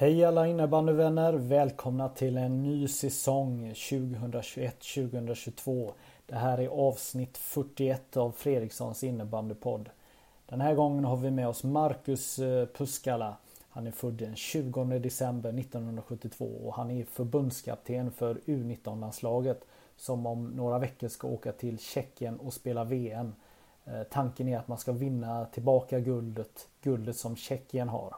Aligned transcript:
Hej 0.00 0.24
alla 0.24 0.46
innebandyvänner! 0.46 1.32
Välkomna 1.32 2.08
till 2.08 2.36
en 2.36 2.62
ny 2.62 2.88
säsong 2.88 3.72
2021-2022. 3.72 5.92
Det 6.26 6.34
här 6.34 6.58
är 6.58 6.68
avsnitt 6.68 7.38
41 7.38 8.16
av 8.16 8.32
Fredrikssons 8.32 9.04
innebandypodd. 9.04 9.90
Den 10.46 10.60
här 10.60 10.74
gången 10.74 11.04
har 11.04 11.16
vi 11.16 11.30
med 11.30 11.48
oss 11.48 11.64
Marcus 11.64 12.38
eh, 12.38 12.66
Puskala. 12.66 13.36
Han 13.68 13.86
är 13.86 13.90
född 13.90 14.14
den 14.14 14.36
20 14.36 14.84
december 14.84 15.58
1972 15.58 16.44
och 16.64 16.74
han 16.74 16.90
är 16.90 17.04
förbundskapten 17.04 18.10
för 18.10 18.34
U19-landslaget 18.34 19.66
som 19.96 20.26
om 20.26 20.46
några 20.46 20.78
veckor 20.78 21.08
ska 21.08 21.28
åka 21.28 21.52
till 21.52 21.78
Tjeckien 21.78 22.36
och 22.36 22.52
spela 22.52 22.84
VM. 22.84 23.34
Eh, 23.84 24.02
tanken 24.02 24.48
är 24.48 24.58
att 24.58 24.68
man 24.68 24.78
ska 24.78 24.92
vinna 24.92 25.44
tillbaka 25.44 26.00
guldet, 26.00 26.68
guldet 26.82 27.16
som 27.16 27.36
Tjeckien 27.36 27.88
har. 27.88 28.14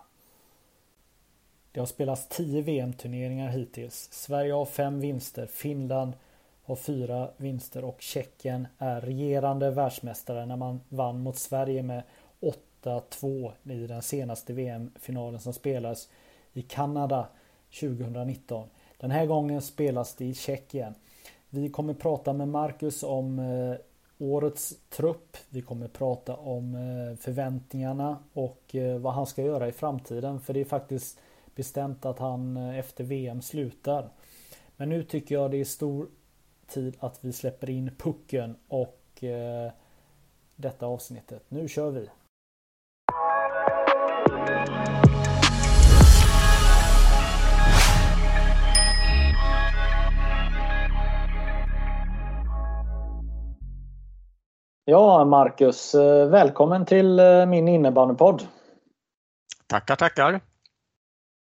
Det 1.72 1.80
har 1.80 1.86
spelats 1.86 2.28
10 2.28 2.62
VM-turneringar 2.62 3.48
hittills. 3.48 4.08
Sverige 4.12 4.52
har 4.52 4.64
5 4.64 5.00
vinster, 5.00 5.46
Finland 5.46 6.12
har 6.64 6.76
4 6.76 7.30
vinster 7.36 7.84
och 7.84 8.02
Tjeckien 8.02 8.68
är 8.78 9.00
regerande 9.00 9.70
världsmästare 9.70 10.46
när 10.46 10.56
man 10.56 10.80
vann 10.88 11.22
mot 11.22 11.38
Sverige 11.38 11.82
med 11.82 12.02
8-2 12.82 13.52
i 13.64 13.86
den 13.86 14.02
senaste 14.02 14.52
VM-finalen 14.52 15.40
som 15.40 15.52
spelas 15.52 16.08
i 16.52 16.62
Kanada 16.62 17.28
2019. 17.80 18.68
Den 18.98 19.10
här 19.10 19.26
gången 19.26 19.62
spelas 19.62 20.14
det 20.14 20.24
i 20.24 20.34
Tjeckien. 20.34 20.94
Vi 21.48 21.68
kommer 21.68 21.94
prata 21.94 22.32
med 22.32 22.48
Marcus 22.48 23.02
om 23.02 23.38
eh, 23.38 23.76
årets 24.18 24.74
trupp. 24.90 25.36
Vi 25.50 25.62
kommer 25.62 25.88
prata 25.88 26.36
om 26.36 26.74
eh, 26.74 27.16
förväntningarna 27.16 28.18
och 28.32 28.74
eh, 28.74 28.98
vad 28.98 29.12
han 29.12 29.26
ska 29.26 29.42
göra 29.42 29.68
i 29.68 29.72
framtiden. 29.72 30.40
För 30.40 30.54
det 30.54 30.60
är 30.60 30.64
faktiskt 30.64 31.18
bestämt 31.54 32.06
att 32.06 32.18
han 32.18 32.56
eh, 32.56 32.78
efter 32.78 33.04
VM 33.04 33.42
slutar. 33.42 34.10
Men 34.76 34.88
nu 34.88 35.02
tycker 35.02 35.34
jag 35.34 35.50
det 35.50 35.60
är 35.60 35.64
stor 35.64 36.08
tid 36.66 36.96
att 37.00 37.18
vi 37.20 37.32
släpper 37.32 37.70
in 37.70 37.90
pucken 37.98 38.56
och 38.68 39.24
eh, 39.24 39.72
detta 40.56 40.86
avsnittet. 40.86 41.44
Nu 41.48 41.68
kör 41.68 41.90
vi! 41.90 42.08
Ja, 54.84 55.24
Marcus, 55.24 55.94
eh, 55.94 56.28
välkommen 56.28 56.86
till 56.86 57.20
min 57.48 57.68
innebandypodd. 57.68 58.42
Tackar, 59.66 59.96
tackar. 59.96 60.51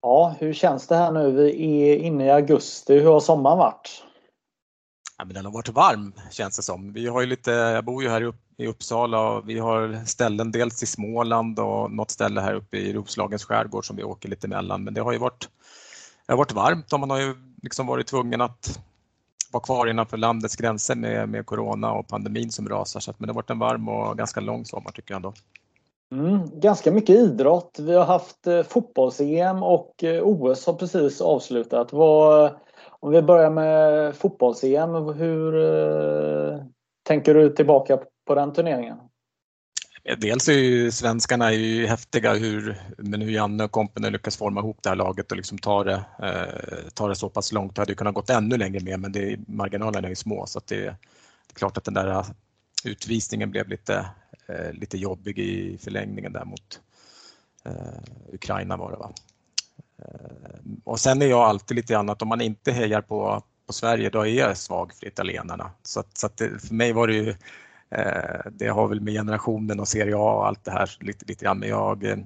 Ja, 0.02 0.34
hur 0.38 0.52
känns 0.52 0.86
det 0.86 0.96
här 0.96 1.12
nu? 1.12 1.30
Vi 1.30 1.80
är 1.91 1.96
inne 1.96 2.27
i 2.27 2.30
augusti. 2.30 2.94
Hur 2.94 3.10
har 3.10 3.20
sommaren 3.20 3.58
varit? 3.58 4.02
Ja, 5.18 5.24
men 5.24 5.34
den 5.34 5.44
har 5.44 5.53
varit 5.53 5.69
varm 5.69 6.12
känns 6.31 6.56
det 6.56 6.62
som. 6.62 6.92
Vi 6.92 7.06
har 7.06 7.20
ju 7.20 7.26
lite, 7.26 7.50
jag 7.50 7.84
bor 7.84 8.03
ju 8.03 8.09
här 8.09 8.34
i 8.56 8.66
Uppsala 8.66 9.31
och 9.31 9.48
vi 9.48 9.59
har 9.59 10.04
ställen 10.06 10.53
dels 10.53 10.82
i 10.82 10.86
Småland 10.86 11.59
och 11.59 11.91
något 11.91 12.10
ställe 12.10 12.41
här 12.41 12.54
uppe 12.54 12.76
i 12.76 12.92
Roslagens 12.92 13.44
skärgård 13.44 13.86
som 13.86 13.97
vi 13.97 14.03
åker 14.03 14.28
lite 14.28 14.47
emellan. 14.47 14.84
Men 14.84 14.94
det 14.94 15.00
har 15.00 15.12
ju 15.12 15.19
varit, 15.19 15.48
det 16.26 16.32
har 16.32 16.38
varit 16.38 16.53
varmt 16.53 16.92
och 16.92 17.00
man 17.00 17.10
har 17.10 17.19
ju 17.19 17.34
liksom 17.62 17.86
varit 17.86 18.06
tvungen 18.06 18.41
att 18.41 18.80
vara 19.50 19.65
kvar 19.65 19.86
innanför 19.86 20.16
landets 20.16 20.56
gränser 20.56 20.94
med, 20.94 21.28
med 21.28 21.47
corona 21.47 21.92
och 21.92 22.09
pandemin 22.09 22.53
som 22.53 22.69
rasar. 22.69 23.00
Så 23.00 23.10
att, 23.10 23.20
men 23.20 23.26
det 23.26 23.32
har 23.32 23.36
varit 23.36 23.50
en 23.50 23.59
varm 23.59 23.88
och 23.88 24.19
ganska 24.19 24.41
lång 24.41 24.65
sommar 24.65 24.91
tycker 24.91 25.15
jag 25.15 25.16
ändå. 25.16 25.34
Mm, 26.12 26.60
ganska 26.60 26.92
mycket 26.92 27.16
idrott. 27.16 27.78
Vi 27.78 27.94
har 27.94 28.04
haft 28.04 28.46
eh, 28.46 28.62
fotbolls-EM 28.62 29.62
och 29.62 30.04
eh, 30.04 30.22
OS 30.22 30.66
har 30.66 30.74
precis 30.74 31.20
avslutat. 31.20 31.92
Vad, 31.92 32.56
om 33.00 33.12
vi 33.12 33.22
börjar 33.22 33.50
med 33.50 34.14
fotbolls-EM, 34.16 35.12
hur 35.14 35.54
eh, 35.54 36.62
tänker 37.02 37.34
du 37.34 37.50
tillbaka 37.50 37.98
på 38.26 38.34
den 38.34 38.52
turneringen? 38.52 38.98
Dels 40.16 40.48
är 40.48 40.52
ju 40.52 40.91
svenskarna 40.91 41.47
är 41.52 41.56
ju 41.56 41.86
häftiga 41.86 42.34
hur, 42.34 42.80
men 42.98 43.22
hur 43.22 43.30
Janne 43.30 43.64
och 43.64 43.70
kompani 43.70 44.10
lyckas 44.10 44.36
forma 44.36 44.60
ihop 44.60 44.82
det 44.82 44.88
här 44.88 44.97
laget 44.97 45.30
och 45.30 45.36
liksom 45.36 45.58
ta 45.58 45.84
det, 45.84 46.04
eh, 46.22 46.91
ta 46.94 47.08
det 47.08 47.14
så 47.14 47.28
pass 47.28 47.52
långt. 47.52 47.74
Det 47.74 47.82
hade 47.82 47.92
ju 47.92 47.97
kunnat 47.97 48.14
gått 48.14 48.30
ännu 48.30 48.56
längre 48.56 48.80
med 48.80 49.00
men 49.00 49.12
det, 49.12 49.38
marginalerna 49.48 50.08
är 50.08 50.10
ju 50.10 50.16
små 50.16 50.47
så 50.47 50.58
att 50.58 50.66
det, 50.66 50.76
det 50.76 51.52
är 51.54 51.58
klart 51.58 51.76
att 51.76 51.84
den 51.84 51.94
där 51.94 52.10
eh, 52.10 52.26
utvisningen 52.84 53.50
blev 53.50 53.68
lite, 53.68 54.06
Eh, 54.48 54.72
lite 54.72 54.98
jobbig 54.98 55.38
i 55.38 55.78
förlängningen 55.78 56.32
där 56.32 56.44
mot 56.44 56.81
eh, 57.64 58.32
Ukraina 58.32 58.76
var 58.76 58.91
det 58.91 58.97
va. 58.97 59.12
Eh, 59.98 60.59
och 60.84 61.00
sen 61.00 61.22
är 61.22 61.26
jag 61.26 61.41
alltid 61.41 61.76
lite 61.76 61.92
grann 61.92 62.10
att 62.10 62.22
om 62.22 62.28
man 62.28 62.41
inte 62.41 62.72
hejar 62.72 63.00
på, 63.00 63.42
på 63.66 63.72
Sverige 63.72 64.10
då 64.10 64.20
är 64.26 64.26
jag 64.26 64.56
svag 64.56 64.94
för 64.94 65.06
italienarna. 65.06 65.70
Så, 65.82 66.00
att, 66.00 66.16
så 66.16 66.26
att 66.26 66.36
det, 66.36 66.59
för 66.59 66.75
mig 66.75 66.92
var 66.92 67.06
det 67.06 67.14
ju 67.14 67.34
Eh, 67.91 68.41
det 68.53 68.69
har 68.69 68.88
väl 68.88 69.00
med 69.00 69.14
generationen 69.14 69.81
och 69.81 69.88
Serie 69.88 70.16
A 70.16 70.34
och 70.34 70.47
allt 70.47 70.65
det 70.65 70.70
här 70.70 70.97
lite, 71.00 71.25
lite 71.25 71.44
grann. 71.44 71.59
Men 71.59 71.69
jag, 71.69 72.04
eh, 72.04 72.16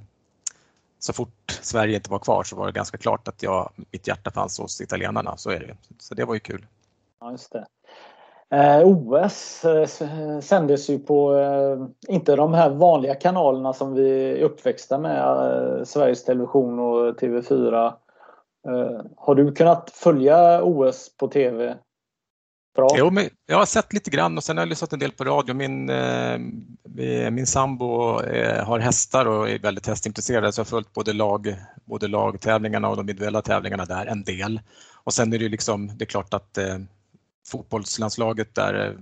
så 0.99 1.13
fort 1.13 1.59
Sverige 1.63 1.97
inte 1.97 2.11
var 2.11 2.19
kvar 2.19 2.45
så 2.45 2.57
var 2.57 2.67
det 2.67 2.73
ganska 2.73 2.99
klart 2.99 3.29
att 3.29 3.43
jag, 3.43 3.73
mitt 3.91 4.09
hjärta 4.09 4.31
fanns 4.31 4.59
hos 4.59 4.81
italienarna. 4.81 5.37
Så 5.37 5.51
är 5.51 5.61
det. 5.61 5.77
Så 5.99 6.15
det 6.15 6.25
var 6.25 6.35
ju 6.35 6.41
kul. 6.41 6.67
Ja, 7.21 7.31
just 7.31 7.53
det. 7.53 7.67
Eh, 8.53 8.81
OS 8.85 9.65
eh, 9.65 10.41
sändes 10.41 10.91
ju 10.91 10.99
på, 10.99 11.39
eh, 11.39 12.15
inte 12.15 12.37
de 12.37 12.55
här 12.55 12.71
vanliga 12.71 13.15
kanalerna 13.15 13.73
som 13.73 13.95
vi 13.95 14.31
är 14.31 14.43
uppväxta 14.43 14.99
med, 14.99 15.21
eh, 15.21 15.85
Sveriges 15.85 16.25
Television 16.25 16.79
och 16.79 17.19
TV4. 17.21 17.87
Eh, 18.69 19.01
har 19.17 19.35
du 19.35 19.53
kunnat 19.53 19.91
följa 19.91 20.63
OS 20.63 21.17
på 21.17 21.29
TV 21.29 21.77
Bra. 22.77 22.89
Jo, 22.97 23.11
men 23.11 23.29
jag 23.47 23.59
har 23.59 23.67
sett 23.67 23.93
lite 23.93 24.11
grann 24.11 24.37
och 24.37 24.45
sen 24.45 24.57
har 24.57 24.63
jag 24.63 24.69
lyssnat 24.69 24.93
en 24.93 24.99
del 24.99 25.13
på 25.13 25.25
radio. 25.25 25.55
Min, 25.55 25.91
eh, 25.91 26.39
min 27.31 27.47
sambo 27.47 28.21
eh, 28.21 28.65
har 28.65 28.79
hästar 28.79 29.27
och 29.27 29.51
är 29.51 29.59
väldigt 29.59 29.87
hästintresserad 29.87 30.55
så 30.55 30.61
jag 30.61 30.65
har 30.65 30.69
följt 30.71 30.93
både, 30.93 31.13
lag, 31.13 31.57
både 31.85 32.09
lagtävlingarna 32.09 32.89
och 32.89 32.97
de 32.97 33.01
individuella 33.01 33.43
tävlingarna 33.43 33.85
där 33.85 34.07
en 34.07 34.25
del. 34.25 34.61
Och 35.05 35.15
sen 35.15 35.33
är 35.33 35.39
det 35.39 35.45
ju 35.45 35.49
liksom, 35.49 35.99
det 35.99 36.05
är 36.05 36.07
klart 36.07 36.35
att 36.35 36.59
eh, 36.59 36.79
fotbollslandslaget 37.47 38.55
där 38.55 38.89
eh, 38.89 38.95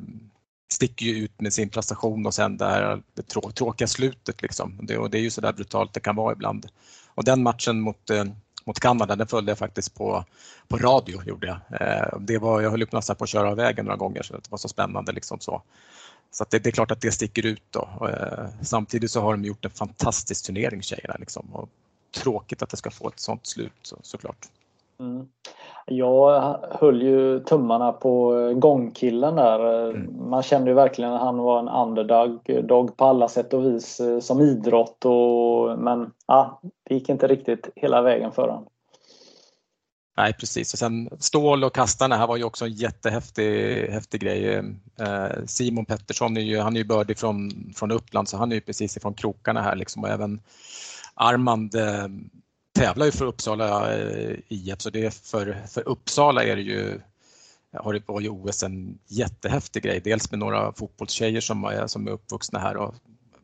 sticker 0.72 1.06
ju 1.06 1.24
ut 1.24 1.40
med 1.40 1.52
sin 1.52 1.68
prestation 1.68 2.26
och 2.26 2.34
sen 2.34 2.56
det 2.56 2.64
här 2.64 3.02
det 3.14 3.22
trå 3.22 3.50
tråkiga 3.50 3.88
slutet 3.88 4.42
liksom. 4.42 4.78
Det, 4.82 4.98
och 4.98 5.10
det 5.10 5.18
är 5.18 5.22
ju 5.22 5.30
så 5.30 5.40
där 5.40 5.52
brutalt 5.52 5.94
det 5.94 6.00
kan 6.00 6.16
vara 6.16 6.32
ibland. 6.32 6.66
Och 7.14 7.24
den 7.24 7.42
matchen 7.42 7.80
mot 7.80 8.10
eh, 8.10 8.24
mot 8.64 8.80
Kanada, 8.80 9.16
den 9.16 9.26
följde 9.26 9.50
jag 9.50 9.58
faktiskt 9.58 9.94
på, 9.94 10.24
på 10.68 10.76
radio. 10.76 11.22
Gjorde 11.26 11.46
jag. 11.46 11.80
Eh, 11.80 12.18
det 12.20 12.38
var, 12.38 12.60
jag 12.60 12.70
höll 12.70 12.82
upp 12.82 12.92
nästan 12.92 13.16
på 13.16 13.24
att 13.24 13.30
köra 13.30 13.50
av 13.50 13.56
vägen 13.56 13.84
några 13.84 13.96
gånger 13.96 14.22
så 14.22 14.32
det 14.32 14.50
var 14.50 14.58
så 14.58 14.68
spännande. 14.68 15.12
Liksom 15.12 15.40
så. 15.40 15.62
Så 16.30 16.44
det, 16.50 16.58
det, 16.58 16.70
är 16.70 16.72
klart 16.72 16.90
att 16.90 17.00
det 17.00 17.12
sticker 17.12 17.46
ut. 17.46 17.62
Då. 17.70 18.08
Eh, 18.08 18.48
samtidigt 18.62 19.10
så 19.10 19.20
har 19.20 19.32
de 19.32 19.44
gjort 19.44 19.64
en 19.64 19.70
fantastisk 19.70 20.46
turnering 20.46 20.82
tjejerna. 20.82 21.16
Liksom. 21.18 21.54
Och 21.54 21.68
tråkigt 22.14 22.62
att 22.62 22.70
det 22.70 22.76
ska 22.76 22.90
få 22.90 23.08
ett 23.08 23.20
sånt 23.20 23.46
slut 23.46 23.72
så, 23.82 23.96
såklart. 24.02 24.48
Mm. 25.00 25.26
Jag 25.86 26.56
höll 26.70 27.02
ju 27.02 27.40
tummarna 27.40 27.92
på 27.92 28.34
gångkillen 28.56 29.36
där. 29.36 29.90
Mm. 29.90 30.28
Man 30.30 30.42
kände 30.42 30.70
ju 30.70 30.74
verkligen 30.74 31.12
att 31.12 31.20
han 31.20 31.38
var 31.38 31.58
en 31.58 31.68
underdog 31.68 32.64
dog 32.64 32.96
på 32.96 33.04
alla 33.04 33.28
sätt 33.28 33.54
och 33.54 33.64
vis 33.64 34.00
eh, 34.00 34.20
som 34.20 34.40
idrott. 34.40 35.04
Och, 35.04 35.78
men 35.78 36.12
ja, 36.26 36.60
det 36.88 36.94
gick 36.94 37.08
inte 37.08 37.26
riktigt 37.26 37.70
hela 37.76 38.02
vägen 38.02 38.32
för 38.32 38.48
honom. 38.48 38.66
Nej 40.16 40.32
precis 40.32 40.72
och 40.72 40.78
sen 40.78 41.10
stål 41.18 41.64
och 41.64 41.74
kastarna 41.74 42.16
här 42.16 42.26
var 42.26 42.36
ju 42.36 42.44
också 42.44 42.64
en 42.64 42.72
jättehäftig 42.72 43.76
häftig 43.90 44.20
grej. 44.20 44.54
Eh, 45.00 45.44
Simon 45.46 45.84
Pettersson 45.84 46.36
är 46.36 46.40
ju, 46.40 46.58
han 46.58 46.76
är 46.76 46.80
ju 46.80 46.86
bördig 46.86 47.18
från, 47.18 47.50
från 47.76 47.90
Uppland 47.90 48.28
så 48.28 48.36
han 48.36 48.52
är 48.52 48.54
ju 48.54 48.60
precis 48.60 48.96
ifrån 48.96 49.14
krokarna 49.14 49.62
här 49.62 49.76
liksom 49.76 50.04
och 50.04 50.10
även 50.10 50.40
Armand 51.14 51.74
eh, 51.74 52.08
tävlar 52.80 53.06
ju 53.06 53.12
för 53.12 53.26
Uppsala 53.26 53.94
eh, 53.94 54.36
IF 54.48 54.80
så 54.80 54.90
det 54.90 55.06
är 55.06 55.10
för, 55.10 55.62
för 55.68 55.88
Uppsala 55.88 56.44
är 56.44 56.56
det 56.56 56.62
ju 56.62 57.00
har 57.72 57.92
det 57.92 58.02
var 58.06 58.20
ju 58.20 58.28
OS 58.28 58.62
en 58.62 58.98
jättehäftig 59.06 59.82
grej. 59.82 60.00
Dels 60.00 60.30
med 60.30 60.38
några 60.38 60.72
fotbollstjejer 60.72 61.40
som 61.40 61.64
är, 61.64 61.86
som 61.86 62.06
är 62.06 62.10
uppvuxna 62.10 62.58
här 62.58 62.76
och 62.76 62.94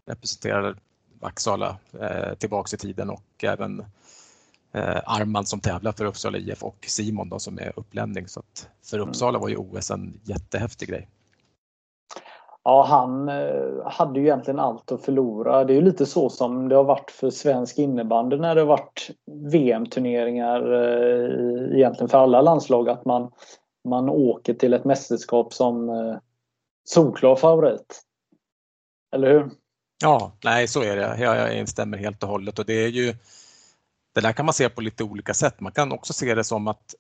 representerar 0.07 0.77
Vaksala 1.21 1.79
eh, 2.01 2.35
tillbaks 2.35 2.75
i 2.75 2.77
tiden 2.77 3.11
och 3.11 3.25
även 3.43 3.81
eh, 4.75 5.01
Arman 5.05 5.47
som 5.47 5.61
tävlar 5.61 5.93
för 5.93 6.05
Uppsala 6.05 6.39
IF 6.39 6.63
och 6.63 6.85
Simon 6.89 7.29
då, 7.29 7.39
som 7.39 7.59
är 7.59 7.73
upplänning. 7.77 8.29
Så 8.29 8.43
för 8.85 8.97
mm. 8.97 9.09
Uppsala 9.09 9.39
var 9.39 9.49
ju 9.49 9.57
OS 9.57 9.91
en 9.91 10.21
jättehäftig 10.25 10.89
grej. 10.89 11.09
Ja, 12.67 12.85
han 12.89 13.29
eh, 13.29 13.87
hade 13.87 14.21
ju 14.21 14.27
egentligen 14.27 14.61
allt 14.61 14.93
att 14.93 15.05
förlora. 15.05 15.65
Det 15.65 15.73
är 15.73 15.75
ju 15.75 15.81
lite 15.81 16.07
så 16.07 16.31
som 16.31 16.69
det 16.69 16.77
har 16.77 16.85
varit 16.85 17.11
för 17.11 17.31
svensk 17.31 17.79
innebandy 17.79 18.37
när 18.37 18.55
det 18.55 18.61
har 18.61 18.67
varit 18.67 19.11
VM-turneringar 19.53 20.73
eh, 20.73 21.77
egentligen 21.77 22.09
för 22.09 22.19
alla 22.19 22.41
landslag. 22.41 22.89
Att 22.89 23.05
man, 23.05 23.31
man 23.89 24.09
åker 24.09 24.55
till 24.55 24.75
ett 24.75 24.85
mästerskap 24.85 25.55
som 25.55 25.89
eh, 25.89 26.17
solklar 26.85 27.37
favorit. 27.37 28.03
Eller 29.15 29.31
hur? 29.33 29.51
Ja, 30.03 30.33
nej 30.45 30.69
så 30.69 30.83
är 30.83 30.97
det. 30.97 31.17
Jag, 31.19 31.37
jag 31.37 31.59
instämmer 31.59 31.99
helt 31.99 32.23
och 32.23 32.29
hållet 32.29 32.59
och 32.59 32.67
det 32.67 32.85
är 32.85 32.89
ju 32.89 33.15
det 34.15 34.21
där 34.21 34.33
kan 34.33 34.47
man 34.47 34.53
se 34.53 34.69
på 34.69 34.81
lite 34.81 35.05
olika 35.05 35.35
sätt. 35.35 35.61
Man 35.61 35.73
kan 35.73 35.93
också 35.93 36.13
se 36.13 36.35
det 36.35 36.45
som 36.45 36.69
att 36.69 36.95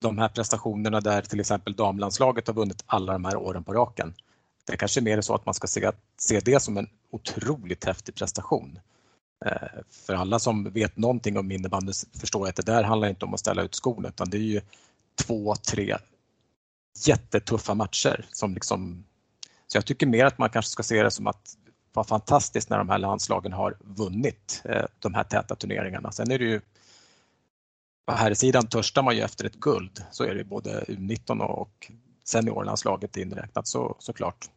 de 0.00 0.18
här 0.18 0.28
prestationerna 0.28 1.00
där 1.00 1.22
till 1.22 1.40
exempel 1.40 1.74
damlandslaget 1.74 2.46
har 2.46 2.54
vunnit 2.54 2.84
alla 2.86 3.12
de 3.12 3.24
här 3.24 3.36
åren 3.36 3.64
på 3.64 3.72
raken. 3.72 4.14
Det 4.66 4.76
kanske 4.76 5.00
är 5.00 5.02
mer 5.02 5.20
så 5.20 5.34
att 5.34 5.46
man 5.46 5.54
ska 5.54 5.66
se, 5.66 5.90
se 6.18 6.40
det 6.40 6.60
som 6.60 6.76
en 6.76 6.88
otroligt 7.10 7.84
häftig 7.84 8.14
prestation. 8.14 8.78
Eh, 9.46 9.82
för 9.90 10.14
alla 10.14 10.38
som 10.38 10.70
vet 10.72 10.96
någonting 10.96 11.38
om 11.38 11.52
innebandy 11.52 11.92
förstår 12.20 12.48
att 12.48 12.56
det 12.56 12.66
där 12.66 12.82
handlar 12.82 13.08
inte 13.08 13.24
om 13.24 13.34
att 13.34 13.40
ställa 13.40 13.62
ut 13.62 13.74
skorna 13.74 14.08
utan 14.08 14.30
det 14.30 14.36
är 14.36 14.40
ju 14.40 14.60
två, 15.26 15.54
tre 15.56 15.96
jättetuffa 17.06 17.74
matcher 17.74 18.26
som 18.32 18.54
liksom 18.54 19.04
så 19.66 19.76
jag 19.76 19.86
tycker 19.86 20.06
mer 20.06 20.24
att 20.24 20.38
man 20.38 20.50
kanske 20.50 20.70
ska 20.70 20.82
se 20.82 21.02
det 21.02 21.10
som 21.10 21.26
att 21.26 21.56
vad 21.92 22.06
fantastiskt 22.06 22.70
när 22.70 22.78
de 22.78 22.88
här 22.88 22.98
landslagen 22.98 23.52
har 23.52 23.76
vunnit 23.80 24.62
eh, 24.64 24.84
de 24.98 25.14
här 25.14 25.24
täta 25.24 25.56
turneringarna. 25.56 26.12
Sen 26.12 26.30
är 26.30 26.38
det 26.38 26.44
ju 26.44 26.60
på 28.06 28.12
här 28.12 28.34
sidan 28.34 28.66
törstar 28.66 29.02
man 29.02 29.16
ju 29.16 29.22
efter 29.22 29.44
ett 29.44 29.54
guld, 29.54 30.04
så 30.10 30.24
är 30.24 30.34
det 30.34 30.44
både 30.44 30.84
U19 30.88 31.40
och 31.40 31.92
seniorlandslaget 32.24 33.16
inräknat 33.16 33.66
så, 33.66 33.96
såklart. 33.98 34.50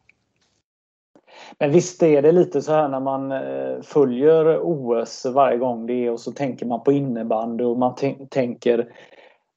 Men 1.58 1.70
visst 1.70 2.02
är 2.02 2.22
det 2.22 2.32
lite 2.32 2.62
så 2.62 2.72
här 2.72 2.88
när 2.88 3.00
man 3.00 3.32
eh, 3.32 3.80
följer 3.82 4.60
OS 4.62 5.26
varje 5.34 5.58
gång 5.58 5.86
det 5.86 6.06
är 6.06 6.10
och 6.10 6.20
så 6.20 6.32
tänker 6.32 6.66
man 6.66 6.82
på 6.82 6.92
innebandy 6.92 7.64
och 7.64 7.78
man 7.78 7.94
tänker 8.30 8.88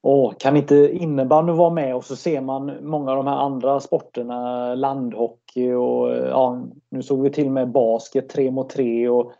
Åh, 0.06 0.32
kan 0.38 0.56
inte 0.56 0.74
innebandy 0.92 1.52
vara 1.52 1.70
med? 1.70 1.96
Och 1.96 2.04
så 2.04 2.16
ser 2.16 2.40
man 2.40 2.72
många 2.80 3.10
av 3.10 3.16
de 3.16 3.26
här 3.26 3.36
andra 3.36 3.80
sporterna, 3.80 4.74
landhockey 4.74 5.72
och 5.72 6.12
eh, 6.12 6.28
ja, 6.28 6.66
nu 6.90 7.02
såg 7.02 7.22
vi 7.22 7.30
till 7.30 7.50
med 7.50 7.68
basket, 7.68 8.28
tre 8.28 8.50
mot 8.50 8.70
tre. 8.70 9.08
Och, 9.08 9.32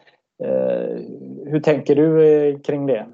eh, 0.45 0.99
hur 1.47 1.61
tänker 1.61 1.95
du 1.95 2.27
eh, 2.27 2.61
kring 2.61 2.87
det? 2.87 3.07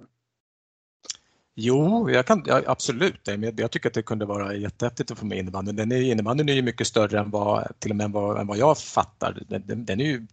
Jo, 1.62 2.10
jag 2.10 2.26
kan, 2.26 2.42
ja, 2.46 2.62
absolut. 2.66 3.28
Jag 3.56 3.70
tycker 3.70 3.88
att 3.88 3.94
det 3.94 4.02
kunde 4.02 4.24
vara 4.24 4.54
jättehäftigt 4.54 5.10
att 5.10 5.18
få 5.18 5.26
med 5.26 5.38
innebandyn. 5.38 5.76
Den 5.76 5.92
är, 5.92 6.00
innebandyn 6.02 6.48
är 6.48 6.52
ju 6.52 6.62
mycket 6.62 6.86
större 6.86 7.20
än 7.20 7.30
vad, 7.30 7.68
till 7.78 7.90
och 7.90 7.96
med 7.96 8.04
än 8.04 8.12
vad, 8.12 8.40
än 8.40 8.46
vad 8.46 8.58
jag 8.58 8.78
fattar. 8.78 9.42
Den, 9.48 9.84
den 9.84 10.00
är 10.00 10.04
ju, 10.04 10.26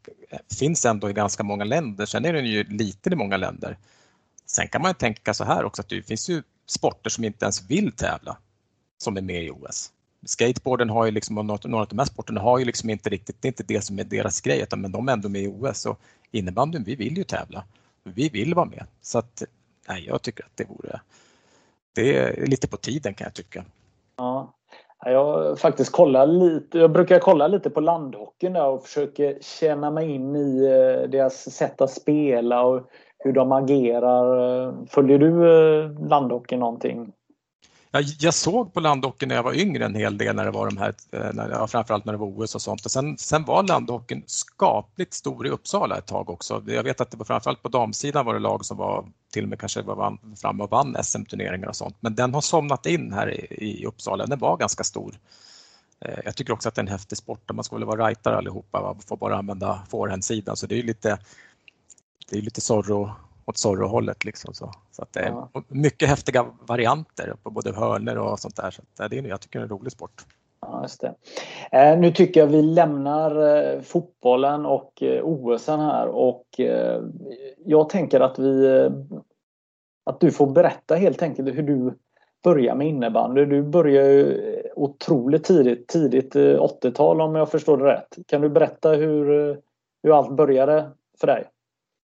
finns 0.59 0.85
ändå 0.85 1.09
i 1.09 1.13
ganska 1.13 1.43
många 1.43 1.63
länder. 1.63 2.05
Sen 2.05 2.25
är 2.25 2.33
den 2.33 2.45
ju 2.45 2.63
liten 2.63 3.13
i 3.13 3.15
många 3.15 3.37
länder. 3.37 3.77
Sen 4.45 4.67
kan 4.67 4.81
man 4.81 4.93
tänka 4.93 5.33
så 5.33 5.43
här 5.43 5.63
också 5.63 5.81
att 5.81 5.89
det 5.89 6.03
finns 6.03 6.29
ju 6.29 6.43
sporter 6.67 7.09
som 7.09 7.23
inte 7.23 7.45
ens 7.45 7.69
vill 7.69 7.91
tävla 7.91 8.37
som 8.97 9.17
är 9.17 9.21
med 9.21 9.43
i 9.43 9.49
OS. 9.49 9.91
Skateboarden 10.25 10.89
har 10.89 11.05
ju 11.05 11.11
liksom, 11.11 11.37
och 11.37 11.45
några 11.45 11.81
av 11.81 11.87
de 11.87 11.99
här 11.99 12.05
sporterna 12.05 12.41
har 12.41 12.59
ju 12.59 12.65
liksom 12.65 12.89
inte 12.89 13.09
riktigt, 13.09 13.41
det 13.41 13.47
är 13.47 13.49
inte 13.49 13.63
det 13.63 13.81
som 13.81 13.99
är 13.99 14.03
deras 14.03 14.41
grej, 14.41 14.61
utan 14.61 14.81
men 14.81 14.91
de 14.91 15.07
är 15.07 15.13
ändå 15.13 15.29
med 15.29 15.41
i 15.41 15.47
OS 15.47 15.85
och 15.85 15.99
innebandyn, 16.31 16.83
vi 16.83 16.95
vill 16.95 17.17
ju 17.17 17.23
tävla. 17.23 17.63
Vi 18.03 18.29
vill 18.29 18.53
vara 18.53 18.65
med. 18.65 18.85
Så 19.01 19.19
att, 19.19 19.43
nej, 19.87 20.05
jag 20.07 20.21
tycker 20.21 20.43
att 20.43 20.57
det 20.57 20.69
vore, 20.69 20.99
det 21.95 22.17
är 22.17 22.45
lite 22.45 22.67
på 22.67 22.77
tiden 22.77 23.13
kan 23.13 23.25
jag 23.25 23.33
tycka. 23.33 23.65
Ja. 24.17 24.53
Jag 25.05 25.59
faktiskt 25.59 25.91
kollar 25.91 26.27
lite, 26.27 26.77
jag 26.77 26.91
brukar 26.91 27.19
kolla 27.19 27.47
lite 27.47 27.69
på 27.69 27.81
landhockeyn 27.81 28.53
där 28.53 28.67
och 28.67 28.83
försöker 28.83 29.37
känna 29.41 29.91
mig 29.91 30.11
in 30.11 30.35
i 30.35 30.65
eh, 30.65 31.09
deras 31.09 31.51
sätt 31.51 31.81
att 31.81 31.91
spela 31.91 32.61
och 32.61 32.89
hur 33.19 33.33
de 33.33 33.51
agerar. 33.51 34.85
Följer 34.87 35.19
du 35.19 35.29
landhockeyn 35.29 36.09
landhockey 36.09 36.57
någonting? 36.57 37.13
Jag, 37.91 38.03
jag 38.19 38.33
såg 38.33 38.73
på 38.73 38.79
landhockeyn 38.79 39.29
när 39.29 39.35
jag 39.35 39.43
var 39.43 39.53
yngre 39.53 39.85
en 39.85 39.95
hel 39.95 40.17
del 40.17 40.35
när 40.35 40.45
det 40.45 40.51
var 40.51 40.65
de 40.65 40.77
här, 40.77 40.93
eh, 41.11 41.33
när, 41.33 41.49
ja, 41.49 41.67
framförallt 41.67 42.05
när 42.05 42.13
det 42.13 42.19
var 42.19 42.27
OS 42.27 42.55
och 42.55 42.61
sånt. 42.61 42.85
Och 42.85 42.91
sen, 42.91 43.17
sen 43.17 43.43
var 43.43 43.63
landhockeyn 43.63 44.23
skapligt 44.25 45.13
stor 45.13 45.47
i 45.47 45.49
Uppsala 45.49 45.97
ett 45.97 46.05
tag 46.07 46.29
också. 46.29 46.63
Jag 46.67 46.83
vet 46.83 47.01
att 47.01 47.11
det 47.11 47.17
var 47.17 47.25
framförallt 47.25 47.63
på 47.63 47.69
damsidan 47.69 48.25
var 48.25 48.33
det 48.33 48.39
lag 48.39 48.65
som 48.65 48.77
var 48.77 49.05
till 49.33 49.43
och 49.43 49.49
med 49.49 49.59
kanske 49.59 49.81
var 49.81 50.17
framme 50.41 50.63
och 50.63 50.69
vann 50.69 50.97
SM-turneringar 51.03 51.67
och 51.67 51.75
sånt. 51.75 51.97
Men 51.99 52.15
den 52.15 52.33
har 52.33 52.41
somnat 52.41 52.85
in 52.85 53.13
här 53.13 53.31
i, 53.31 53.47
i 53.81 53.85
Uppsala. 53.85 54.25
Den 54.25 54.39
var 54.39 54.57
ganska 54.57 54.83
stor. 54.83 55.15
Eh, 55.99 56.19
jag 56.25 56.35
tycker 56.35 56.53
också 56.53 56.69
att 56.69 56.75
det 56.75 56.79
är 56.79 56.83
en 56.83 56.91
häftig 56.91 57.17
sport 57.17 57.51
man 57.53 57.63
ska 57.63 57.75
väl 57.75 57.85
vara 57.85 58.07
rightare 58.07 58.37
allihopa 58.37 58.79
och 58.79 59.03
får 59.03 59.17
bara 59.17 59.37
använda 59.37 59.81
forehandsidan 59.89 60.57
så 60.57 60.67
det 60.67 60.79
är 60.79 60.83
lite 60.83 61.19
det 62.29 62.37
är 62.37 62.41
lite 62.41 62.61
Zorro 62.61 63.11
åt 63.47 63.57
Zorro-hållet. 63.57 64.25
Liksom 64.25 64.53
så. 64.53 64.71
så 64.91 65.01
att 65.01 65.13
det 65.13 65.19
är 65.19 65.29
ja. 65.29 65.49
mycket 65.67 66.09
häftiga 66.09 66.45
varianter 66.59 67.33
på 67.43 67.49
både 67.49 67.73
hörnor 67.73 68.17
och 68.17 68.39
sånt 68.39 68.55
där. 68.55 68.71
Så 68.71 68.81
det 69.07 69.17
är, 69.17 69.27
jag 69.27 69.41
tycker 69.41 69.59
det 69.59 69.63
är 69.63 69.63
en 69.63 69.69
rolig 69.69 69.91
sport. 69.91 70.25
Ja, 70.61 70.81
just 70.81 71.01
det. 71.01 71.15
Eh, 71.71 71.99
nu 71.99 72.11
tycker 72.11 72.39
jag 72.39 72.47
vi 72.47 72.61
lämnar 72.61 73.57
eh, 73.57 73.81
fotbollen 73.81 74.65
och 74.65 75.03
eh, 75.03 75.21
OS 75.23 75.67
här 75.67 76.07
och 76.07 76.59
eh, 76.59 77.01
jag 77.65 77.89
tänker 77.89 78.19
att 78.19 78.39
vi 78.39 78.65
eh, 78.65 78.91
att 80.03 80.19
du 80.19 80.31
får 80.31 80.47
berätta 80.47 80.95
helt 80.95 81.21
enkelt 81.21 81.55
hur 81.55 81.63
du 81.63 81.93
börjar 82.43 82.75
med 82.75 82.87
innebandy. 82.87 83.45
Du 83.45 83.63
börjar 83.63 84.03
ju 84.03 84.61
otroligt 84.75 85.43
tidigt, 85.43 85.87
tidigt 85.87 86.35
80-tal 86.35 87.19
eh, 87.19 87.25
om 87.25 87.35
jag 87.35 87.51
förstår 87.51 87.77
det 87.77 87.85
rätt. 87.85 88.17
Kan 88.27 88.41
du 88.41 88.49
berätta 88.49 88.91
hur, 88.91 89.25
hur 90.03 90.17
allt 90.17 90.31
började 90.31 90.91
för 91.19 91.27
dig? 91.27 91.45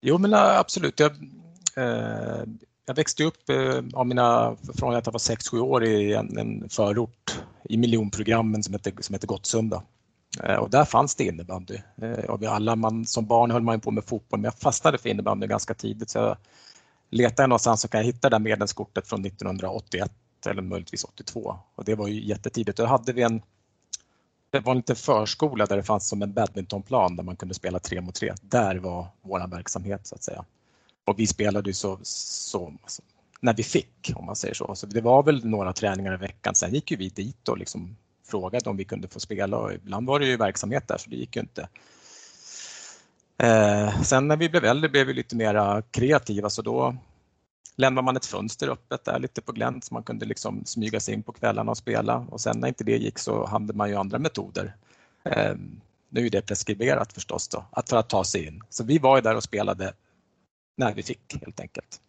Jo 0.06 0.18
men 0.18 0.34
eh, 0.34 0.58
absolut. 0.58 1.00
Jag, 1.00 1.12
eh, 1.76 2.44
jag 2.86 2.94
växte 2.94 3.24
upp 3.24 3.48
eh, 3.48 3.82
av 3.94 4.06
mina, 4.06 4.56
från 4.74 4.94
att 4.94 5.06
jag 5.06 5.12
var 5.12 5.18
6-7 5.18 5.58
år 5.60 5.84
i 5.84 6.14
en, 6.14 6.38
en, 6.38 6.68
förort 6.68 7.42
i 7.64 7.76
miljonprogrammen 7.76 8.62
som 8.62 8.74
hette, 8.74 8.92
som 9.00 9.12
hette 9.12 9.26
Gottsunda. 9.26 9.82
Eh, 10.42 10.56
och 10.56 10.70
där 10.70 10.84
fanns 10.84 11.14
det 11.14 11.24
innebandy. 11.24 11.78
Eh, 12.02 12.24
och 12.24 12.42
vi 12.42 12.46
alla, 12.46 12.76
man, 12.76 13.06
som 13.06 13.26
barn 13.26 13.50
höll 13.50 13.62
man 13.62 13.80
på 13.80 13.90
med 13.90 14.04
fotboll 14.04 14.40
men 14.40 14.44
jag 14.44 14.58
fastnade 14.58 14.98
för 14.98 15.08
innebandy 15.08 15.46
ganska 15.46 15.74
tidigt 15.74 16.10
så 16.10 16.18
jag 16.18 16.36
letade 17.10 17.46
någonstans 17.46 17.80
så 17.80 17.88
kan 17.88 18.00
jag 18.00 18.06
hitta 18.06 18.30
det 18.30 18.34
där 18.34 18.40
medlemskortet 18.40 19.08
från 19.08 19.25
1981 19.26 20.12
eller 20.46 20.62
möjligtvis 20.62 21.04
82 21.04 21.58
och 21.75 21.84
det 21.84 21.94
var 21.94 22.08
ju 22.08 22.25
jättetidigt. 22.25 22.76
Då 22.76 22.84
hade 22.87 23.12
vi 23.12 23.23
en 23.23 23.42
det 24.54 24.61
var 24.61 24.73
en 24.73 24.76
liten 24.76 24.96
förskola 24.96 25.66
där 25.66 25.76
det 25.76 25.82
fanns 25.82 26.08
som 26.08 26.23
en 26.23 26.32
badmintonplan 26.32 27.16
där 27.16 27.25
man 27.25 27.37
kunde 27.37 27.54
spela 27.54 27.78
tre 27.78 28.00
mot 28.00 28.14
tre. 28.14 28.34
Där 28.42 28.76
var 28.76 29.06
vår 29.23 29.49
verksamhet 29.49 30.06
så 30.06 30.14
att 30.14 30.23
säga. 30.23 30.44
Och 31.04 31.18
vi 31.18 31.26
spelade 31.26 31.70
ju 31.70 31.75
så, 31.75 31.99
så 32.02 32.73
alltså, 32.82 33.02
när 33.40 33.54
vi 33.54 33.62
fick 33.62 34.12
om 34.14 34.26
man 34.26 34.37
säger 34.37 34.54
så. 34.54 34.75
Så 34.75 34.87
det 34.87 35.00
var 35.00 35.23
väl 35.23 35.46
några 35.46 35.73
träningar 35.73 36.14
i 36.14 36.16
veckan. 36.16 36.54
Sen 36.54 36.75
gick 36.75 36.90
ju 36.90 36.96
vi 36.96 37.08
dit 37.08 37.49
och 37.49 37.58
liksom 37.58 37.96
frågade 38.26 38.70
om 38.70 38.76
vi 38.76 38.84
kunde 38.84 39.08
få 39.08 39.20
spela 39.20 39.56
och 39.56 39.73
ibland 39.73 40.06
var 40.06 40.20
det 40.20 40.26
ju 40.26 40.37
verksamhet 40.37 40.88
där 40.88 40.99
så 40.99 41.11
det 41.11 41.16
gick 41.16 41.37
ju 41.37 41.42
inte. 41.42 41.68
Eh, 43.38 44.02
sen 44.02 44.28
när 44.28 44.37
vi 44.37 44.49
blev 44.49 44.64
äldre 44.64 44.88
blev 44.88 45.06
vi 45.06 45.14
lite 45.14 45.37
mera 45.37 45.82
kreativa 45.82 46.50
så 46.50 46.62
då 46.62 46.96
lämnar 47.76 48.02
man 48.02 48.16
ett 48.16 48.26
fönster 48.26 48.68
öppet 48.68 49.04
där 49.04 49.18
lite 49.18 49.42
på 49.42 49.52
glänt 49.52 49.85
så 49.85 49.94
man 49.94 50.02
kunde 50.02 50.26
liksom 50.26 50.64
smyga 50.64 51.00
sig 51.00 51.14
in 51.14 51.23
på 51.23 51.33
kvällarna 51.33 51.71
och 51.71 51.78
spela 51.78 52.18
och 52.30 52.40
sen 52.40 52.61
när 52.61 52.68
inte 52.68 52.85
det 52.85 52.97
gick 52.97 53.18
så 53.18 53.47
hade 53.47 53.73
man 53.73 53.88
ju 53.88 53.97
andra 53.97 54.18
metoder. 54.18 54.76
Eh, 55.25 55.54
nu 56.09 56.26
är 56.26 56.30
det 56.30 56.42
preskriberat 56.42 57.12
förstås 57.12 57.49
då, 57.49 57.64
att 57.71 57.88
för 57.88 57.97
att 57.97 58.09
ta 58.09 58.25
sig 58.25 58.47
in. 58.47 58.62
Så 58.71 58.85
vi 58.85 58.99
var 58.99 59.16
ju 59.16 59.23
där 59.23 59.37
och 59.37 59.42
spelade 59.42 59.94
när 60.76 60.94
vi 60.94 61.02
fick 61.02 61.42
helt 61.42 61.61
enkelt. 61.61 62.00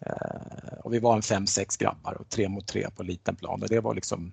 Eh, 0.00 0.78
och 0.84 0.94
vi 0.94 0.98
var 0.98 1.16
en 1.16 1.22
fem, 1.22 1.46
sex 1.46 1.76
grabbar 1.76 2.14
och 2.14 2.28
tre 2.28 2.48
mot 2.48 2.66
tre 2.66 2.90
på 2.90 3.02
liten 3.02 3.36
plan 3.36 3.62
och 3.62 3.68
det 3.68 3.80
var 3.80 3.94
liksom 3.94 4.32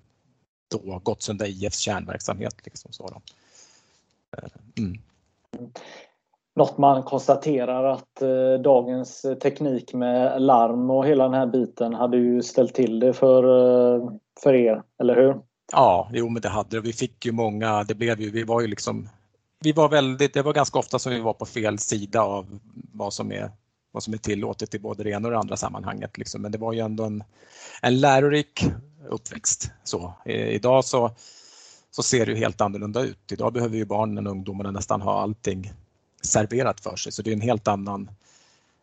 då 0.70 0.98
Gottsunda 0.98 1.46
IFs 1.46 1.78
kärnverksamhet. 1.78 2.56
Liksom 2.64 2.92
så 2.92 3.22
eh, 4.36 4.48
mm, 4.78 4.98
mm 5.58 5.72
något 6.56 6.78
man 6.78 7.02
konstaterar 7.02 7.84
att 7.84 8.22
eh, 8.22 8.62
dagens 8.62 9.26
teknik 9.42 9.94
med 9.94 10.42
larm 10.42 10.90
och 10.90 11.06
hela 11.06 11.24
den 11.24 11.34
här 11.34 11.46
biten 11.46 11.94
hade 11.94 12.16
ju 12.16 12.42
ställt 12.42 12.74
till 12.74 13.00
det 13.00 13.12
för, 13.12 13.44
eh, 13.44 14.10
för 14.42 14.54
er, 14.54 14.82
eller 15.00 15.16
hur? 15.16 15.36
Ja, 15.72 16.10
jo 16.12 16.28
men 16.28 16.42
det 16.42 16.48
hade 16.48 16.76
det. 16.76 16.80
Vi 16.80 16.92
fick 16.92 17.26
ju 17.26 17.32
många, 17.32 17.84
det 17.84 17.94
blev 17.94 18.20
ju, 18.20 18.30
vi 18.30 18.44
var 18.44 18.60
ju 18.60 18.66
liksom, 18.66 19.08
vi 19.60 19.72
var 19.72 19.88
väldigt, 19.88 20.34
det 20.34 20.42
var 20.42 20.52
ganska 20.52 20.78
ofta 20.78 20.98
som 20.98 21.12
vi 21.12 21.20
var 21.20 21.32
på 21.32 21.46
fel 21.46 21.78
sida 21.78 22.22
av 22.22 22.58
vad 22.92 23.12
som 23.12 23.32
är 23.32 23.50
vad 23.92 24.02
som 24.02 24.14
är 24.14 24.18
tillåtet 24.18 24.74
i 24.74 24.78
både 24.78 25.02
det 25.02 25.10
ena 25.10 25.28
och 25.28 25.32
det 25.32 25.38
andra 25.38 25.56
sammanhanget. 25.56 26.18
Liksom. 26.18 26.42
Men 26.42 26.52
det 26.52 26.58
var 26.58 26.72
ju 26.72 26.80
ändå 26.80 27.04
en, 27.04 27.24
en 27.82 28.00
lärorik 28.00 28.64
uppväxt. 29.08 29.70
Så, 29.84 30.14
eh, 30.24 30.48
idag 30.48 30.84
så, 30.84 31.10
så 31.90 32.02
ser 32.02 32.26
det 32.26 32.34
helt 32.34 32.60
annorlunda 32.60 33.02
ut. 33.02 33.32
Idag 33.32 33.52
behöver 33.52 33.76
ju 33.76 33.84
barnen 33.84 34.26
och 34.26 34.32
ungdomarna 34.32 34.70
nästan 34.70 35.02
ha 35.02 35.22
allting 35.22 35.72
serverat 36.26 36.80
för 36.80 36.96
sig 36.96 37.12
så 37.12 37.22
det 37.22 37.30
är 37.30 37.34
en 37.34 37.40
helt 37.40 37.68
annan 37.68 38.10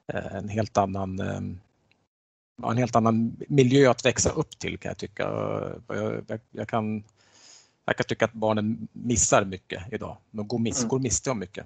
en 0.08 0.50
helt 0.50 0.78
annan 0.78 1.20
en 2.70 2.78
helt 2.78 2.96
annan 2.96 3.36
miljö 3.48 3.90
att 3.90 4.06
växa 4.06 4.30
upp 4.30 4.60
till 4.60 4.78
kan 4.78 4.90
jag 4.90 4.98
tycka. 4.98 5.24
Jag, 5.88 6.40
jag, 6.52 6.68
kan, 6.68 7.04
jag 7.86 7.98
kan 7.98 8.04
tycka 8.08 8.26
att 8.26 8.34
barnen 8.34 8.88
missar 8.92 9.46
mycket 9.46 9.84
idag. 9.92 10.18
De 10.32 10.48
går, 10.48 10.60
miss, 10.60 10.80
mm. 10.80 10.90
går 10.90 11.00
miste 11.00 11.32
om 11.32 11.40
mycket. 11.40 11.66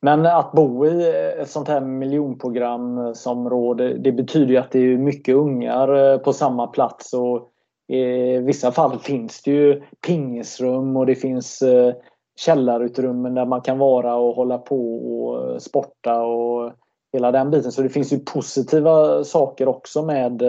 Men 0.00 0.26
att 0.26 0.52
bo 0.52 0.86
i 0.86 1.12
ett 1.40 1.50
sånt 1.50 1.68
här 1.68 1.80
miljonprogramsområde 1.80 3.98
det 3.98 4.12
betyder 4.12 4.52
ju 4.52 4.56
att 4.56 4.70
det 4.70 4.78
är 4.78 4.98
mycket 4.98 5.34
ungar 5.34 6.12
eh, 6.12 6.18
på 6.18 6.32
samma 6.32 6.66
plats 6.66 7.12
och 7.12 7.50
i 7.86 8.38
vissa 8.38 8.72
fall 8.72 8.98
finns 8.98 9.42
det 9.42 9.50
ju 9.50 9.82
pingisrum 10.06 10.96
och 10.96 11.06
det 11.06 11.14
finns 11.14 11.62
eh, 11.62 11.94
källarutrymmen 12.36 13.34
där 13.34 13.46
man 13.46 13.60
kan 13.60 13.78
vara 13.78 14.14
och 14.14 14.34
hålla 14.34 14.58
på 14.58 14.96
och 14.96 15.62
sporta 15.62 16.22
och 16.22 16.72
hela 17.12 17.32
den 17.32 17.50
biten. 17.50 17.72
Så 17.72 17.82
det 17.82 17.88
finns 17.88 18.12
ju 18.12 18.18
positiva 18.18 19.24
saker 19.24 19.68
också 19.68 20.02
med, 20.02 20.42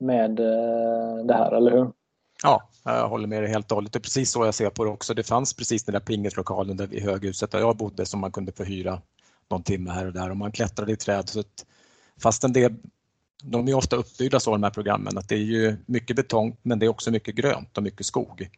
med 0.00 0.40
eh, 0.40 1.24
det 1.24 1.34
här, 1.34 1.52
eller 1.52 1.70
hur? 1.70 1.92
Ja, 2.42 2.62
jag 2.84 3.08
håller 3.08 3.26
med 3.26 3.42
dig 3.42 3.50
helt 3.50 3.70
och 3.70 3.76
hållet. 3.76 3.92
Det 3.92 3.98
är 3.98 4.00
precis 4.00 4.30
så 4.30 4.44
jag 4.44 4.54
ser 4.54 4.70
på 4.70 4.84
det 4.84 4.90
också. 4.90 5.14
Det 5.14 5.22
fanns 5.22 5.54
precis 5.54 5.84
den 5.84 5.92
där 5.92 6.00
pingislokalen 6.00 6.76
där 6.76 6.94
i 6.94 7.00
höghuset 7.00 7.50
där 7.50 7.58
jag 7.58 7.76
bodde 7.76 8.06
som 8.06 8.20
man 8.20 8.32
kunde 8.32 8.52
få 8.52 8.64
hyra 8.64 9.00
någon 9.50 9.62
timme 9.62 9.90
här 9.90 10.06
och 10.06 10.12
där 10.12 10.30
och 10.30 10.36
man 10.36 10.52
klättrade 10.52 10.92
i 10.92 10.96
träd. 10.96 11.28
Så 11.28 11.40
att, 11.40 11.66
fastän 12.22 12.52
det, 12.52 12.72
de 13.42 13.68
är 13.68 13.74
ofta 13.74 13.96
uppbyggda 13.96 14.40
så 14.40 14.50
de 14.50 14.62
här 14.62 14.70
programmen 14.70 15.18
att 15.18 15.28
det 15.28 15.34
är 15.34 15.38
ju 15.38 15.76
mycket 15.86 16.16
betong 16.16 16.56
men 16.62 16.78
det 16.78 16.86
är 16.86 16.90
också 16.90 17.10
mycket 17.10 17.34
grönt 17.34 17.76
och 17.76 17.82
mycket 17.82 18.06
skog. 18.06 18.50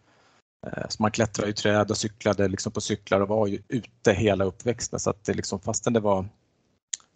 Eh, 0.67 0.89
så 0.89 1.03
man 1.03 1.11
klättrade 1.11 1.51
i 1.51 1.55
träd 1.55 1.91
och 1.91 1.97
cyklade 1.97 2.49
liksom 2.49 2.73
på 2.73 2.81
cyklar 2.81 3.21
och 3.21 3.29
var 3.29 3.47
ju 3.47 3.63
ute 3.69 4.13
hela 4.13 4.45
uppväxten 4.45 5.01
så 5.01 5.11
att 5.11 5.25
det 5.25 5.35
liksom, 5.35 5.61
fastän 5.61 5.93
det 5.93 6.01
var 6.01 6.29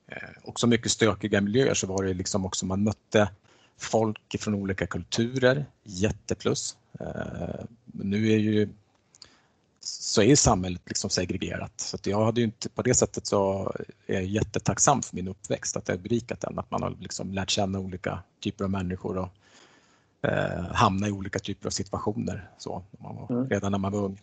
eh, 0.08 0.28
också 0.44 0.66
mycket 0.66 0.92
stökiga 0.92 1.40
miljöer 1.40 1.74
så 1.74 1.86
var 1.86 2.04
det 2.04 2.14
liksom 2.14 2.46
också 2.46 2.66
man 2.66 2.82
mötte 2.82 3.30
folk 3.78 4.36
från 4.40 4.54
olika 4.54 4.86
kulturer, 4.86 5.66
jätteplus. 5.84 6.76
Eh, 7.00 7.64
nu 7.84 8.32
är 8.32 8.38
ju 8.38 8.68
så 9.80 10.22
är 10.22 10.36
samhället 10.36 10.82
liksom 10.86 11.10
segregerat 11.10 11.80
så 11.80 11.96
att 11.96 12.06
jag 12.06 12.24
hade 12.24 12.40
ju 12.40 12.44
inte 12.44 12.68
på 12.68 12.82
det 12.82 12.94
sättet 12.94 13.26
så 13.26 13.72
är 14.06 14.14
jag 14.14 14.24
jättetacksam 14.24 15.02
för 15.02 15.16
min 15.16 15.28
uppväxt 15.28 15.76
att 15.76 15.84
det 15.84 15.92
har 15.92 15.98
berikat 15.98 16.40
den, 16.40 16.58
att 16.58 16.70
man 16.70 16.82
har 16.82 16.96
liksom 17.00 17.32
lärt 17.32 17.50
känna 17.50 17.78
olika 17.78 18.22
typer 18.40 18.64
av 18.64 18.70
människor 18.70 19.16
och 19.16 19.28
eh, 20.22 20.64
hamna 20.72 21.08
i 21.08 21.12
olika 21.12 21.38
typer 21.38 21.66
av 21.66 21.70
situationer 21.70 22.50
så, 22.58 22.82
mm. 23.30 23.48
redan 23.48 23.72
när 23.72 23.78
man 23.78 23.92
var 23.92 24.00
ung. 24.00 24.20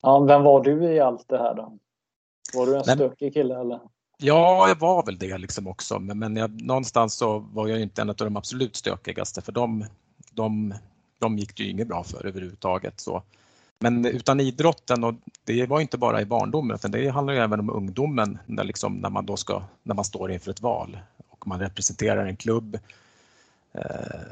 Ja, 0.00 0.20
vem 0.20 0.42
var 0.42 0.64
du 0.64 0.84
i 0.84 1.00
allt 1.00 1.28
det 1.28 1.38
här 1.38 1.54
då? 1.54 1.78
Var 2.54 2.66
du 2.66 2.76
en 2.76 2.84
stökig 2.84 3.34
kille 3.34 3.60
eller? 3.60 3.80
Ja, 4.18 4.68
jag 4.68 4.78
var 4.78 5.06
väl 5.06 5.18
det 5.18 5.38
liksom 5.38 5.66
också, 5.66 5.98
men, 5.98 6.18
men 6.18 6.36
jag, 6.36 6.62
någonstans 6.62 7.14
så 7.14 7.38
var 7.38 7.68
jag 7.68 7.80
inte 7.80 8.02
en 8.02 8.10
av 8.10 8.16
de 8.16 8.36
absolut 8.36 8.76
stökigaste 8.76 9.42
för 9.42 9.52
de, 9.52 9.84
de, 10.32 10.74
de 11.18 11.38
gick 11.38 11.56
det 11.56 11.62
ju 11.62 11.70
inget 11.70 11.88
bra 11.88 12.04
för 12.04 12.26
överhuvudtaget. 12.26 13.00
Så. 13.00 13.22
Men 13.78 14.06
utan 14.06 14.40
idrotten, 14.40 15.04
och 15.04 15.14
det 15.44 15.66
var 15.66 15.80
inte 15.80 15.98
bara 15.98 16.20
i 16.20 16.24
barndomen 16.24 16.74
utan 16.74 16.90
det 16.90 17.08
handlar 17.08 17.34
ju 17.34 17.40
även 17.40 17.60
om 17.60 17.70
ungdomen 17.70 18.38
när, 18.46 18.64
liksom, 18.64 18.94
när, 18.94 19.10
man, 19.10 19.26
då 19.26 19.36
ska, 19.36 19.62
när 19.82 19.94
man 19.94 20.04
står 20.04 20.32
inför 20.32 20.50
ett 20.50 20.60
val 20.60 20.98
och 21.28 21.46
man 21.46 21.60
representerar 21.60 22.26
en 22.26 22.36
klubb 22.36 22.78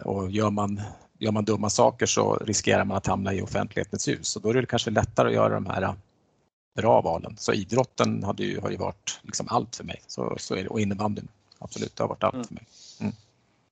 och 0.05 0.31
gör 0.31 0.51
man, 0.51 0.81
gör 1.19 1.33
man 1.33 1.45
dumma 1.45 1.71
saker 1.71 2.07
så 2.07 2.35
riskerar 2.35 2.85
man 2.85 2.97
att 2.97 3.07
hamna 3.07 3.35
i 3.35 3.43
offentlighetens 3.43 4.09
ljus 4.09 4.37
och 4.37 4.43
då 4.43 4.49
är 4.49 4.55
det 4.55 4.67
kanske 4.67 4.91
lättare 4.91 5.29
att 5.29 5.35
göra 5.35 5.55
de 5.55 5.67
här 5.67 5.95
bra 6.77 7.01
valen. 7.01 7.37
Så 7.39 7.53
idrotten 7.53 8.25
hade 8.25 8.43
ju, 8.43 8.61
har 8.61 8.71
ju 8.71 8.77
varit 8.77 9.21
liksom 9.23 9.47
allt 9.51 9.77
för 9.77 9.85
mig. 9.85 10.03
Så, 10.07 10.35
så 10.39 10.55
är 10.55 10.63
det. 10.63 10.69
Och 10.69 10.81
innebandyn, 10.81 11.29
absolut, 11.59 11.97
det 11.97 12.03
har 12.03 12.09
varit 12.09 12.25
allt 12.25 12.35
mm. 12.35 12.47
för 12.47 12.55
mig. 12.55 12.65
Mm. 13.01 13.13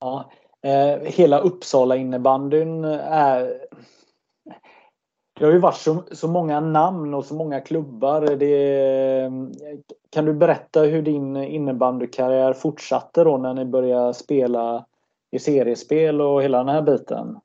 Ja, 0.01 0.31
eh, 0.63 1.13
hela 1.13 1.39
Uppsala 1.39 1.97
innebandyn 1.97 2.85
är 2.85 3.61
det 5.41 5.47
har 5.47 5.53
ju 5.53 5.59
varit 5.59 5.77
så, 5.77 6.03
så 6.13 6.29
många 6.29 6.61
namn 6.61 7.15
och 7.15 7.25
så 7.25 7.35
många 7.35 7.61
klubbar. 7.61 8.37
Det, 8.37 9.31
kan 10.11 10.25
du 10.25 10.33
berätta 10.33 10.81
hur 10.81 11.03
din 11.03 11.37
innebandykarriär 11.37 12.53
fortsatte 12.53 13.25
då 13.25 13.37
när 13.37 13.55
ni 13.55 13.65
började 13.65 14.15
spela 14.15 14.85
i 15.31 15.39
seriespel 15.39 16.21
och 16.21 16.43
hela 16.43 16.59
den 16.59 16.75
här 16.75 16.83
biten? 16.83 17.41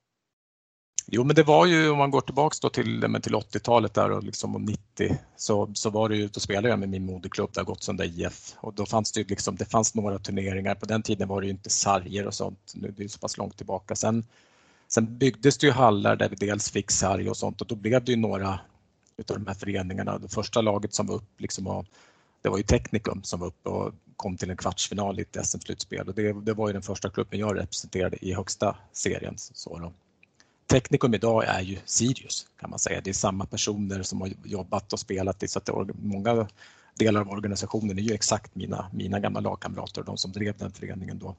Jo, 1.08 1.24
men 1.24 1.36
det 1.36 1.44
var 1.44 1.66
ju 1.66 1.90
om 1.90 1.98
man 1.98 2.12
går 2.12 2.22
tillbaks 2.22 2.60
då 2.60 2.70
till, 2.70 3.02
till 3.24 3.36
80-talet 3.36 3.94
där 3.94 4.12
och 4.12 4.24
liksom 4.24 4.66
90 4.66 5.18
så, 5.36 5.72
så 5.74 5.90
var 5.90 6.10
det 6.10 6.16
ju, 6.16 6.28
då 6.28 6.40
spelade 6.40 6.70
jag 6.70 6.80
med 6.80 6.90
min 6.90 7.06
moderklubb 7.06 7.50
där 7.54 7.64
Gottsunda 7.64 8.06
IF 8.06 8.56
och 8.58 8.74
då 8.74 8.86
fanns 8.86 9.12
det 9.12 9.20
ju 9.20 9.26
liksom, 9.26 9.56
det 9.56 9.66
fanns 9.66 9.96
några 9.96 10.20
turneringar. 10.20 10.76
På 10.76 10.86
den 10.86 11.02
tiden 11.02 11.28
var 11.28 11.42
det 11.42 11.48
ju 11.48 11.52
inte 11.52 11.70
sarger 11.70 12.28
och 12.28 12.34
sånt, 12.34 12.74
nu 12.76 12.94
det 12.98 13.04
är 13.04 13.08
så 13.08 13.20
pass 13.20 13.38
långt 13.38 13.58
tillbaka. 13.58 13.96
Sen, 13.96 14.24
sen 14.88 15.18
byggdes 15.18 15.58
det 15.58 15.68
ju 15.68 15.74
hallar 15.74 16.16
där 16.16 16.30
vi 16.30 16.36
dels 16.36 16.72
fick 16.72 16.92
sarg 16.92 17.30
och 17.30 17.38
sånt 17.38 17.62
och 17.62 17.68
då 17.68 17.76
blev 17.76 18.04
det 18.04 18.12
ju 18.12 18.18
några 18.18 18.60
utav 19.18 19.38
de 19.38 19.48
här 19.48 19.56
föreningarna. 19.56 20.18
Det 20.18 20.34
första 20.34 20.62
laget 20.62 20.94
som 20.94 21.08
var 21.08 21.16
upp 21.16 21.42
liksom 21.42 21.86
det 22.42 22.50
var 22.50 22.58
ju 22.58 22.64
Teknikum 22.64 23.24
som 23.24 23.40
var 23.40 23.48
uppe 23.48 23.70
och 23.70 23.94
kom 24.26 24.38
till 24.38 24.50
en 24.50 24.58
kvartsfinal 24.58 25.20
i 25.20 25.22
ett 25.22 25.46
SM-slutspel 25.46 26.08
och 26.08 26.16
det, 26.16 26.34
det 26.34 26.54
var 26.54 26.68
ju 26.68 26.74
den 26.74 26.82
första 26.82 27.10
klubben 27.10 27.40
jag 27.40 27.58
representerade 27.58 28.18
i 28.26 28.34
högsta 28.34 28.76
serien. 28.92 29.34
Så 29.38 29.80
då. 29.80 29.94
Teknikum 30.68 31.14
idag 31.14 31.46
är 31.48 31.62
ju 31.62 31.78
Sirius 31.86 32.48
kan 32.60 32.70
man 32.70 32.80
säga. 32.80 33.02
Det 33.02 33.10
är 33.10 33.14
samma 33.14 33.46
personer 33.46 34.04
som 34.04 34.22
har 34.22 34.32
jobbat 34.44 34.94
och 34.94 35.00
spelat 35.00 35.44
i 35.44 35.48
så 35.48 35.60
att 35.60 35.70
många 36.04 36.48
delar 36.96 37.22
av 37.22 37.30
organisationen 37.30 37.98
är 37.98 38.02
ju 38.02 38.14
exakt 38.14 38.56
mina, 38.56 38.90
mina 38.94 39.20
gamla 39.20 39.40
lagkamrater 39.40 40.02
och 40.02 40.06
de 40.06 40.18
som 40.18 40.32
drev 40.32 40.58
den 40.58 40.72
föreningen 40.72 41.20
då. 41.20 41.36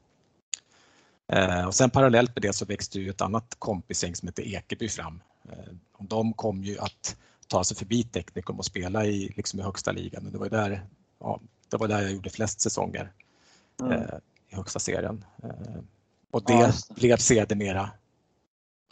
Eh, 1.33 1.67
och 1.67 1.75
sen 1.75 1.91
parallellt 1.91 2.35
med 2.35 2.43
det 2.43 2.53
så 2.53 2.65
växte 2.65 3.01
ju 3.01 3.11
ett 3.11 3.21
annat 3.21 3.57
kompisgäng 3.59 4.15
som 4.15 4.29
heter 4.29 4.55
Ekeby 4.55 4.89
fram. 4.89 5.21
Eh, 5.49 5.75
och 5.93 6.05
de 6.05 6.33
kom 6.33 6.65
ju 6.65 6.79
att 6.79 7.17
ta 7.47 7.65
sig 7.65 7.77
förbi 7.77 8.03
Teknikum 8.03 8.59
och 8.59 8.65
spela 8.65 9.07
i, 9.07 9.33
liksom 9.37 9.61
i 9.61 9.63
högsta 9.63 9.93
ligan. 9.93 10.33
Det 10.33 10.39
var, 10.39 10.49
där, 10.49 10.87
ja, 11.21 11.41
det 11.71 11.77
var 11.77 11.89
där 11.89 12.03
jag 12.03 12.13
gjorde 12.13 12.31
flest 12.31 12.61
säsonger 12.61 13.13
mm. 13.81 13.93
eh, 13.93 14.15
i 14.49 14.57
högsta 14.57 14.79
serien. 14.79 15.25
Eh, 15.43 15.81
och 16.31 16.43
det 16.47 16.53
ja, 16.53 16.73
blev 16.95 17.17
sedermera 17.17 17.91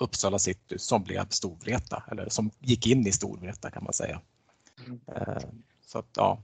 Uppsala 0.01 0.39
city 0.39 0.79
som 0.79 1.03
blev 1.03 1.27
Storvreta 1.29 2.03
eller 2.11 2.29
som 2.29 2.51
gick 2.61 2.87
in 2.87 3.07
i 3.07 3.13
Storvreta 3.13 3.71
kan 3.71 3.85
man 3.85 3.93
säga. 3.93 4.21
Mm. 4.87 5.01
Eh, 5.07 5.43
så 5.87 5.99
att, 5.99 6.09
ja. 6.17 6.39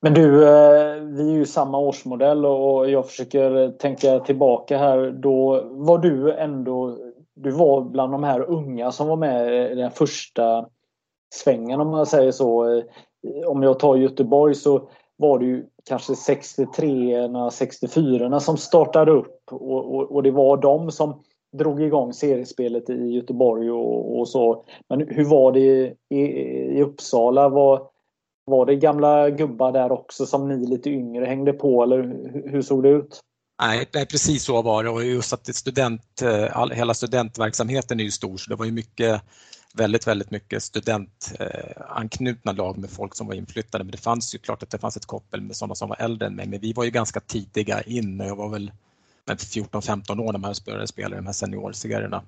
Men 0.00 0.14
du, 0.14 0.48
eh, 0.48 0.94
vi 1.02 1.28
är 1.28 1.34
ju 1.34 1.46
samma 1.46 1.78
årsmodell 1.78 2.46
och 2.46 2.90
jag 2.90 3.06
försöker 3.06 3.70
tänka 3.78 4.20
tillbaka 4.20 4.78
här. 4.78 5.10
Då 5.10 5.62
var 5.70 5.98
du 5.98 6.32
ändå, 6.32 6.98
du 7.34 7.50
var 7.50 7.82
bland 7.82 8.12
de 8.12 8.24
här 8.24 8.40
unga 8.40 8.92
som 8.92 9.08
var 9.08 9.16
med 9.16 9.72
i 9.72 9.74
den 9.74 9.90
första 9.90 10.68
svängen 11.34 11.80
om 11.80 11.88
man 11.88 12.06
säger 12.06 12.32
så. 12.32 12.76
Eh, 12.76 12.84
om 13.46 13.62
jag 13.62 13.78
tar 13.78 13.96
Göteborg 13.96 14.54
så 14.54 14.88
var 15.22 15.38
det 15.38 15.44
ju 15.44 15.66
kanske 15.84 16.16
63 16.16 17.28
64 17.52 18.40
som 18.40 18.56
startade 18.56 19.12
upp 19.12 19.40
och, 19.50 19.94
och, 19.94 20.12
och 20.12 20.22
det 20.22 20.30
var 20.30 20.56
de 20.56 20.90
som 20.92 21.22
drog 21.58 21.82
igång 21.82 22.12
seriespelet 22.12 22.90
i 22.90 23.10
Göteborg 23.10 23.70
och, 23.70 24.18
och 24.18 24.28
så. 24.28 24.64
Men 24.88 25.08
hur 25.08 25.24
var 25.24 25.52
det 25.52 25.94
i, 26.08 26.20
i 26.78 26.82
Uppsala? 26.82 27.48
Var, 27.48 27.82
var 28.44 28.66
det 28.66 28.76
gamla 28.76 29.30
gubbar 29.30 29.72
där 29.72 29.92
också 29.92 30.26
som 30.26 30.48
ni 30.48 30.66
lite 30.66 30.90
yngre 30.90 31.24
hängde 31.24 31.52
på 31.52 31.82
eller 31.82 32.02
hur, 32.02 32.48
hur 32.50 32.62
såg 32.62 32.82
det 32.82 32.88
ut? 32.88 33.20
Nej, 33.62 33.88
nej, 33.94 34.06
precis 34.06 34.44
så 34.44 34.62
var 34.62 34.84
det 34.84 34.90
och 34.90 35.04
just 35.04 35.32
att 35.32 35.54
student, 35.54 36.22
eh, 36.22 36.56
all, 36.56 36.70
hela 36.70 36.94
studentverksamheten 36.94 38.00
är 38.00 38.04
ju 38.04 38.10
stor 38.10 38.36
så 38.36 38.50
det 38.50 38.56
var 38.56 38.64
ju 38.64 38.72
mycket 38.72 39.22
väldigt, 39.74 40.06
väldigt 40.06 40.30
mycket 40.30 40.62
studentanknutna 40.62 42.52
lag 42.52 42.78
med 42.78 42.90
folk 42.90 43.14
som 43.14 43.26
var 43.26 43.34
inflyttade. 43.34 43.84
Men 43.84 43.90
det 43.92 43.98
fanns 43.98 44.34
ju 44.34 44.38
klart 44.38 44.62
att 44.62 44.70
det 44.70 44.78
fanns 44.78 44.96
ett 44.96 45.06
koppel 45.06 45.40
med 45.40 45.56
sådana 45.56 45.74
som 45.74 45.88
var 45.88 45.96
äldre 46.00 46.26
än 46.26 46.34
mig. 46.34 46.46
Men 46.46 46.60
vi 46.60 46.72
var 46.72 46.84
ju 46.84 46.90
ganska 46.90 47.20
tidiga 47.20 47.82
in 47.82 48.20
och 48.20 48.26
jag 48.26 48.36
var 48.36 48.48
väl 48.48 48.72
14-15 49.26 50.20
år 50.20 50.32
när 50.32 50.38
man 50.38 50.54
började 50.64 50.86
spela 50.86 51.16
i 51.16 51.18
de 51.18 51.26
här 51.26 51.32
seniorserierna. 51.32 52.22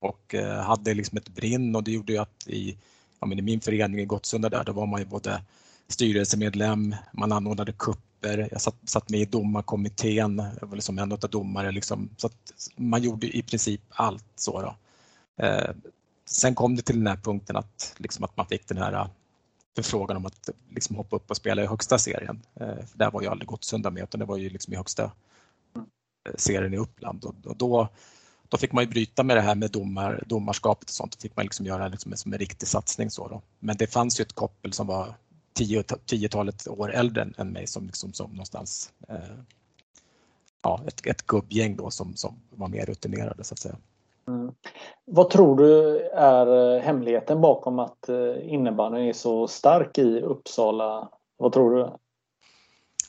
Och 0.00 0.34
eh, 0.34 0.62
hade 0.62 0.94
liksom 0.94 1.18
ett 1.18 1.28
brinn 1.28 1.76
och 1.76 1.82
det 1.82 1.90
gjorde 1.90 2.12
ju 2.12 2.18
att 2.18 2.46
i, 2.46 2.76
ja, 3.20 3.26
men 3.26 3.38
i 3.38 3.42
min 3.42 3.60
förening 3.60 4.00
i 4.00 4.04
Gottsunda 4.04 4.48
där, 4.48 4.64
då 4.64 4.72
var 4.72 4.86
man 4.86 5.00
ju 5.00 5.06
både 5.06 5.42
styrelsemedlem, 5.88 6.94
man 7.12 7.32
anordnade 7.32 7.72
kupper, 7.72 8.48
jag 8.50 8.60
satt, 8.60 8.76
satt 8.84 9.08
med 9.10 9.20
i 9.20 9.24
domarkommittén, 9.24 10.42
jag 10.60 10.66
var 10.66 10.76
liksom 10.76 10.98
en 10.98 11.12
av 11.12 11.18
domare. 11.18 11.72
Liksom, 11.72 12.08
så 12.16 12.30
man 12.76 13.02
gjorde 13.02 13.36
i 13.36 13.42
princip 13.42 13.80
allt. 13.88 14.24
så 14.36 14.62
då. 14.62 14.76
Eh, 15.44 15.70
Sen 16.30 16.54
kom 16.54 16.76
det 16.76 16.82
till 16.82 16.98
den 16.98 17.06
här 17.06 17.16
punkten 17.16 17.56
att, 17.56 17.94
liksom 17.96 18.24
att 18.24 18.36
man 18.36 18.46
fick 18.46 18.68
den 18.68 18.78
här 18.78 18.92
äh, 18.92 19.06
förfrågan 19.76 20.16
om 20.16 20.26
att 20.26 20.50
liksom 20.70 20.96
hoppa 20.96 21.16
upp 21.16 21.30
och 21.30 21.36
spela 21.36 21.62
i 21.62 21.66
högsta 21.66 21.98
serien. 21.98 22.42
Eh, 22.54 22.86
för 22.86 22.98
där 22.98 23.10
var 23.10 23.22
ju 23.22 23.28
aldrig 23.28 23.48
Gottsunda 23.48 23.90
med 23.90 24.02
utan 24.02 24.18
det 24.18 24.26
var 24.26 24.36
ju 24.36 24.50
liksom 24.50 24.72
i 24.72 24.76
högsta 24.76 25.04
eh, 25.04 26.34
serien 26.36 26.74
i 26.74 26.78
Uppland 26.78 27.24
och, 27.24 27.56
då, 27.56 27.88
då 28.48 28.56
fick 28.56 28.72
man 28.72 28.84
ju 28.84 28.90
bryta 28.90 29.22
med 29.22 29.36
det 29.36 29.40
här 29.40 29.54
med 29.54 29.70
domar, 29.70 30.24
domarskapet 30.26 30.88
och 30.88 30.94
sånt. 30.94 31.12
Då 31.12 31.20
fick 31.22 31.36
man 31.36 31.44
liksom 31.44 31.66
göra 31.66 31.88
liksom 31.88 32.16
som 32.16 32.32
en 32.32 32.38
riktig 32.38 32.68
satsning. 32.68 33.10
Så 33.10 33.28
då. 33.28 33.42
Men 33.58 33.76
det 33.76 33.86
fanns 33.86 34.20
ju 34.20 34.22
ett 34.22 34.32
koppel 34.32 34.72
som 34.72 34.86
var 34.86 35.14
tio, 35.52 35.82
tiotalet 35.82 36.68
år 36.68 36.92
äldre 36.92 37.32
än 37.36 37.52
mig 37.52 37.66
som, 37.66 37.86
liksom, 37.86 38.12
som 38.12 38.30
någonstans 38.30 38.92
eh, 39.08 39.36
ja, 40.62 40.84
ett, 40.86 41.06
ett 41.06 41.26
gubbgäng 41.26 41.76
då 41.76 41.90
som, 41.90 42.16
som 42.16 42.40
var 42.50 42.68
mer 42.68 42.86
rutinerade 42.86 43.44
så 43.44 43.54
att 43.54 43.58
säga. 43.58 43.76
Mm. 44.28 44.52
Vad 45.04 45.30
tror 45.30 45.56
du 45.56 46.00
är 46.14 46.76
eh, 46.76 46.82
hemligheten 46.82 47.40
bakom 47.40 47.78
att 47.78 48.08
eh, 48.08 48.52
innebandyn 48.52 49.08
är 49.08 49.12
så 49.12 49.48
stark 49.48 49.98
i 49.98 50.20
Uppsala? 50.20 51.08
Vad 51.36 51.52
tror 51.52 51.74
du? 51.74 51.90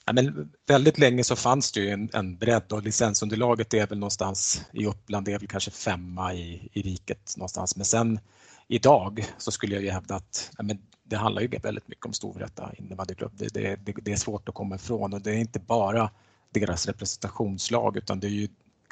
Ja, 0.06 0.14
men 0.14 0.52
väldigt 0.68 0.98
länge 0.98 1.24
så 1.24 1.36
fanns 1.36 1.72
det 1.72 1.80
ju 1.80 1.90
en, 1.90 2.10
en 2.14 2.38
bredd 2.38 2.72
och 2.72 2.84
licensunderlaget 2.84 3.74
är 3.74 3.88
väl 3.88 4.00
någonstans 4.00 4.62
i 4.72 4.86
Uppland, 4.86 5.26
det 5.26 5.34
är 5.34 5.40
väl 5.40 5.48
kanske 5.48 5.72
femma 5.72 6.34
i, 6.34 6.70
i 6.74 6.82
riket 6.82 7.34
någonstans. 7.38 7.76
Men 7.76 7.86
sen 7.86 8.20
idag 8.68 9.26
så 9.38 9.52
skulle 9.52 9.76
jag 9.76 9.84
ju 9.84 9.90
hävda 9.90 10.16
att 10.16 10.52
ja, 10.58 10.64
men 10.64 10.82
det 11.04 11.16
handlar 11.16 11.42
ju 11.42 11.48
väldigt 11.48 11.88
mycket 11.88 12.06
om 12.06 12.14
Storvreta 12.14 12.72
innebandyklubb. 12.78 13.32
Det, 13.36 13.54
det, 13.54 13.76
det, 13.76 13.94
det, 14.02 14.12
är 14.12 14.16
svårt 14.16 14.50
att 14.50 14.56
komma 14.56 14.76
ifrån 14.76 15.14
och 15.14 15.22
det 15.22 15.32
är 15.32 15.38
inte 15.38 15.60
bara 15.60 16.10
deras 16.50 16.88
representationslag 16.88 17.98
utan 17.98 18.20
det 18.20 18.28
är 18.28 18.32
ju 18.32 18.48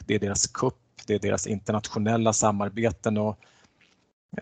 det 0.05 0.15
är 0.15 0.19
deras 0.19 0.47
kupp, 0.47 0.84
det 1.07 1.13
är 1.13 1.19
deras 1.19 1.47
internationella 1.47 2.33
samarbeten 2.33 3.17
och 3.17 3.39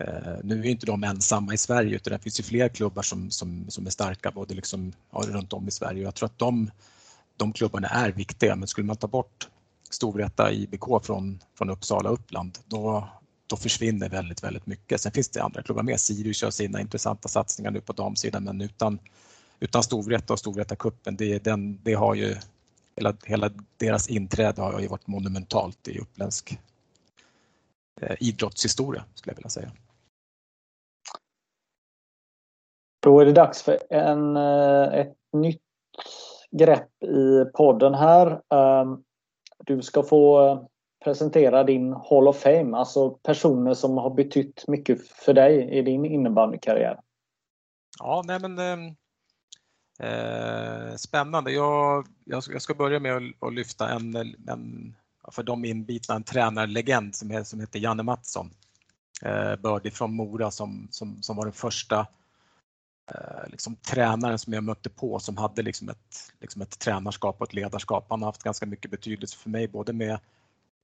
Eh, 0.00 0.36
nu 0.42 0.60
är 0.60 0.64
inte 0.66 0.86
de 0.86 1.04
ensamma 1.04 1.54
i 1.54 1.58
Sverige 1.58 1.96
utan 1.96 2.12
det 2.12 2.18
finns 2.18 2.40
ju 2.40 2.44
fler 2.44 2.68
klubbar 2.68 3.02
som, 3.02 3.30
som, 3.30 3.64
som 3.68 3.86
är 3.86 3.90
starka 3.90 4.30
både 4.30 4.54
liksom, 4.54 4.92
ja, 5.12 5.22
runt 5.26 5.52
om 5.52 5.68
i 5.68 5.70
Sverige. 5.70 6.02
Jag 6.02 6.14
tror 6.14 6.26
att 6.26 6.38
de, 6.38 6.70
de 7.36 7.52
klubbarna 7.52 7.88
är 7.88 8.12
viktiga 8.12 8.56
men 8.56 8.68
skulle 8.68 8.86
man 8.86 8.96
ta 8.96 9.06
bort 9.06 9.48
Storvreta 9.90 10.52
IBK 10.52 10.84
från, 11.02 11.40
från 11.58 11.70
Uppsala 11.70 12.08
Uppland 12.08 12.58
då, 12.66 13.08
då 13.46 13.56
försvinner 13.56 14.08
väldigt, 14.08 14.44
väldigt 14.44 14.66
mycket. 14.66 15.00
Sen 15.00 15.12
finns 15.12 15.28
det 15.28 15.42
andra 15.42 15.62
klubbar 15.62 15.82
med. 15.82 16.00
Sirius 16.00 16.42
gör 16.42 16.50
sina 16.50 16.80
intressanta 16.80 17.28
satsningar 17.28 17.70
nu 17.70 17.80
på 17.80 17.92
damsidan 17.92 18.44
men 18.44 18.60
utan, 18.60 18.98
utan 19.60 19.82
Storvreta 19.82 20.32
och 20.32 20.38
Storvreta-cupen, 20.38 21.16
det, 21.16 21.38
det 21.82 21.94
har 21.94 22.14
ju 22.14 22.36
hela, 22.96 23.16
hela 23.24 23.50
deras 23.76 24.08
inträde 24.08 24.62
har 24.62 24.80
ju 24.80 24.88
varit 24.88 25.06
monumentalt 25.06 25.88
i 25.88 25.98
uppländsk 25.98 26.58
eh, 28.00 28.16
idrottshistoria 28.20 29.04
skulle 29.14 29.32
jag 29.32 29.36
vilja 29.36 29.50
säga. 29.50 29.72
Då 33.02 33.20
är 33.20 33.24
det 33.26 33.32
dags 33.32 33.62
för 33.62 33.78
en, 33.90 34.36
eh, 34.36 34.94
ett 34.94 35.16
nytt 35.32 35.60
grepp 36.50 37.02
i 37.02 37.44
podden 37.54 37.94
här. 37.94 38.42
Ehm, 38.54 39.02
du 39.58 39.82
ska 39.82 40.02
få 40.02 40.68
presentera 41.04 41.64
din 41.64 41.92
Hall 41.92 42.28
of 42.28 42.36
Fame, 42.36 42.76
alltså 42.76 43.10
personer 43.10 43.74
som 43.74 43.98
har 43.98 44.10
betytt 44.10 44.64
mycket 44.68 45.08
för 45.08 45.34
dig 45.34 45.78
i 45.78 45.82
din 45.82 46.04
innebandykarriär. 46.04 47.00
Ja, 47.98 48.22
nej 48.26 48.38
men 48.40 48.58
ehm, 48.58 48.96
eh, 49.98 50.96
spännande. 50.96 51.52
Jag, 51.52 52.06
jag, 52.24 52.62
ska 52.62 52.74
börja 52.74 53.00
med 53.00 53.32
att, 53.40 53.54
lyfta 53.54 53.88
en, 53.88 54.16
en, 54.48 54.94
för 55.32 55.42
de 55.42 55.64
inbitna, 55.64 56.14
en 56.14 56.24
tränarlegend 56.24 57.14
som, 57.14 57.44
som 57.44 57.60
heter 57.60 57.78
Janne 57.78 58.02
Mattsson. 58.02 58.50
Eh, 59.22 59.56
Bördig 59.56 59.92
från 59.92 60.14
Mora 60.14 60.50
som, 60.50 60.88
som, 60.90 61.22
som 61.22 61.36
var 61.36 61.44
den 61.44 61.52
första 61.52 62.06
Eh, 63.12 63.50
liksom, 63.50 63.76
tränaren 63.76 64.38
som 64.38 64.52
jag 64.52 64.64
mötte 64.64 64.90
på 64.90 65.18
som 65.18 65.36
hade 65.36 65.62
liksom 65.62 65.88
ett, 65.88 66.32
liksom 66.40 66.62
ett 66.62 66.78
tränarskap 66.78 67.36
och 67.40 67.48
ett 67.48 67.54
ledarskap. 67.54 68.06
Han 68.08 68.22
har 68.22 68.28
haft 68.28 68.42
ganska 68.42 68.66
mycket 68.66 68.90
betydelse 68.90 69.38
för 69.38 69.50
mig 69.50 69.68
både 69.68 69.92
med, 69.92 70.18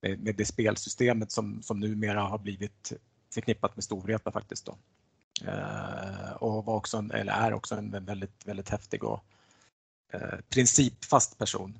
med, 0.01 0.19
med 0.19 0.35
det 0.35 0.45
spelsystemet 0.45 1.31
som, 1.31 1.61
som 1.61 1.79
numera 1.79 2.21
har 2.21 2.37
blivit 2.37 2.93
förknippat 3.33 3.75
med 3.75 3.83
Storvreta 3.83 4.31
faktiskt. 4.31 4.65
Då. 4.65 4.77
Eh, 5.47 6.31
och 6.39 6.65
var 6.65 6.75
också 6.75 6.97
en, 6.97 7.11
eller 7.11 7.33
är 7.33 7.53
också 7.53 7.75
en 7.75 8.05
väldigt, 8.05 8.45
väldigt 8.45 8.69
häftig 8.69 9.03
och 9.03 9.19
eh, 10.13 10.39
principfast 10.49 11.37
person. 11.37 11.79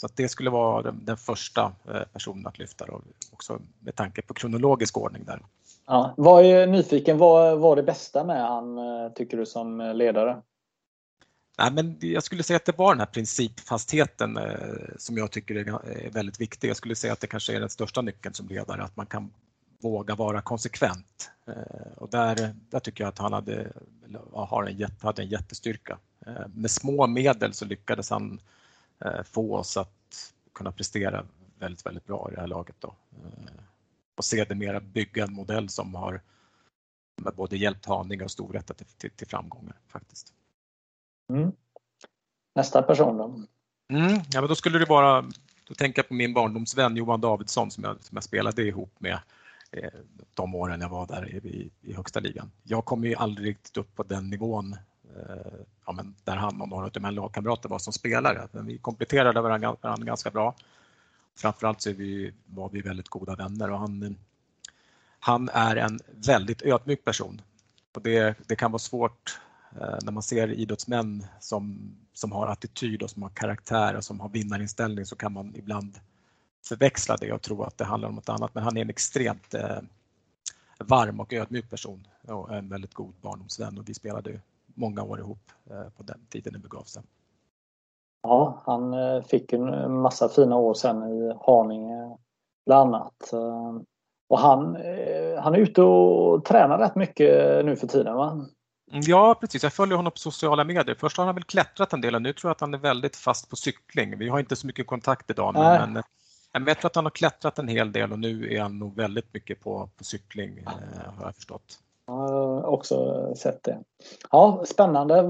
Så 0.00 0.08
det 0.14 0.28
skulle 0.28 0.50
vara 0.50 0.82
den, 0.82 1.04
den 1.04 1.16
första 1.16 1.72
eh, 1.88 2.02
personen 2.12 2.46
att 2.46 2.58
lyfta 2.58 2.86
då, 2.86 3.02
också 3.32 3.60
med 3.80 3.94
tanke 3.96 4.22
på 4.22 4.34
kronologisk 4.34 4.96
ordning 4.96 5.24
där. 5.24 5.40
Ja, 5.86 6.14
vad 6.16 6.44
är 6.44 6.66
nyfiken, 6.66 7.18
vad 7.18 7.58
var 7.58 7.76
det 7.76 7.82
bästa 7.82 8.24
med 8.24 8.48
han 8.48 8.78
tycker 9.14 9.36
du 9.36 9.46
som 9.46 9.78
ledare? 9.94 10.42
Nej, 11.58 11.72
men 11.72 11.96
jag 12.00 12.22
skulle 12.22 12.42
säga 12.42 12.56
att 12.56 12.64
det 12.64 12.78
var 12.78 12.94
den 12.94 12.98
här 12.98 13.06
principfastheten 13.06 14.36
eh, 14.36 14.96
som 14.98 15.16
jag 15.16 15.30
tycker 15.30 15.54
är 15.54 16.10
väldigt 16.10 16.40
viktig. 16.40 16.68
Jag 16.68 16.76
skulle 16.76 16.94
säga 16.94 17.12
att 17.12 17.20
det 17.20 17.26
kanske 17.26 17.56
är 17.56 17.60
den 17.60 17.70
största 17.70 18.02
nyckeln 18.02 18.34
som 18.34 18.48
ledare, 18.48 18.82
att 18.82 18.96
man 18.96 19.06
kan 19.06 19.30
våga 19.78 20.14
vara 20.14 20.40
konsekvent. 20.40 21.30
Eh, 21.46 21.92
och 21.96 22.10
där, 22.10 22.54
där 22.70 22.80
tycker 22.80 23.04
jag 23.04 23.08
att 23.08 23.18
han 23.18 23.32
hade, 23.32 23.72
har 24.32 24.66
en, 24.66 24.90
hade 25.00 25.22
en 25.22 25.28
jättestyrka. 25.28 25.98
Med 26.54 26.70
små 26.70 27.06
medel 27.06 27.52
så 27.52 27.64
lyckades 27.64 28.10
han 28.10 28.40
få 29.24 29.56
oss 29.56 29.76
att 29.76 30.32
kunna 30.54 30.72
prestera 30.72 31.24
väldigt, 31.58 31.86
väldigt 31.86 32.06
bra 32.06 32.28
i 32.30 32.34
det 32.34 32.40
här 32.40 32.46
laget. 32.46 32.76
Då 32.78 32.94
och 34.16 34.24
sedermera 34.24 34.80
bygga 34.80 35.24
en 35.24 35.32
modell 35.32 35.68
som 35.68 35.94
har 35.94 36.20
både 37.34 37.56
hjälpt 37.56 37.86
Haninge 37.86 38.24
och 38.24 38.30
Storvreta 38.30 38.74
till, 38.74 38.86
till, 38.86 39.10
till, 39.10 39.26
framgångar 39.26 39.76
faktiskt. 39.88 40.32
Mm. 41.32 41.52
Nästa 42.54 42.82
person 42.82 43.16
då? 43.16 43.24
Mm, 43.88 44.20
ja, 44.32 44.40
men 44.40 44.48
då 44.48 44.54
skulle 44.54 44.78
det 44.78 44.84
vara, 44.84 45.30
då 45.68 45.74
tänker 45.74 45.98
jag 45.98 46.08
på 46.08 46.14
min 46.14 46.34
barndomsvän 46.34 46.96
Johan 46.96 47.20
Davidsson 47.20 47.70
som 47.70 47.84
jag, 47.84 48.04
som 48.04 48.16
jag 48.16 48.24
spelade 48.24 48.62
ihop 48.62 48.94
med 48.98 49.12
eh, 49.12 49.18
Eh, 49.76 49.90
de 50.34 50.54
åren 50.54 50.80
jag 50.80 50.88
var 50.88 51.06
där 51.06 51.28
i, 51.28 51.70
i 51.82 51.92
högsta 51.92 52.20
ligan. 52.20 52.50
Jag 52.62 52.84
kom 52.84 53.04
ju 53.04 53.14
aldrig 53.14 53.48
riktigt 53.48 53.76
upp 53.76 53.94
på 53.94 54.02
den 54.02 54.30
nivån 54.30 54.72
eh, 55.16 55.60
ja, 55.86 55.92
men 55.92 56.14
där 56.24 56.36
han 56.36 56.60
och 56.60 56.68
några 56.68 56.86
av 56.86 56.92
mina 56.94 57.10
lagkamrater 57.10 57.68
var 57.68 57.78
som 57.78 57.92
spelare. 57.92 58.48
Men 58.52 58.66
vi 58.66 58.78
kompletterade 58.78 59.40
varandra, 59.40 59.76
varandra 59.82 60.06
ganska 60.06 60.30
bra 60.30 60.54
framförallt 61.36 61.80
så 61.80 61.92
vi, 61.92 62.32
var 62.46 62.68
vi 62.68 62.80
väldigt 62.80 63.08
goda 63.08 63.36
vänner 63.36 63.70
och 63.70 63.78
han, 63.78 64.16
han 65.18 65.48
är 65.48 65.76
en 65.76 65.98
väldigt 66.26 66.62
ödmjuk 66.62 67.04
person. 67.04 67.40
Och 67.94 68.02
det, 68.02 68.38
det 68.46 68.56
kan 68.56 68.72
vara 68.72 68.78
svårt 68.78 69.40
eh, 69.80 69.98
när 70.02 70.12
man 70.12 70.22
ser 70.22 70.52
idrottsmän 70.52 71.26
som, 71.40 71.94
som 72.12 72.32
har 72.32 72.46
attityd 72.46 73.02
och 73.02 73.10
som 73.10 73.22
har 73.22 73.30
karaktär 73.30 73.96
och 73.96 74.04
som 74.04 74.20
har 74.20 74.28
vinnarinställning 74.28 75.06
så 75.06 75.16
kan 75.16 75.32
man 75.32 75.52
ibland 75.56 75.98
förväxla 76.68 77.16
det 77.16 77.32
och 77.32 77.42
tro 77.42 77.62
att 77.62 77.78
det 77.78 77.84
handlar 77.84 78.08
om 78.08 78.14
något 78.14 78.28
annat. 78.28 78.54
Men 78.54 78.64
han 78.64 78.76
är 78.76 78.80
en 78.80 78.90
extremt 78.90 79.54
eh, 79.54 79.78
varm 80.78 81.20
och 81.20 81.32
ödmjuk 81.32 81.70
person 81.70 82.06
och 82.28 82.52
en 82.52 82.68
väldigt 82.68 82.94
god 82.94 83.14
barndomsvän 83.20 83.78
och 83.78 83.88
vi 83.88 83.94
spelade 83.94 84.40
många 84.74 85.02
år 85.02 85.18
ihop 85.18 85.50
eh, 85.70 85.88
på 85.96 86.02
den 86.02 86.26
tiden 86.30 86.52
det 86.52 86.58
begav 86.58 86.82
sig. 86.82 87.02
Ja, 88.22 88.62
han 88.66 88.94
eh, 88.94 89.22
fick 89.22 89.52
en 89.52 89.92
massa 90.00 90.28
fina 90.28 90.56
år 90.56 90.74
sen 90.74 91.02
i 91.02 91.32
Haninge 91.46 92.16
bland 92.66 92.94
annat. 92.94 93.32
Och 94.28 94.38
han, 94.38 94.76
han 95.38 95.54
är 95.54 95.58
ute 95.58 95.82
och 95.82 96.44
tränar 96.44 96.78
rätt 96.78 96.94
mycket 96.94 97.64
nu 97.64 97.76
för 97.76 97.86
tiden 97.86 98.14
va? 98.14 98.46
Ja 98.90 99.36
precis, 99.40 99.62
jag 99.62 99.72
följer 99.72 99.96
honom 99.96 100.12
på 100.12 100.18
sociala 100.18 100.64
medier. 100.64 100.96
Först 101.00 101.16
har 101.16 101.24
han 101.24 101.34
väl 101.34 101.44
klättrat 101.44 101.92
en 101.92 102.00
del 102.00 102.14
och 102.14 102.22
nu 102.22 102.32
tror 102.32 102.48
jag 102.48 102.54
att 102.54 102.60
han 102.60 102.74
är 102.74 102.78
väldigt 102.78 103.16
fast 103.16 103.50
på 103.50 103.56
cykling. 103.56 104.18
Vi 104.18 104.28
har 104.28 104.38
inte 104.38 104.56
så 104.56 104.66
mycket 104.66 104.86
kontakt 104.86 105.30
idag 105.30 105.54
men, 105.54 105.92
men 105.92 106.02
jag 106.66 106.78
tror 106.78 106.86
att 106.86 106.96
han 106.96 107.04
har 107.04 107.10
klättrat 107.10 107.58
en 107.58 107.68
hel 107.68 107.92
del 107.92 108.12
och 108.12 108.18
nu 108.18 108.54
är 108.54 108.60
han 108.60 108.78
nog 108.78 108.96
väldigt 108.96 109.34
mycket 109.34 109.60
på, 109.60 109.90
på 109.96 110.04
cykling 110.04 110.62
har 110.66 111.26
jag 111.26 111.34
förstått. 111.34 111.78
Jag 112.06 112.14
har 112.14 112.66
också 112.66 113.34
sett 113.36 113.62
det. 113.62 113.78
Ja, 114.30 114.64
spännande. 114.66 115.22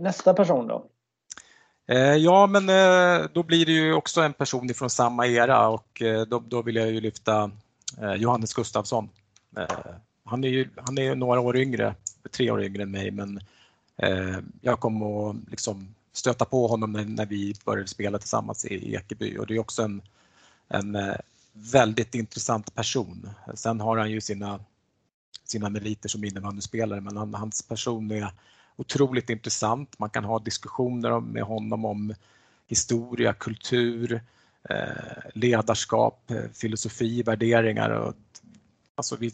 Nästa 0.00 0.34
person 0.34 0.66
då? 0.66 0.86
Eh, 1.88 2.14
ja, 2.14 2.46
men 2.46 2.68
eh, 2.68 3.26
då 3.32 3.42
blir 3.42 3.66
det 3.66 3.72
ju 3.72 3.94
också 3.94 4.20
en 4.20 4.32
person 4.32 4.70
ifrån 4.70 4.90
samma 4.90 5.26
era 5.26 5.68
och 5.68 6.02
eh, 6.02 6.22
då, 6.22 6.38
då 6.38 6.62
vill 6.62 6.76
jag 6.76 6.90
ju 6.90 7.00
lyfta 7.00 7.50
Johannes 8.16 8.54
Gustafsson. 8.54 9.08
Han 10.24 10.44
är 10.44 10.48
ju 10.48 10.68
han 10.76 10.98
är 10.98 11.14
några 11.14 11.40
år 11.40 11.56
yngre, 11.56 11.94
tre 12.30 12.50
år 12.50 12.64
yngre 12.64 12.82
än 12.82 12.90
mig, 12.90 13.10
men 13.10 13.40
jag 14.60 14.80
kom 14.80 15.02
att 15.02 15.36
liksom 15.50 15.94
stöta 16.12 16.44
på 16.44 16.66
honom 16.66 16.92
när, 16.92 17.04
när 17.04 17.26
vi 17.26 17.54
började 17.64 17.88
spela 17.88 18.18
tillsammans 18.18 18.64
i 18.64 18.94
Ekeby 18.94 19.38
och 19.38 19.46
det 19.46 19.54
är 19.54 19.58
också 19.58 19.82
en, 19.82 20.02
en 20.68 20.94
eh, 20.94 21.16
väldigt 21.52 22.14
intressant 22.14 22.74
person. 22.74 23.30
Sen 23.54 23.80
har 23.80 23.96
han 23.96 24.10
ju 24.10 24.20
sina, 24.20 24.60
sina 25.44 25.68
meriter 25.68 26.08
som 26.08 26.24
innebandyspelare, 26.24 27.00
men 27.00 27.16
han, 27.16 27.34
hans 27.34 27.62
person 27.62 28.10
är 28.10 28.32
otroligt 28.76 29.30
intressant. 29.30 29.98
Man 29.98 30.10
kan 30.10 30.24
ha 30.24 30.38
diskussioner 30.38 31.20
med 31.20 31.42
honom 31.42 31.84
om 31.84 32.14
historia, 32.66 33.32
kultur, 33.32 34.20
eh, 34.70 35.30
ledarskap, 35.34 36.30
eh, 36.30 36.50
filosofi, 36.54 37.22
värderingar. 37.22 37.90
Och, 37.90 38.14
alltså 38.94 39.16
vi, 39.16 39.32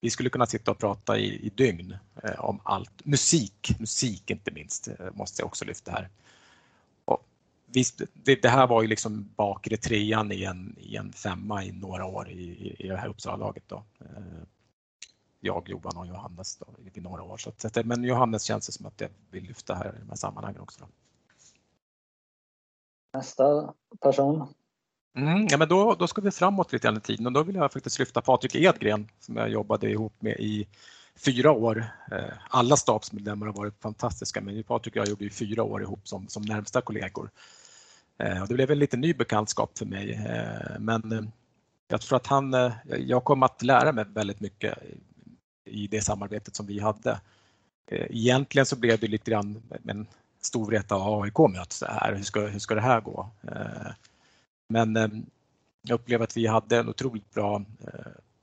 vi 0.00 0.10
skulle 0.10 0.30
kunna 0.30 0.46
sitta 0.46 0.70
och 0.70 0.78
prata 0.78 1.18
i, 1.18 1.46
i 1.46 1.48
dygn 1.54 1.96
om 2.38 2.60
allt. 2.62 3.04
Musik, 3.04 3.76
musik 3.78 4.30
inte 4.30 4.50
minst, 4.50 4.88
måste 5.12 5.42
jag 5.42 5.46
också 5.46 5.64
lyfta 5.64 5.90
här. 5.90 6.08
Visst, 7.74 8.02
det, 8.12 8.42
det, 8.42 8.48
här 8.48 8.66
var 8.66 8.82
ju 8.82 8.88
liksom 8.88 9.28
bakre 9.36 9.76
trean 9.76 10.32
i 10.32 10.44
en, 10.44 10.76
i 10.78 10.96
en 10.96 11.12
femma 11.12 11.64
i 11.64 11.72
några 11.72 12.06
år 12.06 12.30
i, 12.30 12.76
i, 12.78 12.88
det 12.88 12.96
här 12.96 13.08
Uppsala-laget. 13.08 13.72
jag, 15.40 15.68
Johan 15.68 15.96
och 15.96 16.06
Johannes 16.06 16.56
då, 16.56 16.66
i 16.94 17.00
några 17.00 17.22
år. 17.22 17.36
Så 17.36 17.50
att, 17.50 17.86
men 17.86 18.04
Johannes 18.04 18.42
känns 18.42 18.66
det 18.66 18.72
som 18.72 18.86
att 18.86 19.00
jag 19.00 19.10
vill 19.30 19.44
lyfta 19.44 19.74
här 19.74 19.94
i 19.96 19.98
de 19.98 20.08
här 20.08 20.16
sammanhangen 20.16 20.60
också. 20.60 20.80
Då. 20.80 20.86
Nästa 23.18 23.74
person. 24.00 24.54
Mm, 25.16 25.46
ja, 25.50 25.56
men 25.56 25.68
då, 25.68 25.94
då 25.94 26.06
ska 26.06 26.20
vi 26.20 26.30
framåt 26.30 26.72
lite 26.72 26.86
grann 26.86 26.96
i 26.96 27.00
tiden 27.00 27.26
och 27.26 27.32
då 27.32 27.42
vill 27.42 27.56
jag 27.56 27.72
faktiskt 27.72 27.98
lyfta 27.98 28.20
Patrik 28.20 28.54
Edgren 28.54 29.08
som 29.20 29.36
jag 29.36 29.48
jobbade 29.48 29.90
ihop 29.90 30.22
med 30.22 30.36
i 30.40 30.66
fyra 31.16 31.52
år. 31.52 31.84
Eh, 32.12 32.34
alla 32.50 32.76
stabsmedlemmar 32.76 33.46
har 33.46 33.54
varit 33.54 33.82
fantastiska 33.82 34.40
men 34.40 34.62
Patrik 34.62 34.92
och 34.92 34.96
jag 34.96 35.08
jobbade 35.08 35.24
i 35.24 35.30
fyra 35.30 35.62
år 35.62 35.82
ihop 35.82 36.08
som, 36.08 36.28
som 36.28 36.42
närmsta 36.42 36.80
kollegor. 36.80 37.30
Eh, 38.18 38.42
och 38.42 38.48
det 38.48 38.54
blev 38.54 38.70
en 38.70 38.78
lite 38.78 38.96
ny 38.96 39.14
bekantskap 39.14 39.78
för 39.78 39.86
mig 39.86 40.12
eh, 40.12 40.78
men 40.80 41.12
eh, 41.12 41.22
jag 41.88 42.00
tror 42.00 42.16
att 42.16 42.26
han, 42.26 42.72
jag 42.84 43.24
kom 43.24 43.42
att 43.42 43.62
lära 43.62 43.92
mig 43.92 44.04
väldigt 44.08 44.40
mycket 44.40 44.78
i 45.64 45.86
det 45.86 46.00
samarbetet 46.00 46.56
som 46.56 46.66
vi 46.66 46.80
hade. 46.80 47.20
Egentligen 47.90 48.66
så 48.66 48.76
blev 48.76 49.00
det 49.00 49.06
lite 49.06 49.30
grann 49.30 49.62
en 49.88 50.06
Storvreta 50.40 50.96
och 50.96 51.24
AIK 51.24 51.38
möts 51.38 51.82
här. 51.82 52.14
Hur 52.14 52.22
ska, 52.22 52.40
hur 52.40 52.58
ska 52.58 52.74
det 52.74 52.80
här 52.80 53.00
gå? 53.00 53.30
Men 54.68 54.94
jag 55.82 55.94
upplever 55.94 56.24
att 56.24 56.36
vi 56.36 56.46
hade 56.46 56.78
en 56.78 56.88
otroligt 56.88 57.30
bra 57.30 57.64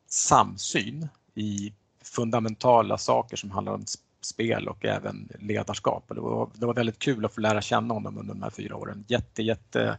samsyn 0.08 1.08
i 1.36 1.74
fundamentala 2.04 2.98
saker 2.98 3.38
som 3.38 3.52
handlar 3.52 3.74
om 3.74 3.86
spel 4.22 4.68
och 4.68 4.86
även 4.86 5.30
ledarskap. 5.40 6.04
Det 6.08 6.22
var, 6.22 6.50
det 6.54 6.66
var 6.66 6.74
väldigt 6.74 7.00
kul 7.00 7.26
att 7.26 7.34
få 7.34 7.42
lära 7.42 7.62
känna 7.62 7.94
honom 7.94 8.18
under 8.18 8.34
de 8.34 8.44
här 8.44 8.50
fyra 8.50 8.76
åren. 8.76 9.06
Jätte, 9.08 9.44
jätte 9.44 9.98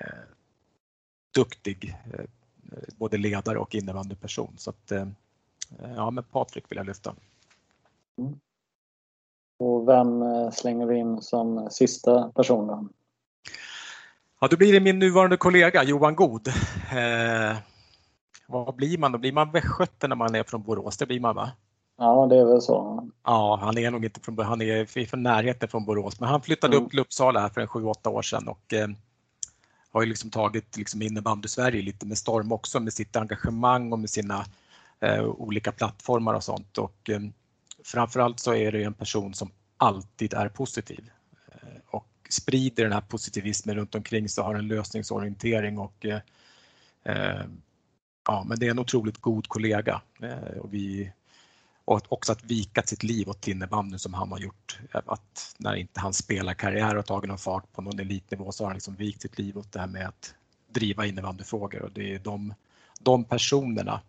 eh, 0.00 0.06
duktig 1.34 1.96
eh, 2.12 2.24
både 2.96 3.16
ledare 3.16 3.58
och 3.58 3.74
innebandyperson. 3.74 4.54
Så 4.56 4.70
att, 4.70 4.92
eh, 4.92 5.08
ja, 5.96 6.10
men 6.10 6.24
Patrik 6.24 6.64
vill 6.68 6.76
jag 6.76 6.86
lyfta. 6.86 7.14
Mm. 8.18 8.40
Och 9.58 9.88
vem 9.88 10.22
eh, 10.22 10.50
slänger 10.50 10.86
vi 10.86 10.96
in 10.96 11.22
som 11.22 11.70
sista 11.70 12.32
person? 12.32 12.88
Ja, 14.40 14.48
då 14.48 14.56
blir 14.56 14.72
det 14.72 14.80
min 14.80 14.98
nuvarande 14.98 15.36
kollega 15.36 15.82
Johan 15.82 16.16
God. 16.16 16.48
Eh, 16.92 17.56
vad 18.46 18.74
blir 18.74 18.98
man 18.98 19.12
då? 19.12 19.18
Blir 19.18 19.32
man 19.32 19.52
västgöte 19.52 20.08
när 20.08 20.16
man 20.16 20.34
är 20.34 20.42
från 20.42 20.62
Borås? 20.62 20.96
Det 20.96 21.06
blir 21.06 21.20
man 21.20 21.36
va? 21.36 21.50
Ja, 21.98 22.26
det 22.30 22.36
är 22.36 22.44
väl 22.44 22.62
så. 22.62 23.08
Ja, 23.24 23.58
han 23.62 23.78
är 23.78 23.90
nog 23.90 24.04
inte 24.04 24.20
från, 24.20 24.38
han 24.38 24.62
är 24.62 25.06
från 25.06 25.22
närheten 25.22 25.68
från 25.68 25.84
Borås, 25.84 26.20
men 26.20 26.28
han 26.28 26.42
flyttade 26.42 26.76
mm. 26.76 26.84
upp 26.84 26.90
till 26.90 27.00
Uppsala 27.00 27.40
här 27.40 27.48
för 27.48 27.60
en 27.60 27.68
7-8 27.68 28.08
år 28.08 28.22
sedan 28.22 28.48
och 28.48 28.72
eh, 28.72 28.88
har 29.90 30.02
ju 30.02 30.08
liksom 30.08 30.30
tagit 30.30 30.76
liksom 30.76 31.02
innebandy-Sverige 31.02 31.82
lite 31.82 32.06
med 32.06 32.18
storm 32.18 32.52
också 32.52 32.80
med 32.80 32.92
sitt 32.92 33.16
engagemang 33.16 33.92
och 33.92 33.98
med 33.98 34.10
sina 34.10 34.44
eh, 35.00 35.24
olika 35.24 35.72
plattformar 35.72 36.34
och 36.34 36.44
sånt. 36.44 36.78
Och, 36.78 37.10
eh, 37.10 37.20
framförallt 37.84 38.40
så 38.40 38.54
är 38.54 38.72
det 38.72 38.82
en 38.82 38.94
person 38.94 39.34
som 39.34 39.50
alltid 39.76 40.34
är 40.34 40.48
positiv 40.48 41.10
eh, 41.52 41.78
och 41.86 42.08
sprider 42.30 42.82
den 42.82 42.92
här 42.92 43.00
positivismen 43.00 43.76
runt 43.76 43.94
omkring 43.94 44.28
sig, 44.28 44.44
har 44.44 44.54
en 44.54 44.68
lösningsorientering 44.68 45.78
och 45.78 46.06
eh, 46.06 46.20
eh, 47.04 47.44
ja, 48.26 48.44
men 48.48 48.58
det 48.58 48.66
är 48.66 48.70
en 48.70 48.78
otroligt 48.78 49.18
god 49.18 49.48
kollega 49.48 50.00
och 50.60 50.74
vi 50.74 51.12
och 51.86 52.12
också 52.12 52.32
att 52.32 52.44
vika 52.44 52.82
sitt 52.82 53.02
liv 53.02 53.28
åt 53.28 53.48
innebandyn 53.48 53.98
som 53.98 54.14
han 54.14 54.32
har 54.32 54.38
gjort. 54.38 54.78
Att 54.92 55.54
när 55.58 55.74
inte 55.74 56.00
hans 56.00 56.18
spelarkarriär 56.18 56.94
har 56.94 57.02
tagit 57.02 57.28
någon 57.28 57.38
fart 57.38 57.72
på 57.72 57.82
någon 57.82 58.00
elitnivå 58.00 58.52
så 58.52 58.64
har 58.64 58.68
han 58.68 58.76
liksom 58.76 58.94
vikt 58.94 59.22
sitt 59.22 59.38
liv 59.38 59.58
åt 59.58 59.72
det 59.72 59.80
här 59.80 59.86
med 59.86 60.08
att 60.08 60.34
driva 60.68 61.06
innebandyfrågor 61.06 61.82
och 61.82 61.90
det 61.92 62.14
är 62.14 62.18
de, 62.18 62.54
de 63.00 63.24
personerna 63.24 64.00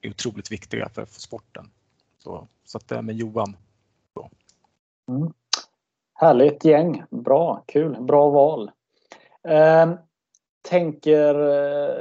är 0.00 0.10
otroligt 0.10 0.52
viktiga 0.52 0.88
för, 0.88 1.04
för 1.04 1.20
sporten. 1.20 1.70
Så, 2.18 2.46
så 2.64 2.78
att 2.78 2.92
eh, 2.92 2.94
det 2.94 2.98
är 2.98 3.02
med 3.02 3.16
Johan. 3.16 3.56
Så. 4.14 4.30
Mm. 5.08 5.32
Härligt 6.14 6.64
gäng, 6.64 7.02
bra, 7.10 7.64
kul, 7.66 7.96
bra 8.00 8.30
val. 8.30 8.70
Ehm, 9.42 9.90
eh, 9.90 9.98
tänker, 10.62 11.34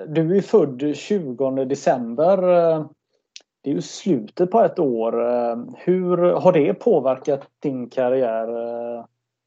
du 0.07 0.37
är 0.37 0.41
född 0.41 0.95
20 0.95 1.65
december. 1.65 2.71
Eh, 2.71 2.85
det 3.65 3.71
är 3.71 3.75
ju 3.75 3.81
slutet 3.81 4.51
på 4.51 4.61
ett 4.61 4.79
år. 4.79 5.21
Eh, 5.21 5.57
hur 5.77 6.17
har 6.17 6.51
det 6.51 6.73
påverkat 6.73 7.47
din 7.59 7.89
karriär? 7.89 8.47
Eh, 8.47 9.05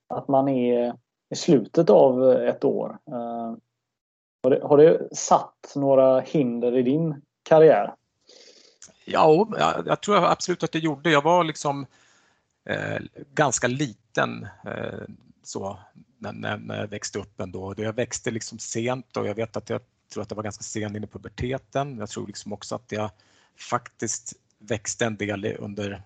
att 0.08 0.28
man 0.28 0.48
är 0.48 0.94
i 1.30 1.36
slutet 1.36 1.90
av 1.90 2.32
ett 2.32 2.64
år. 2.64 2.98
Eh, 3.06 3.54
har 4.42 4.50
det, 4.50 4.60
har 4.62 4.76
det 4.76 5.16
satt 5.16 5.72
några 5.76 6.20
hinder 6.20 6.76
i 6.76 6.82
din 6.82 7.22
karriär? 7.42 7.94
Ja, 9.04 9.48
jag 9.86 10.00
tror 10.00 10.16
absolut 10.16 10.62
att 10.62 10.72
det 10.72 10.78
gjorde. 10.78 11.10
Jag 11.10 11.22
var 11.22 11.44
liksom 11.44 11.86
eh, 12.68 13.02
ganska 13.34 13.66
liten 13.66 14.48
eh, 14.64 15.02
så 15.42 15.78
när, 16.18 16.56
när 16.56 16.80
jag 16.80 16.88
växte 16.88 17.18
upp 17.18 17.40
ändå. 17.40 17.74
Jag 17.76 17.92
växte 17.92 18.30
liksom 18.30 18.58
sent 18.58 19.16
och 19.16 19.26
jag 19.26 19.34
vet 19.34 19.56
att 19.56 19.70
jag 19.70 19.80
tror 20.12 20.22
att 20.22 20.28
det 20.28 20.34
var 20.34 20.42
ganska 20.42 20.62
sen 20.62 20.96
in 20.96 21.04
i 21.04 21.06
puberteten. 21.06 21.98
Jag 21.98 22.08
tror 22.08 22.26
liksom 22.26 22.52
också 22.52 22.74
att 22.74 22.92
jag 22.92 23.10
faktiskt 23.58 24.32
växte 24.58 25.06
en 25.06 25.16
del 25.16 25.56
under, 25.58 26.02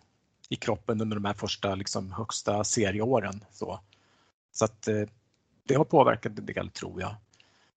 i 0.48 0.56
kroppen 0.56 1.00
under 1.00 1.16
de 1.16 1.24
här 1.24 1.34
första 1.34 1.74
liksom, 1.74 2.12
högsta 2.12 2.64
serieåren. 2.64 3.44
Så, 3.52 3.80
så 4.52 4.64
att 4.64 4.88
eh, 4.88 5.02
det 5.64 5.74
har 5.74 5.84
påverkat 5.84 6.38
en 6.38 6.46
del 6.46 6.70
tror 6.70 7.00
jag. 7.00 7.14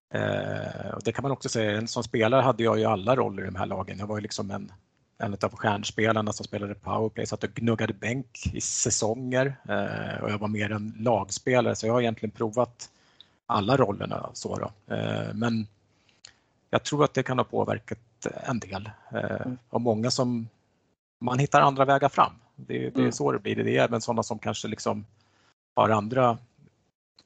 Eh, 0.10 0.90
och 0.90 1.04
det 1.04 1.12
kan 1.12 1.24
man 1.24 1.32
också 1.32 1.50
säga, 1.50 1.88
som 1.88 2.04
spelare 2.04 2.42
hade 2.42 2.64
jag 2.64 2.80
ju 2.80 2.86
alla 2.86 3.16
roller 3.16 3.44
i 3.44 3.46
de 3.46 3.56
här 3.56 3.66
lagen. 3.66 4.00
Jag 4.00 4.08
var 4.08 4.18
ju 4.18 4.22
liksom 4.22 4.52
en 4.52 4.72
en 5.18 5.38
av 5.42 5.56
stjärnspelarna 5.56 6.34
som 6.34 6.46
spelade 6.46 6.76
powerplay, 6.76 7.26
satt 7.26 7.44
och 7.44 7.54
gnuggade 7.54 7.94
bänk 7.94 8.52
i 8.54 8.62
säsonger 8.62 9.56
eh, 9.70 10.24
och 10.24 10.32
jag 10.32 10.38
var 10.38 10.48
mer 10.48 10.72
en 10.72 10.94
lagspelare 11.00 11.76
så 11.76 11.88
jag 11.88 11.94
har 11.94 12.02
egentligen 12.02 12.32
provat 12.32 12.90
alla 13.46 13.78
rollerna. 13.78 14.30
Så 14.34 14.56
då. 14.56 14.94
Eh, 14.96 15.34
men 15.34 15.68
jag 16.70 16.84
tror 16.84 17.04
att 17.04 17.14
det 17.14 17.24
kan 17.24 17.38
ha 17.38 17.46
påverkat 17.46 18.00
en 18.44 18.60
del 18.60 18.90
eh, 19.12 19.52
och 19.70 19.82
många 19.82 20.12
som 20.12 20.48
man 21.22 21.40
hittar 21.40 21.62
andra 21.62 21.86
vägar 21.86 22.10
fram. 22.10 22.32
Det, 22.56 22.80
det 22.80 22.86
är 22.88 23.00
mm. 23.00 23.12
så 23.12 23.32
det 23.32 23.40
blir. 23.40 23.56
Det 23.56 23.78
är 23.78 23.84
även 23.84 24.02
sådana 24.02 24.24
som 24.24 24.40
kanske 24.40 24.68
liksom 24.68 25.06
har 25.76 25.90
andra 25.90 26.38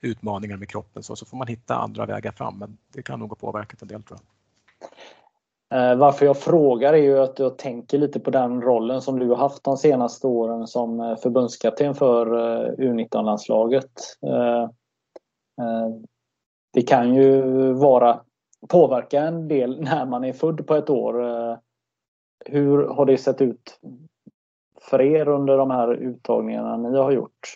utmaningar 0.02 0.58
med 0.58 0.70
kroppen 0.70 1.04
så, 1.04 1.16
så 1.16 1.26
får 1.26 1.38
man 1.38 1.48
hitta 1.48 1.76
andra 1.76 2.06
vägar 2.06 2.32
fram 2.32 2.58
men 2.60 2.78
det 2.94 3.02
kan 3.02 3.20
nog 3.20 3.30
ha 3.30 3.36
påverkat 3.36 3.82
en 3.82 3.88
del 3.88 4.04
tror 4.04 4.20
jag. 4.20 4.28
Eh, 5.72 5.96
varför 5.96 6.26
jag 6.26 6.38
frågar 6.38 6.94
är 6.94 6.98
ju 6.98 7.20
att 7.20 7.40
jag 7.40 7.58
tänker 7.58 7.98
lite 7.98 8.20
på 8.20 8.32
den 8.32 8.62
rollen 8.62 9.02
som 9.02 9.20
du 9.20 9.30
har 9.30 9.36
haft 9.36 9.64
de 9.64 9.78
senaste 9.78 10.28
åren 10.28 10.68
som 10.68 11.00
eh, 11.00 11.18
förbundskapten 11.18 11.96
för 11.96 12.26
eh, 12.26 12.74
U19-landslaget. 12.74 13.92
Det 16.74 16.82
kan 16.82 17.14
ju 17.14 17.42
vara 17.74 18.22
påverka 18.68 19.22
en 19.22 19.48
del 19.48 19.82
när 19.82 20.06
man 20.06 20.24
är 20.24 20.34
född 20.34 20.68
på 20.68 20.76
ett 20.76 20.90
år. 20.90 21.24
Eh, 21.24 21.58
hur 22.46 22.88
har 22.88 23.06
det 23.06 23.18
sett 23.18 23.42
ut 23.42 23.80
för 24.82 25.02
er 25.02 25.28
under 25.28 25.58
de 25.58 25.72
här 25.72 25.94
uttagningarna 25.94 26.78
ni 26.78 26.98
har 26.98 27.12
gjort? 27.12 27.56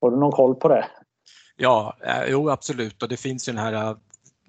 Har 0.00 0.10
du 0.10 0.16
någon 0.16 0.32
koll 0.32 0.54
på 0.54 0.68
det? 0.68 0.84
Ja, 1.56 1.96
eh, 2.00 2.24
jo 2.28 2.50
absolut 2.50 3.02
och 3.02 3.08
det 3.08 3.16
finns 3.16 3.48
ju 3.48 3.52
den 3.52 3.62
här 3.62 3.96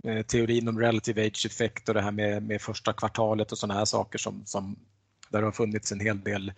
eh, 0.03 0.21
teorin 0.25 0.67
om 0.67 0.79
relative 0.79 1.27
age 1.27 1.45
effect 1.45 1.89
och 1.89 1.95
det 1.95 2.01
här 2.01 2.11
med, 2.11 2.43
med 2.43 2.61
första 2.61 2.93
kvartalet 2.93 3.51
och 3.51 3.57
sådana 3.57 3.79
här 3.79 3.85
saker 3.85 4.19
som, 4.19 4.41
som 4.45 4.75
där 5.29 5.41
har 5.41 5.51
funnits 5.51 5.91
en 5.91 5.99
hel 5.99 6.21
del 6.21 6.51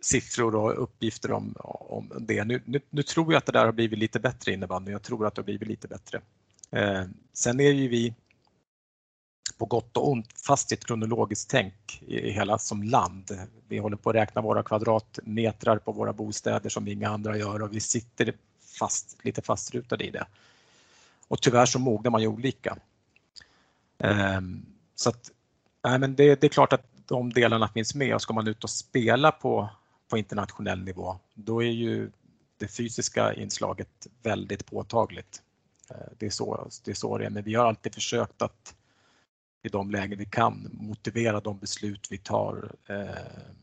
siffror 0.00 0.54
och 0.54 0.82
uppgifter 0.82 1.32
om, 1.32 1.54
om 1.64 2.12
det. 2.20 2.44
Nu, 2.44 2.62
nu, 2.64 2.80
nu, 2.90 3.02
tror 3.02 3.32
jag 3.32 3.38
att 3.38 3.46
det 3.46 3.52
där 3.52 3.64
har 3.64 3.72
blivit 3.72 3.98
lite 3.98 4.20
bättre 4.20 4.52
innebandy. 4.52 4.92
Jag 4.92 5.02
tror 5.02 5.26
att 5.26 5.34
det 5.34 5.40
har 5.40 5.44
blivit 5.44 5.68
lite 5.68 5.88
bättre. 5.88 6.20
Eh, 6.70 7.02
sen 7.32 7.60
är 7.60 7.70
ju 7.70 7.88
vi 7.88 8.14
på 9.60 9.66
gott 9.66 9.96
och 9.96 10.10
ont 10.10 10.40
fast 10.46 10.72
i 10.72 10.74
ett 10.74 10.84
kronologiskt 10.84 11.50
tänk 11.50 12.02
i 12.06 12.30
hela 12.30 12.58
som 12.58 12.82
land. 12.82 13.30
Vi 13.68 13.78
håller 13.78 13.96
på 13.96 14.10
att 14.10 14.16
räkna 14.16 14.40
våra 14.40 14.62
kvadratmetrar 14.62 15.78
på 15.78 15.92
våra 15.92 16.12
bostäder 16.12 16.70
som 16.70 16.88
inga 16.88 17.08
andra 17.08 17.36
gör 17.36 17.62
och 17.62 17.74
vi 17.74 17.80
sitter 17.80 18.34
fast, 18.78 19.18
lite 19.22 19.42
fastrutade 19.42 20.04
i 20.04 20.10
det. 20.10 20.26
Och 21.28 21.42
tyvärr 21.42 21.66
så 21.66 21.78
mognar 21.78 22.10
man 22.10 22.20
ju 22.20 22.26
olika. 22.26 22.76
Ehm, 23.98 24.66
så 24.94 25.08
att, 25.08 25.30
nej 25.84 25.98
men 25.98 26.14
det, 26.14 26.40
det, 26.40 26.46
är 26.46 26.48
klart 26.48 26.72
att 26.72 26.86
de 27.06 27.32
delarna 27.32 27.68
finns 27.68 27.94
med 27.94 28.14
och 28.14 28.22
ska 28.22 28.32
man 28.32 28.48
ut 28.48 28.64
och 28.64 28.70
spela 28.70 29.32
på, 29.32 29.68
på 30.08 30.18
internationell 30.18 30.82
nivå 30.82 31.18
då 31.34 31.62
är 31.62 31.70
ju 31.70 32.10
det 32.58 32.68
fysiska 32.68 33.34
inslaget 33.34 34.06
väldigt 34.22 34.66
påtagligt. 34.66 35.42
Ehm, 35.90 36.14
det 36.18 36.26
är, 36.26 36.30
så, 36.30 36.68
det 36.84 36.90
är 36.90 36.94
så 36.94 37.18
det 37.18 37.24
är, 37.24 37.30
men 37.30 37.42
vi 37.42 37.54
har 37.54 37.66
alltid 37.66 37.94
försökt 37.94 38.42
att 38.42 38.74
i 39.62 39.68
de 39.68 39.90
lägen 39.90 40.18
vi 40.18 40.24
kan 40.24 40.70
motivera 40.72 41.40
de 41.40 41.58
beslut 41.58 42.06
vi 42.10 42.18
tar 42.18 42.72
ehm, 42.88 43.54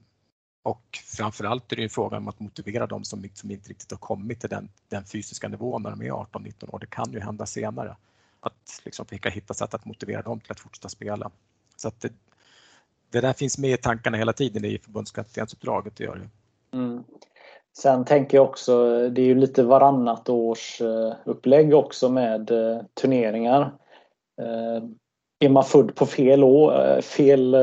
och 0.68 1.00
framförallt 1.06 1.72
är 1.72 1.76
det 1.76 1.84
en 1.84 1.90
fråga 1.90 2.18
om 2.18 2.28
att 2.28 2.40
motivera 2.40 2.88
dem 2.88 3.04
som, 3.04 3.30
som 3.34 3.52
inte 3.52 3.70
riktigt 3.70 3.92
har 3.92 3.98
kommit 3.98 4.40
till 4.40 4.50
den, 4.50 4.70
den 4.90 5.04
fysiska 5.04 5.48
nivån 5.48 5.84
när 5.84 5.90
de 5.90 6.02
är 6.02 6.12
18-19 6.12 6.76
år. 6.76 6.80
Det 6.80 6.90
kan 6.90 7.12
ju 7.12 7.20
hända 7.20 7.46
senare. 7.46 7.96
Att 8.40 8.82
liksom 8.86 9.06
försöka 9.06 9.30
hitta 9.30 9.54
sätt 9.54 9.74
att 9.74 9.86
motivera 9.86 10.22
dem 10.22 10.40
till 10.40 10.52
att 10.52 10.60
fortsätta 10.60 10.90
spela. 10.90 11.32
Så 11.76 11.88
att 11.88 12.02
det, 12.02 12.14
det 13.10 13.22
där 13.22 13.34
finns 13.34 13.58
med 13.58 13.72
i 13.72 13.78
tankarna 13.78 14.18
hela 14.18 14.34
tiden 14.34 14.66
i 14.66 14.80
förbundskaptensuppdraget. 14.80 15.96
Det 15.96 16.04
gör 16.04 16.16
det. 16.16 16.30
Mm. 16.78 17.04
Sen 17.78 18.06
tänker 18.06 18.38
jag 18.38 18.46
också, 18.50 18.90
det 19.10 19.22
är 19.22 19.26
ju 19.26 19.36
lite 19.36 19.64
varannat 19.64 20.30
års 20.30 20.82
eh, 20.82 21.14
upplägg 21.26 21.74
också 21.74 22.10
med 22.10 22.52
eh, 22.52 22.82
turneringar. 22.94 23.62
Eh, 24.42 24.84
är 25.40 25.50
man 25.50 25.64
född 25.64 25.96
på 25.96 26.06
fel 26.06 26.44
eh, 26.44 26.48
eh, 26.48 26.54
år, 26.54 27.02
fel 27.02 27.56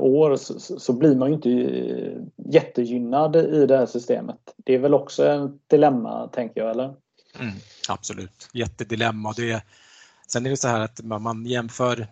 år 0.00 0.36
så, 0.36 0.80
så 0.80 0.92
blir 0.92 1.16
man 1.16 1.28
ju 1.28 1.34
inte 1.34 1.50
eh, 1.50 2.22
jättegynnad 2.52 3.36
i 3.36 3.66
det 3.66 3.76
här 3.76 3.86
systemet. 3.86 4.54
Det 4.56 4.74
är 4.74 4.78
väl 4.78 4.94
också 4.94 5.26
ett 5.26 5.50
dilemma 5.66 6.28
tänker 6.28 6.60
jag, 6.60 6.70
eller? 6.70 6.94
Mm, 7.40 7.54
absolut, 7.88 8.48
jättedilemma. 8.52 9.32
Det, 9.36 9.62
sen 10.26 10.46
är 10.46 10.50
det 10.50 10.56
så 10.56 10.68
här 10.68 10.80
att 10.80 11.00
man 11.02 11.46
jämför 11.46 12.06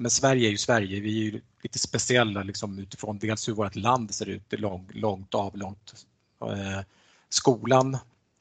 men 0.00 0.10
Sverige 0.10 0.48
är 0.48 0.50
ju 0.50 0.56
Sverige, 0.56 1.00
vi 1.00 1.18
är 1.18 1.32
ju 1.32 1.40
lite 1.62 1.78
speciella 1.78 2.42
liksom 2.42 2.78
utifrån 2.78 3.18
dels 3.18 3.48
hur 3.48 3.52
vårt 3.52 3.76
land 3.76 4.14
ser 4.14 4.28
ut, 4.28 4.42
det 4.48 4.56
är 4.56 4.60
lång, 4.60 4.88
långt 4.92 5.34
avlångt. 5.34 6.06
Eh, 6.42 6.84
skolan, 7.28 7.94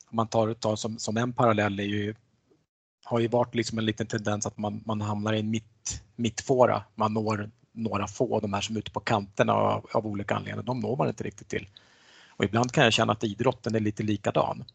om 0.09 0.15
man 0.15 0.27
tar, 0.27 0.53
tar 0.53 0.75
som, 0.75 0.99
som 0.99 1.17
en 1.17 1.33
parallell, 1.33 1.79
är 1.79 1.83
ju, 1.83 2.15
har 3.03 3.19
ju 3.19 3.27
varit 3.27 3.55
liksom 3.55 3.77
en 3.77 3.85
liten 3.85 4.07
tendens 4.07 4.45
att 4.45 4.57
man, 4.57 4.83
man 4.85 5.01
hamnar 5.01 5.33
i 5.33 5.39
en 5.39 5.49
mitt, 5.49 5.68
mittfåra. 6.15 6.83
Man 6.95 7.13
når 7.13 7.49
några 7.71 8.07
få, 8.07 8.39
de 8.39 8.53
här 8.53 8.61
som 8.61 8.75
är 8.75 8.79
ute 8.79 8.91
på 8.91 8.99
kanterna 8.99 9.53
av, 9.53 9.87
av 9.91 10.07
olika 10.07 10.35
anledningar, 10.35 10.63
de 10.63 10.79
når 10.79 10.97
man 10.97 11.07
inte 11.07 11.23
riktigt 11.23 11.47
till. 11.47 11.67
Och 12.29 12.45
ibland 12.45 12.71
kan 12.71 12.83
jag 12.83 12.93
känna 12.93 13.13
att 13.13 13.23
idrotten 13.23 13.75
är 13.75 13.79
lite 13.79 14.03
likadan. 14.03 14.65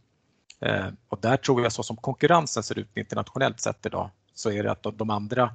Eh, 0.60 0.86
och 1.08 1.18
där 1.20 1.36
tror 1.36 1.62
jag 1.62 1.72
så 1.72 1.82
som 1.82 1.96
konkurrensen 1.96 2.62
ser 2.62 2.78
ut 2.78 2.96
internationellt 2.96 3.60
sett 3.60 3.86
idag 3.86 4.10
så 4.34 4.50
är 4.50 4.62
det 4.62 4.70
att 4.70 4.86
de 4.94 5.10
andra 5.10 5.54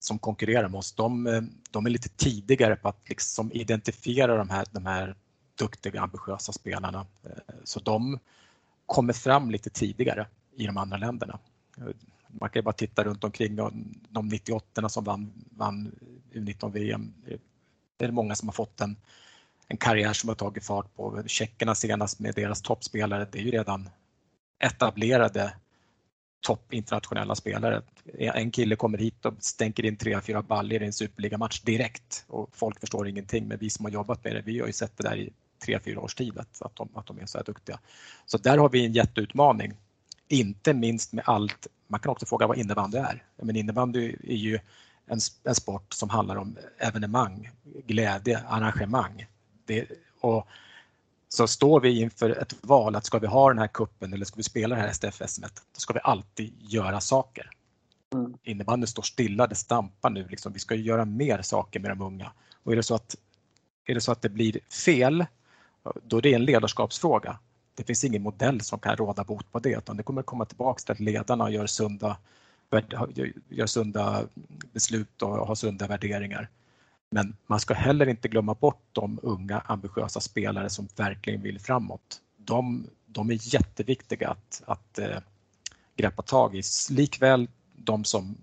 som 0.00 0.18
konkurrerar 0.18 0.68
med 0.68 0.78
oss, 0.78 0.92
de, 0.92 1.24
de 1.70 1.86
är 1.86 1.90
lite 1.90 2.08
tidigare 2.08 2.76
på 2.76 2.88
att 2.88 3.08
liksom 3.08 3.52
identifiera 3.52 4.36
de 4.36 4.50
här, 4.50 4.66
de 4.70 4.86
här 4.86 5.16
duktiga, 5.58 6.00
ambitiösa 6.00 6.52
spelarna. 6.52 7.06
Eh, 7.24 7.54
så 7.64 7.80
de 7.80 8.18
kommer 8.86 9.12
fram 9.12 9.50
lite 9.50 9.70
tidigare 9.70 10.26
i 10.56 10.66
de 10.66 10.76
andra 10.76 10.96
länderna. 10.96 11.38
Man 12.28 12.50
kan 12.50 12.60
ju 12.60 12.64
bara 12.64 12.72
titta 12.72 13.04
runt 13.04 13.24
omkring 13.24 13.56
de 14.08 14.28
98 14.28 14.88
som 14.88 15.04
vann, 15.04 15.32
vann 15.50 15.92
U19-VM. 16.32 17.14
Det 17.96 18.04
är 18.04 18.10
många 18.10 18.34
som 18.34 18.48
har 18.48 18.52
fått 18.52 18.80
en, 18.80 18.96
en 19.68 19.76
karriär 19.76 20.12
som 20.12 20.28
har 20.28 20.34
tagit 20.34 20.64
fart 20.64 20.94
på. 20.96 21.22
Tjeckerna 21.26 21.74
senast 21.74 22.20
med 22.20 22.34
deras 22.34 22.62
toppspelare, 22.62 23.28
det 23.32 23.38
är 23.38 23.42
ju 23.42 23.50
redan 23.50 23.88
etablerade 24.58 25.54
topp 26.40 26.72
internationella 26.72 27.34
spelare. 27.34 27.82
En 28.18 28.50
kille 28.50 28.76
kommer 28.76 28.98
hit 28.98 29.26
och 29.26 29.34
stänker 29.38 29.84
in 29.84 29.96
tre, 29.96 30.20
fyra 30.20 30.42
baller 30.42 30.82
i 30.82 30.86
en 30.86 30.92
superligamatch 30.92 31.60
direkt 31.60 32.24
och 32.28 32.48
folk 32.52 32.80
förstår 32.80 33.08
ingenting. 33.08 33.48
Men 33.48 33.58
vi 33.58 33.70
som 33.70 33.84
har 33.84 33.92
jobbat 33.92 34.24
med 34.24 34.34
det, 34.34 34.42
vi 34.42 34.60
har 34.60 34.66
ju 34.66 34.72
sett 34.72 34.96
det 34.96 35.08
där 35.08 35.16
i 35.16 35.32
tre, 35.64 35.78
fyra 35.84 36.00
års 36.00 36.14
tid 36.14 36.38
att 36.38 36.76
de, 36.76 36.88
att 36.94 37.06
de 37.06 37.18
är 37.18 37.26
så 37.26 37.38
här 37.38 37.44
duktiga. 37.44 37.78
Så 38.26 38.38
där 38.38 38.58
har 38.58 38.68
vi 38.68 38.86
en 38.86 38.92
jätteutmaning. 38.92 39.72
Inte 40.28 40.74
minst 40.74 41.12
med 41.12 41.24
allt, 41.26 41.66
man 41.86 42.00
kan 42.00 42.12
också 42.12 42.26
fråga 42.26 42.46
vad 42.46 42.58
innebandy 42.58 42.98
är. 42.98 43.24
Men 43.42 43.56
innebandy 43.56 44.16
är 44.22 44.36
ju 44.36 44.58
en, 45.06 45.18
en 45.44 45.54
sport 45.54 45.92
som 45.92 46.10
handlar 46.10 46.36
om 46.36 46.56
evenemang, 46.78 47.50
glädje, 47.86 48.38
arrangemang. 48.48 49.26
Det, 49.66 49.86
och 50.20 50.48
så 51.28 51.46
står 51.46 51.80
vi 51.80 52.00
inför 52.00 52.30
ett 52.30 52.54
val 52.60 52.96
att 52.96 53.04
ska 53.04 53.18
vi 53.18 53.26
ha 53.26 53.48
den 53.48 53.58
här 53.58 53.66
kuppen 53.66 54.12
eller 54.12 54.24
ska 54.24 54.36
vi 54.36 54.42
spela 54.42 54.74
det 54.74 54.80
här 54.80 54.92
STF-SM, 54.92 55.42
då 55.42 55.80
ska 55.80 55.94
vi 55.94 56.00
alltid 56.02 56.54
göra 56.58 57.00
saker. 57.00 57.50
Mm. 58.14 58.34
Innebandyn 58.42 58.86
står 58.86 59.02
stilla, 59.02 59.46
det 59.46 59.54
stampar 59.54 60.10
nu. 60.10 60.28
Liksom. 60.28 60.52
Vi 60.52 60.58
ska 60.58 60.74
göra 60.74 61.04
mer 61.04 61.42
saker 61.42 61.80
med 61.80 61.90
de 61.90 62.00
unga. 62.00 62.32
Och 62.62 62.72
är 62.72 62.76
det 62.76 62.82
så 62.82 62.94
att, 62.94 63.16
är 63.86 63.94
det, 63.94 64.00
så 64.00 64.12
att 64.12 64.22
det 64.22 64.28
blir 64.28 64.58
fel, 64.86 65.26
då 66.02 66.18
är 66.18 66.22
det 66.22 66.34
en 66.34 66.44
ledarskapsfråga. 66.44 67.38
Det 67.76 67.84
finns 67.84 68.04
ingen 68.04 68.22
modell 68.22 68.60
som 68.60 68.78
kan 68.78 68.96
råda 68.96 69.24
bot 69.24 69.52
på 69.52 69.58
det, 69.58 69.78
utan 69.78 69.96
det 69.96 70.02
kommer 70.02 70.22
komma 70.22 70.44
tillbaks 70.44 70.84
till 70.84 70.92
att 70.92 71.00
ledarna 71.00 71.50
gör 71.50 71.66
sunda, 71.66 72.16
gör 73.48 73.66
sunda 73.66 74.24
beslut 74.72 75.22
och 75.22 75.46
har 75.46 75.54
sunda 75.54 75.86
värderingar. 75.86 76.48
Men 77.10 77.36
man 77.46 77.60
ska 77.60 77.74
heller 77.74 78.08
inte 78.08 78.28
glömma 78.28 78.54
bort 78.54 78.82
de 78.92 79.18
unga 79.22 79.58
ambitiösa 79.58 80.20
spelare 80.20 80.70
som 80.70 80.88
verkligen 80.96 81.42
vill 81.42 81.60
framåt. 81.60 82.20
De, 82.36 82.86
de 83.06 83.30
är 83.30 83.54
jätteviktiga 83.54 84.28
att, 84.30 84.62
att 84.66 84.98
äh, 84.98 85.18
greppa 85.96 86.22
tag 86.22 86.56
i. 86.56 86.62
Likväl 86.90 87.48
de 87.76 88.04
som, 88.04 88.36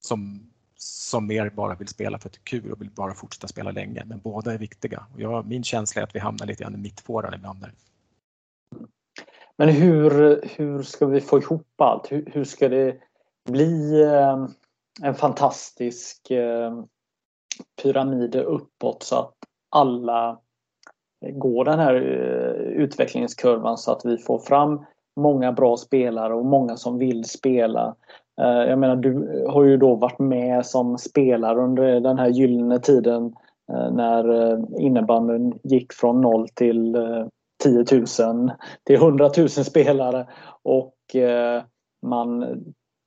som, 0.00 0.50
som 0.76 1.26
mer 1.26 1.50
bara 1.50 1.74
vill 1.74 1.88
spela 1.88 2.18
för 2.18 2.28
att 2.28 2.32
det 2.32 2.38
är 2.38 2.60
kul 2.60 2.72
och 2.72 2.80
vill 2.80 2.90
bara 2.90 3.14
fortsätta 3.14 3.48
spela 3.48 3.70
länge. 3.70 4.04
Men 4.06 4.20
båda 4.20 4.52
är 4.52 4.58
viktiga. 4.58 5.06
Och 5.14 5.20
jag, 5.20 5.46
min 5.46 5.64
känsla 5.64 6.02
är 6.02 6.06
att 6.06 6.14
vi 6.14 6.18
hamnar 6.18 6.46
lite 6.46 6.62
grann 6.62 6.74
i 6.74 6.78
mittfåran 6.78 7.34
ibland. 7.34 7.60
Där. 7.60 7.72
Men 9.58 9.68
hur, 9.68 10.40
hur 10.56 10.82
ska 10.82 11.06
vi 11.06 11.20
få 11.20 11.38
ihop 11.38 11.80
allt? 11.80 12.12
Hur, 12.12 12.30
hur 12.32 12.44
ska 12.44 12.68
det 12.68 12.96
bli 13.50 14.02
eh, 14.02 14.46
en 15.02 15.14
fantastisk 15.14 16.30
eh, 16.30 16.72
pyramider 17.82 18.42
uppåt 18.42 19.02
så 19.02 19.16
att 19.16 19.34
alla 19.70 20.38
går 21.32 21.64
den 21.64 21.78
här 21.78 21.94
eh, 21.94 22.82
utvecklingskurvan 22.82 23.78
så 23.78 23.92
att 23.92 24.04
vi 24.04 24.18
får 24.18 24.38
fram 24.38 24.84
många 25.20 25.52
bra 25.52 25.76
spelare 25.76 26.34
och 26.34 26.46
många 26.46 26.76
som 26.76 26.98
vill 26.98 27.24
spela. 27.24 27.94
Eh, 28.40 28.68
jag 28.68 28.78
menar, 28.78 28.96
du 28.96 29.44
har 29.48 29.64
ju 29.64 29.76
då 29.76 29.94
varit 29.94 30.18
med 30.18 30.66
som 30.66 30.98
spelare 30.98 31.60
under 31.60 32.00
den 32.00 32.18
här 32.18 32.28
gyllene 32.28 32.78
tiden 32.78 33.34
eh, 33.72 33.92
när 33.92 34.52
eh, 34.52 34.58
innebandyn 34.78 35.58
gick 35.62 35.92
från 35.92 36.20
noll 36.20 36.48
till 36.48 36.94
eh, 36.94 37.26
10 37.64 37.84
000 38.26 38.50
till 38.84 38.96
100 38.96 39.30
000 39.36 39.48
spelare 39.48 40.26
och 40.62 41.16
eh, 41.16 41.62
man 42.02 42.58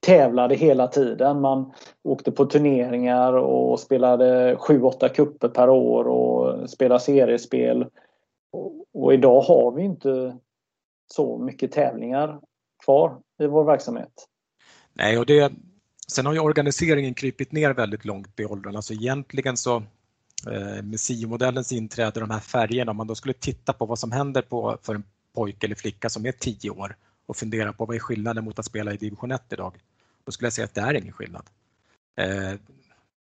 tävlade 0.05 0.55
hela 0.55 0.87
tiden. 0.87 1.41
Man 1.41 1.73
åkte 2.03 2.31
på 2.31 2.45
turneringar 2.45 3.33
och 3.33 3.79
spelade 3.79 4.55
7-8 4.55 5.09
kupper 5.09 5.47
per 5.47 5.69
år 5.69 6.07
och 6.07 6.69
spelade 6.69 6.99
seriespel. 6.99 7.85
Och 8.93 9.13
idag 9.13 9.41
har 9.41 9.71
vi 9.71 9.83
inte 9.83 10.37
så 11.13 11.37
mycket 11.37 11.71
tävlingar 11.71 12.39
kvar 12.83 13.17
i 13.39 13.47
vår 13.47 13.63
verksamhet. 13.63 14.27
Nej, 14.93 15.17
och 15.17 15.25
det, 15.25 15.51
sen 16.07 16.25
har 16.25 16.33
ju 16.33 16.39
organiseringen 16.39 17.13
krypit 17.13 17.51
ner 17.51 17.73
väldigt 17.73 18.05
långt 18.05 18.39
i 18.39 18.45
åldrarna, 18.45 18.77
Alltså 18.77 18.93
egentligen 18.93 19.57
så 19.57 19.83
Eh, 20.45 20.83
med 20.83 20.99
SIO-modellens 20.99 21.73
inträde, 21.73 22.19
de 22.19 22.29
här 22.29 22.39
färgerna, 22.39 22.91
om 22.91 22.97
man 22.97 23.07
då 23.07 23.15
skulle 23.15 23.33
titta 23.33 23.73
på 23.73 23.85
vad 23.85 23.99
som 23.99 24.11
händer 24.11 24.41
på, 24.41 24.77
för 24.81 24.95
en 24.95 25.03
pojke 25.35 25.65
eller 25.67 25.75
flicka 25.75 26.09
som 26.09 26.25
är 26.25 26.31
10 26.31 26.69
år 26.69 26.95
och 27.25 27.37
fundera 27.37 27.73
på 27.73 27.85
vad 27.85 27.95
är 27.95 27.99
skillnaden 27.99 28.43
mot 28.43 28.59
att 28.59 28.65
spela 28.65 28.93
i 28.93 28.97
division 28.97 29.31
1 29.31 29.53
idag? 29.53 29.75
Då 30.25 30.31
skulle 30.31 30.45
jag 30.45 30.53
säga 30.53 30.65
att 30.65 30.75
det 30.75 30.81
är 30.81 30.93
ingen 30.93 31.13
skillnad. 31.13 31.43
Eh, 32.17 32.53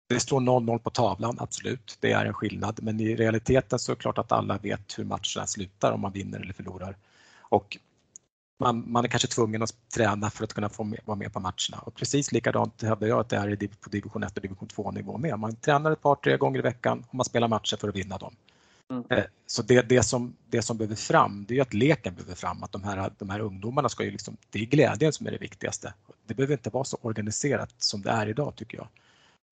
det 0.09 0.21
står 0.21 0.41
0-0 0.41 0.79
på 0.79 0.91
tavlan, 0.91 1.37
absolut, 1.41 1.97
det 2.01 2.13
är 2.13 2.25
en 2.25 2.35
skillnad. 2.35 2.79
Men 2.83 3.01
i 3.01 3.17
realiteten 3.17 3.79
så 3.79 3.93
är 3.93 3.97
det 3.97 4.01
klart 4.01 4.19
att 4.19 4.33
alla 4.33 4.59
vet 4.59 4.99
hur 4.99 5.05
matcherna 5.05 5.47
slutar 5.47 5.93
om 5.93 6.01
man 6.01 6.13
vinner 6.13 6.41
eller 6.41 6.53
förlorar. 6.53 6.97
Och 7.39 7.79
man, 8.61 8.93
man 8.93 9.05
är 9.05 9.09
kanske 9.09 9.29
tvungen 9.29 9.63
att 9.63 9.91
träna 9.95 10.31
för 10.31 10.45
att 10.45 10.53
kunna 10.53 10.69
få 10.69 10.85
med, 10.85 11.01
vara 11.05 11.17
med 11.17 11.33
på 11.33 11.41
matcherna. 11.41 11.79
Och 11.83 11.95
precis 11.95 12.33
likadant 12.33 12.83
hävdar 12.83 13.09
jag 13.09 13.21
att 13.21 13.29
det 13.29 13.37
är 13.37 13.69
på 13.81 13.91
division 13.91 14.23
1 14.23 14.37
och 14.37 14.43
division 14.43 14.69
2 14.69 14.91
nivå 14.91 15.19
med. 15.19 15.39
Man 15.39 15.57
tränar 15.57 15.91
ett 15.91 16.03
par, 16.03 16.15
tre 16.15 16.37
gånger 16.37 16.59
i 16.59 16.63
veckan 16.63 17.05
och 17.09 17.15
man 17.15 17.25
spelar 17.25 17.49
matcher 17.49 17.77
för 17.77 17.89
att 17.89 17.97
vinna 17.97 18.19
dem. 18.19 18.35
Mm. 18.91 19.05
Eh, 19.11 19.25
så 19.47 19.63
det, 19.63 19.89
det, 19.89 20.03
som, 20.03 20.37
det 20.51 20.63
som 20.63 20.77
behöver 20.77 20.95
fram, 20.95 21.45
det 21.49 21.59
är 21.59 21.63
att 21.63 21.75
leken 21.75 22.15
behöver 22.15 22.35
fram. 22.35 22.63
Att 22.63 22.73
de 22.73 22.85
här, 22.85 23.13
de 23.19 23.31
här 23.31 23.41
ungdomarna 23.41 23.89
ska 23.89 24.05
ju 24.05 24.11
liksom, 24.11 24.37
det 24.51 24.59
är 24.59 24.67
glädjen 24.67 25.13
som 25.13 25.27
är 25.27 25.31
det 25.31 25.39
viktigaste. 25.39 25.95
Det 26.27 26.35
behöver 26.35 26.55
inte 26.55 26.71
vara 26.71 26.85
så 26.85 26.99
organiserat 27.03 27.75
som 27.79 28.03
det 28.03 28.11
är 28.11 28.29
idag 28.29 28.57
tycker 28.57 28.79
jag. 28.79 28.89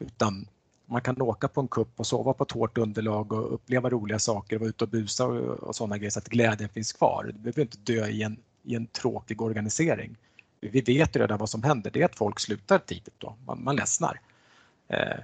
Utan 0.04 0.48
man 0.86 1.00
kan 1.00 1.22
åka 1.22 1.48
på 1.48 1.60
en 1.60 1.68
kupp 1.68 2.00
och 2.00 2.06
sova 2.06 2.32
på 2.32 2.44
ett 2.44 2.50
hårt 2.50 2.78
underlag 2.78 3.32
och 3.32 3.54
uppleva 3.54 3.90
roliga 3.90 4.18
saker, 4.18 4.58
vara 4.58 4.68
ute 4.68 4.84
och 4.84 4.90
busa 4.90 5.26
och, 5.26 5.60
och 5.60 5.76
sådana 5.76 5.98
grejer 5.98 6.10
så 6.10 6.18
att 6.18 6.28
glädjen 6.28 6.68
finns 6.68 6.92
kvar. 6.92 7.24
Det 7.24 7.38
behöver 7.38 7.62
inte 7.62 7.78
dö 7.78 8.06
i 8.06 8.22
en, 8.22 8.36
i 8.62 8.74
en 8.74 8.86
tråkig 8.86 9.42
organisering. 9.42 10.16
Vi 10.60 10.80
vet 10.80 11.16
ju 11.16 11.20
redan 11.20 11.38
vad 11.38 11.50
som 11.50 11.62
händer, 11.62 11.90
det 11.90 12.00
är 12.00 12.04
att 12.04 12.16
folk 12.16 12.40
slutar 12.40 12.78
tidigt 12.78 13.14
då, 13.18 13.36
man, 13.46 13.64
man 13.64 13.76
ledsnar. 13.76 14.20
Eh, 14.88 15.18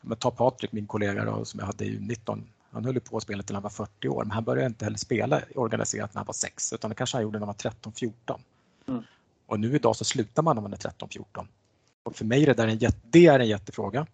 men 0.00 0.16
ta 0.16 0.30
Patrik, 0.30 0.72
min 0.72 0.86
kollega 0.86 1.24
då, 1.24 1.44
som 1.44 1.60
jag 1.60 1.66
hade 1.66 1.84
i 1.84 1.98
19 2.00 2.44
han 2.70 2.84
höll 2.84 3.00
på 3.00 3.16
att 3.16 3.22
spela 3.22 3.42
till 3.42 3.56
han 3.56 3.62
var 3.62 3.70
40 3.70 4.08
år, 4.08 4.24
men 4.24 4.30
han 4.30 4.44
började 4.44 4.66
inte 4.66 4.84
heller 4.84 4.98
spela 4.98 5.42
organiserat 5.54 6.14
när 6.14 6.18
han 6.18 6.26
var 6.26 6.34
6, 6.34 6.72
utan 6.72 6.90
det 6.90 6.94
kanske 6.94 7.16
han 7.16 7.22
gjorde 7.22 7.38
när 7.38 7.46
han 7.46 7.54
var 7.62 7.70
13-14. 7.90 8.12
Mm. 8.88 9.02
Och 9.46 9.60
nu 9.60 9.74
idag 9.74 9.96
så 9.96 10.04
slutar 10.04 10.42
man 10.42 10.56
när 10.56 10.62
man 10.62 10.72
är 10.72 10.76
13-14. 10.76 11.46
Och 12.02 12.16
för 12.16 12.24
mig 12.24 12.42
är 12.42 12.46
det, 12.46 12.54
där 12.54 12.68
en, 12.68 12.92
det 13.02 13.26
är 13.26 13.40
en 13.40 13.48
jättefråga. 13.48 14.06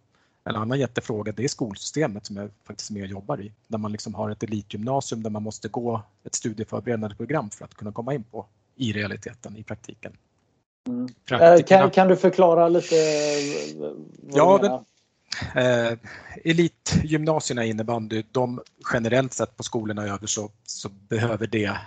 En 0.45 0.57
annan 0.57 0.79
jättefråga 0.79 1.33
det 1.33 1.45
är 1.45 1.49
skolsystemet 1.49 2.27
som 2.27 2.37
jag 2.37 2.51
faktiskt 2.65 2.91
med 2.91 3.03
och 3.03 3.09
jobbar 3.09 3.41
i. 3.41 3.53
Där 3.69 3.79
man 3.79 3.93
liksom 3.93 4.15
har 4.15 4.31
ett 4.31 4.43
elitgymnasium 4.43 5.23
där 5.23 5.31
man 5.31 5.43
måste 5.43 5.69
gå 5.69 6.03
ett 6.25 6.35
studieförberedande 6.35 7.17
program 7.17 7.51
för 7.51 7.65
att 7.65 7.75
kunna 7.75 7.93
komma 7.93 8.15
in 8.15 8.25
på 8.25 8.47
i 8.77 8.93
realiteten, 8.93 9.57
i 9.57 9.63
praktiken. 9.63 10.17
Mm. 10.89 11.09
Kan, 11.65 11.91
kan, 11.91 12.09
du 12.09 12.17
förklara 12.17 12.69
lite? 12.69 12.95
ja, 14.33 14.61
men, 14.63 14.73
eh, 15.65 15.99
elitgymnasierna 16.45 17.65
innebandy, 17.65 18.23
de 18.33 18.61
generellt 18.93 19.33
sett 19.33 19.57
på 19.57 19.63
skolorna 19.63 20.05
över 20.05 20.27
så, 20.27 20.51
så 20.65 20.89
behöver 20.89 21.47
det 21.47 21.79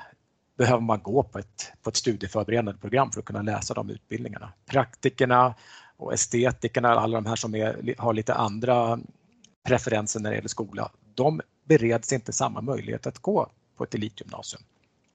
behöver 0.57 0.81
man 0.81 0.99
gå 0.99 1.23
på 1.23 1.39
ett, 1.39 1.71
på 1.81 1.89
ett 1.89 1.95
studieförberedande 1.95 2.73
program 2.81 3.11
för 3.11 3.19
att 3.19 3.25
kunna 3.25 3.41
läsa 3.41 3.73
de 3.73 3.89
utbildningarna. 3.89 4.53
Praktikerna 4.65 5.55
och 5.97 6.13
estetikerna, 6.13 6.89
alla 6.89 7.17
de 7.17 7.25
här 7.25 7.35
som 7.35 7.55
är, 7.55 7.95
har 7.97 8.13
lite 8.13 8.33
andra 8.33 8.99
preferenser 9.67 10.19
när 10.19 10.29
det 10.29 10.35
gäller 10.35 10.49
skola, 10.49 10.91
de 11.15 11.41
bereds 11.65 12.13
inte 12.13 12.33
samma 12.33 12.61
möjlighet 12.61 13.07
att 13.07 13.19
gå 13.19 13.49
på 13.77 13.83
ett 13.83 13.95
elitgymnasium. 13.95 14.63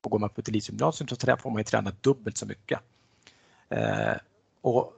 Och 0.02 0.10
går 0.10 0.18
man 0.18 0.30
på 0.30 0.40
ett 0.40 0.48
elitgymnasium 0.48 1.08
så 1.08 1.36
får 1.36 1.50
man 1.50 1.60
ju 1.60 1.64
träna 1.64 1.92
dubbelt 2.00 2.36
så 2.36 2.46
mycket. 2.46 2.80
Eh, 3.68 4.14
och 4.60 4.92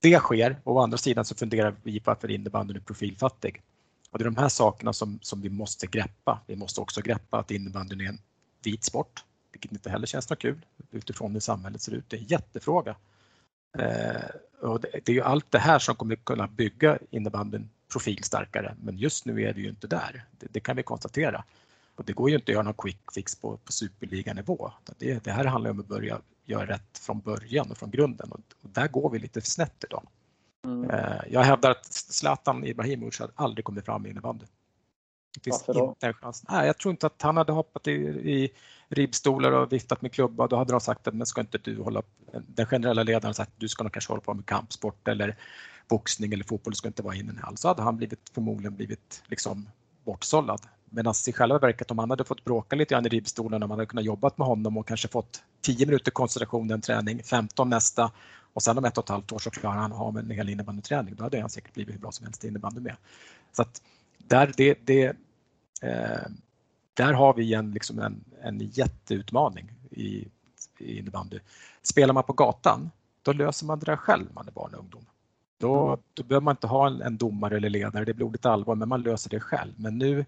det 0.00 0.18
sker 0.18 0.60
och 0.64 0.76
å 0.76 0.78
andra 0.78 0.98
sidan 0.98 1.24
så 1.24 1.34
funderar 1.34 1.76
vi 1.82 2.00
på 2.00 2.10
varför 2.10 2.30
innebandyn 2.30 2.76
är 2.76 2.80
profilfattig. 2.80 3.62
Och 4.10 4.18
det 4.18 4.22
är 4.22 4.30
de 4.30 4.36
här 4.36 4.48
sakerna 4.48 4.92
som, 4.92 5.18
som 5.22 5.40
vi 5.40 5.50
måste 5.50 5.86
greppa. 5.86 6.40
Vi 6.46 6.56
måste 6.56 6.80
också 6.80 7.00
greppa 7.00 7.38
att 7.38 7.50
innebandyn 7.50 8.00
är 8.00 8.04
en 8.04 8.18
vit 8.64 8.84
sport, 8.84 9.24
vilket 9.52 9.72
inte 9.72 9.90
heller 9.90 10.06
känns 10.06 10.30
något 10.30 10.38
kul 10.38 10.66
utifrån 10.90 11.32
hur 11.32 11.40
samhället 11.40 11.82
ser 11.82 11.92
ut. 11.92 12.04
Det 12.08 12.16
är 12.16 12.20
en 12.20 12.26
jättefråga. 12.26 12.96
Eh, 13.78 14.68
och 14.68 14.80
det, 14.80 14.88
det, 15.04 15.12
är 15.12 15.14
ju 15.14 15.22
allt 15.22 15.50
det 15.50 15.58
här 15.58 15.78
som 15.78 15.94
kommer 15.94 16.16
kunna 16.16 16.46
bygga 16.46 16.98
innebandyn 17.10 17.70
profilstarkare, 17.92 18.76
men 18.82 18.98
just 18.98 19.26
nu 19.26 19.42
är 19.42 19.52
vi 19.52 19.62
ju 19.62 19.68
inte 19.68 19.86
där. 19.86 20.24
Det, 20.38 20.46
det, 20.50 20.60
kan 20.60 20.76
vi 20.76 20.82
konstatera. 20.82 21.44
Och 22.00 22.06
det 22.06 22.12
går 22.12 22.30
ju 22.30 22.36
inte 22.36 22.52
att 22.52 22.54
göra 22.54 22.62
någon 22.62 22.74
quick 22.74 23.12
fix 23.14 23.36
på, 23.36 23.56
på 23.56 23.72
superliganivå. 23.72 24.72
Det, 24.98 25.24
det 25.24 25.30
här 25.30 25.44
handlar 25.44 25.70
om 25.70 25.80
att 25.80 25.86
börja 25.86 26.20
göra 26.44 26.66
rätt 26.66 26.98
från 26.98 27.20
början 27.20 27.70
och 27.70 27.78
från 27.78 27.90
grunden 27.90 28.32
och, 28.32 28.40
och 28.62 28.70
där 28.70 28.88
går 28.88 29.10
vi 29.10 29.18
lite 29.18 29.40
snett 29.40 29.84
idag. 29.84 30.06
Mm. 30.64 30.90
Eh, 30.90 31.22
jag 31.30 31.40
hävdar 31.40 31.70
att 31.70 31.92
Zlatan 31.92 32.64
Ibrahimovic 32.64 33.18
hade 33.18 33.32
aldrig 33.34 33.64
kommit 33.64 33.84
fram 33.84 34.06
i 34.06 34.10
innebandy. 34.10 34.44
Varför 35.46 35.74
då? 35.74 35.88
Inte 35.88 36.06
en 36.06 36.14
chans. 36.14 36.44
Nej, 36.48 36.66
jag 36.66 36.78
tror 36.78 36.90
inte 36.90 37.06
att 37.06 37.22
han 37.22 37.36
hade 37.36 37.52
hoppat 37.52 37.86
i, 37.86 37.92
i 37.92 38.50
ribbstolar 38.88 39.52
och 39.52 39.72
viftat 39.72 40.02
med 40.02 40.12
klubba. 40.12 40.46
Då 40.46 40.56
hade 40.56 40.72
de 40.72 40.80
sagt 40.80 41.08
att 41.08 41.14
men 41.14 41.26
ska 41.26 41.40
inte 41.40 41.58
du 41.58 41.82
hålla 41.82 42.02
Den 42.32 42.66
generella 42.66 43.02
ledaren 43.02 43.34
sagt 43.34 43.52
att 43.52 43.60
du 43.60 43.68
ska 43.68 43.82
nog 43.82 43.92
kanske 43.92 44.12
hålla 44.12 44.22
på 44.22 44.34
med 44.34 44.46
kampsport 44.46 45.08
eller 45.08 45.36
boxning 45.88 46.32
eller 46.32 46.44
fotboll, 46.44 46.72
du 46.72 46.76
ska 46.76 46.88
inte 46.88 47.02
vara 47.02 47.14
inne 47.14 47.40
alls. 47.42 47.60
Så 47.60 47.68
hade 47.68 47.82
han 47.82 47.96
blivit, 47.96 48.30
förmodligen 48.34 48.76
blivit 48.76 49.22
liksom 49.26 49.68
bortsållad. 50.04 50.60
Medan 50.90 51.14
i 51.28 51.32
själva 51.32 51.58
verket 51.58 51.90
om 51.90 51.98
han 51.98 52.10
hade 52.10 52.24
fått 52.24 52.44
bråka 52.44 52.76
lite 52.76 52.94
grann 52.94 53.06
i 53.06 53.08
ribbstolen, 53.08 53.62
om 53.62 53.68
man 53.68 53.78
hade 53.78 53.86
kunnat 53.86 54.04
jobbat 54.04 54.38
med 54.38 54.46
honom 54.46 54.76
och 54.76 54.88
kanske 54.88 55.08
fått 55.08 55.42
10 55.60 55.86
minuter 55.86 56.10
koncentration 56.10 56.70
en 56.70 56.80
träning, 56.80 57.22
15 57.22 57.70
nästa 57.70 58.10
och 58.52 58.62
sen 58.62 58.78
om 58.78 58.84
ett 58.84 58.98
och 58.98 59.04
ett 59.04 59.08
halvt 59.08 59.32
år 59.32 59.38
så 59.38 59.50
klarar 59.50 59.76
han 59.76 59.92
ha 59.92 60.18
en 60.18 60.30
hel 60.30 60.48
innebandyträning. 60.48 61.14
Då 61.14 61.22
hade 61.22 61.40
han 61.40 61.50
säkert 61.50 61.74
blivit 61.74 61.94
hur 61.94 62.00
bra 62.00 62.12
som 62.12 62.26
helst 62.26 62.44
i 62.44 62.48
innebandy 62.48 62.80
med. 62.80 62.96
Så 63.52 63.62
att 63.62 63.82
där, 64.18 64.52
det, 64.56 64.78
det, 64.86 65.04
eh, 65.82 66.28
där 66.94 67.12
har 67.12 67.34
vi 67.34 67.54
en, 67.54 67.70
liksom 67.70 67.98
en, 67.98 68.24
en 68.42 68.58
jätteutmaning 68.58 69.72
i, 69.90 70.28
i 70.78 70.98
innebandy. 70.98 71.38
Spelar 71.82 72.14
man 72.14 72.22
på 72.22 72.32
gatan, 72.32 72.90
då 73.22 73.32
löser 73.32 73.66
man 73.66 73.78
det 73.78 73.86
där 73.86 73.96
själv 73.96 74.26
när 74.26 74.34
man 74.34 74.48
är 74.48 74.52
barn 74.52 74.74
och 74.74 74.80
ungdom. 74.80 75.04
Då, 75.58 75.98
då 76.14 76.22
behöver 76.22 76.44
man 76.44 76.52
inte 76.52 76.66
ha 76.66 76.86
en, 76.86 77.02
en 77.02 77.16
domare 77.16 77.56
eller 77.56 77.70
ledare, 77.70 78.04
det 78.04 78.12
är 78.12 78.14
blodigt 78.14 78.46
allvar, 78.46 78.74
men 78.74 78.88
man 78.88 79.02
löser 79.02 79.30
det 79.30 79.40
själv. 79.40 79.72
Men 79.76 79.98
nu 79.98 80.24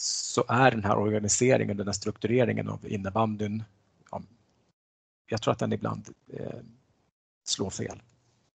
så 0.00 0.44
är 0.48 0.70
den 0.70 0.84
här 0.84 0.98
organiseringen, 0.98 1.76
den 1.76 1.86
här 1.86 1.92
struktureringen 1.92 2.68
av 2.68 2.86
innebandyn, 2.86 3.62
ja, 4.10 4.20
jag 5.30 5.42
tror 5.42 5.52
att 5.52 5.58
den 5.58 5.72
ibland 5.72 6.08
eh, 6.32 6.60
slår 7.48 7.70
fel. 7.70 8.02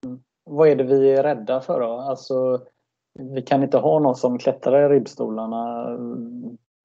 Mm. 0.05 0.19
Vad 0.43 0.67
är 0.67 0.75
det 0.75 0.83
vi 0.83 1.11
är 1.11 1.23
rädda 1.23 1.61
för 1.61 1.79
då? 1.79 1.91
Alltså, 1.91 2.65
vi 3.19 3.41
kan 3.41 3.63
inte 3.63 3.77
ha 3.77 3.99
någon 3.99 4.15
som 4.15 4.37
klättrar 4.37 4.91
i 4.91 4.95
ribbstolarna. 4.95 5.87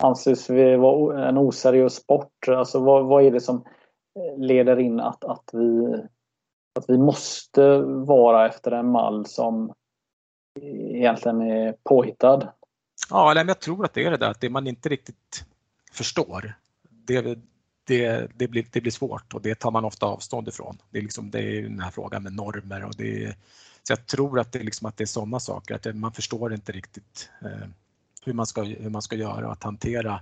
Anses 0.03 0.51
vi 0.51 0.77
vara 0.77 1.29
en 1.29 1.39
oseriös 1.39 1.95
sport? 1.95 2.49
Alltså, 2.49 2.79
vad, 2.79 3.07
vad 3.07 3.25
är 3.25 3.31
det 3.31 3.41
som 3.41 3.65
leder 4.37 4.79
in 4.79 5.01
att, 5.01 5.25
att, 5.25 5.51
vi, 5.53 5.95
att 6.79 6.85
vi 6.89 6.99
måste 6.99 7.79
vara 7.83 8.47
efter 8.47 8.71
en 8.71 8.91
mall 8.91 9.27
som 9.27 9.73
egentligen 10.61 11.43
är 11.43 11.75
påhittad? 11.83 12.53
Ja, 13.11 13.45
jag 13.45 13.61
tror 13.61 13.85
att 13.85 13.95
det 13.95 14.05
är 14.05 14.11
det 14.11 14.17
där 14.17 14.31
att 14.31 14.41
det 14.41 14.51
man 14.51 14.67
inte 14.67 14.89
riktigt 14.89 15.45
förstår, 15.93 16.53
det, 16.91 17.39
det, 17.85 18.31
det, 18.35 18.49
blir, 18.49 18.67
det 18.71 18.81
blir 18.81 18.93
svårt 18.93 19.35
och 19.35 19.43
det 19.43 19.55
tar 19.55 19.71
man 19.71 19.85
ofta 19.85 20.07
avstånd 20.07 20.49
ifrån. 20.49 20.79
Det 20.91 20.99
är, 20.99 21.03
liksom, 21.03 21.31
det 21.31 21.43
är 21.43 21.63
den 21.63 21.81
här 21.81 21.91
frågan 21.91 22.23
med 22.23 22.33
normer 22.33 22.85
och 22.85 22.95
det 22.97 23.37
så 23.89 23.93
jag 23.93 24.07
tror 24.07 24.41
att 24.41 24.53
det, 24.53 24.59
liksom, 24.59 24.87
att 24.87 24.97
det 24.97 25.05
är 25.05 25.07
sådana 25.07 25.41
saker, 25.41 25.75
att 25.75 25.97
man 25.97 26.13
förstår 26.13 26.55
inte 26.55 26.73
riktigt 26.73 27.31
eh, 27.43 27.69
hur, 28.25 28.33
man 28.33 28.47
ska, 28.47 28.63
hur 28.63 28.91
man 28.91 29.03
ska 29.03 29.17
göra 29.17 29.53
att 29.53 29.63
hantera 29.63 30.21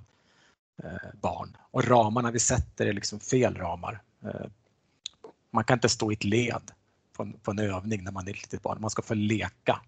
eh, 0.83 1.21
barn. 1.21 1.57
Och 1.71 1.85
ramarna 1.85 2.31
vi 2.31 2.39
sätter 2.39 2.87
är 2.87 2.93
liksom 2.93 3.21
fel 3.21 3.55
ramar. 3.55 4.03
Eh, 4.25 4.47
man 5.51 5.65
kan 5.65 5.77
inte 5.77 5.89
stå 5.89 6.13
i 6.13 6.15
ett 6.15 6.25
led 6.25 6.71
på 7.13 7.23
en, 7.23 7.33
på 7.33 7.51
en 7.51 7.59
övning 7.59 8.05
när 8.05 8.13
man 8.13 8.27
är 8.27 8.31
ett 8.31 8.43
litet 8.43 8.63
barn, 8.63 8.81
man 8.81 8.91
ska 8.91 9.03
få 9.03 9.15
leka 9.15 9.81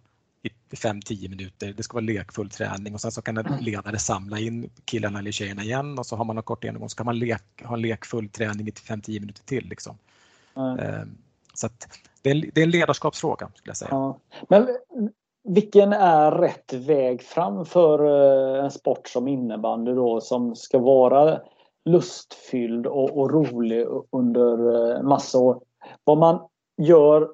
i 0.70 0.74
5-10 0.76 1.28
minuter. 1.28 1.74
Det 1.76 1.82
ska 1.82 1.94
vara 1.94 2.04
lekfull 2.04 2.50
träning 2.50 2.94
och 2.94 3.00
sen 3.00 3.12
så 3.12 3.22
kan 3.22 3.36
en 3.36 3.46
mm. 3.46 3.64
ledare 3.64 3.98
samla 3.98 4.38
in 4.38 4.70
killarna 4.84 5.18
eller 5.18 5.30
tjejerna 5.30 5.62
igen 5.62 5.98
och 5.98 6.06
så 6.06 6.16
har 6.16 6.24
man 6.24 6.36
en 6.36 6.42
kort 6.42 6.64
genomgång 6.64 6.88
så 6.88 6.96
kan 6.96 7.06
man 7.06 7.18
lek, 7.18 7.62
ha 7.64 7.74
en 7.74 7.82
lekfull 7.82 8.28
träning 8.28 8.68
i 8.68 8.70
5-10 8.70 9.20
minuter 9.20 9.42
till. 9.42 9.68
Liksom. 9.68 9.98
Mm. 10.56 11.08
Så 11.54 11.68
det, 12.22 12.30
är, 12.30 12.50
det 12.54 12.60
är 12.60 12.64
en 12.64 12.70
ledarskapsfråga 12.70 13.50
skulle 13.54 13.70
jag 13.70 13.76
säga. 13.76 13.88
Ja. 13.90 14.18
Men 14.48 14.68
vilken 15.48 15.92
är 15.92 16.30
rätt 16.30 16.72
väg 16.72 17.22
fram 17.22 17.64
för 17.64 18.04
eh, 18.58 18.64
en 18.64 18.70
sport 18.70 19.08
som 19.08 19.28
innebandy 19.28 19.92
då 19.92 20.20
som 20.20 20.56
ska 20.56 20.78
vara 20.78 21.40
lustfylld 21.84 22.86
och, 22.86 23.18
och 23.18 23.30
rolig 23.30 23.86
under 24.10 24.74
eh, 24.96 25.02
massa 25.02 25.38
år? 25.38 25.60
Vad 26.04 26.18
man 26.18 26.40
gör 26.82 27.28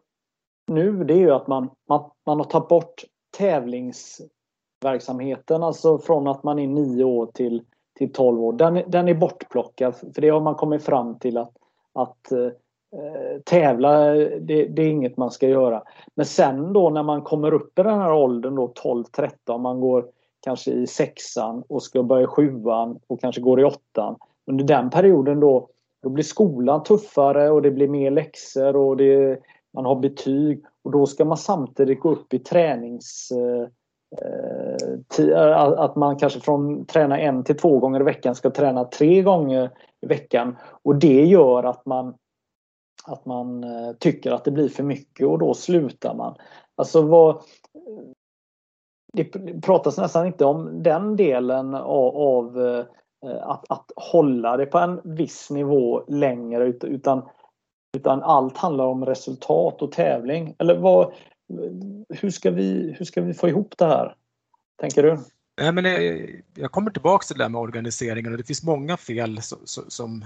nu 0.66 1.04
det 1.04 1.14
är 1.14 1.18
ju 1.18 1.30
att 1.30 1.46
man, 1.46 1.70
man, 1.88 2.10
man 2.26 2.38
har 2.38 2.44
tagit 2.44 2.68
bort 2.68 3.04
tävlingsverksamheten, 3.38 5.62
alltså 5.62 5.98
från 5.98 6.28
att 6.28 6.42
man 6.42 6.58
är 6.58 6.66
nio 6.66 7.04
år 7.04 7.26
till, 7.26 7.62
till 7.98 8.12
12 8.12 8.44
år. 8.44 8.52
Den, 8.52 8.82
den 8.86 9.08
är 9.08 9.14
bortplockad 9.14 9.96
för 9.96 10.20
det 10.20 10.28
har 10.28 10.40
man 10.40 10.54
kommit 10.54 10.82
fram 10.82 11.18
till 11.18 11.38
att, 11.38 11.52
att 11.92 12.32
eh, 12.32 12.48
tävla, 13.44 14.14
det, 14.40 14.64
det, 14.64 14.82
är 14.82 14.88
inget 14.88 15.16
man 15.16 15.30
ska 15.30 15.48
göra. 15.48 15.82
Men 16.14 16.26
sen 16.26 16.72
då 16.72 16.90
när 16.90 17.02
man 17.02 17.22
kommer 17.22 17.54
upp 17.54 17.78
i 17.78 17.82
den 17.82 17.98
här 17.98 18.12
åldern 18.12 18.54
då 18.54 18.72
12-13, 18.82 19.58
man 19.58 19.80
går 19.80 20.06
kanske 20.40 20.70
i 20.70 20.86
sexan 20.86 21.62
och 21.68 21.82
ska 21.82 22.02
börja 22.02 22.26
sjuan 22.26 22.98
och 23.06 23.20
kanske 23.20 23.40
går 23.40 23.60
i 23.60 23.64
åttan. 23.64 24.16
Under 24.46 24.64
den 24.64 24.90
perioden 24.90 25.40
då, 25.40 25.68
då 26.02 26.08
blir 26.08 26.24
skolan 26.24 26.82
tuffare 26.82 27.50
och 27.50 27.62
det 27.62 27.70
blir 27.70 27.88
mer 27.88 28.10
läxor 28.10 28.76
och 28.76 28.96
det, 28.96 29.38
man 29.74 29.84
har 29.84 29.96
betyg 29.96 30.64
och 30.84 30.90
då 30.90 31.06
ska 31.06 31.24
man 31.24 31.36
samtidigt 31.36 32.00
gå 32.00 32.10
upp 32.10 32.34
i 32.34 32.38
tränings... 32.38 33.28
Eh, 33.32 33.68
eh 34.18 35.78
att 35.78 35.96
man 35.96 36.16
kanske 36.16 36.40
från 36.40 36.86
träna 36.86 37.18
en 37.18 37.44
till 37.44 37.56
två 37.56 37.78
gånger 37.78 38.00
i 38.00 38.04
veckan 38.04 38.34
ska 38.34 38.50
träna 38.50 38.84
tre 38.84 39.22
gånger 39.22 39.70
i 40.00 40.06
veckan. 40.06 40.56
Och 40.82 40.96
det 40.96 41.24
gör 41.24 41.62
att 41.62 41.86
man 41.86 42.14
att 43.06 43.26
man 43.26 43.64
eh, 43.64 43.92
tycker 43.98 44.32
att 44.32 44.44
det 44.44 44.50
blir 44.50 44.68
för 44.68 44.82
mycket 44.82 45.26
och 45.26 45.38
då 45.38 45.54
slutar 45.54 46.14
man. 46.14 46.34
Alltså 46.74 47.02
vad, 47.02 47.42
det 49.12 49.24
pratas 49.62 49.98
nästan 49.98 50.26
inte 50.26 50.44
om 50.44 50.82
den 50.82 51.16
delen 51.16 51.74
av, 51.74 52.16
av 52.16 52.58
att, 53.42 53.70
att 53.70 53.90
hålla 53.96 54.56
det 54.56 54.66
på 54.66 54.78
en 54.78 55.00
viss 55.04 55.50
nivå 55.50 56.04
längre 56.08 56.66
utan 56.82 57.22
utan 57.94 58.22
allt 58.22 58.56
handlar 58.56 58.84
om 58.84 59.06
resultat 59.06 59.82
och 59.82 59.92
tävling. 59.92 60.54
Eller 60.58 60.78
vad, 60.78 61.12
hur, 62.08 62.30
ska 62.30 62.50
vi, 62.50 62.94
hur 62.98 63.04
ska 63.04 63.22
vi 63.22 63.34
få 63.34 63.48
ihop 63.48 63.74
det 63.78 63.86
här? 63.86 64.14
Tänker 64.80 65.02
du? 65.02 65.18
Nej, 65.60 65.72
men 65.72 65.84
jag, 65.84 66.30
jag 66.54 66.72
kommer 66.72 66.90
tillbaka 66.90 67.24
till 67.26 67.36
det 67.38 67.44
där 67.44 67.48
med 67.48 67.60
organiseringen 67.60 68.32
och 68.32 68.38
det 68.38 68.44
finns 68.44 68.62
många 68.62 68.96
fel 68.96 69.42
som, 69.42 69.58
som 69.88 70.24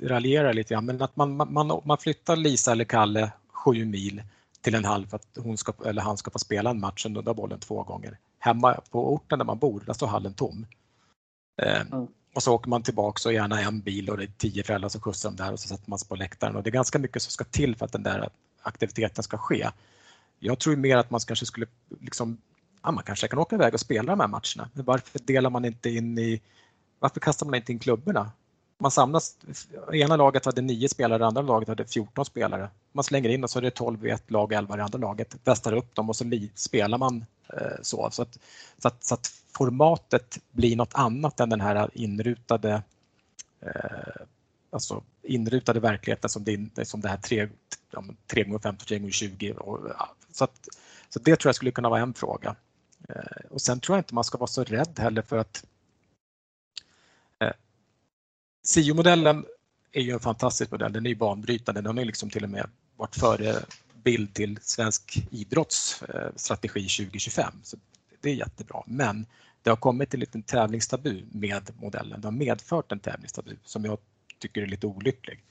raljerar 0.00 0.52
lite 0.52 0.74
grann. 0.74 0.86
Men 0.86 1.02
att 1.02 1.16
man, 1.16 1.36
man, 1.36 1.80
man 1.84 1.98
flyttar 1.98 2.36
Lisa 2.36 2.72
eller 2.72 2.84
Kalle 2.84 3.32
sju 3.48 3.84
mil 3.84 4.22
till 4.60 4.74
en 4.74 4.84
halv 4.84 5.06
för 5.06 5.16
att 5.16 5.38
hon 5.38 5.56
ska, 5.56 5.72
eller 5.86 6.02
han 6.02 6.16
ska 6.16 6.30
få 6.30 6.38
spela 6.38 6.70
en 6.70 6.80
match 6.80 7.04
och 7.04 7.10
nudda 7.10 7.34
bollen 7.34 7.60
två 7.60 7.82
gånger. 7.82 8.18
Hemma 8.38 8.80
på 8.90 9.14
orten 9.14 9.38
där 9.38 9.46
man 9.46 9.58
bor, 9.58 9.82
där 9.86 9.92
står 9.92 10.06
hallen 10.06 10.34
tom. 10.34 10.66
Eh, 11.62 11.80
mm. 11.80 12.06
Och 12.34 12.42
så 12.42 12.54
åker 12.54 12.68
man 12.68 12.82
tillbaks 12.82 13.26
och 13.26 13.32
gärna 13.32 13.60
en 13.60 13.80
bil 13.80 14.10
och 14.10 14.16
det 14.16 14.24
är 14.24 14.30
tio 14.38 14.62
föräldrar 14.62 14.88
som 14.88 15.00
skjutsar 15.00 15.28
dem 15.28 15.36
där 15.36 15.52
och 15.52 15.60
så 15.60 15.68
sätter 15.68 15.90
man 15.90 15.98
sig 15.98 16.08
på 16.08 16.16
läktaren. 16.16 16.56
Och 16.56 16.62
det 16.62 16.70
är 16.70 16.72
ganska 16.72 16.98
mycket 16.98 17.22
som 17.22 17.30
ska 17.30 17.44
till 17.44 17.76
för 17.76 17.84
att 17.84 17.92
den 17.92 18.02
där 18.02 18.28
aktiviteten 18.62 19.24
ska 19.24 19.38
ske. 19.38 19.70
Jag 20.38 20.58
tror 20.58 20.76
mer 20.76 20.96
att 20.96 21.10
man 21.10 21.20
kanske 21.20 21.46
skulle 21.46 21.66
liksom, 22.00 22.38
ja, 22.82 22.90
man 22.90 23.04
kanske 23.04 23.28
kan 23.28 23.38
åka 23.38 23.56
iväg 23.56 23.74
och 23.74 23.80
spela 23.80 24.12
de 24.12 24.20
här 24.20 24.28
matcherna. 24.28 24.70
Varför 24.72 25.18
delar 25.18 25.50
man 25.50 25.64
inte 25.64 25.90
in 25.90 26.18
i, 26.18 26.40
varför 26.98 27.20
kastar 27.20 27.46
man 27.46 27.54
inte 27.54 27.72
in 27.72 27.78
klubborna? 27.78 28.30
Man 28.82 28.90
samlas, 28.90 29.36
ena 29.92 30.16
laget 30.16 30.44
hade 30.44 30.62
nio 30.62 30.88
spelare, 30.88 31.18
det 31.18 31.26
andra 31.26 31.42
laget 31.42 31.68
hade 31.68 31.86
14 31.86 32.24
spelare. 32.24 32.70
Man 32.92 33.04
slänger 33.04 33.28
in 33.28 33.44
och 33.44 33.50
så 33.50 33.58
är 33.58 33.62
det 33.62 33.70
12 33.70 34.06
i 34.06 34.10
ett 34.10 34.30
lag 34.30 34.44
och 34.44 34.52
11 34.52 34.74
i 34.74 34.76
det 34.76 34.84
andra 34.84 34.98
laget. 34.98 35.36
Västar 35.44 35.72
upp 35.72 35.94
dem 35.94 36.08
och 36.08 36.16
så 36.16 36.24
spelar 36.54 36.98
man 36.98 37.24
eh, 37.52 37.82
så. 37.82 38.08
Så 38.12 38.22
att, 38.22 38.38
så, 38.78 38.88
att, 38.88 39.04
så 39.04 39.14
att, 39.14 39.32
formatet 39.56 40.38
blir 40.50 40.76
något 40.76 40.94
annat 40.94 41.40
än 41.40 41.48
den 41.48 41.60
här 41.60 41.90
inrutade 41.94 42.82
eh, 43.60 44.22
alltså 44.70 45.02
inrutade 45.22 45.80
verkligheten 45.80 46.30
som 46.30 46.44
det, 46.44 46.88
som 46.88 47.00
det 47.00 47.08
här 47.08 47.16
3, 47.16 47.48
3 48.26 48.40
x 48.40 48.50
15, 48.52 48.76
3 48.76 48.96
x 48.96 49.16
20. 49.16 49.52
Och, 49.52 49.78
så, 50.32 50.44
att, 50.44 50.68
så 51.08 51.18
det 51.18 51.36
tror 51.36 51.48
jag 51.48 51.54
skulle 51.54 51.70
kunna 51.70 51.88
vara 51.88 52.00
en 52.00 52.14
fråga. 52.14 52.56
Eh, 53.08 53.50
och 53.50 53.60
sen 53.60 53.80
tror 53.80 53.96
jag 53.96 54.00
inte 54.00 54.14
man 54.14 54.24
ska 54.24 54.38
vara 54.38 54.46
så 54.46 54.64
rädd 54.64 54.98
heller 54.98 55.22
för 55.22 55.38
att 55.38 55.64
SIO-modellen 58.62 59.44
är 59.92 60.02
ju 60.02 60.12
en 60.12 60.20
fantastisk 60.20 60.70
modell, 60.70 60.92
den 60.92 61.06
är 61.06 61.10
ju 61.10 61.16
banbrytande, 61.16 61.80
den 61.80 61.98
har 61.98 62.04
liksom 62.04 62.30
till 62.30 62.44
och 62.44 62.50
med 62.50 62.70
varit 62.96 63.16
förebild 63.16 64.34
till 64.34 64.58
svensk 64.62 65.26
idrottsstrategi 65.30 66.88
2025. 66.88 67.54
Så 67.62 67.76
det 68.20 68.30
är 68.30 68.34
jättebra, 68.34 68.82
men 68.86 69.26
det 69.62 69.70
har 69.70 69.76
kommit 69.76 70.14
en 70.14 70.20
liten 70.20 70.42
tävlingstabu 70.42 71.22
med 71.30 71.70
modellen. 71.80 72.20
Det 72.20 72.26
har 72.26 72.32
medfört 72.32 72.92
en 72.92 73.00
tävlingstabu 73.00 73.56
som 73.64 73.84
jag 73.84 73.98
tycker 74.38 74.62
är 74.62 74.66
lite 74.66 74.86
olycklig. 74.86 75.44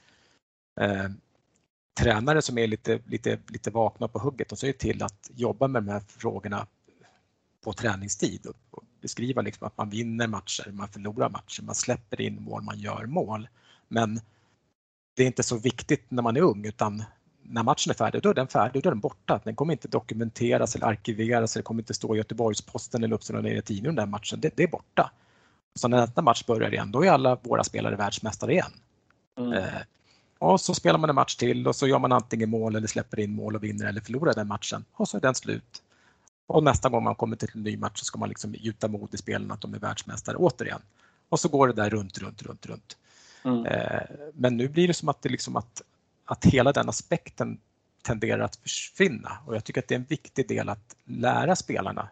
Eh, 0.81 1.09
tränare 1.99 2.41
som 2.41 2.57
är 2.57 2.67
lite, 2.67 2.99
lite, 3.05 3.39
lite 3.47 3.71
vakna 3.71 4.07
på 4.07 4.19
hugget, 4.19 4.49
de 4.49 4.55
ser 4.57 4.73
till 4.73 5.03
att 5.03 5.29
jobba 5.35 5.67
med 5.67 5.83
de 5.83 5.91
här 5.91 6.01
frågorna 6.07 6.67
på 7.63 7.73
träningstid 7.73 8.45
och 8.45 8.83
beskriva 9.01 9.41
liksom 9.41 9.67
att 9.67 9.77
man 9.77 9.89
vinner 9.89 10.27
matcher, 10.27 10.71
man 10.71 10.87
förlorar 10.87 11.29
matcher, 11.29 11.63
man 11.63 11.75
släpper 11.75 12.21
in 12.21 12.43
mål, 12.43 12.61
man 12.61 12.79
gör 12.79 13.05
mål. 13.05 13.47
Men 13.87 14.21
det 15.15 15.23
är 15.23 15.27
inte 15.27 15.43
så 15.43 15.57
viktigt 15.57 16.11
när 16.11 16.23
man 16.23 16.37
är 16.37 16.41
ung 16.41 16.65
utan 16.65 17.03
när 17.43 17.63
matchen 17.63 17.89
är 17.89 17.95
färdig, 17.95 18.21
då 18.21 18.29
är 18.29 18.33
den 18.33 18.47
färdig, 18.47 18.83
då 18.83 18.89
är 18.89 18.91
den 18.91 18.99
borta. 18.99 19.41
Den 19.43 19.55
kommer 19.55 19.73
inte 19.73 19.87
dokumenteras 19.87 20.75
eller 20.75 20.85
arkiveras, 20.85 21.53
det 21.53 21.61
kommer 21.61 21.81
inte 21.81 21.93
stå 21.93 22.15
i 22.15 22.17
Göteborgs-Posten 22.17 23.03
eller 23.03 23.15
Uppsala 23.15 23.41
Nya 23.41 23.61
Tidningen 23.61 23.95
den 23.95 24.09
matchen, 24.09 24.39
det, 24.41 24.51
det, 24.55 24.63
är 24.63 24.67
borta. 24.67 25.11
Så 25.75 25.87
när 25.87 25.97
nästa 25.97 26.21
match 26.21 26.45
börjar 26.45 26.73
igen, 26.73 26.91
då 26.91 27.05
är 27.05 27.11
alla 27.11 27.35
våra 27.35 27.63
spelare 27.63 27.95
världsmästare 27.95 28.51
igen. 28.51 28.71
Mm. 29.37 29.53
Eh, 29.53 29.81
och 30.39 30.61
så 30.61 30.73
spelar 30.73 30.99
man 30.99 31.09
en 31.09 31.15
match 31.15 31.35
till 31.35 31.67
och 31.67 31.75
så 31.75 31.87
gör 31.87 31.99
man 31.99 32.11
antingen 32.11 32.49
mål 32.49 32.75
eller 32.75 32.87
släpper 32.87 33.19
in 33.19 33.35
mål 33.35 33.55
och 33.55 33.63
vinner 33.63 33.85
eller 33.85 34.01
förlorar 34.01 34.33
den 34.33 34.47
matchen 34.47 34.85
och 34.93 35.07
så 35.07 35.17
är 35.17 35.21
den 35.21 35.35
slut. 35.35 35.81
Och 36.51 36.63
nästa 36.63 36.89
gång 36.89 37.03
man 37.03 37.15
kommer 37.15 37.35
till 37.35 37.49
en 37.53 37.63
ny 37.63 37.77
match 37.77 37.99
så 37.99 38.05
ska 38.05 38.19
man 38.19 38.29
liksom 38.29 38.53
gjuta 38.53 38.87
mod 38.87 39.13
i 39.13 39.17
spelen 39.17 39.51
att 39.51 39.61
de 39.61 39.73
är 39.73 39.79
världsmästare 39.79 40.37
återigen. 40.37 40.81
Och 41.29 41.39
så 41.39 41.49
går 41.49 41.67
det 41.67 41.73
där 41.73 41.89
runt, 41.89 42.17
runt, 42.17 42.41
runt, 42.41 42.65
runt. 42.65 42.97
Mm. 43.43 43.65
Eh, 43.65 44.01
men 44.33 44.57
nu 44.57 44.67
blir 44.67 44.87
det 44.87 44.93
som 44.93 45.09
att, 45.09 45.21
det 45.21 45.29
liksom 45.29 45.55
att, 45.55 45.81
att 46.25 46.45
hela 46.45 46.71
den 46.71 46.89
aspekten 46.89 47.59
tenderar 48.01 48.43
att 48.43 48.55
försvinna 48.55 49.37
och 49.45 49.55
jag 49.55 49.63
tycker 49.63 49.81
att 49.81 49.87
det 49.87 49.95
är 49.95 49.99
en 49.99 50.05
viktig 50.09 50.47
del 50.47 50.69
att 50.69 50.95
lära 51.05 51.55
spelarna 51.55 52.09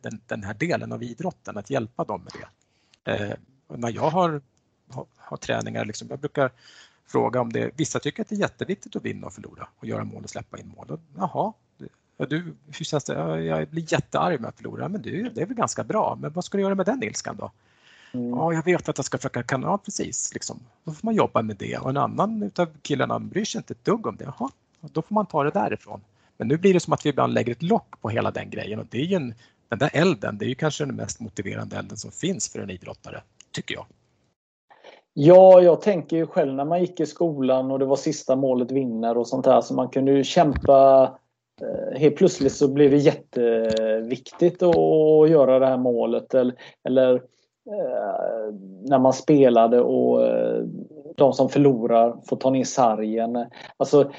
den, 0.00 0.20
den 0.26 0.44
här 0.44 0.54
delen 0.54 0.92
av 0.92 1.02
idrotten, 1.02 1.58
att 1.58 1.70
hjälpa 1.70 2.04
dem 2.04 2.22
med 2.22 2.32
det. 2.32 3.12
Eh, 3.12 3.36
när 3.68 3.90
jag 3.90 4.10
har, 4.10 4.42
har, 4.88 5.06
har 5.16 5.36
träningar, 5.36 5.84
liksom, 5.84 6.08
jag 6.10 6.18
brukar 6.18 6.50
fråga 7.06 7.40
om 7.40 7.52
det, 7.52 7.70
vissa 7.76 7.98
tycker 7.98 8.22
att 8.22 8.28
det 8.28 8.34
är 8.34 8.40
jätteviktigt 8.40 8.96
att 8.96 9.04
vinna 9.04 9.26
och 9.26 9.32
förlora 9.32 9.68
och 9.76 9.86
göra 9.86 10.04
mål 10.04 10.24
och 10.24 10.30
släppa 10.30 10.58
in 10.58 10.72
mål. 10.76 10.90
Och, 10.90 11.00
jaha, 11.16 11.52
Ja, 12.20 12.26
du, 12.26 12.56
hur 12.78 12.84
känns 12.84 13.04
det? 13.04 13.42
Jag 13.44 13.68
blir 13.68 13.92
jättearg 13.92 14.38
om 14.38 14.44
jag 14.44 14.54
förlorar. 14.54 14.88
Men 14.88 15.02
du, 15.02 15.30
det 15.34 15.42
är 15.42 15.46
väl 15.46 15.56
ganska 15.56 15.84
bra. 15.84 16.18
Men 16.20 16.32
vad 16.32 16.44
ska 16.44 16.58
du 16.58 16.62
göra 16.62 16.74
med 16.74 16.86
den 16.86 17.02
ilskan 17.02 17.36
då? 17.36 17.50
Mm. 18.12 18.30
Ja, 18.30 18.52
jag 18.52 18.64
vet 18.64 18.88
att 18.88 18.98
jag 18.98 19.04
ska 19.04 19.18
försöka, 19.18 19.42
kan, 19.42 19.62
ja 19.62 19.78
precis, 19.78 20.34
liksom. 20.34 20.60
då 20.84 20.92
får 20.92 21.06
man 21.06 21.14
jobba 21.14 21.42
med 21.42 21.56
det. 21.56 21.78
Och 21.78 21.90
en 21.90 21.96
annan 21.96 22.42
utav 22.42 22.66
killarna 22.82 23.18
bryr 23.18 23.44
sig 23.44 23.58
inte 23.58 23.72
ett 23.72 23.84
dugg 23.84 24.06
om 24.06 24.16
det. 24.16 24.24
Jaha, 24.24 24.50
då 24.80 25.02
får 25.02 25.14
man 25.14 25.26
ta 25.26 25.44
det 25.44 25.50
därifrån. 25.50 26.00
Men 26.36 26.48
nu 26.48 26.56
blir 26.56 26.74
det 26.74 26.80
som 26.80 26.92
att 26.92 27.06
vi 27.06 27.10
ibland 27.10 27.34
lägger 27.34 27.52
ett 27.52 27.62
lock 27.62 28.00
på 28.00 28.08
hela 28.08 28.30
den 28.30 28.50
grejen 28.50 28.78
och 28.78 28.86
det 28.90 28.98
är 28.98 29.04
ju 29.04 29.16
en, 29.16 29.34
den 29.68 29.78
där 29.78 29.90
elden, 29.92 30.38
det 30.38 30.44
är 30.44 30.48
ju 30.48 30.54
kanske 30.54 30.84
den 30.84 30.96
mest 30.96 31.20
motiverande 31.20 31.76
elden 31.76 31.96
som 31.96 32.10
finns 32.10 32.48
för 32.52 32.58
en 32.58 32.70
idrottare, 32.70 33.22
tycker 33.52 33.74
jag. 33.74 33.86
Ja, 35.14 35.60
jag 35.60 35.80
tänker 35.80 36.16
ju 36.16 36.26
själv 36.26 36.54
när 36.54 36.64
man 36.64 36.80
gick 36.80 37.00
i 37.00 37.06
skolan 37.06 37.70
och 37.70 37.78
det 37.78 37.84
var 37.84 37.96
sista 37.96 38.36
målet 38.36 38.70
vinner 38.70 39.18
och 39.18 39.28
sånt 39.28 39.44
där 39.44 39.60
så 39.60 39.74
man 39.74 39.88
kunde 39.88 40.12
ju 40.12 40.24
kämpa 40.24 41.18
Eh, 41.62 41.98
helt 41.98 42.16
plötsligt 42.16 42.52
så 42.52 42.68
blir 42.68 42.90
det 42.90 42.96
jätteviktigt 42.96 44.62
att 44.62 45.30
göra 45.30 45.58
det 45.58 45.66
här 45.66 45.76
målet. 45.76 46.34
Eller, 46.34 46.54
eller 46.88 47.14
eh, 47.14 48.54
när 48.82 48.98
man 48.98 49.12
spelade 49.12 49.80
och 49.80 50.26
eh, 50.26 50.62
de 51.16 51.32
som 51.32 51.48
förlorar 51.48 52.16
får 52.28 52.36
ta 52.36 52.50
ner 52.50 52.64
sargen. 52.64 53.46
Alltså, 53.76 54.10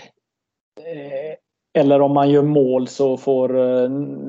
eller 1.74 2.02
om 2.02 2.14
man 2.14 2.30
gör 2.30 2.44
mål 2.44 2.88
så 2.88 3.18
får 3.18 3.50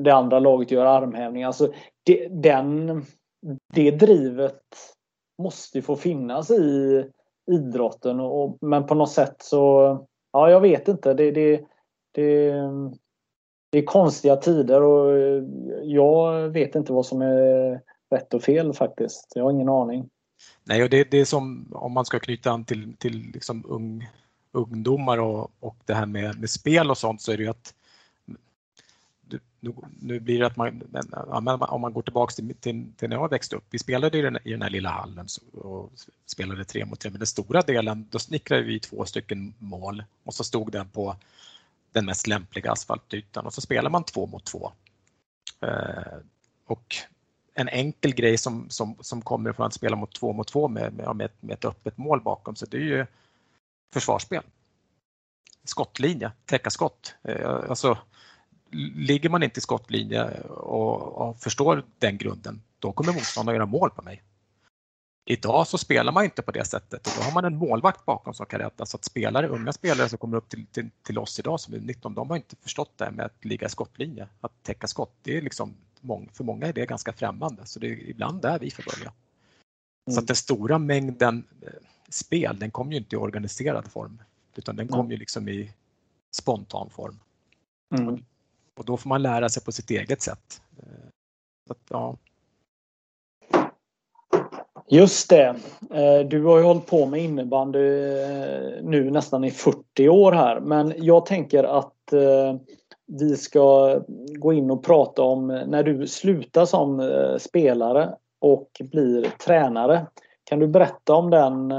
det 0.03 0.13
andra 0.13 0.39
laget 0.39 0.71
göra 0.71 0.89
armhävningar. 0.89 1.47
Alltså, 1.47 1.73
det, 2.05 2.27
den, 2.27 3.01
det 3.73 3.91
drivet 3.91 4.61
måste 5.41 5.81
få 5.81 5.95
finnas 5.95 6.51
i 6.51 7.05
idrotten. 7.51 8.19
Och, 8.19 8.57
men 8.61 8.85
på 8.85 8.95
något 8.95 9.11
sätt 9.11 9.35
så, 9.39 9.97
ja 10.31 10.49
jag 10.49 10.61
vet 10.61 10.87
inte. 10.87 11.13
Det, 11.13 11.31
det, 11.31 11.65
det, 12.11 12.53
det 13.73 13.79
är 13.79 13.85
konstiga 13.85 14.35
tider 14.35 14.81
och 14.81 15.17
eh, 15.17 15.43
jag 15.83 16.49
vet 16.49 16.75
inte 16.75 16.93
vad 16.93 17.05
som 17.05 17.21
är 17.21 17.81
rätt 18.09 18.33
och 18.33 18.43
fel 18.43 18.73
faktiskt. 18.73 19.31
Jag 19.35 19.43
har 19.43 19.51
ingen 19.51 19.69
aning. 19.69 20.09
Nej, 20.63 20.83
och 20.83 20.89
det, 20.89 21.11
det 21.11 21.17
är 21.17 21.25
som 21.25 21.67
om 21.71 21.91
man 21.91 22.05
ska 22.05 22.19
knyta 22.19 22.51
an 22.51 22.65
till, 22.65 22.95
till 22.97 23.31
liksom 23.33 23.63
ung, 23.67 24.09
ungdomar 24.51 25.17
och, 25.17 25.51
och 25.59 25.75
det 25.85 25.93
här 25.93 26.05
med, 26.05 26.39
med 26.39 26.49
spel 26.49 26.91
och 26.91 26.97
sånt 26.97 27.21
så 27.21 27.31
är 27.31 27.37
det 27.37 27.43
ju 27.43 27.49
att 27.49 27.73
nu, 29.59 29.73
nu 29.99 30.19
blir 30.19 30.39
det 30.39 30.47
att 30.47 30.57
man, 30.57 30.81
om 31.61 31.81
man 31.81 31.93
går 31.93 32.01
tillbaks 32.01 32.35
till, 32.35 32.55
till, 32.59 32.85
till, 32.97 33.09
när 33.09 33.15
jag 33.15 33.29
växte 33.29 33.55
upp, 33.55 33.65
vi 33.69 33.79
spelade 33.79 34.17
i 34.17 34.21
den, 34.21 34.37
i 34.43 34.51
den 34.51 34.61
här 34.61 34.69
lilla 34.69 34.89
hallen 34.89 35.27
och 35.53 35.91
spelade 36.25 36.65
tre 36.65 36.85
mot 36.85 36.99
tre, 36.99 37.11
men 37.11 37.19
den 37.19 37.27
stora 37.27 37.61
delen 37.61 38.07
då 38.09 38.19
snickrade 38.19 38.63
vi 38.63 38.79
två 38.79 39.05
stycken 39.05 39.53
mål 39.59 40.03
och 40.23 40.33
så 40.33 40.43
stod 40.43 40.71
den 40.71 40.89
på 40.89 41.15
den 41.93 42.05
mest 42.05 42.27
lämpliga 42.27 42.71
asfaltytan 42.71 43.45
och 43.45 43.53
så 43.53 43.61
spelar 43.61 43.89
man 43.89 44.03
två 44.03 44.27
mot 44.27 44.45
två. 44.45 44.71
Eh, 45.61 46.17
och 46.65 46.95
en 47.53 47.69
enkel 47.69 48.13
grej 48.13 48.37
som, 48.37 48.69
som, 48.69 48.95
som 49.01 49.21
kommer 49.21 49.53
från 49.53 49.65
att 49.65 49.73
spela 49.73 49.95
mot 49.95 50.15
två 50.15 50.33
mot 50.33 50.47
två 50.47 50.67
med, 50.67 50.93
med, 50.93 51.15
med, 51.15 51.25
ett, 51.25 51.41
med 51.43 51.53
ett 51.53 51.65
öppet 51.65 51.97
mål 51.97 52.21
bakom 52.21 52.55
sig, 52.55 52.67
det 52.71 52.77
är 52.77 52.81
ju 52.81 53.05
försvarsspel. 53.93 54.43
Skottlinje, 55.63 56.31
täcka 56.45 56.69
skott. 56.69 57.15
Eh, 57.23 57.55
alltså, 57.69 57.97
ligger 58.95 59.29
man 59.29 59.43
inte 59.43 59.57
i 59.57 59.61
skottlinje 59.61 60.41
och, 60.49 61.01
och 61.01 61.39
förstår 61.39 61.83
den 61.99 62.17
grunden, 62.17 62.61
då 62.79 62.91
kommer 62.91 63.13
motståndaren 63.13 63.55
göra 63.55 63.65
mål 63.65 63.89
på 63.89 64.01
mig. 64.01 64.23
Idag 65.25 65.67
så 65.67 65.77
spelar 65.77 66.11
man 66.11 66.23
inte 66.23 66.41
på 66.41 66.51
det 66.51 66.65
sättet 66.65 67.07
och 67.07 67.13
då 67.17 67.23
har 67.23 67.31
man 67.31 67.45
en 67.45 67.57
målvakt 67.57 68.05
bakom 68.05 68.33
som 68.33 68.45
kan 68.45 68.59
rädda. 68.59 68.85
Så 68.85 68.97
att 68.97 69.05
spelare, 69.05 69.47
unga 69.47 69.73
spelare 69.73 70.09
som 70.09 70.17
kommer 70.17 70.37
upp 70.37 70.49
till, 70.49 70.65
till, 70.65 70.89
till 71.03 71.17
oss 71.17 71.39
idag 71.39 71.59
som 71.59 71.73
är 71.73 71.79
19, 71.79 72.13
de 72.13 72.29
har 72.29 72.37
inte 72.37 72.55
förstått 72.55 72.91
det 72.97 73.05
här 73.05 73.11
med 73.11 73.25
att 73.25 73.45
ligga 73.45 73.67
i 73.67 73.69
skottlinje, 73.69 74.27
att 74.41 74.63
täcka 74.63 74.87
skott. 74.87 75.13
Det 75.21 75.37
är 75.37 75.41
liksom, 75.41 75.75
för 76.33 76.43
många 76.43 76.67
är 76.67 76.73
det 76.73 76.85
ganska 76.85 77.13
främmande 77.13 77.65
så 77.65 77.79
det 77.79 77.87
är 77.87 78.09
ibland 78.09 78.41
där 78.41 78.59
vi 78.59 78.71
får 78.71 78.83
börja. 78.83 79.13
Mm. 80.07 80.15
Så 80.15 80.19
att 80.19 80.27
den 80.27 80.35
stora 80.35 80.77
mängden 80.77 81.47
eh, 81.61 81.69
spel, 82.09 82.59
den 82.59 82.71
kommer 82.71 82.91
ju 82.91 82.97
inte 82.97 83.15
i 83.15 83.19
organiserad 83.19 83.91
form 83.91 84.21
utan 84.55 84.75
den 84.75 84.87
kommer 84.87 85.11
ju 85.11 85.17
liksom 85.17 85.49
i 85.49 85.73
spontan 86.31 86.89
form. 86.89 87.19
Mm. 87.95 88.25
Och 88.75 88.85
då 88.85 88.97
får 88.97 89.09
man 89.09 89.21
lära 89.21 89.49
sig 89.49 89.63
på 89.63 89.71
sitt 89.71 89.91
eget 89.91 90.21
sätt. 90.21 90.61
Eh, 90.77 91.09
så 91.67 91.73
att, 91.73 91.81
ja, 91.89 92.17
Just 94.93 95.29
det. 95.29 95.55
Eh, 95.93 96.27
du 96.27 96.43
har 96.43 96.57
ju 96.57 96.63
hållit 96.63 96.85
på 96.85 97.05
med 97.05 97.23
innebandy 97.23 97.79
eh, 97.79 98.83
nu 98.83 99.11
nästan 99.11 99.43
i 99.43 99.51
40 99.51 100.09
år 100.09 100.31
här 100.31 100.59
men 100.59 100.93
jag 100.97 101.25
tänker 101.25 101.63
att 101.63 102.13
eh, 102.13 102.55
vi 103.07 103.37
ska 103.37 103.99
gå 104.39 104.53
in 104.53 104.71
och 104.71 104.83
prata 104.83 105.21
om 105.21 105.47
när 105.47 105.83
du 105.83 106.07
slutar 106.07 106.65
som 106.65 107.11
spelare 107.39 108.15
och 108.41 108.69
blir 108.91 109.21
tränare. 109.45 110.05
Kan 110.43 110.59
du 110.59 110.67
berätta 110.67 111.13
om 111.13 111.29
den 111.29 111.73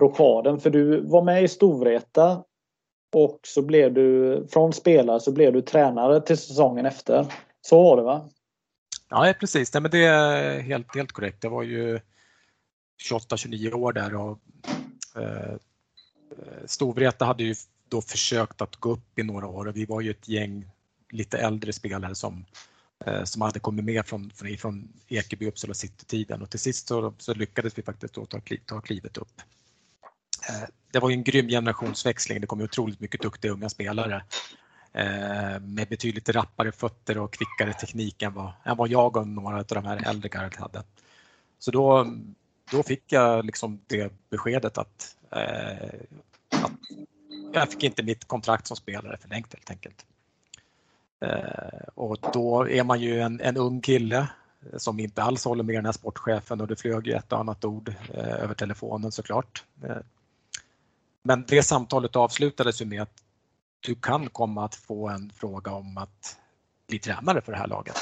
rockaden? 0.00 0.60
För 0.60 0.70
du 0.70 1.00
var 1.00 1.22
med 1.22 1.44
i 1.44 1.48
Storvreta 1.48 2.42
och 3.16 3.40
så 3.42 3.62
blev 3.62 3.94
du 3.94 4.46
från 4.50 4.72
spelare 4.72 5.20
så 5.20 5.32
blev 5.32 5.52
du 5.52 5.60
tränare 5.60 6.20
till 6.20 6.38
säsongen 6.38 6.86
efter. 6.86 7.26
Så 7.60 7.82
var 7.82 7.96
det 7.96 8.02
va? 8.02 8.28
Ja, 9.14 9.34
precis. 9.40 9.74
Nej, 9.74 9.80
men 9.80 9.90
det 9.90 10.04
är 10.04 10.60
helt, 10.60 10.94
helt 10.94 11.12
korrekt. 11.12 11.40
Det 11.40 11.48
var 11.48 11.62
ju 11.62 12.00
28-29 13.10 13.72
år 13.72 13.92
där 13.92 14.14
och 14.14 14.38
eh, 15.16 15.52
eh, 15.52 15.58
Storvreta 16.66 17.24
hade 17.24 17.44
ju 17.44 17.54
då 17.88 18.02
försökt 18.02 18.60
att 18.60 18.76
gå 18.76 18.92
upp 18.92 19.18
i 19.18 19.22
några 19.22 19.46
år 19.46 19.68
och 19.68 19.76
vi 19.76 19.84
var 19.84 20.00
ju 20.00 20.10
ett 20.10 20.28
gäng 20.28 20.70
lite 21.10 21.38
äldre 21.38 21.72
spelare 21.72 22.14
som 22.14 22.44
eh, 23.06 23.24
som 23.24 23.42
hade 23.42 23.60
kommit 23.60 23.84
med 23.84 24.06
från, 24.06 24.30
från, 24.30 24.58
från 24.58 24.88
Ekeby 25.08 25.48
Uppsala 25.48 25.74
City-tiden 25.74 26.42
och 26.42 26.50
till 26.50 26.60
sist 26.60 26.88
så, 26.88 27.14
så 27.18 27.34
lyckades 27.34 27.78
vi 27.78 27.82
faktiskt 27.82 28.14
ta, 28.14 28.26
ta 28.66 28.80
klivet 28.80 29.16
upp. 29.16 29.40
Eh, 30.48 30.68
det 30.92 30.98
var 30.98 31.10
ju 31.10 31.14
en 31.14 31.24
grym 31.24 31.48
generationsväxling. 31.48 32.40
Det 32.40 32.46
kom 32.46 32.58
ju 32.58 32.64
otroligt 32.64 33.00
mycket 33.00 33.22
duktiga 33.22 33.52
unga 33.52 33.68
spelare 33.68 34.24
Eh, 34.96 35.60
med 35.60 35.88
betydligt 35.88 36.28
rappare 36.28 36.72
fötter 36.72 37.18
och 37.18 37.32
kvickare 37.32 37.72
teknik 37.72 38.22
än 38.22 38.34
vad, 38.34 38.52
än 38.64 38.76
vad 38.76 38.88
jag 38.88 39.16
och 39.16 39.28
några 39.28 39.56
av 39.56 39.64
de 39.64 39.84
här 39.84 40.08
äldre 40.08 40.28
gardet 40.28 40.56
hade. 40.56 40.82
Så 41.58 41.70
då, 41.70 42.06
då 42.70 42.82
fick 42.82 43.12
jag 43.12 43.44
liksom 43.44 43.80
det 43.86 44.12
beskedet 44.30 44.78
att, 44.78 45.16
eh, 45.30 46.00
att 46.50 46.72
jag 47.52 47.70
fick 47.70 47.82
inte 47.82 48.02
mitt 48.02 48.24
kontrakt 48.24 48.66
som 48.66 48.76
spelare 48.76 49.16
förlängt 49.20 49.52
helt 49.52 49.70
enkelt. 49.70 50.06
Eh, 51.20 51.88
och 51.94 52.18
då 52.32 52.68
är 52.68 52.84
man 52.84 53.00
ju 53.00 53.20
en, 53.20 53.40
en 53.40 53.56
ung 53.56 53.80
kille 53.80 54.28
som 54.76 55.00
inte 55.00 55.22
alls 55.22 55.44
håller 55.44 55.64
med 55.64 55.74
den 55.74 55.84
här 55.84 55.92
sportchefen 55.92 56.60
och 56.60 56.66
det 56.66 56.76
flög 56.76 57.06
ju 57.06 57.12
ett 57.12 57.32
och 57.32 57.38
annat 57.38 57.64
ord 57.64 57.94
eh, 58.14 58.42
över 58.42 58.54
telefonen 58.54 59.12
såklart. 59.12 59.64
Eh, 59.82 59.96
men 61.22 61.44
det 61.48 61.62
samtalet 61.62 62.16
avslutades 62.16 62.82
ju 62.82 62.84
med 62.84 63.02
att 63.02 63.23
du 63.84 63.94
kan 63.94 64.28
komma 64.28 64.64
att 64.64 64.74
få 64.74 65.08
en 65.08 65.30
fråga 65.30 65.72
om 65.72 65.98
att 65.98 66.38
bli 66.88 66.98
tränare 66.98 67.40
för 67.40 67.52
det 67.52 67.58
här 67.58 67.66
laget. 67.66 67.96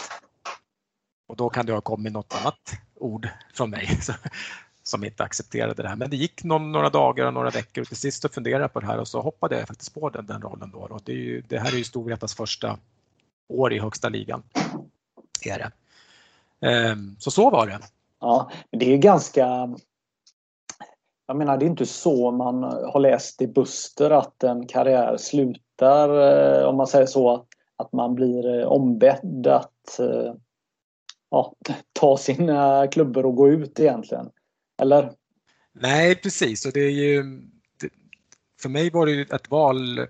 Och 1.27 1.37
då 1.37 1.49
kan 1.49 1.67
det 1.67 1.73
ha 1.73 1.81
kommit 1.81 2.13
något 2.13 2.35
annat 2.41 2.73
ord 2.95 3.29
från 3.55 3.71
mig 3.71 3.89
som 4.83 5.05
inte 5.05 5.25
accepterade 5.25 5.83
det 5.83 5.89
här. 5.89 5.97
Men 5.97 6.11
det 6.11 6.17
gick 6.17 6.45
någon, 6.45 6.73
några 6.73 6.91
dagar 6.91 7.27
och 7.27 7.35
några 7.35 7.51
veckor 7.51 7.83
och 7.83 7.89
till 7.89 7.97
sist 7.97 8.23
så 8.23 8.29
funderade 8.29 8.65
jag 8.65 8.73
på 8.73 8.81
det 8.81 8.87
här 8.87 8.99
och 8.99 9.09
så 9.09 9.21
hoppade 9.21 9.59
jag 9.59 9.69
faktiskt 9.69 9.95
på 9.95 10.11
den, 10.11 10.27
den 10.27 10.43
rollen 10.43 10.71
då. 10.71 10.79
Och 10.79 11.03
det, 11.05 11.13
är 11.13 11.17
ju, 11.17 11.41
det 11.41 11.59
här 11.59 11.73
är 11.73 11.77
ju 11.77 11.85
Storvretas 11.85 12.35
första 12.35 12.79
år 13.49 13.73
i 13.73 13.79
högsta 13.79 14.09
ligan. 14.09 14.43
Är 15.45 15.59
det. 15.59 15.73
Ehm, 16.69 17.17
så 17.19 17.31
så 17.31 17.51
var 17.51 17.67
det. 17.67 17.79
Ja, 18.21 18.51
det 18.71 18.93
är 18.93 18.99
ganska 18.99 19.77
jag 21.27 21.37
menar, 21.37 21.57
det 21.57 21.65
är 21.65 21.71
inte 21.71 21.87
så 21.87 22.31
man 22.31 22.63
har 22.63 23.01
läst 23.01 23.43
i 23.43 23.47
Buster 23.47 24.11
att 24.11 24.43
en 24.43 24.67
karriär 24.67 25.17
slutar, 25.17 25.62
eh, 25.81 26.65
om 26.69 26.77
man 26.77 26.87
säger 26.87 27.07
så, 27.07 27.47
att 27.77 27.93
man 27.93 28.15
blir 28.15 28.61
eh, 28.61 28.67
ombedd 28.67 29.47
att 29.47 29.99
eh, 29.99 30.35
ja, 31.31 31.55
ta 31.93 32.17
sina 32.17 32.87
klubbor 32.87 33.27
och 33.27 33.37
gå 33.37 33.49
ut 33.49 33.81
egentligen. 33.81 34.31
Eller? 34.83 35.13
Nej, 35.73 36.15
precis. 36.15 36.67
Och 36.67 36.73
det 36.73 36.81
är 36.81 36.91
ju, 36.91 37.43
för 38.63 38.69
mig 38.69 38.91
var 38.91 39.07
det 39.07 39.33
ett 39.33 39.51
val 39.51 40.07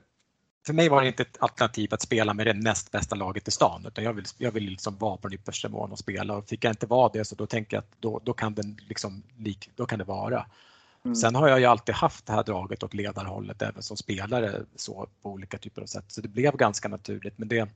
för 0.67 0.73
mig 0.73 0.89
var 0.89 1.03
det 1.03 1.09
inte 1.09 1.23
ett 1.23 1.37
alternativ 1.41 1.95
att 1.95 2.03
spela 2.03 2.35
med 2.35 2.47
det 2.47 2.53
näst 2.53 2.91
bästa 2.91 3.15
laget 3.15 3.49
i 3.49 3.51
stan 3.51 3.85
utan 3.87 4.05
jag 4.05 4.13
vill, 4.13 4.25
jag 4.39 4.53
vill 4.53 4.65
liksom 4.65 4.99
vara 4.99 5.17
på 5.17 5.29
den 5.29 5.39
yppersta 5.39 5.69
nivån 5.69 5.93
och 5.93 5.99
spela 5.99 6.37
och 6.37 6.49
fick 6.49 6.65
jag 6.65 6.73
inte 6.73 6.87
vara 6.87 7.11
det 7.13 7.25
så 7.25 7.35
då 7.35 7.47
tänker 7.47 7.77
jag 7.77 7.83
att 7.83 8.01
då, 8.01 8.21
då, 8.25 8.33
kan, 8.33 8.55
den 8.55 8.77
liksom, 8.89 9.23
då 9.75 9.87
kan 9.87 9.99
det 9.99 10.05
vara. 10.05 10.47
Mm. 11.05 11.15
Sen 11.15 11.35
har 11.35 11.49
jag 11.49 11.61
ju 11.61 11.67
alltid 11.67 11.95
haft 11.95 12.27
det 12.27 12.33
här 12.33 12.45
draget 12.45 12.83
och 12.83 12.95
ledarhållet 12.95 13.63
även 13.63 13.83
som 13.83 13.97
spelare 13.97 14.63
så 14.77 15.09
på 15.23 15.31
olika 15.31 15.59
typer 15.59 15.83
av 15.83 15.87
sätt 15.87 16.05
så 16.09 16.21
det 16.21 16.29
blev 16.29 16.57
ganska 16.57 16.89
naturligt 16.89 17.39
men 17.39 17.49
det, 17.49 17.69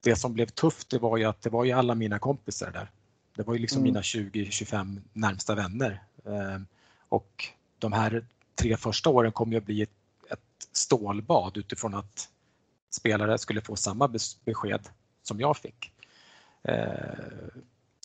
det 0.00 0.16
som 0.16 0.34
blev 0.34 0.46
tufft 0.46 0.90
det 0.90 0.98
var 0.98 1.16
ju 1.16 1.24
att 1.24 1.42
det 1.42 1.50
var 1.50 1.64
ju 1.64 1.72
alla 1.72 1.94
mina 1.94 2.18
kompisar 2.18 2.70
där. 2.70 2.90
Det 3.36 3.42
var 3.42 3.54
ju 3.54 3.60
liksom 3.60 3.78
mm. 3.78 3.84
mina 3.84 4.00
20-25 4.00 5.00
närmsta 5.12 5.54
vänner 5.54 6.02
ehm, 6.24 6.66
och 7.08 7.48
de 7.78 7.92
här 7.92 8.26
tre 8.54 8.76
första 8.76 9.10
åren 9.10 9.32
kommer 9.32 9.52
ju 9.52 9.58
att 9.58 9.64
bli 9.64 9.82
ett, 9.82 9.90
ett 10.30 10.68
stålbad 10.72 11.56
utifrån 11.56 11.94
att 11.94 12.28
spelare 12.90 13.38
skulle 13.38 13.60
få 13.60 13.76
samma 13.76 14.08
besked 14.44 14.88
som 15.22 15.40
jag 15.40 15.56
fick. 15.56 15.92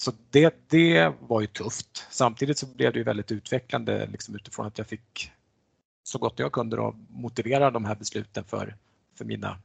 Så 0.02 0.12
det, 0.30 0.56
det 0.68 1.14
var 1.20 1.41
ju 1.41 1.47
tufft. 1.47 2.08
Samtidigt 2.10 2.58
så 2.58 2.66
blev 2.66 2.93
det 2.93 2.99
ju 2.99 3.04
väldigt 3.04 3.32
utvecklande 3.32 4.08
liksom 4.08 4.36
utifrån 4.36 4.66
att 4.66 4.78
jag 4.78 4.88
fick 4.88 5.32
så 6.04 6.20
gott 6.20 6.39
jag 6.39 6.52
kunde 6.52 6.76
då, 6.76 6.95
motivera 7.10 7.72
de 7.72 7.86
här 7.86 7.95
besluten 7.95 8.43
för, 8.43 8.76
för 9.18 9.26
mina, 9.26 9.58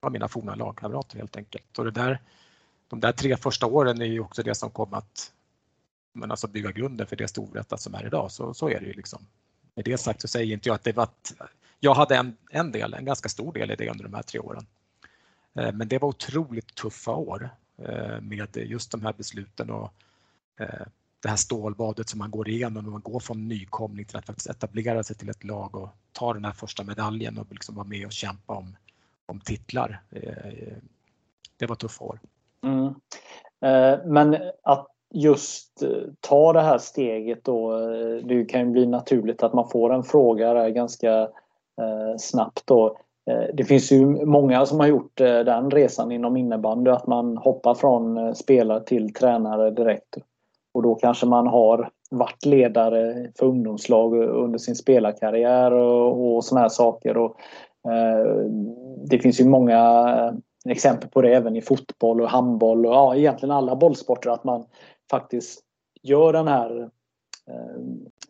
för 0.00 0.10
mina 0.10 0.28
forna 0.28 0.54
lagkamrater 0.54 1.18
helt 1.18 1.36
enkelt. 1.36 1.78
Och 1.78 1.84
det 1.84 1.90
där, 1.90 2.20
de 2.88 3.00
där 3.00 3.12
tre 3.12 3.36
första 3.36 3.66
åren 3.66 4.02
är 4.02 4.06
ju 4.06 4.20
också 4.20 4.42
det 4.42 4.54
som 4.54 4.70
kom 4.70 4.94
att 4.94 5.32
men 6.12 6.30
alltså 6.30 6.48
bygga 6.48 6.72
grunden 6.72 7.06
för 7.06 7.16
det 7.16 7.28
Storvreta 7.28 7.76
som 7.76 7.94
är 7.94 8.06
idag. 8.06 8.32
Så, 8.32 8.54
så 8.54 8.68
är 8.68 8.80
det 8.80 8.86
ju. 8.86 8.92
Liksom. 8.92 9.26
Med 9.74 9.84
det 9.84 9.98
sagt 9.98 10.20
så 10.20 10.28
säger 10.28 10.52
inte 10.52 10.68
jag 10.68 10.74
att 10.74 10.84
det 10.84 10.96
var 10.96 11.02
att 11.04 11.34
jag 11.80 11.94
hade 11.94 12.16
en, 12.16 12.36
en 12.50 12.72
del, 12.72 12.94
en 12.94 13.04
ganska 13.04 13.28
stor 13.28 13.52
del 13.52 13.70
i 13.70 13.76
det 13.76 13.90
under 13.90 14.04
de 14.04 14.14
här 14.14 14.22
tre 14.22 14.40
åren. 14.40 14.66
Eh, 15.58 15.72
men 15.72 15.88
det 15.88 15.98
var 15.98 16.08
otroligt 16.08 16.74
tuffa 16.74 17.12
år 17.12 17.50
Eh, 17.78 18.20
med 18.20 18.56
just 18.56 18.90
de 18.90 19.02
här 19.02 19.12
besluten 19.12 19.70
och 19.70 19.92
eh, 20.60 20.86
det 21.22 21.28
här 21.28 21.36
stålbadet 21.36 22.08
som 22.08 22.18
man 22.18 22.30
går 22.30 22.48
igenom 22.48 22.84
när 22.84 22.90
man 22.90 23.00
går 23.00 23.20
från 23.20 23.48
nykomling 23.48 24.04
till 24.04 24.16
att 24.16 24.26
faktiskt 24.26 24.50
etablera 24.50 25.02
sig 25.02 25.16
till 25.16 25.28
ett 25.28 25.44
lag 25.44 25.76
och 25.76 25.88
ta 26.12 26.34
den 26.34 26.44
här 26.44 26.52
första 26.52 26.84
medaljen 26.84 27.38
och 27.38 27.46
liksom 27.50 27.74
vara 27.74 27.86
med 27.86 28.06
och 28.06 28.12
kämpa 28.12 28.54
om, 28.54 28.76
om 29.26 29.40
titlar. 29.40 30.02
Eh, 30.10 30.76
det 31.56 31.66
var 31.66 31.76
tuffa 31.76 32.04
år. 32.04 32.20
Mm. 32.62 32.94
Men 34.04 34.36
att 34.62 34.86
just 35.14 35.82
ta 36.20 36.52
det 36.52 36.60
här 36.60 36.78
steget 36.78 37.44
då, 37.44 37.78
det 38.22 38.44
kan 38.44 38.60
ju 38.60 38.66
bli 38.66 38.86
naturligt 38.86 39.42
att 39.42 39.52
man 39.52 39.68
får 39.68 39.94
en 39.94 40.02
fråga 40.02 40.54
där 40.54 40.68
ganska 40.68 41.28
snabbt 42.18 42.66
då. 42.66 42.98
Eh, 43.30 43.54
det 43.54 43.64
finns 43.64 43.92
ju 43.92 44.06
många 44.26 44.66
som 44.66 44.80
har 44.80 44.86
gjort 44.86 45.20
eh, 45.20 45.38
den 45.40 45.70
resan 45.70 46.12
inom 46.12 46.36
innebandy 46.36 46.90
att 46.90 47.06
man 47.06 47.36
hoppar 47.36 47.74
från 47.74 48.16
eh, 48.16 48.32
spelare 48.32 48.80
till 48.80 49.12
tränare 49.12 49.70
direkt. 49.70 50.16
Och 50.74 50.82
då 50.82 50.94
kanske 50.94 51.26
man 51.26 51.46
har 51.46 51.90
varit 52.10 52.44
ledare 52.44 53.30
för 53.38 53.46
ungdomslag 53.46 54.14
under 54.14 54.58
sin 54.58 54.74
spelarkarriär 54.76 55.72
och, 55.72 56.36
och 56.36 56.44
såna 56.44 56.60
här 56.60 56.68
saker. 56.68 57.16
Och, 57.16 57.36
eh, 57.90 58.46
det 59.06 59.18
finns 59.18 59.40
ju 59.40 59.44
många 59.44 60.34
exempel 60.68 61.10
på 61.10 61.22
det 61.22 61.34
även 61.34 61.56
i 61.56 61.62
fotboll 61.62 62.20
och 62.20 62.28
handboll 62.28 62.86
och 62.86 62.94
ja, 62.94 63.16
egentligen 63.16 63.54
alla 63.54 63.76
bollsporter 63.76 64.30
att 64.30 64.44
man 64.44 64.64
faktiskt 65.10 65.60
gör 66.02 66.32
den 66.32 66.48
här 66.48 66.90
eh, 67.50 67.80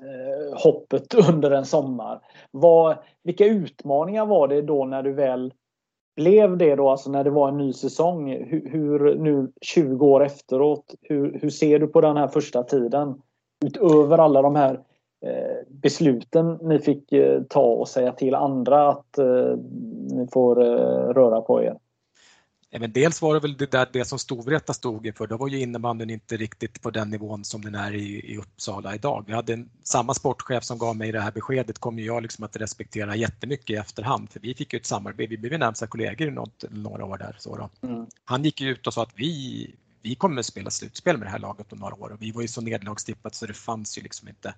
Eh, 0.05 0.59
hoppet 0.63 1.15
under 1.31 1.51
en 1.51 1.65
sommar. 1.65 2.21
Vad, 2.51 2.97
vilka 3.23 3.47
utmaningar 3.47 4.27
var 4.27 4.49
det 4.49 4.63
då 4.63 4.85
när 4.85 5.03
du 5.03 5.13
väl 5.13 5.53
blev 6.17 6.57
det 6.57 6.75
då, 6.75 6.91
alltså 6.91 7.11
när 7.11 7.25
det 7.25 7.31
var 7.31 7.49
en 7.49 7.57
ny 7.57 7.73
säsong? 7.73 8.31
Hur, 8.31 8.69
hur 8.71 9.19
nu 9.19 9.53
20 9.61 10.07
år 10.07 10.25
efteråt, 10.25 10.95
hur, 11.03 11.39
hur 11.43 11.51
ser 11.51 11.79
du 11.79 11.87
på 11.87 12.01
den 12.01 12.17
här 12.17 12.29
första 12.29 12.63
tiden? 12.63 13.23
Utöver 13.65 14.19
alla 14.19 14.43
de 14.43 14.57
här 14.57 14.75
eh, 15.27 15.67
besluten 15.69 16.59
ni 16.63 16.79
fick 16.79 17.13
eh, 17.13 17.43
ta 17.49 17.65
och 17.65 17.89
säga 17.89 18.13
till 18.13 18.35
andra 18.35 18.89
att 18.89 19.19
eh, 19.19 19.57
ni 20.11 20.29
får 20.33 20.63
eh, 20.63 21.09
röra 21.15 21.41
på 21.41 21.63
er. 21.63 21.79
Men 22.79 22.93
dels 22.93 23.23
var 23.23 23.35
det 23.35 23.41
väl 23.41 23.57
det, 23.57 23.71
där, 23.71 23.89
det 23.93 24.05
som 24.05 24.19
Storvreta 24.19 24.75
stod 24.75 25.07
inför, 25.07 25.27
då 25.27 25.37
var 25.37 25.49
ju 25.49 25.61
innebandyn 25.61 26.11
inte 26.11 26.37
riktigt 26.37 26.83
på 26.83 26.91
den 26.91 27.11
nivån 27.11 27.45
som 27.45 27.63
den 27.63 27.75
är 27.75 27.95
i, 27.95 28.33
i 28.33 28.39
Uppsala 28.39 28.95
idag. 28.95 29.25
Vi 29.27 29.33
hade 29.33 29.53
en, 29.53 29.71
samma 29.83 30.15
sportchef 30.15 30.65
som 30.65 30.79
gav 30.79 30.97
mig 30.97 31.13
det 31.13 31.21
här 31.21 31.33
beskedet 31.33 31.79
kommer 31.79 32.03
jag 32.03 32.23
liksom 32.23 32.45
att 32.45 32.57
respektera 32.57 33.17
jättemycket 33.17 33.71
i 33.71 33.75
efterhand 33.75 34.31
för 34.31 34.41
vi 34.41 34.55
fick 34.55 34.73
ju 34.73 34.77
ett 34.77 34.87
samarbete, 34.87 35.31
vi 35.31 35.37
blev 35.37 35.59
närmsta 35.59 35.87
kollegor 35.87 36.29
i 36.29 36.31
något, 36.31 36.65
några 36.71 37.05
år 37.05 37.19
där. 37.19 37.37
Så 37.39 37.71
mm. 37.83 38.07
Han 38.25 38.45
gick 38.45 38.61
ut 38.61 38.87
och 38.87 38.95
sa 38.95 39.03
att 39.03 39.13
vi, 39.15 39.75
vi 40.03 40.15
kommer 40.15 40.41
att 40.41 40.47
spela 40.47 40.71
slutspel 40.71 41.19
med 41.19 41.27
det 41.27 41.31
här 41.31 41.39
laget 41.39 41.73
om 41.73 41.79
några 41.79 41.95
år 41.95 42.13
och 42.13 42.23
vi 42.23 42.31
var 42.31 42.43
ju 42.43 42.49
så 42.49 42.61
nederlagstippat 42.61 43.35
så 43.35 43.47
det 43.47 43.55
fanns 43.55 43.99
ju 43.99 44.03
liksom 44.03 44.29
inte 44.29 44.55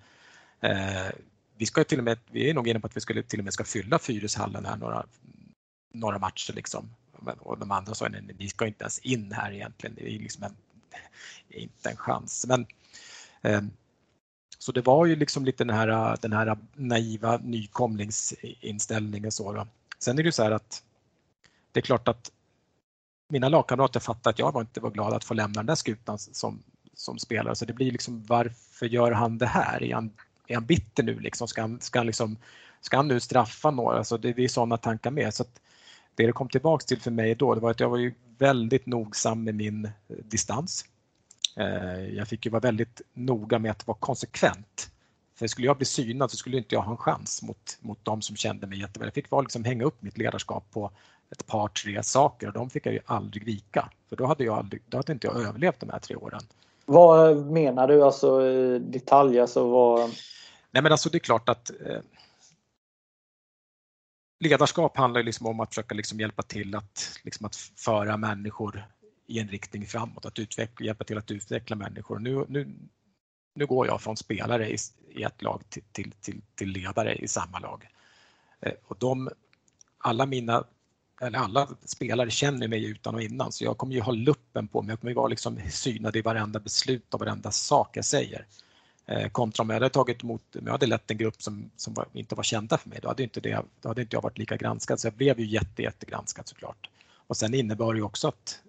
eh, 0.61 1.11
vi 1.57 1.65
ska 1.65 1.83
till 1.83 1.97
och 1.97 2.03
med, 2.03 2.17
vi 2.31 2.49
är 2.49 2.53
nog 2.53 2.67
inne 2.67 2.79
på 2.79 2.87
att 2.87 2.97
vi 2.97 3.01
skulle 3.01 3.23
till 3.23 3.39
och 3.39 3.43
med 3.43 3.53
ska 3.53 3.63
fylla 3.63 3.99
Fyrishallen 3.99 4.65
här 4.65 4.77
några, 4.77 5.05
några 5.93 6.19
matcher 6.19 6.53
liksom 6.53 6.89
och 7.39 7.57
de 7.57 7.71
andra 7.71 7.93
sa 7.93 8.07
nej, 8.07 8.35
vi 8.37 8.49
ska 8.49 8.67
inte 8.67 8.83
ens 8.83 8.99
in 8.99 9.31
här 9.31 9.51
egentligen. 9.51 9.95
Det 9.95 10.15
är 10.15 10.19
liksom 10.19 10.43
en, 10.43 10.55
inte 11.49 11.89
en 11.89 11.97
chans. 11.97 12.45
Men, 12.47 12.65
eh, 13.41 13.61
så 14.59 14.71
det 14.71 14.81
var 14.81 15.05
ju 15.05 15.15
liksom 15.15 15.45
lite 15.45 15.63
den 15.63 15.75
här, 15.75 16.17
den 16.21 16.33
här 16.33 16.57
naiva 16.73 17.37
nykomlingsinställningen. 17.37 19.31
Så 19.31 19.53
då. 19.53 19.67
Sen 19.99 20.19
är 20.19 20.23
det 20.23 20.27
ju 20.27 20.31
så 20.31 20.43
här 20.43 20.51
att 20.51 20.83
det 21.71 21.79
är 21.79 21.81
klart 21.81 22.07
att 22.07 22.31
mina 23.29 23.49
lagkamrater 23.49 23.99
fattar 23.99 24.31
att 24.31 24.39
jag 24.39 24.61
inte 24.61 24.79
var 24.79 24.91
glad 24.91 25.13
att 25.13 25.23
få 25.23 25.33
lämna 25.33 25.59
den 25.59 25.65
där 25.65 25.75
skutan 25.75 26.19
som, 26.19 26.63
som 26.93 27.19
spelare. 27.19 27.55
Så 27.55 27.65
det 27.65 27.73
blir 27.73 27.91
liksom 27.91 28.23
varför 28.25 28.85
gör 28.85 29.11
han 29.11 29.37
det 29.37 29.47
här? 29.47 29.83
Är 29.83 29.93
han, 29.93 30.13
är 30.47 30.55
han 30.55 30.65
bitter 30.65 31.03
nu? 31.03 31.19
Liksom? 31.19 31.47
Ska, 31.47 31.61
han, 31.61 31.81
ska, 31.81 31.99
han 31.99 32.05
liksom, 32.07 32.37
ska 32.81 32.97
han 32.97 33.07
nu 33.07 33.19
straffa 33.19 33.71
några? 33.71 33.97
Alltså 33.97 34.17
det, 34.17 34.33
det 34.33 34.43
är 34.43 34.47
sådana 34.47 34.77
tankar 34.77 35.11
med. 35.11 35.33
Så 35.33 35.43
att, 35.43 35.61
det 36.17 36.25
det 36.25 36.31
kom 36.31 36.49
tillbaks 36.49 36.85
till 36.85 37.01
för 37.01 37.11
mig 37.11 37.35
då 37.35 37.55
det 37.55 37.61
var 37.61 37.71
att 37.71 37.79
jag 37.79 37.89
var 37.89 37.97
ju 37.97 38.13
väldigt 38.37 38.85
nogsam 38.85 39.43
med 39.43 39.55
min 39.55 39.85
eh, 39.85 39.91
distans. 40.07 40.85
Eh, 41.55 42.15
jag 42.15 42.27
fick 42.27 42.45
ju 42.45 42.51
vara 42.51 42.59
väldigt 42.59 43.01
noga 43.13 43.59
med 43.59 43.71
att 43.71 43.87
vara 43.87 43.97
konsekvent. 43.99 44.91
För 45.35 45.47
skulle 45.47 45.67
jag 45.67 45.77
bli 45.77 45.85
synad 45.85 46.31
så 46.31 46.37
skulle 46.37 46.57
inte 46.57 46.75
jag 46.75 46.81
ha 46.81 46.91
en 46.91 46.97
chans 46.97 47.41
mot, 47.41 47.77
mot 47.79 48.05
de 48.05 48.21
som 48.21 48.35
kände 48.35 48.67
mig 48.67 48.79
jätteväl. 48.79 49.07
Jag 49.07 49.13
fick 49.13 49.29
bara 49.29 49.41
liksom 49.41 49.63
hänga 49.63 49.85
upp 49.85 50.01
mitt 50.01 50.17
ledarskap 50.17 50.71
på 50.71 50.91
ett 51.31 51.47
par, 51.47 51.67
tre 51.67 52.03
saker 52.03 52.47
och 52.47 52.53
de 52.53 52.69
fick 52.69 52.85
jag 52.85 52.93
ju 52.93 52.99
aldrig 53.05 53.45
vika. 53.45 53.89
För 54.09 54.15
då 54.15 54.25
hade, 54.25 54.43
jag 54.43 54.57
aldrig, 54.57 54.81
då 54.87 54.97
hade 54.97 55.13
inte 55.13 55.27
jag 55.27 55.47
överlevt 55.47 55.79
de 55.79 55.89
här 55.89 55.99
tre 55.99 56.15
åren. 56.15 56.41
Vad 56.85 57.37
menar 57.45 57.87
du 57.87 58.03
alltså 58.03 58.47
i 58.47 58.79
detalj? 58.79 59.39
Alltså 59.39 59.69
vad... 59.69 59.99
Nej 60.71 60.83
men 60.83 60.91
alltså 60.91 61.09
det 61.09 61.17
är 61.17 61.19
klart 61.19 61.49
att 61.49 61.71
eh, 61.85 61.99
ledarskap 64.39 64.97
handlar 64.97 65.23
liksom 65.23 65.45
om 65.47 65.59
att 65.59 65.69
försöka 65.69 65.95
liksom 65.95 66.19
hjälpa 66.19 66.41
till 66.41 66.75
att, 66.75 67.19
liksom 67.23 67.45
att 67.45 67.55
föra 67.55 68.17
människor 68.17 68.85
i 69.27 69.39
en 69.39 69.47
riktning 69.47 69.85
framåt, 69.85 70.25
att 70.25 70.39
utveckla, 70.39 70.85
hjälpa 70.85 71.03
till 71.03 71.17
att 71.17 71.31
utveckla 71.31 71.75
människor. 71.75 72.19
Nu, 72.19 72.45
nu, 72.47 72.75
nu 73.55 73.65
går 73.65 73.87
jag 73.87 74.01
från 74.01 74.17
spelare 74.17 74.69
i, 74.69 74.77
i 75.09 75.23
ett 75.23 75.41
lag 75.41 75.61
till, 75.69 75.83
till, 75.91 76.11
till, 76.11 76.41
till, 76.55 76.69
ledare 76.69 77.15
i 77.15 77.27
samma 77.27 77.59
lag. 77.59 77.87
Eh, 78.59 78.73
och 78.83 78.97
de, 78.99 79.29
alla 79.97 80.25
mina 80.25 80.63
eller 81.21 81.39
alla 81.39 81.69
spelare 81.85 82.29
känner 82.29 82.67
mig 82.67 82.85
utan 82.85 83.15
och 83.15 83.21
innan 83.21 83.51
så 83.51 83.63
jag 83.63 83.77
kommer 83.77 83.93
ju 83.93 84.01
ha 84.01 84.11
luppen 84.11 84.67
på 84.67 84.81
mig. 84.81 84.91
Jag 84.91 84.99
kommer 84.99 85.11
ju 85.11 85.15
vara 85.15 85.27
liksom 85.27 85.59
synad 85.69 86.15
i 86.15 86.21
varenda 86.21 86.59
beslut 86.59 87.13
och 87.13 87.19
varenda 87.19 87.51
sak 87.51 87.97
jag 87.97 88.05
säger. 88.05 88.45
Eh, 89.09 89.29
kontra 89.29 89.61
om 89.61 89.69
jag 89.69 89.75
hade 89.75 89.89
tagit 89.89 90.23
emot, 90.23 90.55
om 90.55 90.61
jag 90.65 90.71
hade 90.71 90.85
lett 90.85 91.11
en 91.11 91.17
grupp 91.17 91.41
som, 91.41 91.69
som 91.75 91.93
var, 91.93 92.05
inte 92.13 92.35
var 92.35 92.43
kända 92.43 92.77
för 92.77 92.89
mig, 92.89 92.99
då 93.01 93.07
hade 93.07 93.23
inte, 93.23 93.39
det, 93.39 93.61
då 93.81 93.89
hade 93.89 94.01
inte 94.01 94.15
jag 94.15 94.21
varit 94.21 94.37
lika 94.37 94.57
granskad. 94.57 94.99
Så 94.99 95.07
jag 95.07 95.13
blev 95.13 95.39
ju 95.39 95.45
jätte, 95.45 95.81
jättegranskad 95.81 96.47
såklart. 96.47 96.89
Och 97.27 97.37
sen 97.37 97.53
innebar 97.53 97.93
det 97.93 97.97
ju 97.97 98.03
också 98.03 98.27
att 98.27 98.59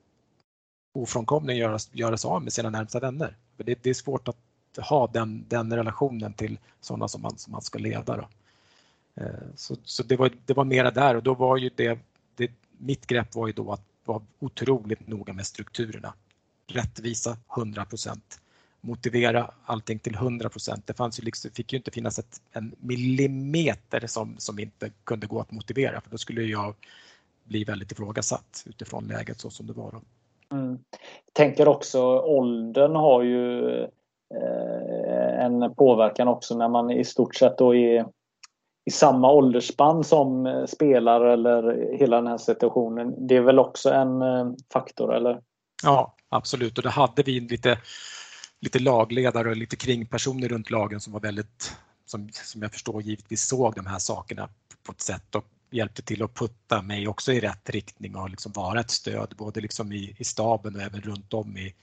ofrånkomligen 0.92 1.60
göras, 1.60 1.90
göras 1.92 2.24
av 2.24 2.42
med 2.42 2.52
sina 2.52 2.70
närmsta 2.70 3.00
vänner. 3.00 3.36
För 3.56 3.64
det, 3.64 3.82
det, 3.82 3.90
är 3.90 3.94
svårt 3.94 4.28
att 4.28 4.36
ha 4.78 5.06
den, 5.06 5.44
den 5.48 5.76
relationen 5.76 6.32
till 6.32 6.58
sådana 6.80 7.08
som 7.08 7.22
man, 7.22 7.38
som 7.38 7.52
man 7.52 7.62
ska 7.62 7.78
leda. 7.78 8.16
Då. 8.16 8.28
Eh, 9.22 9.30
så, 9.56 9.76
så 9.84 10.02
det, 10.02 10.16
var, 10.16 10.30
det 10.46 10.54
var 10.54 10.64
mera 10.64 10.90
där 10.90 11.14
och 11.14 11.22
då 11.22 11.34
var 11.34 11.56
ju 11.56 11.70
det, 11.74 11.98
det, 12.36 12.50
mitt 12.78 13.06
grepp 13.06 13.34
var 13.34 13.46
ju 13.46 13.52
då 13.52 13.72
att 13.72 13.82
vara 14.04 14.22
otroligt 14.38 15.08
noga 15.08 15.32
med 15.32 15.46
strukturerna. 15.46 16.14
Rättvisa 16.66 17.36
100 17.56 17.86
motivera 18.80 19.50
allting 19.64 19.98
till 19.98 20.14
100% 20.14 20.82
Det 20.84 20.94
fanns 20.94 21.20
ju 21.20 21.24
liksom, 21.24 21.50
fick 21.50 21.72
ju 21.72 21.76
inte 21.76 21.90
finnas 21.90 22.18
ett, 22.18 22.40
en 22.52 22.74
millimeter 22.78 24.06
som, 24.06 24.34
som 24.38 24.58
inte 24.58 24.90
kunde 25.04 25.26
gå 25.26 25.40
att 25.40 25.50
motivera 25.50 26.00
för 26.00 26.10
då 26.10 26.18
skulle 26.18 26.42
jag 26.42 26.74
bli 27.44 27.64
väldigt 27.64 27.92
ifrågasatt 27.92 28.64
utifrån 28.66 29.04
läget 29.04 29.40
så 29.40 29.50
som 29.50 29.66
det 29.66 29.72
var. 29.72 29.92
Då. 29.92 30.00
Mm. 30.56 30.78
Tänker 31.32 31.68
också 31.68 32.18
åldern 32.18 32.96
har 32.96 33.22
ju 33.22 33.68
eh, 34.34 35.44
en 35.44 35.74
påverkan 35.74 36.28
också 36.28 36.56
när 36.56 36.68
man 36.68 36.90
i 36.90 37.04
stort 37.04 37.34
sett 37.34 37.58
då 37.58 37.74
är 37.74 38.06
i 38.84 38.90
samma 38.90 39.32
åldersspann 39.32 40.04
som 40.04 40.64
spelar 40.68 41.20
eller 41.20 41.88
hela 41.98 42.16
den 42.16 42.26
här 42.26 42.38
situationen. 42.38 43.26
Det 43.26 43.36
är 43.36 43.40
väl 43.40 43.58
också 43.58 43.90
en 43.90 44.22
eh, 44.22 44.50
faktor 44.72 45.14
eller? 45.14 45.40
Ja 45.82 46.14
absolut 46.28 46.78
och 46.78 46.84
det 46.84 46.90
hade 46.90 47.22
vi 47.22 47.40
lite, 47.40 47.78
lite 48.60 48.78
lagledare 48.78 49.48
och 49.50 49.56
lite 49.56 49.76
kringpersoner 49.76 50.48
runt 50.48 50.70
lagen 50.70 51.00
som 51.00 51.12
var 51.12 51.20
väldigt, 51.20 51.76
som, 52.06 52.28
som 52.32 52.62
jag 52.62 52.72
förstår 52.72 53.02
givetvis 53.02 53.46
såg 53.46 53.74
de 53.74 53.86
här 53.86 53.98
sakerna 53.98 54.48
på 54.82 54.92
ett 54.92 55.00
sätt 55.00 55.34
och 55.34 55.44
hjälpte 55.70 56.02
till 56.02 56.22
att 56.22 56.34
putta 56.34 56.82
mig 56.82 57.08
också 57.08 57.32
i 57.32 57.40
rätt 57.40 57.70
riktning 57.70 58.16
och 58.16 58.30
liksom 58.30 58.52
vara 58.52 58.80
ett 58.80 58.90
stöd 58.90 59.34
både 59.36 59.60
liksom 59.60 59.92
i, 59.92 60.16
i 60.18 60.24
staben 60.24 60.76
och 60.76 60.82
även 60.82 61.00
runt 61.00 61.34
om 61.34 61.56
i, 61.56 61.74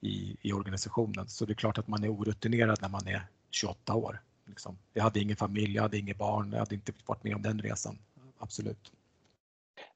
i, 0.00 0.36
i, 0.42 0.52
organisationen. 0.52 1.28
Så 1.28 1.44
det 1.44 1.52
är 1.52 1.54
klart 1.54 1.78
att 1.78 1.88
man 1.88 2.04
är 2.04 2.12
orutinerad 2.12 2.78
när 2.82 2.88
man 2.88 3.08
är 3.08 3.26
28 3.50 3.94
år. 3.94 4.20
Liksom. 4.46 4.78
Jag 4.94 5.02
hade 5.02 5.20
ingen 5.20 5.36
familj, 5.36 5.74
jag 5.74 5.82
hade 5.82 5.98
inget 5.98 6.18
barn, 6.18 6.52
jag 6.52 6.58
hade 6.58 6.74
inte 6.74 6.92
varit 7.06 7.24
med 7.24 7.34
om 7.34 7.42
den 7.42 7.62
resan. 7.62 7.98
Absolut. 8.38 8.92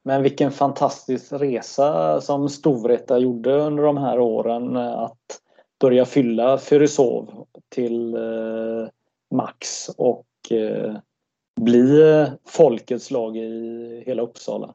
Men 0.03 0.23
vilken 0.23 0.53
fantastisk 0.53 1.33
resa 1.33 2.21
som 2.21 2.49
Storvreta 2.49 3.19
gjorde 3.19 3.55
under 3.55 3.83
de 3.83 3.97
här 3.97 4.19
åren 4.19 4.77
att 4.77 5.41
börja 5.83 6.05
fylla 6.07 6.59
Fyrisov 6.59 7.47
till 7.69 8.15
eh, 8.15 8.89
max 9.35 9.89
och 9.89 10.27
eh, 10.51 10.97
bli 11.61 12.03
eh, 12.03 12.29
folkets 12.45 13.11
lag 13.11 13.37
i 13.37 14.03
hela 14.07 14.23
Uppsala. 14.23 14.75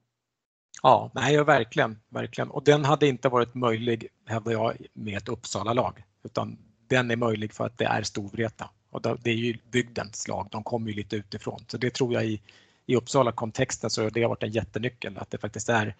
Ja, 0.83 1.11
nej, 1.13 1.43
verkligen, 1.43 1.99
verkligen. 2.09 2.51
Och 2.51 2.63
den 2.63 2.85
hade 2.85 3.07
inte 3.07 3.29
varit 3.29 3.55
möjlig, 3.55 4.07
hävdar 4.25 4.51
jag, 4.51 4.77
med 4.93 5.17
ett 5.17 5.29
Uppsala-lag. 5.29 6.03
Utan 6.23 6.57
den 6.87 7.11
är 7.11 7.15
möjlig 7.15 7.53
för 7.53 7.65
att 7.65 7.77
det 7.77 7.85
är 7.85 8.03
Storvreta. 8.03 8.69
Och 8.89 9.01
det 9.01 9.29
är 9.29 9.35
ju 9.35 9.57
bygdens 9.71 10.27
lag, 10.27 10.47
de 10.51 10.63
kommer 10.63 10.89
ju 10.89 10.95
lite 10.95 11.15
utifrån. 11.15 11.59
Så 11.67 11.77
det 11.77 11.93
tror 11.93 12.13
jag 12.13 12.25
i, 12.25 12.41
i 12.85 12.95
Uppsala-kontexten 12.95 13.89
så 13.89 14.03
har 14.03 14.09
det 14.09 14.27
varit 14.27 14.43
en 14.43 14.51
jättenyckel, 14.51 15.17
att 15.17 15.31
det 15.31 15.37
faktiskt 15.37 15.69
är 15.69 15.95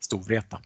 Storvreta 0.00 0.60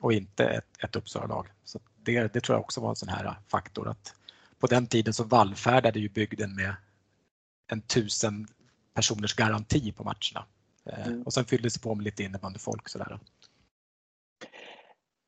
och 0.00 0.12
inte 0.12 0.44
ett, 0.44 0.84
ett 0.84 0.96
Uppsala-lag. 0.96 1.46
Så 1.64 1.78
det, 2.04 2.32
det 2.32 2.40
tror 2.40 2.56
jag 2.56 2.60
också 2.60 2.80
var 2.80 2.88
en 2.88 2.96
sån 2.96 3.08
här 3.08 3.34
faktor 3.48 3.88
att 3.88 4.14
på 4.58 4.66
den 4.66 4.86
tiden 4.86 5.14
så 5.14 5.24
vallfärdade 5.24 5.98
ju 5.98 6.08
bygden 6.08 6.54
med 6.54 6.74
en 7.66 7.80
tusen 7.80 8.46
personers 8.94 9.34
garanti 9.34 9.92
på 9.92 10.04
matcherna. 10.04 10.46
Eh, 10.86 11.06
mm. 11.06 11.22
Och 11.22 11.32
sen 11.32 11.44
fylldes 11.44 11.74
det 11.74 11.80
på 11.80 11.94
med 11.94 12.04
lite 12.04 12.22
innebandyfolk 12.22 12.88
sådär. 12.88 13.18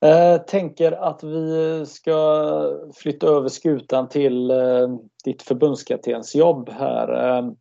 Jag 0.01 0.35
eh, 0.35 0.41
tänker 0.41 0.93
att 0.93 1.25
vi 1.25 1.85
ska 1.87 2.91
flytta 2.95 3.27
över 3.27 3.49
skutan 3.49 4.09
till 4.09 4.51
eh, 4.51 4.89
ditt 5.25 5.43
förbundskaptensjobb 5.43 6.71
här. 6.71 7.55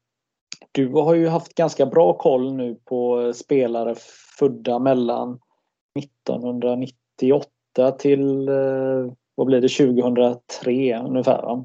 Du 0.71 0.87
har 0.87 1.13
ju 1.13 1.27
haft 1.27 1.55
ganska 1.55 1.85
bra 1.85 2.17
koll 2.17 2.53
nu 2.53 2.75
på 2.75 3.33
spelare 3.33 3.95
födda 4.39 4.79
mellan 4.79 5.39
1998 5.99 7.52
till 7.99 8.49
vad 9.35 9.47
blir 9.47 9.61
det 9.61 9.69
2003 9.69 10.99
ungefär. 10.99 11.63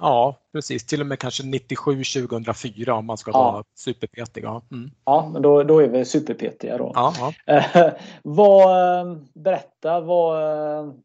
Ja, 0.00 0.36
precis. 0.52 0.86
Till 0.86 1.00
och 1.00 1.06
med 1.06 1.18
kanske 1.18 1.46
97, 1.46 2.04
2004 2.04 2.94
om 2.94 3.06
man 3.06 3.18
ska 3.18 3.30
ja. 3.30 3.52
vara 3.52 3.64
superpetig. 3.74 4.44
Ja, 4.44 4.62
mm. 4.70 4.90
ja 5.04 5.30
men 5.32 5.42
då, 5.42 5.62
då 5.62 5.78
är 5.78 5.88
vi 5.88 6.04
superpetiga 6.04 6.78
då. 6.78 6.92
Ja, 6.94 7.14
ja. 7.46 7.92
vad, 8.22 9.26
berätta, 9.34 10.00
vad, 10.00 11.02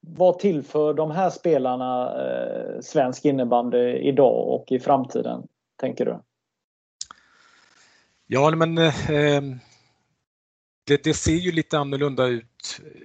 vad 0.00 0.38
tillför 0.38 0.94
de 0.94 1.10
här 1.10 1.30
spelarna 1.30 2.14
eh, 2.22 2.80
svensk 2.80 3.24
innebandy 3.24 3.92
idag 3.92 4.48
och 4.48 4.72
i 4.72 4.80
framtiden, 4.80 5.46
tänker 5.80 6.04
du? 6.04 6.18
Ja, 8.26 8.50
men 8.50 8.78
eh, 8.78 8.92
det, 10.86 11.04
det, 11.04 11.14
ser 11.14 11.32
ju 11.32 11.52
lite 11.52 11.78
annorlunda 11.78 12.26
ut, 12.26 12.47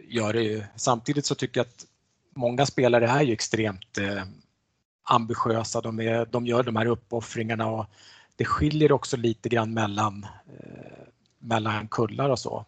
gör 0.07 0.33
det 0.33 0.43
ju. 0.43 0.63
Samtidigt 0.75 1.25
så 1.25 1.35
tycker 1.35 1.59
jag 1.59 1.67
att 1.67 1.85
många 2.35 2.65
spelare 2.65 3.07
är 3.07 3.21
ju 3.21 3.33
extremt 3.33 3.97
eh, 3.97 4.23
ambitiösa, 5.03 5.81
de, 5.81 5.99
är, 5.99 6.25
de 6.25 6.45
gör 6.45 6.63
de 6.63 6.75
här 6.75 6.85
uppoffringarna 6.85 7.67
och 7.67 7.85
det 8.35 8.45
skiljer 8.45 8.91
också 8.91 9.17
lite 9.17 9.49
grann 9.49 9.73
mellan, 9.73 10.25
eh, 10.59 11.03
mellan 11.39 11.87
kullar 11.87 12.29
och 12.29 12.39
så. 12.39 12.65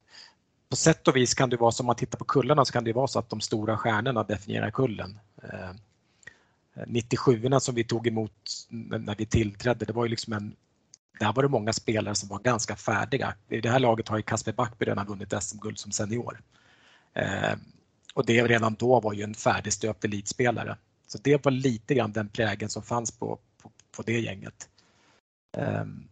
På 0.70 0.76
sätt 0.76 1.08
och 1.08 1.16
vis 1.16 1.34
kan 1.34 1.50
det 1.50 1.58
vara 1.58 1.72
så, 1.72 1.84
om 1.84 1.88
man 1.88 1.96
tittar 1.96 2.18
på 2.18 2.26
kullarna 2.26 2.66
så 2.66 2.74
kan 2.74 2.84
det 2.84 2.94
vara 2.94 3.08
så 3.08 3.20
att 3.20 3.30
de 3.30 3.42
stora 3.42 3.78
stjärnorna 3.78 4.24
definierar 4.24 4.72
kullen. 4.72 5.20
Eh, 5.44 5.72
97 6.88 7.60
som 7.60 7.76
vi 7.76 7.84
tog 7.84 8.08
emot 8.08 8.68
när 8.70 9.16
vi 9.16 9.26
tillträdde, 9.26 9.86
det 9.86 9.94
var 9.94 10.06
ju 10.06 10.10
liksom 10.10 10.34
en 10.34 10.56
där 11.20 11.34
var 11.34 11.44
det 11.44 11.50
många 11.50 11.74
spelare 11.74 12.16
som 12.16 12.30
var 12.30 12.40
ganska 12.40 12.76
färdiga. 12.76 13.34
I 13.50 13.62
det 13.62 13.70
här 13.70 13.80
laget 13.80 14.08
har 14.08 14.18
ju 14.18 14.24
Kasper 14.24 14.54
Backby 14.54 14.86
redan 14.86 15.08
vunnit 15.08 15.34
SM-guld 15.44 15.80
som 15.80 15.92
senior. 15.92 16.42
Eh, 17.16 17.54
och 18.14 18.26
det 18.26 18.48
redan 18.48 18.76
då 18.76 19.00
var 19.00 19.14
ju 19.14 19.24
en 19.24 19.34
färdigstöpt 19.34 20.06
elitspelare. 20.06 20.78
Så 21.08 21.18
det 21.18 21.46
var 21.46 21.52
lite 21.52 21.96
grann 21.96 22.12
den 22.12 22.30
prägen 22.30 22.70
som 22.70 22.84
fanns 22.84 23.12
på, 23.12 23.40
på, 23.62 23.72
på 23.96 24.04
det 24.04 24.20
gänget. 24.20 24.70
Ehm, 25.58 26.08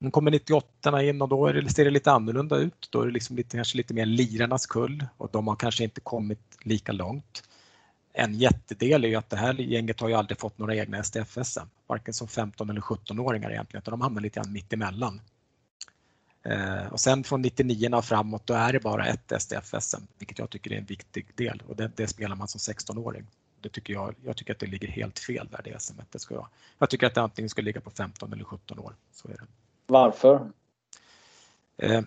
nu 0.00 0.10
kommer 0.10 0.30
98 0.30 1.02
in 1.02 1.22
och 1.22 1.28
då 1.28 1.46
är 1.46 1.54
det, 1.54 1.70
ser 1.70 1.84
det 1.84 1.90
lite 1.90 2.12
annorlunda 2.12 2.56
ut. 2.56 2.88
Då 2.90 3.02
är 3.02 3.06
det 3.06 3.12
liksom 3.12 3.36
lite, 3.36 3.56
kanske 3.56 3.76
lite 3.76 3.94
mer 3.94 4.06
lirarnas 4.06 4.66
kull 4.66 5.06
och 5.16 5.28
de 5.32 5.48
har 5.48 5.56
kanske 5.56 5.84
inte 5.84 6.00
kommit 6.00 6.58
lika 6.62 6.92
långt. 6.92 7.42
En 8.12 8.34
jättedel 8.34 9.04
är 9.04 9.08
ju 9.08 9.16
att 9.16 9.30
det 9.30 9.36
här 9.36 9.54
gänget 9.54 10.00
har 10.00 10.08
ju 10.08 10.14
aldrig 10.14 10.38
fått 10.38 10.58
några 10.58 10.76
egna 10.76 11.02
STFS, 11.02 11.58
varken 11.86 12.14
som 12.14 12.28
15 12.28 12.70
eller 12.70 12.80
17-åringar 12.80 13.50
egentligen, 13.50 13.82
utan 13.82 13.92
de 13.92 14.00
hamnar 14.00 14.20
lite 14.20 14.40
grann 14.40 14.52
mitt 14.52 14.72
emellan. 14.72 15.20
Eh, 16.42 16.86
och 16.92 17.00
sen 17.00 17.24
från 17.24 17.42
99 17.42 17.88
och 17.94 18.04
framåt 18.04 18.46
då 18.46 18.54
är 18.54 18.72
det 18.72 18.80
bara 18.80 19.06
ett 19.06 19.32
STF-SM, 19.32 20.02
vilket 20.18 20.38
jag 20.38 20.50
tycker 20.50 20.72
är 20.72 20.78
en 20.78 20.84
viktig 20.84 21.26
del 21.34 21.62
och 21.68 21.76
det, 21.76 21.90
det 21.96 22.06
spelar 22.06 22.36
man 22.36 22.48
som 22.48 22.58
16-åring. 22.58 23.26
Det 23.60 23.68
tycker 23.68 23.94
jag, 23.94 24.14
jag 24.24 24.36
tycker 24.36 24.52
att 24.52 24.58
det 24.58 24.66
ligger 24.66 24.88
helt 24.88 25.18
fel 25.18 25.48
där 25.50 25.60
det 25.64 25.80
SM. 25.80 26.00
Det 26.10 26.18
ska 26.18 26.34
jag, 26.34 26.48
jag 26.78 26.90
tycker 26.90 27.06
att 27.06 27.14
det 27.14 27.22
antingen 27.22 27.48
ska 27.48 27.62
ligga 27.62 27.80
på 27.80 27.90
15 27.90 28.32
eller 28.32 28.44
17 28.44 28.78
år. 28.78 28.96
Så 29.12 29.28
är 29.28 29.32
det. 29.32 29.46
Varför? 29.86 30.50
Eh, 31.76 32.02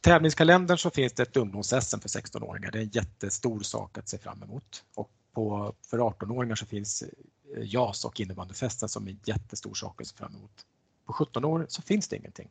tävlingskalendern 0.00 0.78
så 0.78 0.90
finns 0.90 1.12
det 1.12 1.22
ett 1.22 1.36
ungdoms-SM 1.36 2.00
för 2.00 2.08
16-åringar. 2.08 2.70
Det 2.70 2.78
är 2.78 2.82
en 2.82 2.88
jättestor 2.88 3.60
sak 3.60 3.98
att 3.98 4.08
se 4.08 4.18
fram 4.18 4.42
emot. 4.42 4.84
Och 4.94 5.10
på, 5.32 5.74
för 5.90 5.98
18-åringar 5.98 6.54
så 6.54 6.66
finns 6.66 7.04
JAS 7.56 8.04
och 8.04 8.20
innebandyfesten 8.20 8.88
som 8.88 9.08
en 9.08 9.20
jättestor 9.24 9.74
sak 9.74 10.00
att 10.00 10.06
se 10.06 10.16
fram 10.16 10.34
emot. 10.34 10.66
På 11.06 11.12
17 11.12 11.44
år 11.44 11.66
så 11.68 11.82
finns 11.82 12.08
det 12.08 12.16
ingenting. 12.16 12.48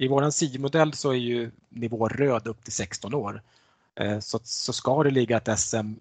I 0.00 0.08
vår 0.08 0.30
SIO-modell 0.30 0.92
så 0.92 1.10
är 1.10 1.14
ju 1.14 1.50
nivå 1.68 2.08
röd 2.08 2.46
upp 2.46 2.64
till 2.64 2.72
16 2.72 3.14
år. 3.14 3.42
Eh, 3.94 4.18
så, 4.18 4.40
så 4.42 4.72
ska 4.72 5.02
det 5.02 5.10
ligga 5.10 5.36
ett 5.36 5.58
SM 5.58 5.92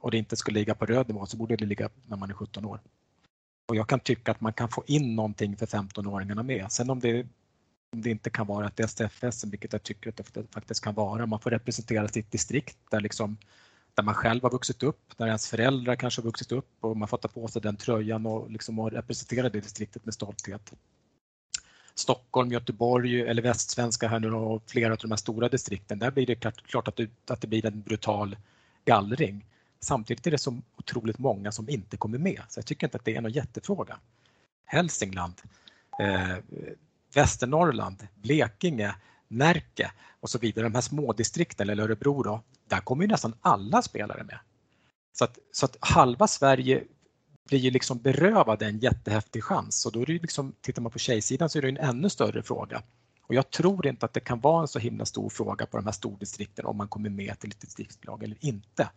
och 0.00 0.10
det 0.10 0.18
inte 0.18 0.36
ska 0.36 0.52
ligga 0.52 0.74
på 0.74 0.86
röd 0.86 1.08
nivå 1.08 1.26
så 1.26 1.36
borde 1.36 1.56
det 1.56 1.66
ligga 1.66 1.88
när 2.06 2.16
man 2.16 2.30
är 2.30 2.34
17 2.34 2.64
år. 2.64 2.80
Och 3.68 3.76
jag 3.76 3.88
kan 3.88 4.00
tycka 4.00 4.30
att 4.30 4.40
man 4.40 4.52
kan 4.52 4.68
få 4.68 4.84
in 4.86 5.16
någonting 5.16 5.56
för 5.56 5.66
15-åringarna 5.66 6.42
med. 6.42 6.72
Sen 6.72 6.90
om 6.90 7.00
det, 7.00 7.26
om 7.92 8.02
det 8.02 8.10
inte 8.10 8.30
kan 8.30 8.46
vara 8.46 8.66
ett 8.66 8.90
STF-SM, 8.90 9.50
vilket 9.50 9.72
jag 9.72 9.82
tycker 9.82 10.10
att 10.10 10.34
det 10.34 10.52
faktiskt 10.52 10.84
kan 10.84 10.94
vara, 10.94 11.26
man 11.26 11.40
får 11.40 11.50
representera 11.50 12.08
sitt 12.08 12.30
distrikt 12.30 12.78
där, 12.90 13.00
liksom, 13.00 13.36
där 13.94 14.02
man 14.02 14.14
själv 14.14 14.42
har 14.42 14.50
vuxit 14.50 14.82
upp, 14.82 15.12
där 15.16 15.26
ens 15.26 15.48
föräldrar 15.48 15.96
kanske 15.96 16.20
har 16.20 16.26
vuxit 16.26 16.52
upp 16.52 16.70
och 16.80 16.96
man 16.96 17.08
får 17.08 17.16
ta 17.16 17.28
på 17.28 17.48
sig 17.48 17.62
den 17.62 17.76
tröjan 17.76 18.26
och, 18.26 18.50
liksom, 18.50 18.78
och 18.78 18.92
representera 18.92 19.48
det 19.48 19.60
distriktet 19.60 20.04
med 20.04 20.14
stolthet. 20.14 20.72
Stockholm, 21.98 22.52
Göteborg 22.52 23.20
eller 23.20 23.42
västsvenska 23.42 24.08
här 24.08 24.20
nu 24.20 24.32
och 24.32 24.62
flera 24.66 24.92
av 24.92 24.98
de 24.98 25.10
här 25.10 25.16
stora 25.16 25.48
distrikten, 25.48 25.98
där 25.98 26.10
blir 26.10 26.26
det 26.26 26.34
klart, 26.34 26.66
klart 26.66 26.88
att, 26.88 26.96
det, 26.96 27.10
att 27.30 27.40
det 27.40 27.46
blir 27.46 27.66
en 27.66 27.82
brutal 27.82 28.36
gallring. 28.84 29.44
Samtidigt 29.80 30.26
är 30.26 30.30
det 30.30 30.38
så 30.38 30.60
otroligt 30.76 31.18
många 31.18 31.52
som 31.52 31.68
inte 31.68 31.96
kommer 31.96 32.18
med, 32.18 32.42
så 32.48 32.58
jag 32.58 32.66
tycker 32.66 32.86
inte 32.86 32.96
att 32.96 33.04
det 33.04 33.16
är 33.16 33.20
någon 33.20 33.32
jättefråga. 33.32 33.98
Hälsingland, 34.64 35.34
eh, 36.00 36.36
Västernorrland, 37.14 38.06
Blekinge, 38.14 38.94
Närke 39.28 39.92
och 40.20 40.30
så 40.30 40.38
vidare, 40.38 40.66
de 40.66 40.74
här 40.74 40.82
smådistrikten 40.82 41.70
eller 41.70 41.82
Örebro 41.82 42.22
då, 42.22 42.42
där 42.68 42.80
kommer 42.80 43.04
ju 43.04 43.08
nästan 43.08 43.34
alla 43.40 43.82
spelare 43.82 44.24
med. 44.24 44.38
Så 45.12 45.24
att, 45.24 45.38
så 45.52 45.66
att 45.66 45.76
halva 45.80 46.26
Sverige 46.26 46.84
blir 47.48 47.58
ju 47.58 47.70
liksom 47.70 47.98
berövade 47.98 48.66
en 48.66 48.78
jättehäftig 48.78 49.44
chans 49.44 49.86
och 49.86 49.92
då 49.92 50.02
är 50.02 50.06
det 50.06 50.12
liksom, 50.12 50.54
tittar 50.60 50.82
man 50.82 50.92
på 50.92 50.98
tjejsidan 50.98 51.50
så 51.50 51.58
är 51.58 51.62
det 51.62 51.68
en 51.68 51.76
ännu 51.76 52.10
större 52.10 52.42
fråga. 52.42 52.82
Och 53.22 53.34
jag 53.34 53.50
tror 53.50 53.86
inte 53.86 54.06
att 54.06 54.12
det 54.12 54.20
kan 54.20 54.40
vara 54.40 54.60
en 54.62 54.68
så 54.68 54.78
himla 54.78 55.04
stor 55.04 55.30
fråga 55.30 55.66
på 55.66 55.76
de 55.76 55.86
här 55.86 55.92
stordistrikten 55.92 56.66
om 56.66 56.76
man 56.76 56.88
kommer 56.88 57.10
med 57.10 57.38
till 57.38 57.50
ett 57.50 57.60
distriktslag 57.60 58.22
eller 58.22 58.36
inte. 58.40 58.90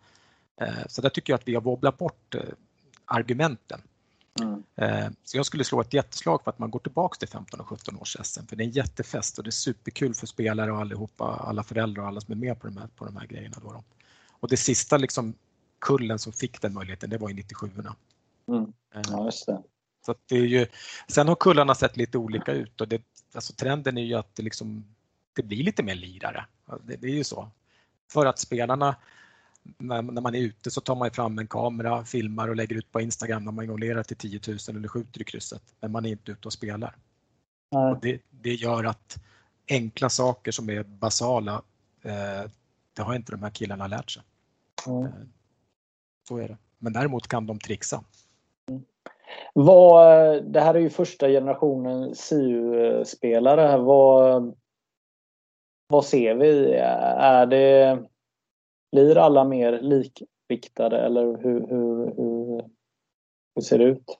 Eh, 0.61 0.87
så 0.87 1.01
där 1.01 1.09
tycker 1.09 1.33
jag 1.33 1.37
att 1.37 1.47
vi 1.47 1.53
har 1.53 1.61
wobblat 1.61 1.97
bort 1.97 2.35
eh, 2.35 2.41
argumenten. 3.05 3.81
Mm. 4.41 4.63
Eh, 4.75 5.11
så 5.23 5.37
jag 5.37 5.45
skulle 5.45 5.63
slå 5.63 5.81
ett 5.81 5.93
jätteslag 5.93 6.43
för 6.43 6.51
att 6.51 6.59
man 6.59 6.71
går 6.71 6.79
tillbaks 6.79 7.17
till 7.17 7.27
15 7.27 7.59
och 7.59 7.67
17 7.67 7.97
års 7.97 8.17
SM 8.23 8.45
för 8.45 8.55
det 8.55 8.63
är 8.63 8.65
en 8.65 8.71
jättefest 8.71 9.37
och 9.37 9.43
det 9.43 9.49
är 9.49 9.51
superkul 9.51 10.13
för 10.13 10.27
spelare 10.27 10.71
och 10.71 10.79
allihopa, 10.79 11.25
alla 11.25 11.63
föräldrar 11.63 12.03
och 12.03 12.07
alla 12.07 12.21
som 12.21 12.31
är 12.31 12.35
med 12.35 12.59
på 12.59 12.67
de 12.67 12.77
här, 12.77 12.87
på 12.95 13.05
de 13.05 13.17
här 13.17 13.27
grejerna. 13.27 13.57
Då. 13.61 13.83
Och 14.29 14.49
det 14.49 14.57
sista 14.57 14.97
liksom 14.97 15.33
kullen 15.79 16.19
som 16.19 16.33
fick 16.33 16.61
den 16.61 16.73
möjligheten, 16.73 17.09
det 17.09 17.17
var 17.17 17.29
i 17.29 17.33
97 17.33 17.71
orna 17.77 17.95
mm. 18.47 18.73
Ja, 18.93 19.25
just 19.25 19.45
det. 19.45 19.63
Så 20.05 20.15
det 20.27 20.35
är 20.35 20.45
ju, 20.45 20.67
sen 21.07 21.27
har 21.27 21.35
kullarna 21.35 21.75
sett 21.75 21.97
lite 21.97 22.17
olika 22.17 22.51
ut 22.51 22.81
och 22.81 22.87
det, 22.87 23.01
alltså 23.33 23.53
trenden 23.53 23.97
är 23.97 24.01
ju 24.01 24.15
att 24.15 24.35
det, 24.35 24.43
liksom, 24.43 24.85
det 25.33 25.43
blir 25.43 25.63
lite 25.63 25.83
mer 25.83 25.95
lirare. 25.95 26.45
Det, 26.83 26.95
det 26.95 27.07
är 27.07 27.15
ju 27.15 27.23
så. 27.23 27.49
För 28.11 28.25
att 28.25 28.39
spelarna 28.39 28.95
när, 29.77 30.01
när, 30.01 30.21
man 30.21 30.35
är 30.35 30.39
ute 30.39 30.71
så 30.71 30.81
tar 30.81 30.95
man 30.95 31.11
fram 31.11 31.39
en 31.39 31.47
kamera, 31.47 32.05
filmar 32.05 32.47
och 32.47 32.55
lägger 32.55 32.75
ut 32.75 32.91
på 32.91 33.01
Instagram 33.01 33.45
när 33.45 33.51
man 33.51 33.65
jonglerar 33.65 34.03
till 34.03 34.17
10 34.17 34.39
000 34.47 34.57
eller 34.67 34.87
skjuter 34.87 35.21
i 35.21 35.23
krysset. 35.23 35.63
Men 35.79 35.91
man 35.91 36.05
är 36.05 36.09
inte 36.09 36.31
ute 36.31 36.47
och 36.47 36.53
spelar. 36.53 36.95
Och 37.69 37.99
det, 38.01 38.21
det, 38.29 38.53
gör 38.53 38.83
att 38.83 39.17
enkla 39.69 40.09
saker 40.09 40.51
som 40.51 40.69
är 40.69 40.83
basala, 40.83 41.61
eh, 42.01 42.51
det 42.93 43.01
har 43.01 43.15
inte 43.15 43.31
de 43.31 43.43
här 43.43 43.49
killarna 43.49 43.87
lärt 43.87 44.11
sig. 44.11 44.23
Mm. 44.87 45.05
Eh, 45.05 45.11
så 46.27 46.37
är 46.37 46.47
det. 46.47 46.57
Men 46.77 46.93
däremot 46.93 47.27
kan 47.27 47.47
de 47.47 47.59
trixa. 47.59 48.03
Vad, 49.53 50.43
det 50.43 50.61
här 50.61 50.73
är 50.73 50.79
ju 50.79 50.89
första 50.89 51.27
generationen 51.27 52.13
CU-spelare. 52.29 53.77
Vad, 53.77 54.55
vad 55.87 56.05
ser 56.05 56.35
vi? 56.35 56.73
Är 56.73 57.45
det 57.45 57.99
blir 58.91 59.17
alla 59.17 59.43
mer 59.43 59.81
likriktade 59.81 60.99
eller 60.99 61.25
hur, 61.25 61.59
hur, 61.67 62.05
hur, 62.15 62.63
hur 63.55 63.61
ser 63.61 63.77
det 63.77 63.83
ut? 63.83 64.17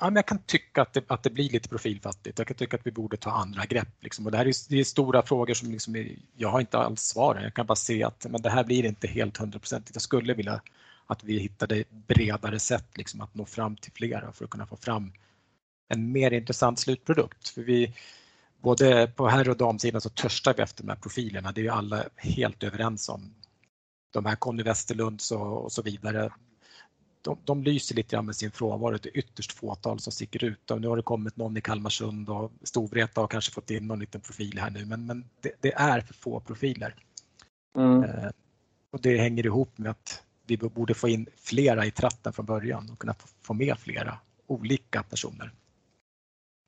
Ja, 0.00 0.06
men 0.06 0.16
jag 0.16 0.26
kan 0.26 0.42
tycka 0.42 0.82
att 0.82 0.92
det, 0.92 1.10
att 1.10 1.22
det 1.22 1.30
blir 1.30 1.50
lite 1.50 1.68
profilfattigt. 1.68 2.38
Jag 2.38 2.48
kan 2.48 2.56
tycka 2.56 2.76
att 2.76 2.86
vi 2.86 2.90
borde 2.90 3.16
ta 3.16 3.30
andra 3.30 3.64
grepp. 3.64 3.88
Liksom. 4.00 4.26
Och 4.26 4.32
det 4.32 4.38
här 4.38 4.46
är, 4.46 4.70
det 4.70 4.80
är 4.80 4.84
stora 4.84 5.22
frågor 5.22 5.54
som 5.54 5.70
liksom 5.70 5.96
är, 5.96 6.16
jag 6.36 6.48
har 6.48 6.60
inte 6.60 6.78
alls 6.78 7.00
svaren. 7.00 7.42
Jag 7.42 7.54
kan 7.54 7.66
bara 7.66 7.76
se 7.76 8.04
att 8.04 8.26
men 8.30 8.42
det 8.42 8.50
här 8.50 8.64
blir 8.64 8.84
inte 8.84 9.06
helt 9.06 9.36
hundraprocentigt. 9.36 9.96
Jag 9.96 10.02
skulle 10.02 10.34
vilja 10.34 10.60
att 11.06 11.24
vi 11.24 11.38
hittade 11.38 11.84
bredare 11.90 12.58
sätt 12.58 12.96
liksom, 12.96 13.20
att 13.20 13.34
nå 13.34 13.44
fram 13.44 13.76
till 13.76 13.92
flera 13.92 14.32
för 14.32 14.44
att 14.44 14.50
kunna 14.50 14.66
få 14.66 14.76
fram 14.76 15.12
en 15.88 16.12
mer 16.12 16.30
intressant 16.30 16.78
slutprodukt. 16.78 17.48
För 17.48 17.62
vi, 17.62 17.94
både 18.60 19.06
på 19.16 19.28
herr 19.28 19.48
och 19.48 19.56
damsidan 19.56 20.00
så 20.00 20.08
törstar 20.08 20.54
vi 20.54 20.62
efter 20.62 20.82
de 20.82 20.88
här 20.88 20.96
profilerna. 20.96 21.52
Det 21.52 21.60
är 21.60 21.62
ju 21.62 21.70
alla 21.70 22.04
helt 22.16 22.62
överens 22.62 23.08
om 23.08 23.34
de 24.12 24.26
här 24.26 24.36
Conny 24.36 24.62
Westerlunds 24.62 25.30
och, 25.32 25.64
och 25.64 25.72
så 25.72 25.82
vidare, 25.82 26.32
de, 27.22 27.38
de 27.44 27.62
lyser 27.62 27.94
lite 27.94 28.16
grann 28.16 28.26
med 28.26 28.36
sin 28.36 28.50
frånvaro. 28.50 28.98
Det 29.02 29.08
är 29.08 29.18
ytterst 29.18 29.52
fåtal 29.52 30.00
som 30.00 30.12
sticker 30.12 30.44
ut. 30.44 30.70
Och 30.70 30.80
nu 30.80 30.88
har 30.88 30.96
det 30.96 31.02
kommit 31.02 31.36
någon 31.36 31.56
i 31.56 31.60
Kalmarsund 31.60 32.28
och 32.28 32.52
Storvreta 32.62 33.20
har 33.20 33.28
kanske 33.28 33.52
fått 33.52 33.70
in 33.70 33.86
någon 33.86 34.00
liten 34.00 34.20
profil 34.20 34.58
här 34.58 34.70
nu, 34.70 34.84
men, 34.84 35.06
men 35.06 35.24
det, 35.40 35.52
det 35.60 35.72
är 35.72 36.00
för 36.00 36.14
få 36.14 36.40
profiler. 36.40 36.94
Mm. 37.78 38.04
Eh, 38.04 38.30
och 38.90 39.00
det 39.00 39.18
hänger 39.18 39.46
ihop 39.46 39.78
med 39.78 39.90
att 39.90 40.22
vi 40.46 40.56
borde 40.56 40.94
få 40.94 41.08
in 41.08 41.26
flera 41.36 41.86
i 41.86 41.90
tratten 41.90 42.32
från 42.32 42.46
början 42.46 42.90
och 42.92 42.98
kunna 42.98 43.14
få 43.42 43.54
med 43.54 43.78
flera 43.78 44.18
olika 44.46 45.02
personer. 45.02 45.52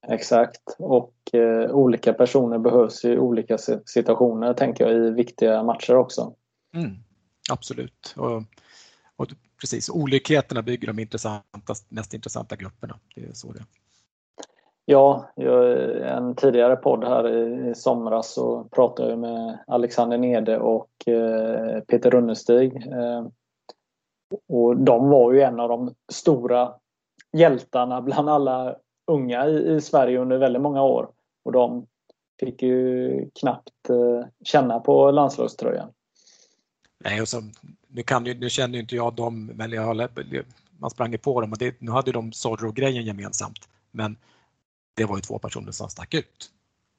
Exakt 0.08 0.76
och 0.78 1.14
eh, 1.32 1.70
olika 1.70 2.12
personer 2.12 2.58
behövs 2.58 3.04
i 3.04 3.18
olika 3.18 3.58
situationer 3.86 4.54
tänker 4.54 4.86
jag 4.86 5.06
i 5.06 5.10
viktiga 5.10 5.62
matcher 5.62 5.96
också. 5.96 6.34
Mm. 6.74 6.96
Absolut. 7.50 8.14
Och, 8.16 8.42
och 9.16 9.28
precis, 9.60 9.90
olikheterna 9.90 10.62
bygger 10.62 10.86
de 10.86 10.98
intressanta, 10.98 11.74
mest 11.88 12.14
intressanta 12.14 12.56
grupperna. 12.56 12.98
Det 13.14 13.20
är 13.20 13.32
så 13.32 13.52
det 13.52 13.64
Ja, 14.90 15.30
en 16.02 16.34
tidigare 16.34 16.76
podd 16.76 17.04
här 17.04 17.28
i 17.28 17.74
somras 17.74 18.34
så 18.34 18.64
pratade 18.64 19.10
jag 19.10 19.18
med 19.18 19.58
Alexander 19.66 20.18
Nede 20.18 20.58
och 20.58 20.90
eh, 21.06 21.80
Peter 21.80 22.10
Runnestig. 22.10 22.76
Eh, 22.76 23.26
och 24.48 24.76
de 24.76 25.08
var 25.08 25.32
ju 25.32 25.40
en 25.40 25.60
av 25.60 25.68
de 25.68 25.94
stora 26.12 26.74
hjältarna 27.32 28.02
bland 28.02 28.30
alla 28.30 28.76
unga 29.06 29.46
i 29.46 29.80
Sverige 29.80 30.18
under 30.18 30.38
väldigt 30.38 30.62
många 30.62 30.82
år. 30.82 31.08
Och 31.44 31.52
de 31.52 31.86
fick 32.40 32.62
ju 32.62 33.30
knappt 33.40 33.90
eh, 33.90 34.28
känna 34.44 34.80
på 34.80 35.10
landslagströjan. 35.10 35.88
Nej, 37.04 37.22
och 37.22 37.28
så, 37.28 37.42
nu, 37.86 38.02
kan, 38.02 38.22
nu 38.24 38.50
känner 38.50 38.78
inte 38.78 38.96
jag 38.96 39.14
dem, 39.14 39.46
men 39.46 39.70
jag, 39.70 40.10
man 40.78 40.90
sprang 40.90 41.12
ju 41.12 41.18
på 41.18 41.40
dem 41.40 41.52
och 41.52 41.58
det, 41.58 41.80
nu 41.80 41.90
hade 41.90 42.12
de 42.12 42.32
Zorro-grejen 42.32 43.04
gemensamt. 43.04 43.68
Men 43.90 44.16
det 44.94 45.04
var 45.04 45.16
ju 45.16 45.22
två 45.22 45.38
personer 45.38 45.72
som 45.72 45.88
stack 45.88 46.14
ut. 46.14 46.50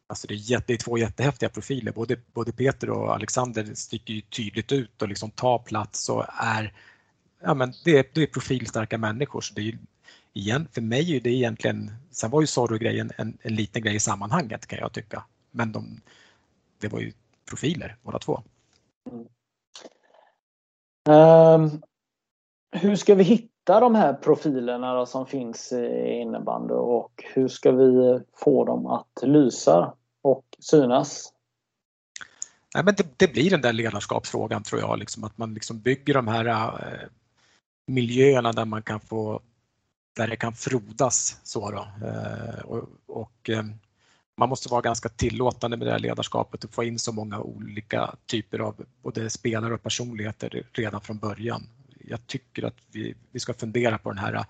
Alltså 0.08 0.28
det, 0.28 0.34
är 0.34 0.36
jätte, 0.36 0.64
det 0.68 0.74
är 0.74 0.78
två 0.78 0.98
jättehäftiga 0.98 1.50
profiler, 1.50 1.92
både, 1.92 2.18
både 2.34 2.52
Peter 2.52 2.90
och 2.90 3.14
Alexander 3.14 3.74
sticker 3.74 4.14
ju 4.14 4.22
tydligt 4.22 4.72
ut 4.72 5.02
och 5.02 5.08
liksom 5.08 5.32
tar 5.32 5.60
plats 5.60 6.10
och 6.10 6.26
är, 6.38 6.74
ja 7.42 7.54
men 7.54 7.74
det, 7.86 7.98
är, 7.98 8.06
det 8.14 8.24
är 8.24 8.28
profilstarka 8.28 8.98
människor. 8.98 9.42
Så 9.42 9.54
det 9.54 9.62
är 9.62 9.78
igen, 10.34 10.68
för 10.72 10.82
mig 10.82 11.16
är 11.16 11.22
det 11.22 11.30
egentligen, 11.30 11.92
sen 12.12 12.32
var 12.32 12.42
ju 12.42 12.48
Zorro-grejen 12.48 13.12
en, 13.18 13.38
en 13.42 13.56
liten 13.56 13.82
grej 13.82 13.96
i 13.96 14.00
sammanhanget 14.00 14.68
kan 14.68 14.80
jag 14.80 14.94
tycka. 14.94 15.24
Men 15.52 15.72
de, 15.72 16.02
det 16.80 16.88
var 16.88 17.00
ju 17.00 17.12
profiler 17.50 17.96
båda 18.04 18.20
två. 18.20 18.42
Mm. 19.12 19.28
Um, 21.10 21.82
hur 22.72 22.96
ska 22.96 23.16
vi 23.16 23.24
hitta 23.24 23.80
de 23.80 23.96
här 23.96 24.14
profilerna 24.14 25.06
som 25.06 25.26
finns 25.26 25.72
i 25.72 26.20
innebandy 26.22 26.74
och 26.74 27.24
hur 27.34 27.48
ska 27.48 27.72
vi 27.72 28.20
få 28.34 28.66
dem 28.66 28.86
att 28.86 29.20
lysa 29.22 29.94
och 30.22 30.46
synas? 30.60 31.34
Nej, 32.76 32.84
men 32.84 32.96
det, 32.98 33.20
det 33.20 33.28
blir 33.28 33.50
den 33.50 33.62
där 33.62 33.74
ledarskapsfrågan 33.74 34.64
tror 34.64 34.82
jag, 34.82 35.00
liksom, 35.00 35.24
att 35.24 35.38
man 35.38 35.54
liksom 35.54 35.80
bygger 35.80 36.14
de 36.14 36.28
här 36.28 36.46
äh, 36.46 37.08
miljöerna 37.90 38.52
där 38.52 38.66
man 38.66 38.82
kan 38.82 39.00
få 39.00 39.42
där 40.16 40.28
det 40.28 40.36
kan 40.36 40.54
frodas. 40.54 41.40
Så 41.44 41.72
då. 41.72 41.88
Äh, 42.08 42.60
och, 42.60 42.90
och 43.08 43.50
äh, 43.50 43.64
man 44.38 44.50
måste 44.50 44.70
vara 44.70 44.82
ganska 44.82 45.10
tillåtande 45.10 45.78
med 45.78 45.88
det 45.88 45.92
här 45.92 46.00
ledarskapet 46.00 46.64
och 46.64 46.74
få 46.74 46.84
in 46.84 47.00
så 47.00 47.12
många 47.12 47.40
olika 47.40 48.16
typer 48.26 48.60
av 48.60 48.86
både 49.04 49.30
spelare 49.30 49.74
och 49.74 49.84
personligheter 49.84 50.64
redan 50.74 51.02
från 51.02 51.18
början. 51.18 51.64
Jag 52.08 52.28
tycker 52.28 52.64
att 52.64 52.78
vi, 52.92 53.16
vi 53.32 53.40
ska 53.40 53.54
fundera 53.54 53.98
på 53.98 54.10
den 54.10 54.18
här 54.18 54.46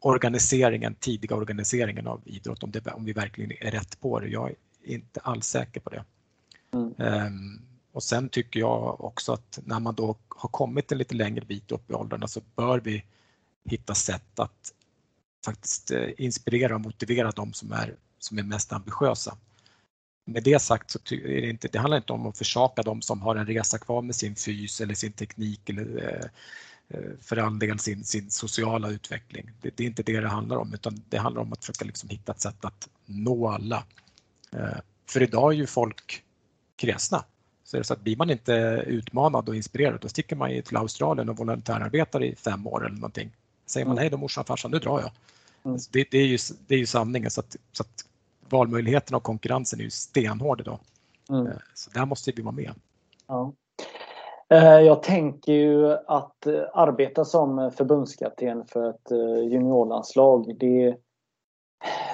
organiseringen, 0.00 0.94
tidiga 0.94 1.36
organiseringen 1.36 2.06
av 2.06 2.20
idrott, 2.24 2.62
om, 2.62 2.70
det, 2.70 2.86
om 2.86 3.04
vi 3.04 3.12
verkligen 3.12 3.52
är 3.60 3.70
rätt 3.70 4.00
på 4.00 4.20
det. 4.20 4.28
Jag 4.28 4.48
är 4.48 4.94
inte 4.94 5.20
alls 5.20 5.46
säker 5.46 5.80
på 5.80 5.90
det. 5.90 6.04
Mm. 6.72 6.94
Um, 7.26 7.67
och 7.98 8.02
sen 8.04 8.28
tycker 8.28 8.60
jag 8.60 9.00
också 9.00 9.32
att 9.32 9.58
när 9.64 9.80
man 9.80 9.94
då 9.94 10.16
har 10.28 10.48
kommit 10.48 10.92
en 10.92 10.98
lite 10.98 11.14
längre 11.14 11.44
bit 11.44 11.72
upp 11.72 11.90
i 11.90 11.94
åldrarna 11.94 12.28
så 12.28 12.40
bör 12.56 12.80
vi 12.80 13.04
hitta 13.64 13.94
sätt 13.94 14.38
att 14.38 14.72
faktiskt 15.44 15.90
eh, 15.90 16.08
inspirera 16.18 16.74
och 16.74 16.80
motivera 16.80 17.30
de 17.30 17.52
som 17.52 17.72
är, 17.72 17.96
som 18.18 18.38
är 18.38 18.42
mest 18.42 18.72
ambitiösa. 18.72 19.36
Med 20.26 20.42
det 20.42 20.62
sagt 20.62 20.90
så 20.90 20.98
är 21.10 21.40
det, 21.40 21.48
inte, 21.48 21.68
det 21.68 21.78
handlar 21.78 21.96
inte 21.96 22.12
om 22.12 22.26
att 22.26 22.38
försaka 22.38 22.82
de 22.82 23.02
som 23.02 23.22
har 23.22 23.36
en 23.36 23.46
resa 23.46 23.78
kvar 23.78 24.02
med 24.02 24.14
sin 24.14 24.36
fys 24.36 24.80
eller 24.80 24.94
sin 24.94 25.12
teknik 25.12 25.68
eller 25.68 26.08
eh, 26.08 26.98
eh, 26.98 27.10
för 27.20 27.36
all 27.36 27.58
del 27.58 27.78
sin, 27.78 28.04
sin 28.04 28.30
sociala 28.30 28.90
utveckling. 28.90 29.50
Det, 29.60 29.76
det, 29.76 29.84
är 29.84 29.86
inte 29.88 30.02
det 30.02 30.20
det 30.20 30.28
handlar 30.28 30.56
om 30.56 30.74
utan 30.74 31.02
det 31.08 31.18
handlar 31.18 31.42
om 31.42 31.52
att 31.52 31.64
försöka 31.64 31.84
liksom 31.84 32.08
hitta 32.08 32.32
ett 32.32 32.40
sätt 32.40 32.64
att 32.64 32.88
nå 33.06 33.48
alla. 33.48 33.84
För 35.06 35.22
idag 35.22 35.52
är 35.52 35.56
ju 35.56 35.66
folk 35.66 36.24
kräsna. 36.76 37.24
Så 37.68 37.76
är 37.76 37.78
det 37.78 37.84
så 37.84 37.92
att 37.92 38.00
blir 38.00 38.16
man 38.16 38.30
inte 38.30 38.52
utmanad 38.86 39.48
och 39.48 39.56
inspirerad 39.56 40.00
då 40.00 40.08
sticker 40.08 40.36
man 40.36 40.62
till 40.62 40.76
Australien 40.76 41.28
och 41.28 41.36
volontärarbetar 41.36 42.22
i 42.24 42.34
fem 42.34 42.66
år 42.66 42.86
eller 42.86 42.96
någonting. 42.96 43.30
Säger 43.66 43.86
man 43.86 43.92
mm. 43.92 44.02
hej 44.02 44.10
då 44.10 44.16
morsan 44.16 44.44
farsan, 44.44 44.70
nu 44.70 44.78
drar 44.78 45.00
jag. 45.00 45.10
Mm. 45.64 45.78
Det, 45.92 46.10
det, 46.10 46.18
är 46.18 46.26
ju, 46.26 46.38
det 46.66 46.74
är 46.74 46.78
ju 46.78 46.86
sanningen 46.86 47.30
så 47.30 47.40
att, 47.40 47.56
så 47.72 47.82
att 47.82 48.04
valmöjligheterna 48.48 49.16
och 49.16 49.22
konkurrensen 49.22 49.80
är 49.80 49.84
ju 49.84 49.90
stenhård 49.90 50.60
idag. 50.60 50.78
Mm. 51.30 51.46
Eh, 51.46 51.52
så 51.74 51.90
där 51.90 52.06
måste 52.06 52.32
vi 52.36 52.42
vara 52.42 52.54
med. 52.54 52.72
Ja. 53.26 53.52
Eh, 54.48 54.80
jag 54.80 55.02
tänker 55.02 55.52
ju 55.52 55.92
att 56.06 56.46
eh, 56.46 56.62
arbeta 56.74 57.24
som 57.24 57.70
förbundskapten 57.76 58.66
för 58.66 58.90
ett 58.90 59.10
juniorlandslag 59.52 60.56
det 60.58 60.96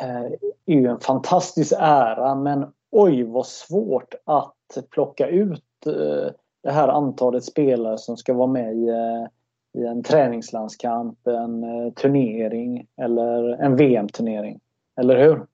är 0.01 0.39
ju 0.67 0.87
en 0.87 1.01
fantastisk 1.01 1.73
ära 1.79 2.35
men 2.35 2.73
oj 2.91 3.23
vad 3.23 3.47
svårt 3.47 4.15
att 4.25 4.54
plocka 4.91 5.27
ut 5.27 5.87
eh, 5.87 6.33
det 6.63 6.73
här 6.73 6.89
antalet 6.89 7.45
spelare 7.45 7.99
som 7.99 8.17
ska 8.17 8.35
vara 8.35 8.47
med 8.47 8.77
i, 8.77 8.89
eh, 8.89 9.83
i 9.83 9.87
en 9.87 10.03
träningslandskamp, 10.03 11.27
en 11.27 11.65
eh, 11.65 11.93
turnering 11.93 12.87
eller 12.97 13.63
en 13.63 13.77
VM-turnering. 13.77 14.61
Eller 15.01 15.25
hur? 15.25 15.47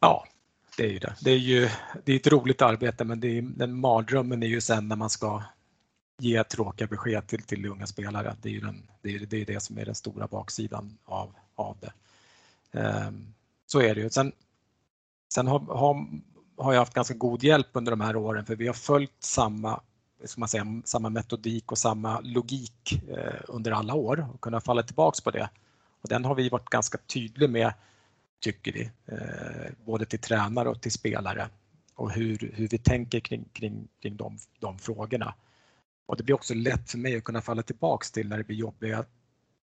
Ja, 0.00 0.24
det 0.76 0.84
är 0.84 0.88
ju 0.88 0.98
det. 0.98 1.14
Det 1.24 1.30
är 1.30 1.38
ju 1.38 1.68
det 2.04 2.12
är 2.12 2.16
ett 2.16 2.32
roligt 2.32 2.62
arbete 2.62 3.04
men 3.04 3.20
det 3.20 3.38
är, 3.38 3.42
den 3.42 3.80
mardrömmen 3.80 4.42
är 4.42 4.46
ju 4.46 4.60
sen 4.60 4.88
när 4.88 4.96
man 4.96 5.10
ska 5.10 5.42
ge 6.18 6.44
tråkiga 6.44 6.88
besked 6.88 7.26
till, 7.26 7.42
till 7.42 7.66
unga 7.66 7.86
spelare. 7.86 8.36
Det 8.42 8.48
är 8.48 8.52
ju 8.52 8.60
den, 8.60 8.82
det, 9.02 9.14
är, 9.14 9.18
det, 9.18 9.40
är 9.40 9.46
det 9.46 9.60
som 9.60 9.78
är 9.78 9.84
den 9.84 9.94
stora 9.94 10.26
baksidan 10.26 10.98
av, 11.04 11.32
av 11.54 11.76
det. 11.80 11.92
Um, 12.80 13.34
så 13.66 13.80
är 13.80 13.94
det 13.94 14.00
ju. 14.00 14.10
Sen, 14.10 14.32
sen 15.34 15.46
har, 15.46 15.58
har, 15.58 16.06
har 16.56 16.72
jag 16.72 16.80
haft 16.80 16.94
ganska 16.94 17.14
god 17.14 17.42
hjälp 17.42 17.66
under 17.72 17.92
de 17.92 18.00
här 18.00 18.16
åren 18.16 18.46
för 18.46 18.56
vi 18.56 18.66
har 18.66 18.74
följt 18.74 19.22
samma, 19.22 19.80
ska 20.24 20.40
man 20.40 20.48
säga, 20.48 20.82
samma 20.84 21.08
metodik 21.08 21.72
och 21.72 21.78
samma 21.78 22.20
logik 22.20 23.02
eh, 23.08 23.40
under 23.48 23.72
alla 23.72 23.94
år 23.94 24.28
och 24.34 24.40
kunnat 24.40 24.64
falla 24.64 24.82
tillbaks 24.82 25.20
på 25.20 25.30
det. 25.30 25.50
Och 26.02 26.08
den 26.08 26.24
har 26.24 26.34
vi 26.34 26.48
varit 26.48 26.70
ganska 26.70 26.98
tydliga 26.98 27.48
med, 27.48 27.72
tycker 28.40 28.72
vi, 28.72 28.90
eh, 29.06 29.72
både 29.84 30.06
till 30.06 30.18
tränare 30.18 30.68
och 30.68 30.80
till 30.80 30.92
spelare 30.92 31.48
och 31.94 32.10
hur, 32.10 32.52
hur 32.54 32.68
vi 32.68 32.78
tänker 32.78 33.20
kring, 33.20 33.44
kring, 33.52 33.88
kring 34.02 34.16
de, 34.16 34.38
de 34.60 34.78
frågorna. 34.78 35.34
Och 36.06 36.16
det 36.16 36.22
blir 36.22 36.34
också 36.34 36.54
lätt 36.54 36.90
för 36.90 36.98
mig 36.98 37.16
att 37.16 37.24
kunna 37.24 37.40
falla 37.40 37.62
tillbaks 37.62 38.12
till 38.12 38.28
när 38.28 38.38
det 38.38 38.44
blir 38.44 38.56
jobbiga 38.56 39.04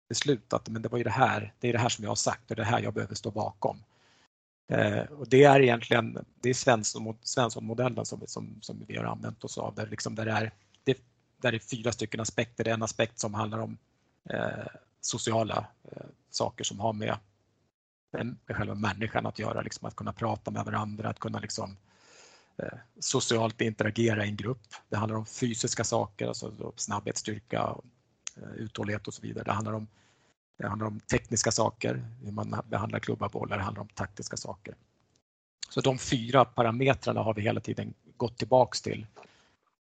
beslut 0.09 0.53
att 0.53 0.68
men 0.68 0.82
det 0.82 0.89
var 0.89 0.99
ju 0.99 1.05
det 1.05 1.11
här, 1.11 1.55
det 1.61 1.68
är 1.68 1.72
det 1.72 1.78
här 1.78 1.89
som 1.89 2.05
jag 2.05 2.11
har 2.11 2.16
sagt 2.16 2.51
och 2.51 2.57
det 2.57 2.64
här 2.64 2.80
jag 2.80 2.95
behöver 2.95 3.14
stå 3.14 3.30
bakom. 3.30 3.78
Eh, 4.68 5.02
och 5.02 5.28
det 5.28 5.44
är 5.44 5.60
egentligen 5.60 6.24
det 6.40 6.50
är 6.50 6.54
Svensson-modellen 7.24 8.06
som, 8.06 8.22
som, 8.26 8.58
som 8.60 8.84
vi 8.88 8.96
har 8.96 9.04
använt 9.04 9.44
oss 9.44 9.58
av. 9.58 9.74
Där, 9.74 9.86
liksom 9.86 10.14
där, 10.14 10.24
det 10.24 10.32
är, 10.32 10.52
det, 10.84 10.98
där 11.36 11.52
är 11.52 11.58
fyra 11.58 11.92
stycken 11.92 12.20
aspekter. 12.20 12.64
Det 12.64 12.70
är 12.70 12.74
en 12.74 12.82
aspekt 12.82 13.18
som 13.18 13.34
handlar 13.34 13.58
om 13.58 13.78
eh, 14.30 14.66
sociala 15.00 15.66
eh, 15.92 16.06
saker 16.30 16.64
som 16.64 16.80
har 16.80 16.92
med, 16.92 17.16
med 18.10 18.56
själva 18.56 18.74
människan 18.74 19.26
att 19.26 19.38
göra. 19.38 19.62
Liksom 19.62 19.88
att 19.88 19.96
kunna 19.96 20.12
prata 20.12 20.50
med 20.50 20.64
varandra, 20.64 21.08
att 21.08 21.18
kunna 21.18 21.38
liksom, 21.38 21.76
eh, 22.56 22.78
socialt 23.00 23.60
interagera 23.60 24.24
i 24.24 24.28
en 24.28 24.36
grupp. 24.36 24.74
Det 24.88 24.96
handlar 24.96 25.18
om 25.18 25.26
fysiska 25.26 25.84
saker, 25.84 26.28
alltså 26.28 26.72
snabbhet, 26.76 27.16
styrka, 27.16 27.74
eh, 28.36 28.54
uthållighet 28.56 29.08
och 29.08 29.14
så 29.14 29.22
vidare. 29.22 29.44
Det 29.44 29.52
handlar 29.52 29.72
om 29.72 29.86
det 30.59 30.68
handlar 30.68 30.86
om 30.86 31.00
tekniska 31.00 31.50
saker, 31.50 32.05
hur 32.22 32.32
man 32.32 32.62
behandlar 32.66 32.98
klubba 32.98 33.28
bollar, 33.28 33.57
det 33.57 33.62
handlar 33.62 33.82
om 33.82 33.88
taktiska 33.88 34.36
saker. 34.36 34.74
Så 35.68 35.80
de 35.80 35.98
fyra 35.98 36.44
parametrarna 36.44 37.22
har 37.22 37.34
vi 37.34 37.42
hela 37.42 37.61
tiden 37.61 37.94
gått 38.16 38.38
tillbaks 38.38 38.82
till. 38.82 39.07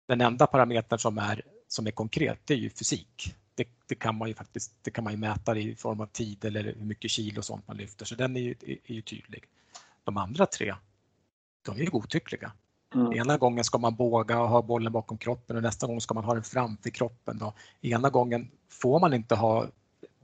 Den 0.09 0.21
enda 0.21 0.47
parametern 0.47 0.99
som 0.99 1.19
är, 1.19 1.43
som 1.69 1.87
är 1.87 1.91
konkret, 1.91 2.39
det 2.45 2.55
är 2.55 2.59
ju 2.59 2.71
fysik. 2.71 3.35
Det, 3.55 3.69
det, 3.87 3.95
kan 3.95 4.17
man 4.17 4.29
ju 4.29 4.35
faktiskt 4.35 4.73
det 4.83 4.91
kan 4.91 5.05
man 5.05 5.13
ju 5.13 5.19
mäta 5.19 5.57
i 5.57 5.77
form 5.77 6.01
av 6.01 6.07
tid 6.07 6.45
eller 6.45 6.63
hur 6.65 6.85
mycket 6.85 7.11
kilo 7.11 7.39
och 7.39 7.45
sånt 7.45 7.69
man 7.69 7.77
lyfter, 7.77 8.05
så 8.05 8.15
den 8.15 8.37
är 8.37 8.41
ju, 8.41 8.55
är 8.85 8.95
ju 8.95 9.03
tydlig. 9.03 9.45
De 10.05 10.17
andra 10.17 10.47
tre, 10.47 10.75
de 11.63 11.77
är 11.77 11.81
ju 11.81 11.91
godtyckliga. 11.91 12.53
Mm. 12.95 13.13
Ena 13.13 13.39
gången 13.39 13.65
ska 13.65 13.79
man 13.79 13.97
båga 13.97 14.41
och 14.41 14.49
ha 14.49 14.63
bollen 14.63 14.93
bakom 14.93 15.19
kroppen 15.19 15.57
och 15.57 15.63
nästa 15.63 15.87
gång 15.87 16.01
ska 16.01 16.15
man 16.15 16.25
ha 16.25 16.35
den 16.35 16.43
framför 16.43 16.91
kroppen. 16.91 17.39
Då. 17.39 17.55
Ena 17.81 18.11
gången 18.11 18.51
får 18.69 19.01
man 19.01 19.15
inte 19.15 19.35
ha 19.35 19.67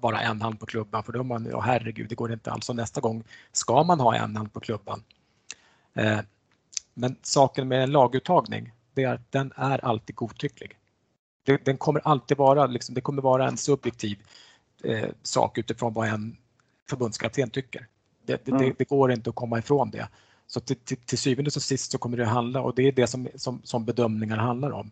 bara 0.01 0.21
en 0.21 0.41
hand 0.41 0.61
på 0.61 0.67
klubban 0.67 1.03
för 1.05 1.13
då 1.13 1.23
man, 1.23 1.49
oh, 1.49 1.61
herregud, 1.61 2.09
det 2.09 2.15
går 2.15 2.33
inte 2.33 2.51
alls. 2.51 2.69
Och 2.69 2.77
nästa 2.77 3.01
gång 3.01 3.25
ska 3.53 3.83
man 3.83 4.01
ha 4.01 4.15
en 4.17 4.37
hand 4.37 4.53
på 4.53 4.61
klubban. 4.61 5.03
Eh, 5.95 6.21
men 6.95 7.17
saken 7.23 7.69
med 7.69 7.83
en 7.83 7.91
laguttagning, 7.91 8.73
det 8.95 9.05
är 9.05 9.15
att 9.15 9.33
den 9.33 9.53
är 9.57 9.85
alltid 9.85 10.17
godtycklig. 10.17 10.79
Det, 11.45 11.65
den 11.65 11.77
kommer 11.77 12.01
alltid 12.05 12.37
vara, 12.37 12.67
liksom, 12.67 12.95
det 12.95 13.01
kommer 13.01 13.23
vara 13.23 13.49
en 13.49 13.57
subjektiv 13.57 14.19
eh, 14.85 15.09
sak 15.23 15.59
utifrån 15.59 15.93
vad 15.93 16.09
en 16.09 16.37
förbundskapten 16.91 17.51
tycker. 17.51 17.87
Det, 18.27 18.45
det, 18.45 18.51
mm. 18.51 18.75
det, 18.79 18.89
går 18.89 19.13
inte 19.13 19.31
att 19.31 19.37
komma 19.37 19.59
ifrån 19.59 19.91
det. 19.91 20.09
Så 20.47 20.61
till, 20.61 20.77
till, 20.77 20.97
till 20.97 21.19
syvende 21.19 21.51
och 21.57 21.63
sist 21.63 21.91
så 21.91 21.99
kommer 21.99 22.17
det 22.17 22.27
handla 22.27 22.61
och 22.61 22.75
det 22.75 22.83
är 22.83 22.93
det 22.93 23.07
som, 23.07 23.29
som, 23.35 23.61
som 23.65 23.85
bedömningar 23.85 24.37
handlar 24.37 24.71
om. 24.71 24.91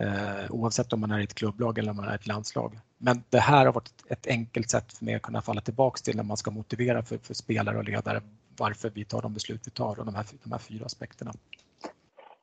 Eh, 0.00 0.50
oavsett 0.50 0.92
om 0.92 1.00
man 1.00 1.10
är 1.10 1.20
i 1.20 1.24
ett 1.24 1.34
klubblag 1.34 1.78
eller 1.78 1.90
om 1.90 1.96
man 1.96 2.08
är 2.08 2.12
i 2.12 2.14
ett 2.14 2.26
landslag. 2.26 2.78
Men 2.98 3.22
det 3.30 3.38
här 3.38 3.66
har 3.66 3.72
varit 3.72 3.92
ett 4.08 4.26
enkelt 4.26 4.70
sätt 4.70 4.92
för 4.92 5.04
mig 5.04 5.14
att 5.14 5.22
kunna 5.22 5.42
falla 5.42 5.60
tillbaks 5.60 6.02
till 6.02 6.16
när 6.16 6.22
man 6.22 6.36
ska 6.36 6.50
motivera 6.50 7.02
för, 7.02 7.18
för 7.18 7.34
spelare 7.34 7.78
och 7.78 7.84
ledare 7.84 8.20
varför 8.58 8.90
vi 8.94 9.04
tar 9.04 9.22
de 9.22 9.34
beslut 9.34 9.60
vi 9.66 9.70
tar 9.70 9.98
och 9.98 10.06
de 10.06 10.14
här, 10.14 10.26
de 10.44 10.52
här 10.52 10.58
fyra 10.58 10.84
aspekterna. 10.84 11.32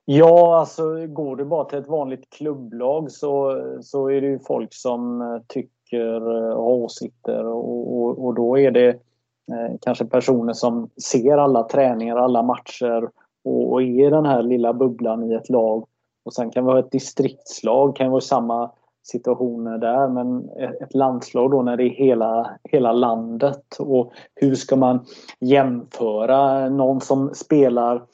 Ja, 0.06 0.60
alltså 0.60 1.08
går 1.08 1.36
du 1.36 1.46
bara 1.46 1.66
till 1.66 1.78
ett 1.80 1.88
vanligt 1.88 2.30
klubblag 2.30 3.12
så, 3.12 3.62
så 3.82 4.10
är 4.10 4.22
det 4.22 4.28
ju 4.28 4.40
folk 4.40 4.74
som 4.74 5.22
eh, 5.22 5.42
tycker 5.48 6.16
eh, 6.16 6.54
och 6.54 6.64
har 6.64 6.72
åsikter 6.72 7.46
och, 7.46 7.98
och, 7.98 8.26
och, 8.26 8.34
då 8.34 8.60
är 8.60 8.72
det 8.72 8.90
eh, 8.90 9.76
kanske 9.82 10.06
personer 10.06 10.54
som 10.54 10.90
ser 11.04 11.38
alla 11.38 11.64
träningar, 11.64 12.16
alla 12.16 12.44
matcher 12.44 13.10
och, 13.44 13.72
och 13.72 13.84
är 13.84 14.12
den 14.12 14.26
här 14.26 14.44
lilla 14.44 14.74
bubblan 14.74 15.32
i 15.32 15.34
ett 15.34 15.50
lag 15.50 15.86
och 16.26 16.34
sen 16.34 16.52
kan 16.52 16.66
vi 16.66 16.72
ha 16.72 16.80
ett 16.80 16.92
distriktslag, 16.92 17.96
kan 17.96 18.12
vara 18.12 18.22
samma 18.22 18.72
situationer 19.04 19.78
där, 19.78 20.08
men 20.08 20.50
ett 20.82 20.94
landslag 20.94 21.52
då 21.52 21.62
när 21.62 21.78
det 21.78 21.84
är 21.84 21.90
hela, 21.90 22.60
hela 22.64 22.92
landet. 22.92 23.76
Och 23.80 24.14
hur 24.36 24.56
ska 24.56 24.76
man 24.76 25.06
jämföra 25.40 26.70
någon 26.70 27.02
som 27.02 27.36
spelar 27.36 28.06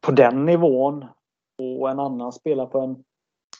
på 0.00 0.12
den 0.12 0.46
nivån 0.46 1.04
och 1.58 1.90
en 1.90 1.98
annan 1.98 2.32
spelar 2.32 2.66
på 2.66 2.80
en 2.80 3.04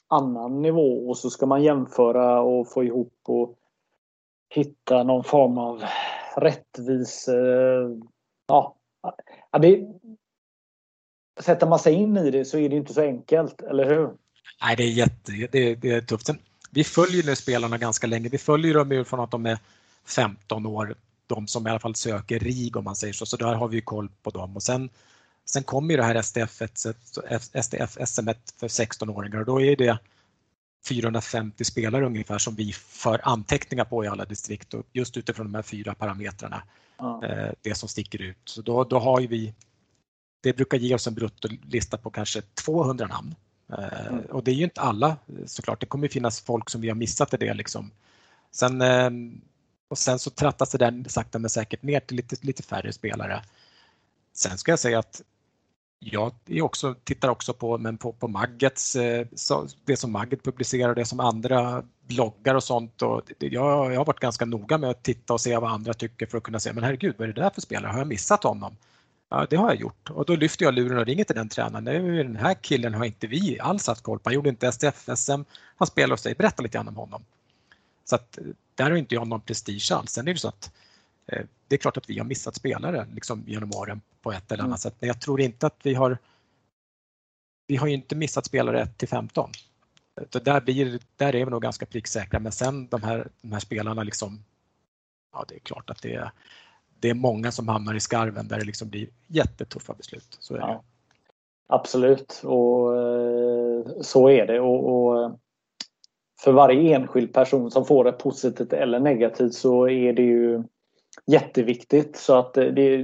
annan 0.09 0.63
nivå 0.63 1.09
och 1.09 1.19
så 1.19 1.31
ska 1.31 1.47
man 1.47 1.63
jämföra 1.63 2.41
och 2.41 2.73
få 2.73 2.85
ihop 2.85 3.15
och 3.29 3.55
hitta 4.55 5.03
någon 5.03 5.25
form 5.25 5.59
av 5.59 5.83
rättvis... 6.37 7.29
Ja, 8.47 8.77
det, 9.61 9.87
sätter 11.41 11.67
man 11.67 11.79
sig 11.79 11.95
in 11.95 12.17
i 12.17 12.31
det 12.31 12.45
så 12.45 12.59
är 12.59 12.69
det 12.69 12.77
inte 12.77 12.95
så 12.95 13.03
enkelt, 13.03 13.63
eller 13.63 13.85
hur? 13.85 14.11
Nej, 14.63 14.77
det 14.77 14.83
är 14.83 14.91
jätte, 14.91 15.33
det, 15.53 15.75
det 15.75 15.91
är 15.91 16.01
tufft 16.01 16.29
vi 16.71 16.85
följer 16.85 17.23
nu 17.23 17.37
spelarna 17.37 17.79
ganska 17.79 18.07
länge. 18.07 18.29
Vi 18.29 18.39
följer 18.39 18.75
dem 18.75 18.93
utifrån 18.93 19.21
att 19.21 19.31
de 19.31 19.47
är 19.47 19.59
15 20.07 20.67
år, 20.67 20.95
de 21.27 21.47
som 21.47 21.67
i 21.67 21.71
alla 21.71 21.79
fall 21.79 21.95
söker 21.95 22.39
RIG 22.39 22.77
om 22.77 22.85
man 22.85 22.97
säger 22.97 23.13
så, 23.13 23.27
så 23.27 23.37
där 23.37 23.55
har 23.55 23.69
vi 23.69 23.81
koll 23.81 24.09
på 24.23 24.31
dem. 24.31 24.57
Och 24.57 24.63
sen, 24.63 24.91
sen 25.45 25.63
kommer 25.63 25.91
ju 25.91 25.97
det 25.97 26.05
här 26.05 26.23
SDF, 26.23 26.63
SDF 27.65 28.09
SM 28.09 28.29
för 28.57 28.69
16-åringar 28.69 29.39
och 29.39 29.47
då 29.47 29.61
är 29.61 29.77
det 29.77 29.99
450 30.89 31.65
spelare 31.65 32.07
ungefär 32.07 32.39
som 32.39 32.55
vi 32.55 32.73
för 32.73 33.21
anteckningar 33.23 33.85
på 33.85 34.05
i 34.05 34.09
alla 34.09 34.25
distrikt 34.25 34.75
och 34.75 34.87
just 34.93 35.17
utifrån 35.17 35.47
de 35.47 35.55
här 35.55 35.63
fyra 35.63 35.95
parametrarna, 35.95 36.63
ja. 36.99 37.25
Eh, 37.25 37.53
det 37.63 37.75
som 37.75 37.89
sticker 37.89 38.23
ut. 38.23 38.39
Så 38.45 38.63
då, 38.63 38.85
då 38.85 38.99
har 38.99 39.21
vi 39.21 39.55
det 40.43 40.53
brukar 40.53 40.79
ge 40.79 40.95
oss 40.95 41.07
en 41.07 41.15
bruttolista 41.15 41.99
på 41.99 42.11
kanske 42.11 42.43
200 42.43 43.07
namn. 43.07 43.35
Eh, 43.79 44.07
mm. 44.07 44.25
Och 44.25 44.45
det 44.45 44.51
är 44.51 44.55
ju 44.55 44.65
inte 44.65 44.81
alla 44.81 45.17
såklart. 45.47 45.81
Det 45.81 45.87
kommer 45.87 46.09
finnas 46.09 46.41
folk 46.41 46.71
som 46.71 46.81
vi 46.81 46.89
har 46.89 46.97
missat 46.97 47.35
i 47.35 47.37
det. 47.37 47.55
Liksom. 47.55 47.91
Sen, 48.51 48.81
eh, 48.83 49.11
och 49.89 49.99
sen 49.99 50.19
så 50.19 50.31
trattas 50.31 50.71
det 50.71 50.79
där 50.79 51.05
sakta 51.09 51.39
men 51.39 51.51
säkert 51.51 51.83
ner 51.83 52.01
till 52.01 52.17
lite, 52.17 52.37
lite 52.41 52.63
färre 52.63 52.93
spelare. 52.93 53.43
Sen 54.35 54.59
ska 54.59 54.73
jag 54.73 54.79
säga 54.79 54.99
att 54.99 55.23
Jag 56.03 56.33
är 56.47 56.63
också, 56.63 56.95
tittar 57.05 57.29
också 57.29 57.53
på, 57.55 57.79
men 57.79 57.99
på, 57.99 58.13
på 58.13 58.29
Maggets, 58.29 58.97
eh, 58.97 59.27
det 59.85 59.97
som 59.97 60.13
Magget 60.13 60.43
publicerar, 60.43 60.95
det 60.95 61.05
som 61.05 61.21
andra 61.21 61.85
bloggar 62.07 62.55
och 62.55 62.65
sånt. 62.65 63.03
Och 63.03 63.23
jag, 63.39 63.93
jag 63.93 63.99
har 63.99 64.05
varit 64.05 64.21
ganska 64.21 64.45
noga 64.45 64.79
med 64.79 64.91
att 64.91 65.03
titta 65.03 65.33
och 65.33 65.41
se 65.41 65.57
vad 65.59 65.71
andra 65.71 65.95
tycker 65.95 66.27
för 66.27 66.39
att 66.39 66.45
kunna 66.45 66.61
säga, 66.61 66.73
men 66.73 66.85
herregud, 66.85 67.15
vad 67.19 67.29
är 67.29 67.33
det 67.33 67.41
där 67.43 67.51
för 67.51 67.61
spelare? 67.61 67.93
Har 67.93 67.99
jag 67.99 68.09
missat 68.09 68.45
honom? 68.45 68.77
Ja, 69.31 69.47
det 69.51 69.57
har 69.57 69.69
jag 69.69 69.81
gjort 69.81 70.11
och 70.11 70.27
då 70.27 70.37
lyfter 70.37 70.65
jag 70.65 70.75
luren 70.75 70.99
och 70.99 71.07
ringer 71.07 71.25
till 71.25 71.37
den 71.37 71.49
tränaren. 71.49 71.85
Den 71.85 72.37
här 72.37 72.55
killen 72.55 72.95
har 72.95 73.05
inte 73.05 73.27
vi 73.27 73.61
alls 73.61 73.87
haft 73.87 74.03
koll 74.03 74.19
på. 74.19 74.29
Han 74.29 74.35
gjorde 74.35 74.49
inte 74.49 74.73
STF-SM, 74.73 75.45
han 75.77 75.87
spelar 75.87 76.11
hos 76.11 76.23
dig. 76.23 76.35
Berätta 76.35 76.63
lite 76.63 76.79
grann 76.79 76.89
om 76.89 76.97
honom. 76.97 77.25
Så 78.05 78.15
att 78.15 78.39
där 78.75 78.91
har 78.91 78.97
inte 78.97 79.15
jag 79.15 79.29
någon 79.29 79.41
prestige 79.41 79.93
alls. 79.93 80.11
Sen 80.11 80.29
är 80.29 80.33
det 80.33 80.39
så 80.39 80.49
att 80.49 80.73
eh, 81.27 81.45
det 81.69 81.75
är 81.75 81.79
klart 81.79 81.97
att 81.97 82.11
vi 82.11 82.19
har 82.19 82.25
missat 82.25 82.55
spelare 82.55 83.07
liksom 83.15 83.45
genom 83.47 83.71
åren 83.75 84.01
på 84.23 84.33
ett 84.33 84.53
eller 84.53 84.63
annat 84.63 84.85
mm. 84.85 84.93
sätt, 84.93 84.95
men 85.01 85.09
jag 85.09 85.21
tror 85.21 85.41
inte 85.41 85.67
att 85.67 85.79
vi 85.83 85.95
har 85.95 86.19
vi 87.67 87.77
har 87.77 87.87
ju 87.87 87.95
inte 87.95 88.17
missat 88.17 88.47
spelare 88.47 88.83
1 88.83 88.99
till 88.99 89.09
15. 89.09 89.53
där, 90.31 90.61
blir, 90.61 91.01
där 91.17 91.35
är 91.35 91.45
vi 91.45 91.51
nog 91.51 91.63
ganska 91.63 91.87
pricksäkra, 91.87 92.41
men 92.41 92.53
sen 92.53 92.89
de 92.89 93.03
här, 93.03 93.29
de 93.43 93.53
här 93.53 93.61
spelarna 93.61 94.03
liksom, 94.03 94.45
ja 95.33 95.45
det 95.49 95.55
är 95.55 95.59
klart 95.59 95.91
att 95.91 96.03
det 96.03 96.15
är, 96.15 96.31
det 97.01 97.11
är 97.11 97.15
många 97.15 97.53
som 97.53 97.69
hamnar 97.69 97.95
i 97.95 98.01
skarven 98.01 98.49
där 98.49 98.59
det 98.59 98.65
liksom 98.65 98.89
blir 98.89 99.09
jättetuffa 99.27 99.95
beslut. 99.95 100.37
Så 100.39 100.55
är 100.55 100.59
det. 100.59 100.65
Ja, 100.65 100.83
absolut, 101.67 102.43
och 102.45 102.97
eh, 102.97 103.85
så 104.01 104.31
är 104.31 104.47
det. 104.47 104.61
Och, 104.61 105.07
och, 105.07 105.23
eh, 105.23 105.33
för 106.41 106.53
varje 106.53 106.97
enskild 106.97 107.33
person 107.33 107.71
som 107.71 107.85
får 107.85 108.05
det 108.05 108.13
positivt 108.13 108.73
eller 108.73 109.01
negativt 109.01 109.55
så 109.55 109.89
är 109.89 110.13
det 110.13 110.23
ju 110.23 110.63
jätteviktigt. 111.27 112.17
Så 112.17 112.35
att 112.35 112.55
det, 112.55 112.71
det, 112.71 112.97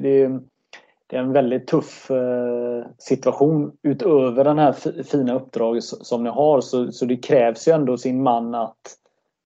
det 1.07 1.17
är 1.17 1.21
en 1.21 1.33
väldigt 1.33 1.67
tuff 1.67 2.11
eh, 2.11 2.87
situation 2.99 3.77
utöver 3.83 4.45
den 4.45 4.59
här 4.59 5.03
fina 5.03 5.35
uppdraget 5.35 5.85
som 5.85 6.25
ni 6.25 6.31
har. 6.31 6.61
Så, 6.61 6.93
så 6.93 7.05
det 7.05 7.17
krävs 7.17 7.69
ju 7.69 7.73
ändå 7.73 7.99
sin 7.99 8.23
man 8.23 8.55
att, 8.55 8.97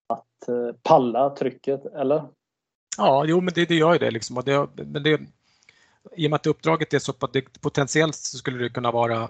att 0.07 0.49
palla 0.83 1.29
trycket, 1.29 1.85
eller? 1.85 2.23
Ja, 2.97 3.25
jo 3.27 3.41
men 3.41 3.53
det, 3.53 3.65
det 3.65 3.75
gör 3.75 3.93
ju 3.93 3.99
det. 3.99 4.11
Liksom. 4.11 4.37
Och 4.37 4.43
det, 4.43 4.67
men 4.75 5.03
det 5.03 5.21
I 6.15 6.27
och 6.27 6.29
med 6.29 6.35
att 6.35 6.47
uppdraget 6.47 6.93
är 6.93 6.99
så 6.99 7.13
potentiellt 7.61 8.15
så 8.15 8.37
skulle 8.37 8.63
det 8.63 8.69
kunna 8.69 8.91
vara 8.91 9.29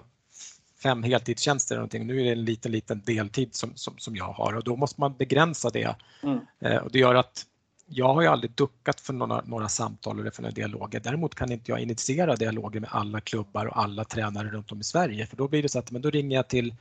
fem 0.82 1.02
heltidstjänster 1.02 1.74
eller 1.74 1.80
någonting. 1.80 2.06
Nu 2.06 2.20
är 2.20 2.24
det 2.24 2.32
en 2.32 2.44
liten, 2.44 2.72
liten 2.72 3.02
deltid 3.04 3.54
som, 3.54 3.72
som, 3.74 3.98
som 3.98 4.16
jag 4.16 4.32
har 4.32 4.52
och 4.52 4.64
då 4.64 4.76
måste 4.76 5.00
man 5.00 5.16
begränsa 5.16 5.70
det. 5.70 5.96
Mm. 6.22 6.40
Eh, 6.60 6.76
och 6.76 6.90
det 6.90 6.98
gör 6.98 7.14
att 7.14 7.46
jag 7.86 8.14
har 8.14 8.22
ju 8.22 8.28
aldrig 8.28 8.50
duckat 8.50 9.00
för 9.00 9.12
några, 9.12 9.42
några 9.44 9.68
samtal 9.68 10.20
eller 10.20 10.30
för 10.30 10.42
några 10.42 10.54
dialoger. 10.54 11.00
Däremot 11.00 11.34
kan 11.34 11.52
inte 11.52 11.70
jag 11.70 11.80
initiera 11.80 12.36
dialoger 12.36 12.80
med 12.80 12.90
alla 12.92 13.20
klubbar 13.20 13.66
och 13.66 13.82
alla 13.82 14.04
tränare 14.04 14.48
runt 14.48 14.72
om 14.72 14.80
i 14.80 14.84
Sverige 14.84 15.26
för 15.26 15.36
då 15.36 15.48
blir 15.48 15.62
det 15.62 15.68
så 15.68 15.78
att 15.78 15.90
men 15.90 16.02
då 16.02 16.10
ringer 16.10 16.36
jag 16.36 16.48
till, 16.48 16.74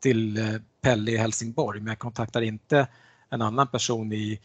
till 0.00 0.38
eh, 0.38 0.60
Pelle 0.80 1.10
i 1.10 1.16
Helsingborg 1.16 1.80
men 1.80 1.88
jag 1.88 1.98
kontaktar 1.98 2.42
inte 2.42 2.88
en 3.28 3.42
annan 3.42 3.66
person 3.66 4.12
i, 4.12 4.40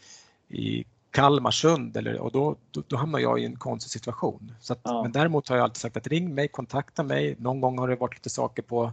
i 0.48 0.84
Kalmarsund 1.10 1.96
eller, 1.96 2.18
och 2.18 2.32
då, 2.32 2.56
då, 2.70 2.82
då, 2.88 2.96
hamnar 2.96 3.18
jag 3.18 3.40
i 3.40 3.44
en 3.44 3.56
konstig 3.56 3.90
situation. 3.90 4.54
Så 4.60 4.72
att, 4.72 4.80
ja. 4.82 5.02
Men 5.02 5.12
däremot 5.12 5.48
har 5.48 5.56
jag 5.56 5.64
alltid 5.64 5.76
sagt 5.76 5.96
att 5.96 6.06
ring 6.06 6.34
mig, 6.34 6.48
kontakta 6.48 7.02
mig. 7.02 7.36
Någon 7.38 7.60
gång 7.60 7.78
har 7.78 7.88
det 7.88 7.96
varit 7.96 8.14
lite 8.14 8.30
saker 8.30 8.62
på, 8.62 8.92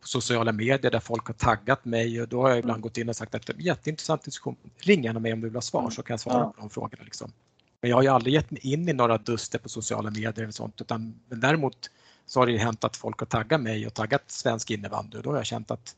på 0.00 0.08
sociala 0.08 0.52
medier 0.52 0.90
där 0.90 1.00
folk 1.00 1.26
har 1.26 1.34
taggat 1.34 1.84
mig 1.84 2.22
och 2.22 2.28
då 2.28 2.42
har 2.42 2.48
jag 2.48 2.58
ibland 2.58 2.76
mm. 2.76 2.82
gått 2.82 2.96
in 2.96 3.08
och 3.08 3.16
sagt 3.16 3.34
att 3.34 3.46
det 3.46 3.52
är 3.52 3.60
jätteintressant 3.60 4.22
diskussion. 4.22 4.56
Ring 4.78 5.04
gärna 5.04 5.20
mig 5.20 5.32
om 5.32 5.40
du 5.40 5.46
vill 5.46 5.56
ha 5.56 5.62
svar 5.62 5.80
mm. 5.80 5.90
så 5.90 6.02
kan 6.02 6.14
jag 6.14 6.20
svara 6.20 6.38
ja. 6.38 6.52
på 6.56 6.60
de 6.60 6.70
frågorna. 6.70 7.04
Liksom. 7.04 7.32
Men 7.80 7.90
jag 7.90 7.96
har 7.96 8.02
ju 8.02 8.08
aldrig 8.08 8.34
gett 8.34 8.50
mig 8.50 8.60
in 8.72 8.88
i 8.88 8.92
några 8.92 9.18
duster 9.18 9.58
på 9.58 9.68
sociala 9.68 10.10
medier 10.10 10.42
eller 10.42 10.50
sånt 10.50 10.80
utan 10.80 11.20
men 11.28 11.40
däremot 11.40 11.90
så 12.26 12.40
har 12.40 12.46
det 12.46 12.58
hänt 12.58 12.84
att 12.84 12.96
folk 12.96 13.18
har 13.18 13.26
taggat 13.26 13.60
mig 13.60 13.86
och 13.86 13.94
taggat 13.94 14.30
svensk 14.30 14.70
innebandy 14.70 15.16
och 15.16 15.22
då 15.22 15.30
har 15.30 15.36
jag 15.36 15.46
känt 15.46 15.70
att, 15.70 15.96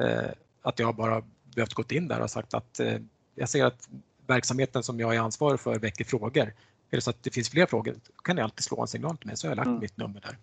eh, 0.00 0.30
att 0.62 0.78
jag 0.78 0.96
bara 0.96 1.22
behövt 1.54 1.74
gått 1.74 1.92
in 1.92 2.08
där 2.08 2.20
och 2.20 2.30
sagt 2.30 2.54
att 2.54 2.80
eh, 2.80 2.98
jag 3.34 3.48
ser 3.48 3.64
att 3.64 3.88
verksamheten 4.26 4.82
som 4.82 5.00
jag 5.00 5.14
är 5.14 5.20
ansvarig 5.20 5.60
för 5.60 5.78
väcker 5.78 6.04
frågor. 6.04 6.54
Är 6.90 6.96
det 6.96 7.00
så 7.00 7.10
att 7.10 7.22
det 7.22 7.30
finns 7.30 7.48
fler 7.48 7.66
frågor 7.66 7.94
kan 8.24 8.36
ni 8.36 8.42
alltid 8.42 8.64
slå 8.64 8.82
en 8.82 8.88
signal 8.88 9.16
till 9.16 9.26
mig 9.26 9.36
så 9.36 9.46
har 9.46 9.50
jag 9.50 9.56
lagt 9.56 9.66
mm. 9.66 9.80
mitt 9.80 9.96
nummer 9.96 10.20
där. 10.20 10.38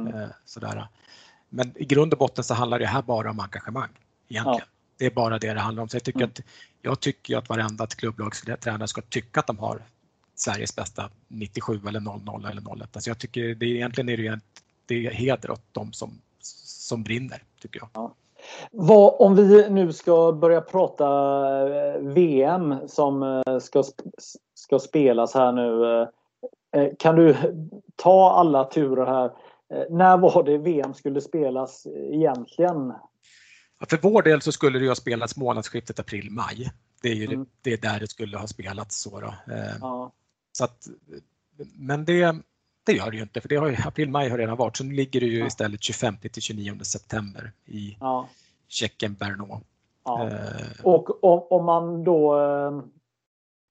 Mm. 0.00 0.14
Eh, 0.14 0.28
sådär. 0.44 0.88
Men 1.48 1.72
i 1.76 1.84
grund 1.84 2.12
och 2.12 2.18
botten 2.18 2.44
så 2.44 2.54
handlar 2.54 2.78
det 2.78 2.86
här 2.86 3.02
bara 3.02 3.30
om 3.30 3.40
engagemang 3.40 3.90
egentligen. 4.28 4.58
Ja. 4.58 4.66
Det 4.96 5.06
är 5.06 5.10
bara 5.10 5.38
det 5.38 5.54
det 5.54 5.60
handlar 5.60 5.82
om. 5.82 5.88
Så 5.88 5.96
jag 5.96 6.04
tycker, 6.04 6.20
mm. 6.20 6.30
att, 6.30 6.40
jag 6.82 7.00
tycker 7.00 7.36
att 7.36 7.48
varenda 7.48 7.86
klubblagstränare 7.86 8.88
ska 8.88 9.00
tycka 9.00 9.40
att 9.40 9.46
de 9.46 9.58
har 9.58 9.82
Sveriges 10.34 10.76
bästa 10.76 11.10
97 11.28 11.80
eller 11.88 12.00
00 12.00 12.44
eller 12.44 12.82
01. 12.82 12.96
Alltså 12.96 13.10
jag 13.10 13.18
tycker 13.18 13.54
det 13.54 13.66
är, 13.66 13.74
egentligen 13.74 14.08
är 14.08 14.16
det, 14.16 14.40
det 14.86 15.06
är 15.06 15.10
heder 15.10 15.50
åt 15.50 15.64
de 15.72 15.92
som, 15.92 16.20
som 16.40 17.02
brinner, 17.02 17.42
tycker 17.60 17.80
jag. 17.80 17.88
Ja. 17.92 18.14
Vad, 18.70 19.14
om 19.18 19.36
vi 19.36 19.70
nu 19.70 19.92
ska 19.92 20.32
börja 20.32 20.60
prata 20.60 21.04
eh, 21.66 22.00
VM 22.00 22.88
som 22.88 23.22
eh, 23.22 23.58
ska, 23.58 23.84
ska 24.54 24.78
spelas 24.78 25.34
här 25.34 25.52
nu. 25.52 26.00
Eh, 26.76 26.88
kan 26.98 27.16
du 27.16 27.36
ta 27.96 28.30
alla 28.32 28.64
turer 28.64 29.06
här? 29.06 29.30
När 29.90 30.18
var 30.18 30.42
det 30.42 30.58
VM 30.58 30.94
skulle 30.94 31.20
spelas 31.20 31.86
egentligen? 32.12 32.92
För 33.88 33.98
vår 34.02 34.22
del 34.22 34.42
så 34.42 34.52
skulle 34.52 34.78
det 34.78 34.88
ha 34.88 34.94
spelats 34.94 35.36
månadsskiftet 35.36 36.00
april-maj. 36.00 36.70
Det 37.02 37.08
är 37.08 37.14
ju 37.14 37.24
mm. 37.24 37.38
det, 37.38 37.46
det, 37.62 37.72
är 37.72 37.92
där 37.92 38.00
det 38.00 38.08
skulle 38.08 38.38
ha 38.38 38.46
spelats. 38.46 39.00
Så, 39.00 39.20
då. 39.20 39.34
Ja. 39.80 40.12
så 40.52 40.64
att, 40.64 40.86
men 41.74 42.04
det, 42.04 42.36
det 42.88 42.92
gör 42.92 43.10
det 43.10 43.16
ju 43.16 43.22
inte 43.22 43.40
för 43.40 43.48
det 43.48 43.56
har 43.56 43.68
ju, 43.68 43.76
april-maj 43.86 44.28
har 44.28 44.38
redan 44.38 44.56
varit 44.56 44.76
så 44.76 44.84
nu 44.84 44.94
ligger 44.94 45.20
det 45.20 45.26
ju 45.26 45.38
ja. 45.38 45.46
istället 45.46 45.82
25 45.82 46.16
till 46.32 46.42
29 46.42 46.78
september 46.82 47.52
i 47.66 47.96
ja. 48.00 48.28
Tjeckien 48.68 49.14
Brno. 49.14 49.60
Ja. 50.04 50.26
Eh. 50.26 50.84
Och 50.84 51.24
om, 51.24 51.46
om, 51.50 51.64
man 51.64 52.04
då 52.04 52.40
eh, 52.40 52.80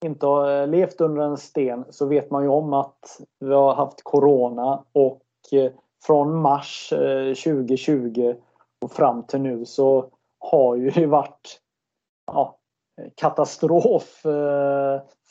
inte 0.05 0.25
har 0.25 0.67
levt 0.67 1.01
under 1.01 1.21
en 1.21 1.37
sten 1.37 1.85
så 1.89 2.05
vet 2.05 2.31
man 2.31 2.43
ju 2.43 2.49
om 2.49 2.73
att 2.73 3.21
vi 3.39 3.53
har 3.53 3.75
haft 3.75 4.03
Corona 4.03 4.83
och 4.91 5.23
eh, 5.51 5.71
från 6.05 6.41
mars 6.41 6.89
2020 6.89 8.35
och 8.81 8.91
fram 8.91 9.23
till 9.23 9.41
nu 9.41 9.65
så 9.65 10.09
har 10.39 10.75
ju 10.75 10.89
det 10.89 11.05
varit 11.05 11.61
ja, 12.27 12.57
katastrof 13.15 14.21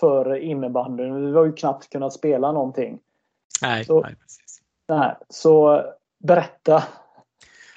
för 0.00 0.36
innebandyn. 0.36 1.26
Vi 1.26 1.36
har 1.36 1.44
ju 1.44 1.52
knappt 1.52 1.90
kunnat 1.90 2.12
spela 2.12 2.52
någonting. 2.52 2.98
Nej, 3.62 3.84
så, 3.84 4.00
nej, 4.00 4.14
precis. 4.22 4.60
Nej, 4.88 5.16
så 5.28 5.84
berätta. 6.18 6.84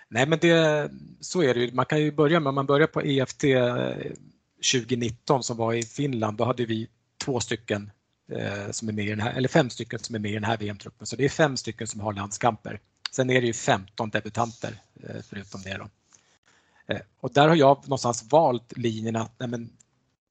Nej, 0.07 0.27
men 0.27 0.39
det, 0.39 0.91
så 1.19 1.43
är 1.43 1.53
det 1.53 1.59
ju. 1.59 1.73
Man 1.73 1.85
kan 1.85 2.01
ju 2.01 2.11
börja 2.11 2.39
med, 2.39 2.49
om 2.49 2.55
man 2.55 2.65
börjar 2.65 2.87
på 2.87 3.01
EFT 3.01 3.43
2019 4.71 5.43
som 5.43 5.57
var 5.57 5.73
i 5.73 5.83
Finland, 5.83 6.37
då 6.37 6.43
hade 6.43 6.65
vi 6.65 6.89
två 7.25 7.39
stycken 7.39 7.91
eh, 8.31 8.71
som 8.71 8.89
är 8.89 8.93
med 8.93 9.05
i 9.05 9.09
den 9.09 9.19
här, 9.19 9.33
eller 9.33 9.49
fem 9.49 9.69
stycken 9.69 9.99
som 9.99 10.15
är 10.15 10.19
med 10.19 10.31
i 10.31 10.33
den 10.33 10.43
här 10.43 10.57
VM-truppen. 10.57 11.07
Så 11.07 11.15
det 11.15 11.25
är 11.25 11.29
fem 11.29 11.57
stycken 11.57 11.87
som 11.87 11.99
har 11.99 12.13
landskamper. 12.13 12.79
Sen 13.11 13.29
är 13.29 13.41
det 13.41 13.47
ju 13.47 13.53
15 13.53 14.09
debutanter 14.09 14.81
eh, 15.03 15.21
förutom 15.29 15.61
det. 15.61 15.77
Då. 15.77 15.89
Eh, 16.93 17.01
och 17.19 17.33
där 17.33 17.47
har 17.47 17.55
jag 17.55 17.77
någonstans 17.83 18.25
valt 18.31 18.77
linjen 18.77 19.15
att 19.15 19.31
nej 19.37 19.49
men, 19.49 19.69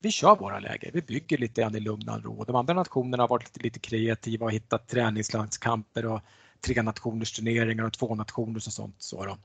vi 0.00 0.10
kör 0.10 0.36
våra 0.36 0.58
läger, 0.58 0.90
vi 0.92 1.02
bygger 1.02 1.38
lite 1.38 1.60
grann 1.60 1.74
i 1.74 1.80
lugn 1.80 2.08
och 2.08 2.24
ro. 2.24 2.44
De 2.44 2.56
andra 2.56 2.74
nationerna 2.74 3.22
har 3.22 3.28
varit 3.28 3.44
lite, 3.44 3.60
lite 3.60 3.78
kreativa 3.78 4.46
och 4.46 4.52
hittat 4.52 4.88
träningslandskamper 4.88 6.06
och 6.06 6.20
tre 6.60 6.82
nationers 6.82 7.32
turneringar 7.32 7.84
och 7.84 7.92
två 7.92 8.14
nationers 8.14 8.66
och 8.66 8.72
sånt. 8.72 8.94
Så, 8.98 9.24
då. 9.24 9.38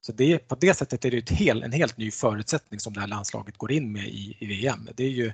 så 0.00 0.12
det, 0.12 0.38
på 0.38 0.54
det 0.54 0.74
sättet 0.74 1.04
är 1.04 1.10
det 1.10 1.18
ett 1.18 1.30
hel, 1.30 1.62
en 1.62 1.72
helt 1.72 1.96
ny 1.96 2.10
förutsättning 2.10 2.80
som 2.80 2.92
det 2.92 3.00
här 3.00 3.08
landslaget 3.08 3.56
går 3.56 3.72
in 3.72 3.92
med 3.92 4.06
i, 4.06 4.36
i 4.38 4.46
VM. 4.46 4.88
Det 4.94 5.04
är 5.04 5.10
ju 5.10 5.26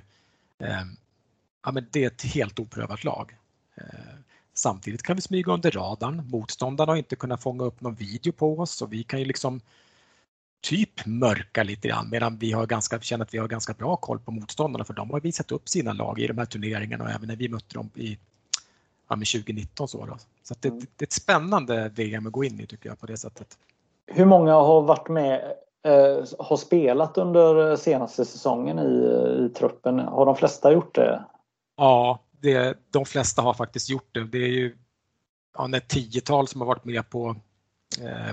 eh, 0.59 0.85
ja, 1.65 1.71
men 1.71 1.87
det 1.91 2.03
är 2.03 2.07
ett 2.07 2.21
helt 2.21 2.59
oprövat 2.59 3.03
lag. 3.03 3.37
Eh, 3.75 3.83
samtidigt 4.53 5.03
kan 5.03 5.15
vi 5.15 5.21
smyga 5.21 5.53
under 5.53 5.71
radarn. 5.71 6.29
Motståndarna 6.29 6.91
har 6.91 6.97
inte 6.97 7.15
kunnat 7.15 7.43
fånga 7.43 7.63
upp 7.63 7.81
någon 7.81 7.95
video 7.95 8.31
på 8.31 8.59
oss 8.59 8.81
och 8.81 8.93
vi 8.93 9.03
kan 9.03 9.19
ju 9.19 9.25
liksom 9.25 9.61
typ 10.61 11.05
mörka 11.05 11.63
lite 11.63 11.87
grann 11.87 12.09
medan 12.09 12.37
vi 12.37 12.51
har 12.51 12.65
ganska, 12.65 12.99
känner 12.99 13.25
att 13.25 13.33
vi 13.33 13.37
har 13.37 13.47
ganska 13.47 13.73
bra 13.73 13.95
koll 13.95 14.19
på 14.19 14.31
motståndarna 14.31 14.85
för 14.85 14.93
de 14.93 15.09
har 15.09 15.19
visat 15.19 15.51
upp 15.51 15.69
sina 15.69 15.93
lag 15.93 16.19
i 16.19 16.27
de 16.27 16.37
här 16.37 16.45
turneringarna 16.45 17.03
och 17.03 17.09
även 17.09 17.27
när 17.27 17.35
vi 17.35 17.49
mötte 17.49 17.75
dem 17.75 17.89
i 17.95 18.17
ja, 19.09 19.15
2019. 19.15 19.87
Så, 19.87 20.05
då. 20.05 20.17
så 20.43 20.55
det, 20.59 20.67
mm. 20.67 20.79
det, 20.79 21.03
är 21.03 21.07
ett 21.07 21.11
spännande 21.11 21.91
VM 21.95 22.27
att 22.27 22.33
gå 22.33 22.43
in 22.43 22.59
i 22.59 22.67
tycker 22.67 22.89
jag 22.89 22.99
på 22.99 23.05
det 23.05 23.17
sättet. 23.17 23.47
Hur 24.05 24.25
många 24.25 24.53
har 24.53 24.81
varit 24.81 25.09
med 25.09 25.53
eh, 25.83 26.25
har 26.39 26.57
spelat 26.57 27.17
under 27.17 27.75
senaste 27.75 28.25
säsongen 28.25 28.79
i, 28.79 29.45
i 29.45 29.49
truppen? 29.49 29.99
Har 29.99 30.25
de 30.25 30.35
flesta 30.35 30.73
gjort 30.73 30.95
det? 30.95 31.23
Ja, 31.77 32.19
det, 32.41 32.77
de 32.89 33.05
flesta 33.05 33.41
har 33.41 33.53
faktiskt 33.53 33.89
gjort 33.89 34.09
det. 34.11 34.23
Det 34.23 34.37
är 34.37 34.51
ju 34.51 34.77
ja, 35.57 35.77
ett 35.77 35.87
tiotal 35.87 36.47
som 36.47 36.61
har 36.61 36.67
varit 36.67 36.85
med 36.85 37.09
på 37.09 37.29
Eh, 37.29 37.48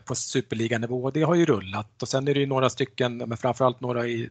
på 0.05 0.15
superliganivå. 0.15 1.11
Det 1.11 1.23
har 1.23 1.35
ju 1.35 1.47
rullat 1.47 2.03
och 2.03 2.09
sen 2.09 2.29
är 2.29 2.35
det 2.35 2.41
ju 2.41 2.47
några 2.47 2.71
stycken, 2.71 3.17
men 3.17 3.37
framförallt 3.37 3.81
några 3.81 4.07
i, 4.07 4.31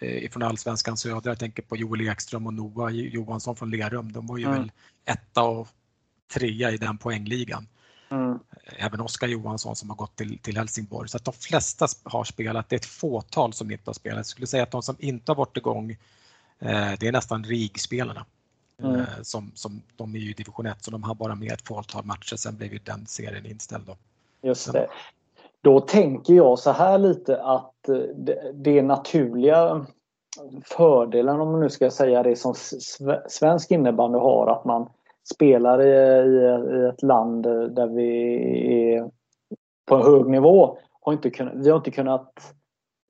eh, 0.00 0.24
ifrån 0.24 0.42
Allsvenskan 0.42 0.96
södra. 0.96 1.30
Jag 1.30 1.38
tänker 1.38 1.62
på 1.62 1.76
Joel 1.76 2.08
Ekström 2.08 2.46
och 2.46 2.54
Noah 2.54 2.92
Johansson 2.92 3.56
från 3.56 3.70
Lerum. 3.70 4.12
De 4.12 4.26
var 4.26 4.38
ju 4.38 4.44
mm. 4.44 4.58
väl 4.58 4.72
etta 5.04 5.42
och 5.42 5.68
trea 6.34 6.70
i 6.70 6.76
den 6.76 6.98
poängligan. 6.98 7.68
Mm. 8.10 8.38
Även 8.64 9.00
Oskar 9.00 9.28
Johansson 9.28 9.76
som 9.76 9.90
har 9.90 9.96
gått 9.96 10.16
till, 10.16 10.38
till 10.38 10.56
Helsingborg. 10.56 11.08
Så 11.08 11.16
att 11.16 11.24
de 11.24 11.34
flesta 11.34 11.86
har 12.02 12.24
spelat. 12.24 12.68
Det 12.68 12.76
är 12.76 12.78
ett 12.78 12.86
fåtal 12.86 13.52
som 13.52 13.70
inte 13.70 13.88
har 13.88 13.94
spelat. 13.94 14.16
Jag 14.16 14.26
skulle 14.26 14.46
säga 14.46 14.62
att 14.62 14.70
de 14.70 14.82
som 14.82 14.96
inte 14.98 15.32
har 15.32 15.36
varit 15.36 15.56
igång, 15.56 15.90
eh, 16.58 16.92
det 17.00 17.08
är 17.08 17.12
nästan 17.12 17.44
RIG-spelarna. 17.44 18.26
Mm. 18.82 19.00
Eh, 19.00 19.06
som, 19.22 19.52
som, 19.54 19.82
de 19.96 20.14
är 20.14 20.18
ju 20.18 20.30
i 20.30 20.34
division 20.34 20.66
1 20.66 20.84
så 20.84 20.90
de 20.90 21.02
har 21.02 21.14
bara 21.14 21.34
med 21.34 21.52
ett 21.52 21.68
fåtal 21.68 22.04
matcher. 22.04 22.36
Sen 22.36 22.56
blev 22.56 22.72
ju 22.72 22.78
den 22.78 23.06
serien 23.06 23.46
inställd. 23.46 23.86
Då. 23.86 23.96
Just 24.42 24.72
det. 24.72 24.88
Då 25.60 25.80
tänker 25.80 26.34
jag 26.34 26.58
så 26.58 26.70
här 26.70 26.98
lite 26.98 27.42
att 27.42 27.88
eh, 27.88 27.96
det, 28.54 28.82
naturliga 28.82 29.86
fördelen, 30.64 31.40
om 31.40 31.52
man 31.52 31.60
nu 31.60 31.68
ska 31.68 31.90
säga 31.90 32.22
det, 32.22 32.36
som 32.36 32.54
svensk 33.28 33.70
innebandy 33.70 34.18
har, 34.18 34.46
att 34.46 34.64
man 34.64 34.88
spelar 35.34 35.82
i, 35.82 36.88
ett 36.88 37.02
land 37.02 37.42
där 37.74 37.86
vi 37.86 38.94
är 38.94 39.10
på 39.86 39.94
en 39.94 40.02
hög 40.02 40.26
nivå. 40.26 40.78
Har 41.00 41.12
inte 41.12 41.30
kunnat, 41.30 41.54
vi 41.56 41.70
har 41.70 41.76
inte 41.76 41.90
kunnat 41.90 42.32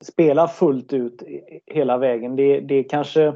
spela 0.03 0.47
fullt 0.47 0.93
ut 0.93 1.23
hela 1.65 1.97
vägen. 1.97 2.35
Det, 2.35 2.59
det 2.59 2.83
kanske 2.83 3.33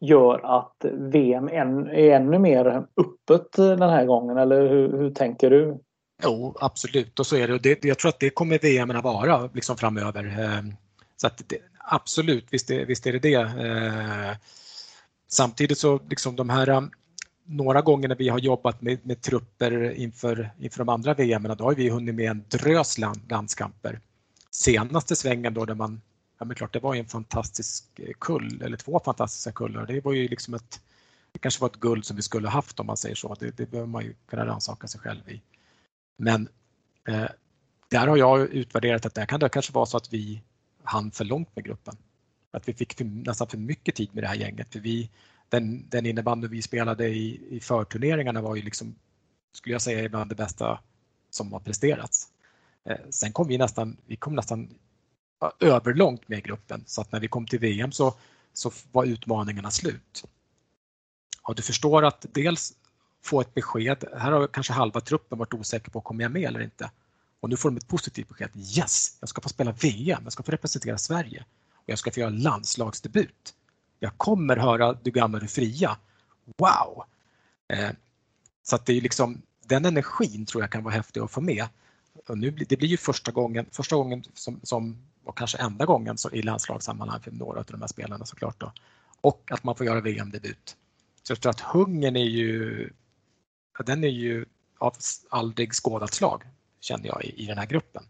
gör 0.00 0.40
att 0.44 0.84
VM 0.92 1.48
är 1.48 2.10
ännu 2.10 2.38
mer 2.38 2.86
öppet 2.96 3.52
den 3.56 3.90
här 3.90 4.04
gången, 4.04 4.38
eller 4.38 4.68
hur, 4.68 4.98
hur 4.98 5.10
tänker 5.10 5.50
du? 5.50 5.78
Jo, 6.22 6.56
absolut 6.60 7.20
och 7.20 7.26
så 7.26 7.36
är 7.36 7.48
det. 7.48 7.58
det 7.58 7.84
jag 7.84 7.98
tror 7.98 8.08
att 8.08 8.20
det 8.20 8.30
kommer 8.30 8.58
VM 8.58 8.90
att 8.90 9.04
vara 9.04 9.50
liksom 9.54 9.76
framöver. 9.76 10.24
Eh, 10.40 10.62
så 11.16 11.26
att 11.26 11.42
det, 11.46 11.58
absolut, 11.78 12.46
visst 12.50 12.70
är, 12.70 12.86
visst 12.86 13.06
är 13.06 13.12
det 13.12 13.18
det. 13.18 13.34
Eh, 13.34 14.36
samtidigt 15.28 15.78
så 15.78 16.00
liksom 16.08 16.36
de 16.36 16.50
här 16.50 16.68
eh, 16.68 16.82
några 17.44 17.82
gånger 17.82 18.08
när 18.08 18.16
vi 18.16 18.28
har 18.28 18.38
jobbat 18.38 18.82
med, 18.82 19.06
med 19.06 19.22
trupper 19.22 19.90
inför, 19.90 20.50
inför 20.60 20.78
de 20.78 20.88
andra 20.88 21.14
VM, 21.14 21.42
då 21.58 21.64
har 21.64 21.74
vi 21.74 21.88
hunnit 21.88 22.14
med 22.14 22.30
en 22.30 22.44
drös 22.48 22.98
land, 22.98 23.20
landskamper. 23.30 24.00
Senaste 24.50 25.16
svängen 25.16 25.54
då 25.54 25.64
där 25.64 25.74
man, 25.74 26.00
ja 26.38 26.44
men 26.44 26.56
klart 26.56 26.72
det 26.72 26.80
var 26.80 26.94
ju 26.94 27.00
en 27.00 27.06
fantastisk 27.06 27.84
kull, 28.18 28.62
eller 28.62 28.76
två 28.76 29.00
fantastiska 29.04 29.52
kullar. 29.52 29.86
Det 29.86 30.04
var 30.04 30.12
ju 30.12 30.28
liksom 30.28 30.54
ett, 30.54 30.80
det 31.32 31.38
kanske 31.38 31.60
var 31.60 31.68
ett 31.68 31.80
guld 31.80 32.04
som 32.04 32.16
vi 32.16 32.22
skulle 32.22 32.48
haft 32.48 32.80
om 32.80 32.86
man 32.86 32.96
säger 32.96 33.14
så. 33.14 33.36
Det, 33.40 33.56
det 33.56 33.70
behöver 33.70 33.88
man 33.88 34.04
ju 34.04 34.14
kunna 34.26 34.46
rannsaka 34.46 34.86
sig 34.86 35.00
själv 35.00 35.28
i. 35.28 35.42
Men 36.16 36.48
eh, 37.08 37.28
där 37.90 38.06
har 38.06 38.16
jag 38.16 38.40
utvärderat 38.40 39.06
att 39.06 39.14
det 39.14 39.26
kan 39.26 39.40
det 39.40 39.48
kanske 39.48 39.72
vara 39.72 39.86
så 39.86 39.96
att 39.96 40.12
vi 40.12 40.42
hann 40.82 41.10
för 41.10 41.24
långt 41.24 41.56
med 41.56 41.64
gruppen. 41.64 41.96
Att 42.50 42.68
vi 42.68 42.74
fick 42.74 42.94
för, 42.94 43.04
nästan 43.04 43.48
för 43.48 43.58
mycket 43.58 43.94
tid 43.94 44.10
med 44.12 44.22
det 44.24 44.28
här 44.28 44.34
gänget. 44.34 44.72
För 44.72 44.80
vi, 44.80 45.10
den, 45.48 45.88
den 45.88 46.06
innebandy 46.06 46.48
vi 46.48 46.62
spelade 46.62 47.08
i, 47.08 47.56
i 47.56 47.60
förturneringarna 47.60 48.40
var 48.42 48.56
ju 48.56 48.62
liksom, 48.62 48.94
skulle 49.52 49.74
jag 49.74 49.82
säga, 49.82 50.04
ibland 50.04 50.30
det 50.30 50.34
bästa 50.34 50.80
som 51.30 51.52
har 51.52 51.60
presterats. 51.60 52.28
Eh, 52.84 52.98
sen 53.10 53.32
kom 53.32 53.48
vi 53.48 53.58
nästan, 53.58 53.96
vi 54.06 54.16
kom 54.16 54.34
nästan 54.34 54.74
överlångt 55.60 56.28
med 56.28 56.44
gruppen 56.44 56.82
så 56.86 57.00
att 57.00 57.12
när 57.12 57.20
vi 57.20 57.28
kom 57.28 57.46
till 57.46 57.58
VM 57.58 57.92
så, 57.92 58.14
så 58.52 58.72
var 58.92 59.04
utmaningarna 59.04 59.70
slut. 59.70 60.24
Och 61.42 61.54
du 61.54 61.62
förstår 61.62 62.04
att 62.04 62.26
dels 62.32 62.74
få 63.26 63.40
ett 63.40 63.54
besked, 63.54 64.04
här 64.16 64.32
har 64.32 64.46
kanske 64.46 64.72
halva 64.72 65.00
truppen 65.00 65.38
varit 65.38 65.54
osäker 65.54 65.90
på, 65.90 66.00
kommer 66.00 66.22
jag 66.24 66.32
med 66.32 66.42
eller 66.42 66.60
inte? 66.60 66.90
Och 67.40 67.50
nu 67.50 67.56
får 67.56 67.70
de 67.70 67.76
ett 67.76 67.88
positivt 67.88 68.28
besked, 68.28 68.50
yes, 68.56 69.16
jag 69.20 69.28
ska 69.28 69.40
få 69.40 69.48
spela 69.48 69.72
VM, 69.72 70.20
jag 70.24 70.32
ska 70.32 70.42
få 70.42 70.52
representera 70.52 70.98
Sverige 70.98 71.44
och 71.72 71.88
jag 71.88 71.98
ska 71.98 72.10
få 72.10 72.20
göra 72.20 72.30
landslagsdebut. 72.30 73.54
Jag 73.98 74.18
kommer 74.18 74.56
höra 74.56 74.92
Du 74.92 75.10
gamla, 75.10 75.38
du 75.38 75.46
fria. 75.46 75.96
Wow! 76.56 77.04
Eh, 77.68 77.90
så 78.62 78.76
att 78.76 78.86
det 78.86 78.92
är 78.92 79.00
liksom, 79.00 79.42
den 79.64 79.84
energin 79.84 80.46
tror 80.46 80.62
jag 80.62 80.70
kan 80.70 80.84
vara 80.84 80.94
häftig 80.94 81.20
att 81.20 81.30
få 81.30 81.40
med. 81.40 81.66
Och 82.28 82.38
nu, 82.38 82.50
det 82.50 82.76
blir 82.76 82.88
ju 82.88 82.96
första 82.96 83.32
gången, 83.32 83.66
första 83.72 83.96
gången 83.96 84.24
som, 84.34 84.60
som 84.62 84.96
och 85.24 85.38
kanske 85.38 85.58
enda 85.58 85.84
gången 85.84 86.18
så 86.18 86.30
i 86.30 86.42
landslagssammanhang 86.42 87.20
för 87.20 87.30
några 87.30 87.58
av 87.58 87.64
de 87.64 87.80
här 87.80 87.88
spelarna 87.88 88.24
såklart. 88.24 88.60
Då. 88.60 88.72
Och 89.20 89.48
att 89.52 89.64
man 89.64 89.74
får 89.74 89.86
göra 89.86 90.00
VM-debut. 90.00 90.76
Så 91.22 91.32
jag 91.32 91.40
tror 91.40 91.50
att 91.50 91.60
hungern 91.60 92.16
är 92.16 92.24
ju, 92.24 92.90
den 93.84 94.04
är 94.04 94.08
ju 94.08 94.44
av 94.78 94.92
aldrig 95.28 95.72
skådat 95.72 96.14
slag, 96.14 96.42
kände 96.80 97.08
jag 97.08 97.24
i, 97.24 97.42
i 97.42 97.46
den 97.46 97.58
här 97.58 97.66
gruppen. 97.66 98.02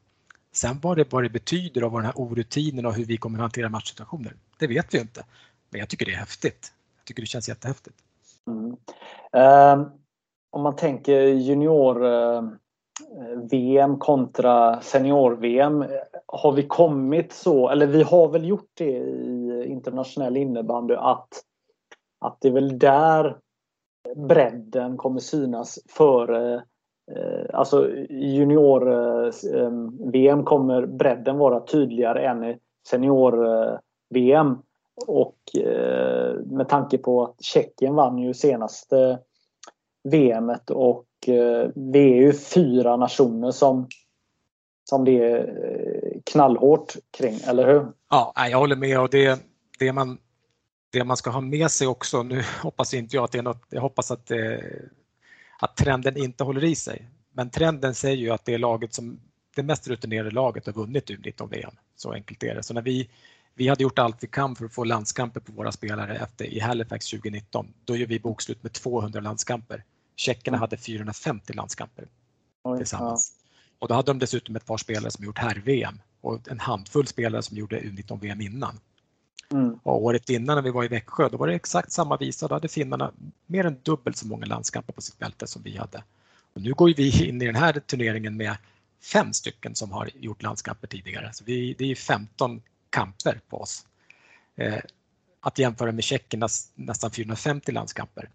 Sen 0.53 0.79
vad 0.83 0.97
det, 0.97 1.13
vad 1.13 1.23
det 1.23 1.29
betyder 1.29 1.85
och 1.85 1.93
vad 1.93 2.03
den 2.03 2.07
här 2.07 2.17
orutinen 2.17 2.87
och 2.87 2.95
hur 2.95 3.05
vi 3.05 3.17
kommer 3.17 3.39
att 3.39 3.43
hantera 3.43 3.69
matchsituationer, 3.69 4.33
det 4.59 4.67
vet 4.67 4.95
vi 4.95 4.99
inte. 4.99 5.25
Men 5.71 5.81
jag 5.81 5.89
tycker 5.89 6.07
det 6.07 6.13
är 6.13 6.17
häftigt. 6.17 6.73
Jag 6.99 7.05
tycker 7.05 7.23
det 7.23 7.27
känns 7.27 7.49
jättehäftigt. 7.49 7.97
Mm. 8.47 8.77
Um, 9.81 9.91
om 10.51 10.63
man 10.63 10.77
tänker 10.77 11.23
junior-VM 11.23 12.61
eh, 13.91 13.95
uh, 13.95 13.99
kontra 13.99 14.81
senior-VM. 14.81 15.85
Har 16.27 16.53
vi 16.53 16.63
kommit 16.63 17.33
så, 17.33 17.69
eller 17.69 17.87
vi 17.87 18.03
har 18.03 18.29
väl 18.29 18.49
gjort 18.49 18.71
det 18.75 18.91
i 18.91 19.65
internationell 19.69 20.37
innebandy 20.37 20.95
att, 20.95 21.29
att 22.21 22.41
det 22.41 22.49
är 22.49 22.53
väl 22.53 22.79
där 22.79 23.37
bredden 24.17 24.97
kommer 24.97 25.21
synas 25.21 25.79
före 25.89 26.55
eh, 27.13 27.47
Alltså 27.53 27.91
junior-VM 28.11 30.39
eh, 30.39 30.45
kommer 30.45 30.87
bredden 30.87 31.39
vara 31.39 31.61
tydligare 31.61 32.27
än 32.27 32.45
i 32.45 32.59
senior-VM. 32.89 34.51
Eh, 34.51 34.57
och 35.07 35.37
med 36.47 36.69
tanke 36.69 36.99
på 36.99 37.25
att 37.25 37.43
Tjeckien 37.43 37.95
vann 37.95 38.19
ju 38.19 38.35
senaste 38.35 39.19
VMet 40.05 40.71
och 40.71 41.07
det 41.75 41.75
vi 41.75 42.13
är 42.13 42.17
ju 42.17 42.33
fyra 42.33 42.97
nationer 42.97 43.51
som, 43.51 43.89
som 44.85 45.05
det 45.05 45.23
är 45.23 46.21
knallhårt 46.25 46.95
kring, 47.19 47.39
eller 47.49 47.67
hur? 47.67 47.87
Ja, 48.11 48.33
jag 48.51 48.59
håller 48.59 48.77
med 48.77 49.01
och 49.01 49.11
det, 49.11 49.41
det, 49.79 49.93
man, 49.93 50.19
det 50.91 51.05
man 51.05 51.17
ska 51.17 51.31
ha 51.31 51.41
med 51.41 51.71
sig 51.71 51.87
också, 51.87 52.23
nu 52.23 52.45
hoppas 52.63 52.95
inte 52.95 53.17
jag 53.17 53.25
att 53.25 53.33
det 53.33 53.39
är 53.39 53.43
något, 53.43 53.67
jag 53.71 53.81
hoppas 53.81 54.11
att, 54.11 54.31
att 55.59 55.77
trenden 55.77 56.17
inte 56.17 56.45
håller 56.45 56.65
i 56.65 56.75
sig. 56.75 57.11
Men 57.33 57.51
trenden 57.51 57.95
säger 57.95 58.17
ju 58.17 58.31
att 58.31 58.45
det 58.45 58.55
är 58.55 58.59
laget 58.59 58.95
som, 58.95 59.21
det 59.57 59.63
mest 59.63 59.89
rutinerade 59.89 60.31
laget 60.31 60.67
har 60.67 60.73
vunnit 60.73 61.11
U19-VM. 61.11 61.75
Så 61.97 62.13
enkelt 62.13 62.43
är 62.43 62.55
det. 62.55 62.63
Så 62.63 62.75
när 62.75 62.83
vi 62.83 63.11
vi 63.59 63.69
hade 63.69 63.83
gjort 63.83 63.99
allt 63.99 64.17
vi 64.23 64.27
kan 64.27 64.57
för 64.57 64.65
att 64.65 64.75
få 64.75 64.85
landskamper 64.85 65.41
på 65.41 65.53
våra 65.53 65.73
spelare 65.73 66.17
efter 66.17 66.45
i 66.45 66.61
Halifax 66.61 67.11
2019. 67.11 67.73
Då 67.85 67.97
gör 67.97 68.07
vi 68.07 68.21
bokslut 68.21 68.63
med 68.63 68.73
200 68.73 69.21
landskamper. 69.21 69.85
Tjeckerna 70.17 70.57
mm. 70.57 70.61
hade 70.61 70.77
450 70.77 71.53
landskamper 71.53 72.09
tillsammans. 72.79 73.33
Och 73.79 73.89
då 73.89 73.95
hade 73.95 74.11
de 74.11 74.19
dessutom 74.19 74.57
ett 74.57 74.67
par 74.67 74.77
spelare 74.77 75.11
som 75.11 75.25
gjort 75.25 75.39
herr-VM 75.39 76.01
och 76.21 76.49
en 76.49 76.61
handfull 76.61 77.07
spelare 77.07 77.43
som 77.43 77.57
gjorde 77.57 77.81
U19-VM 77.81 78.41
innan. 78.41 78.81
Mm. 79.53 79.79
Och 79.83 80.05
året 80.05 80.31
innan 80.31 80.57
när 80.57 80.63
vi 80.63 80.71
var 80.71 80.85
i 80.85 80.89
Växjö, 80.89 81.29
då 81.29 81.37
var 81.37 81.47
det 81.47 81.55
exakt 81.55 81.93
samma 81.93 82.17
visa. 82.17 82.49
Då 82.49 82.55
hade 82.55 82.69
finnarna 82.69 83.13
mer 83.47 83.65
än 83.65 83.81
dubbelt 83.83 84.17
så 84.17 84.27
många 84.27 84.47
landskamper 84.47 84.93
på 84.93 85.01
sitt 85.01 85.19
bälte 85.19 85.47
som 85.47 85.63
vi 85.63 85.77
hade. 85.77 86.03
Och 86.55 86.63
nu 86.63 86.73
går 86.73 86.95
vi 86.97 87.29
in 87.29 87.43
i 87.43 87.47
den 87.47 87.55
här 87.55 87.73
turneringen 87.73 88.37
med 88.37 88.57
fem 89.13 89.33
stycken 89.33 89.75
som 89.75 89.93
har 89.93 90.11
gjort 90.15 90.43
landskamper 90.43 90.87
tidigare. 90.87 91.31
Så 91.33 91.45
vi, 91.45 91.75
det 91.79 91.91
är 91.91 91.95
15 91.95 92.63
kamper 92.91 93.41
på 93.49 93.61
oss. 93.61 93.87
Eh, 94.57 94.79
att 95.41 95.59
jämföra 95.59 95.93
med 95.93 96.05
Tjeckernas 96.05 96.73
nästan 96.75 97.11
450 97.11 97.73
landskamper. 97.73 98.31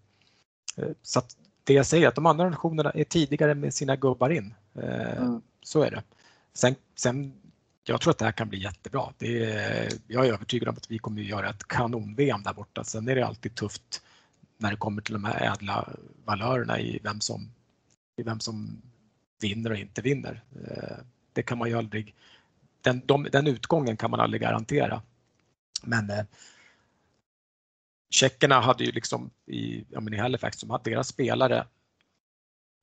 Eh, 0.78 0.90
så 1.02 1.22
det 1.64 1.74
jag 1.74 1.86
säger 1.86 2.04
är 2.04 2.08
att 2.08 2.16
de 2.16 2.26
andra 2.26 2.50
nationerna 2.50 2.92
är 2.92 3.04
tidigare 3.04 3.56
med 3.56 3.74
sina 3.74 3.96
gubbar 3.96 4.30
in. 4.30 4.54
Eh, 4.76 5.18
mm. 5.18 5.42
Så 5.64 5.82
är 5.82 5.92
det. 5.92 6.04
Sen, 6.54 6.76
sen, 6.96 7.34
jag 7.84 8.02
tror 8.02 8.12
att 8.12 8.18
det 8.18 8.26
här 8.26 8.32
kan 8.32 8.50
bli 8.50 8.64
jättebra. 8.64 9.14
Det 9.18 9.46
är, 9.46 9.92
jag 10.08 10.28
är 10.28 10.34
övertygad 10.34 10.70
om 10.70 10.76
att 10.78 10.92
vi 10.92 11.00
kommer 11.00 11.22
att 11.22 11.28
göra 11.28 11.50
ett 11.50 11.68
kanon-VM 11.68 12.44
där 12.44 12.54
borta. 12.54 12.84
Sen 12.84 13.10
är 13.10 13.16
det 13.16 13.28
alltid 13.28 13.56
tufft 13.56 14.02
när 14.58 14.72
det 14.72 14.78
kommer 14.78 15.02
till 15.02 15.14
de 15.14 15.24
här 15.24 15.54
ädla 15.54 15.90
valörerna 16.26 16.80
i 16.80 17.00
vem 17.04 17.22
som, 17.22 17.52
i 18.18 18.24
vem 18.24 18.40
som 18.40 18.82
vinner 19.42 19.70
och 19.70 19.78
inte 19.78 20.02
vinner. 20.02 20.44
Eh, 20.56 20.98
det 21.34 21.44
kan 21.44 21.58
man 21.58 21.70
ju 21.70 21.78
aldrig 21.78 22.16
den, 22.82 23.02
de, 23.06 23.28
den 23.32 23.48
utgången 23.48 23.98
kan 23.98 24.12
man 24.12 24.20
aldrig 24.20 24.42
garantera. 24.42 25.02
Men 25.84 26.10
eh, 26.10 26.26
tjeckerna 28.10 28.60
hade 28.60 28.84
ju 28.84 28.92
liksom 28.92 29.30
i, 29.46 29.86
ja, 29.90 30.00
men 30.00 30.14
i 30.14 30.18
Halifax, 30.18 30.58
som 30.58 30.70
hade 30.70 30.90
deras 30.90 31.08
spelare, 31.08 31.68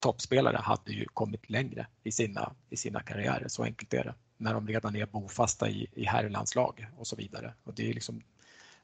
toppspelare 0.00 0.56
hade 0.56 0.92
ju 0.92 1.04
kommit 1.04 1.50
längre 1.50 1.86
i 2.02 2.12
sina, 2.12 2.52
i 2.70 2.76
sina 2.76 3.00
karriärer, 3.00 3.48
så 3.48 3.64
enkelt 3.64 3.94
är 3.94 4.04
det. 4.04 4.14
När 4.36 4.54
de 4.54 4.68
redan 4.68 4.96
är 4.96 5.06
bofasta 5.06 5.68
i, 5.68 5.86
i 5.94 6.04
herrlandslag 6.04 6.86
och 6.98 7.06
så 7.06 7.16
vidare. 7.16 7.52
Och 7.64 7.74
det 7.74 7.90
är 7.90 7.94
liksom, 7.94 8.20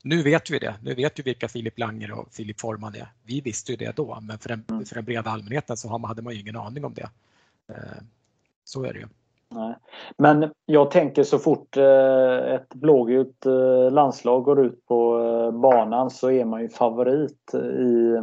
nu 0.03 0.23
vet 0.23 0.51
vi 0.51 0.59
det. 0.59 0.75
Nu 0.83 0.95
vet 0.95 1.19
vi 1.19 1.23
vilka 1.23 1.49
Filip 1.49 1.79
Langer 1.79 2.13
och 2.13 2.33
Filip 2.33 2.61
Forman 2.61 2.95
är. 2.95 3.09
Vi 3.23 3.41
visste 3.41 3.73
ju 3.73 3.77
det 3.77 3.97
då, 3.97 4.19
men 4.23 4.39
för 4.39 4.49
den, 4.49 4.65
mm. 4.71 4.85
för 4.85 4.95
den 4.95 5.05
breda 5.05 5.31
allmänheten 5.31 5.77
så 5.77 5.99
hade 6.07 6.23
man 6.23 6.35
ju 6.35 6.41
ingen 6.41 6.57
aning 6.57 6.85
om 6.85 6.95
det. 6.95 7.09
Eh, 7.69 8.03
så 8.65 8.85
är 8.85 8.93
det 8.93 8.99
ju. 8.99 9.07
Nej. 9.49 9.75
Men 10.19 10.53
jag 10.67 10.91
tänker 10.91 11.23
så 11.23 11.39
fort 11.39 11.77
eh, 11.77 12.55
ett 12.55 12.75
blågult 12.75 13.47
eh, 13.47 13.91
landslag 13.93 14.45
går 14.45 14.67
ut 14.67 14.87
på 14.87 15.21
banan 15.53 16.11
så 16.11 16.31
är 16.31 16.45
man 16.45 16.63
ju 16.63 16.69
favorit 16.69 17.55
i 17.55 18.17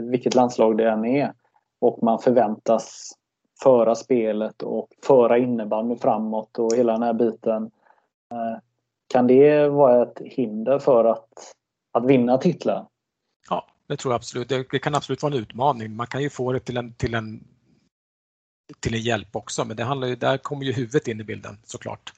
vilket 0.00 0.34
landslag 0.34 0.76
det 0.76 0.90
än 0.90 1.04
är. 1.04 1.32
Och 1.84 2.02
man 2.02 2.18
förväntas 2.18 3.12
föra 3.62 3.94
spelet 3.94 4.62
och 4.62 4.88
föra 5.02 5.38
innebandy 5.38 5.96
framåt 5.96 6.58
och 6.58 6.74
hela 6.74 6.92
den 6.92 7.02
här 7.02 7.12
biten. 7.12 7.70
Eh, 8.32 8.58
kan 9.08 9.26
det 9.26 9.68
vara 9.68 10.02
ett 10.02 10.20
hinder 10.24 10.78
för 10.78 11.04
att, 11.04 11.28
att 11.92 12.06
vinna 12.06 12.38
titlar? 12.38 12.86
Ja, 13.50 13.66
det 13.86 13.96
tror 13.96 14.12
jag 14.12 14.18
absolut. 14.18 14.48
Det, 14.48 14.66
det, 14.70 14.78
kan 14.78 14.94
absolut 14.94 15.22
vara 15.22 15.34
en 15.34 15.40
utmaning. 15.40 15.96
Man 15.96 16.06
kan 16.06 16.22
ju 16.22 16.30
få 16.30 16.52
det 16.52 16.60
till 16.60 16.76
en, 16.76 16.94
till 16.94 17.14
en, 17.14 17.44
till 18.80 18.94
en 18.94 19.00
hjälp 19.00 19.36
också, 19.36 19.64
men 19.64 19.76
det 19.76 19.84
handlar 19.84 20.08
ju, 20.08 20.16
där 20.16 20.38
kommer 20.38 20.64
ju 20.64 20.72
huvudet 20.72 21.08
in 21.08 21.20
i 21.20 21.24
bilden 21.24 21.58
såklart. 21.64 22.12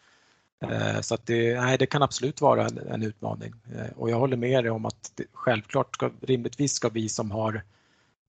Eh, 0.62 1.00
så 1.00 1.14
att 1.14 1.26
det, 1.26 1.60
nej, 1.60 1.78
det 1.78 1.86
kan 1.86 2.02
absolut 2.02 2.40
vara 2.40 2.66
en, 2.66 2.78
en 2.78 3.02
utmaning 3.02 3.52
eh, 3.74 3.98
och 3.98 4.10
jag 4.10 4.18
håller 4.18 4.36
med 4.36 4.64
dig 4.64 4.70
om 4.70 4.86
att 4.86 5.12
det, 5.14 5.24
självklart 5.32 5.94
ska, 5.94 6.10
rimligtvis 6.20 6.72
ska 6.72 6.88
vi 6.88 7.08
som 7.08 7.30
har 7.30 7.62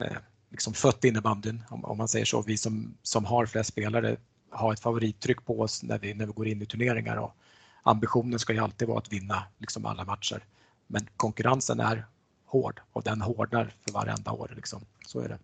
eh, 0.03 0.17
liksom 0.51 0.73
fött 0.73 1.03
innebandyn, 1.03 1.63
om, 1.69 1.85
om 1.85 1.97
man 1.97 2.07
säger 2.07 2.25
så, 2.25 2.41
vi 2.41 2.57
som, 2.57 2.97
som 3.03 3.25
har 3.25 3.45
flest 3.45 3.69
spelare 3.69 4.17
har 4.51 4.73
ett 4.73 4.79
favorittryck 4.79 5.45
på 5.45 5.59
oss 5.59 5.83
när 5.83 5.99
vi, 5.99 6.13
när 6.13 6.25
vi 6.25 6.31
går 6.33 6.47
in 6.47 6.61
i 6.61 6.65
turneringar 6.65 7.17
och 7.17 7.35
ambitionen 7.83 8.39
ska 8.39 8.53
ju 8.53 8.59
alltid 8.59 8.87
vara 8.87 8.97
att 8.97 9.13
vinna 9.13 9.43
liksom 9.57 9.85
alla 9.85 10.05
matcher. 10.05 10.43
Men 10.87 11.01
konkurrensen 11.17 11.79
är 11.79 12.05
hård 12.45 12.81
och 12.93 13.03
den 13.03 13.21
hårdnar 13.21 13.73
för 13.85 13.93
varenda 13.93 14.31
år. 14.31 14.53
Liksom. 14.55 14.81
Så 15.07 15.19
är 15.19 15.27
det. 15.27 15.37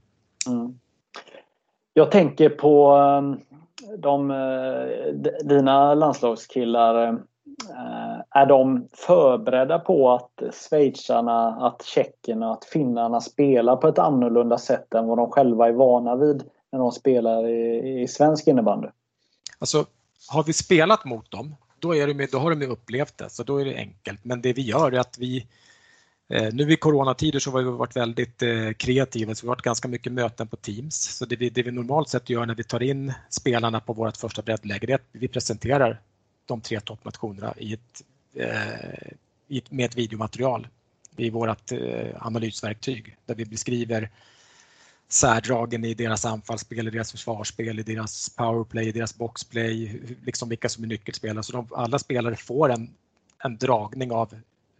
Mm. 0.51 0.79
Jag 1.93 2.11
tänker 2.11 2.49
på 2.49 2.97
eh, 2.97 3.97
de, 3.97 4.31
eh, 4.31 5.45
dina 5.45 5.93
landslagskillar, 5.93 7.07
eh, 7.07 7.15
Eh, 7.69 8.41
är 8.41 8.45
de 8.45 8.87
förberedda 8.93 9.79
på 9.79 10.11
att 10.11 10.53
schweizarna, 10.53 11.47
att 11.47 11.85
tjeckerna, 11.85 12.51
att 12.51 12.65
finnarna 12.65 13.21
spelar 13.21 13.75
på 13.75 13.87
ett 13.87 13.99
annorlunda 13.99 14.57
sätt 14.57 14.93
än 14.93 15.07
vad 15.07 15.17
de 15.17 15.31
själva 15.31 15.67
är 15.67 15.73
vana 15.73 16.15
vid 16.15 16.43
när 16.71 16.79
de 16.79 16.91
spelar 16.91 17.47
i, 17.47 18.01
i 18.01 18.07
svensk 18.07 18.47
innebandy? 18.47 18.87
Alltså, 19.59 19.85
har 20.29 20.43
vi 20.43 20.53
spelat 20.53 21.05
mot 21.05 21.31
dem, 21.31 21.55
då, 21.79 21.95
är 21.95 22.07
det 22.07 22.13
med, 22.13 22.29
då 22.31 22.37
har 22.37 22.55
de 22.55 22.65
upplevt 22.65 23.17
det, 23.17 23.29
så 23.29 23.43
då 23.43 23.57
är 23.57 23.65
det 23.65 23.75
enkelt. 23.75 24.19
Men 24.25 24.41
det 24.41 24.53
vi 24.53 24.61
gör 24.61 24.91
är 24.91 24.99
att 24.99 25.17
vi 25.19 25.47
Eh, 26.33 26.53
nu 26.53 26.71
i 26.71 26.75
coronatider 26.75 27.39
så 27.39 27.51
har 27.51 27.59
vi 27.59 27.63
varit 27.63 27.95
väldigt 27.95 28.41
eh, 28.41 28.71
kreativa, 28.77 29.35
så 29.35 29.45
vi 29.45 29.47
har 29.47 29.55
varit 29.55 29.61
ganska 29.61 29.87
mycket 29.87 30.11
möten 30.11 30.47
på 30.47 30.55
Teams. 30.55 30.95
Så 31.17 31.25
det 31.25 31.35
vi, 31.35 31.49
det 31.49 31.63
vi 31.63 31.71
normalt 31.71 32.09
sett 32.09 32.29
gör 32.29 32.45
när 32.45 32.55
vi 32.55 32.63
tar 32.63 32.83
in 32.83 33.13
spelarna 33.29 33.79
på 33.79 33.93
vårt 33.93 34.17
första 34.17 34.41
breddläger 34.41 34.89
är 34.89 34.95
att 34.95 35.07
vi 35.11 35.27
presenterar 35.27 36.01
de 36.45 36.61
tre 36.61 36.79
toppnationerna 36.79 37.53
i 37.57 37.73
ett, 37.73 38.03
eh, 38.33 39.63
med 39.69 39.85
ett 39.85 39.97
videomaterial 39.97 40.67
i 41.17 41.29
vårt 41.29 41.71
eh, 41.71 42.25
analysverktyg 42.25 43.17
där 43.25 43.35
vi 43.35 43.45
beskriver 43.45 44.09
särdragen 45.07 45.85
i 45.85 45.93
deras 45.93 46.25
anfallsspel, 46.25 46.87
i 46.87 46.91
deras 46.91 47.11
försvarsspel, 47.11 47.79
i 47.79 47.83
deras 47.83 48.29
powerplay, 48.29 48.87
i 48.87 48.91
deras 48.91 49.17
boxplay, 49.17 50.01
liksom 50.25 50.49
vilka 50.49 50.69
som 50.69 50.83
är 50.83 50.87
nyckelspelare. 50.87 51.43
Så 51.43 51.51
de, 51.51 51.67
alla 51.71 51.99
spelare 51.99 52.35
får 52.35 52.71
en, 52.71 52.93
en 53.43 53.57
dragning 53.57 54.11
av 54.11 54.35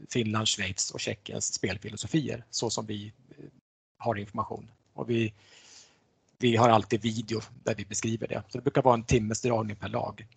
Finland, 0.10 0.48
Schweiz 0.48 0.91
och 0.91 0.99
Tjeckiens 0.99 1.53
spelfilosofier 1.53 2.44
så 2.49 2.69
som 2.69 2.85
vi 2.85 3.14
eh, 3.30 3.45
har 3.98 4.15
information. 4.15 4.72
Och 4.94 5.10
vi, 5.10 5.34
vi 6.40 6.56
har 6.56 6.69
alltid 6.69 7.02
video 7.02 7.41
där 7.64 7.76
vi 7.76 7.85
beskriver 7.85 8.27
det. 8.27 8.44
Så 8.49 8.57
det 8.57 8.61
brukar 8.61 8.81
vara 8.81 8.94
en 8.94 9.03
timmes 9.03 9.41
dragning 9.41 9.76
per 9.76 9.90
lag. 9.90 10.27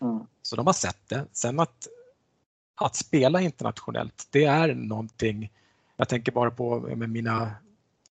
Mm. 0.00 0.26
Så 0.42 0.56
de 0.56 0.66
har 0.66 0.74
sett 0.74 1.08
det. 1.08 1.26
Sen 1.32 1.60
att, 1.60 1.88
att 2.74 2.96
spela 2.96 3.40
internationellt, 3.40 4.28
det 4.30 4.44
är 4.44 4.74
någonting, 4.74 5.52
jag 5.96 6.08
tänker 6.08 6.32
bara 6.32 6.50
på 6.50 6.80
med 6.80 7.10
mina, 7.10 7.54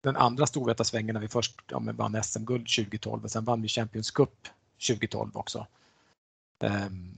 den 0.01 0.15
andra 0.15 0.45
Storvätarsvängen 0.45 1.13
när 1.13 1.21
vi 1.21 1.27
först 1.27 1.61
ja, 1.67 1.79
vann 1.79 2.23
SM-guld 2.23 2.67
2012 2.75 3.23
och 3.23 3.31
sen 3.31 3.45
vann 3.45 3.61
vi 3.61 3.67
Champions 3.67 4.11
Cup 4.11 4.47
2012 4.87 5.31
också. 5.33 5.67
Um, 6.59 7.17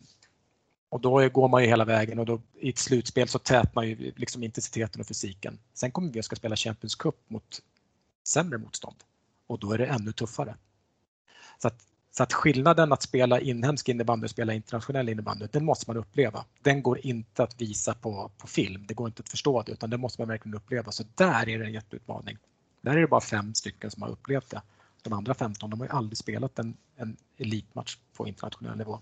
och 0.89 1.01
då 1.01 1.29
går 1.29 1.47
man 1.47 1.63
ju 1.63 1.67
hela 1.67 1.85
vägen 1.85 2.19
och 2.19 2.25
då, 2.25 2.41
i 2.53 2.69
ett 2.69 2.77
slutspel 2.77 3.27
så 3.27 3.39
tätnar 3.39 3.83
ju 3.83 4.13
liksom 4.15 4.43
intensiteten 4.43 5.01
och 5.01 5.07
fysiken. 5.07 5.59
Sen 5.73 5.91
kommer 5.91 6.11
vi 6.11 6.19
att 6.19 6.25
ska 6.25 6.35
spela 6.35 6.55
Champions 6.55 6.95
Cup 6.95 7.15
mot 7.27 7.61
sämre 8.23 8.57
motstånd 8.57 8.95
och 9.47 9.59
då 9.59 9.71
är 9.71 9.77
det 9.77 9.85
ännu 9.85 10.11
tuffare. 10.11 10.55
Så 11.57 11.67
att, 11.67 11.87
så 12.17 12.23
att 12.23 12.33
skillnaden 12.33 12.93
att 12.93 13.01
spela 13.01 13.39
inhemsk 13.39 13.89
innebandy 13.89 14.25
och 14.25 14.29
spela 14.29 14.53
internationell 14.53 15.09
innebandy, 15.09 15.47
den 15.51 15.65
måste 15.65 15.89
man 15.89 15.97
uppleva. 15.97 16.45
Den 16.63 16.83
går 16.83 17.05
inte 17.05 17.43
att 17.43 17.61
visa 17.61 17.93
på, 17.93 18.31
på 18.37 18.47
film, 18.47 18.85
det 18.87 18.93
går 18.93 19.07
inte 19.07 19.21
att 19.21 19.29
förstå 19.29 19.61
det 19.61 19.71
utan 19.71 19.89
det 19.89 19.97
måste 19.97 20.21
man 20.21 20.27
verkligen 20.27 20.55
uppleva. 20.55 20.91
Så 20.91 21.03
där 21.15 21.49
är 21.49 21.59
det 21.59 21.65
en 21.65 21.73
jätteutmaning. 21.73 22.37
Där 22.81 22.97
är 22.97 23.01
det 23.01 23.07
bara 23.07 23.21
fem 23.21 23.53
stycken 23.53 23.91
som 23.91 24.03
har 24.03 24.09
upplevt 24.09 24.49
det. 24.49 24.61
De 25.03 25.13
andra 25.13 25.33
15 25.33 25.69
de 25.69 25.79
har 25.79 25.87
ju 25.87 25.93
aldrig 25.93 26.17
spelat 26.17 26.59
en, 26.59 26.77
en 26.95 27.17
elitmatch 27.37 27.97
på 28.17 28.27
internationell 28.27 28.77
nivå. 28.77 28.99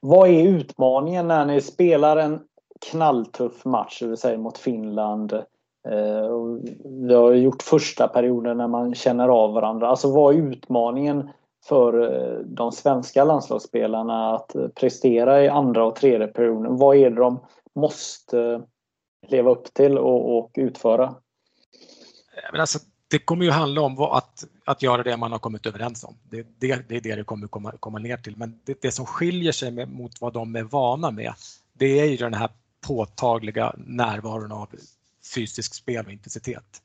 Vad 0.00 0.28
är 0.28 0.48
utmaningen 0.48 1.28
när 1.28 1.46
ni 1.46 1.60
spelar 1.60 2.16
en 2.16 2.40
knalltuff 2.90 3.64
match, 3.64 4.00
det 4.00 4.06
vill 4.06 4.16
säga 4.16 4.38
mot 4.38 4.58
Finland? 4.58 5.32
Eh, 5.32 5.42
vi 6.84 7.14
har 7.14 7.32
gjort 7.32 7.62
första 7.62 8.08
perioden 8.08 8.56
när 8.56 8.68
man 8.68 8.94
känner 8.94 9.28
av 9.28 9.52
varandra. 9.52 9.88
Alltså 9.88 10.14
vad 10.14 10.34
är 10.34 10.38
utmaningen 10.38 11.30
för 11.68 12.02
eh, 12.02 12.38
de 12.38 12.72
svenska 12.72 13.24
landslagsspelarna 13.24 14.34
att 14.34 14.56
prestera 14.74 15.44
i 15.44 15.48
andra 15.48 15.84
och 15.84 15.96
tredje 15.96 16.26
perioden? 16.26 16.76
Vad 16.76 16.96
är 16.96 17.10
det 17.10 17.16
de 17.16 17.40
måste 17.74 18.40
eh, 18.40 18.60
leva 19.28 19.50
upp 19.50 19.74
till 19.74 19.98
och, 19.98 20.38
och 20.38 20.50
utföra? 20.54 21.14
Men 22.52 22.60
alltså, 22.60 22.78
det 23.10 23.18
kommer 23.18 23.44
ju 23.44 23.50
handla 23.50 23.80
om 23.80 24.00
att, 24.00 24.44
att 24.64 24.82
göra 24.82 25.02
det 25.02 25.16
man 25.16 25.32
har 25.32 25.38
kommit 25.38 25.66
överens 25.66 26.04
om. 26.04 26.16
Det, 26.30 26.46
det, 26.58 26.88
det 26.88 26.96
är 26.96 27.00
det 27.00 27.14
det 27.14 27.24
kommer 27.24 27.46
komma, 27.46 27.72
komma 27.80 27.98
ner 27.98 28.16
till. 28.16 28.36
Men 28.36 28.60
det, 28.64 28.82
det 28.82 28.92
som 28.92 29.06
skiljer 29.06 29.52
sig 29.52 29.70
med, 29.70 29.92
mot 29.92 30.20
vad 30.20 30.32
de 30.32 30.56
är 30.56 30.62
vana 30.62 31.10
med, 31.10 31.32
det 31.72 32.00
är 32.00 32.04
ju 32.04 32.16
den 32.16 32.34
här 32.34 32.50
påtagliga 32.86 33.74
närvaron 33.76 34.52
av 34.52 34.68
fysisk 35.34 35.74
spel 35.74 36.06
och 36.06 36.12
intensitet. 36.12 36.82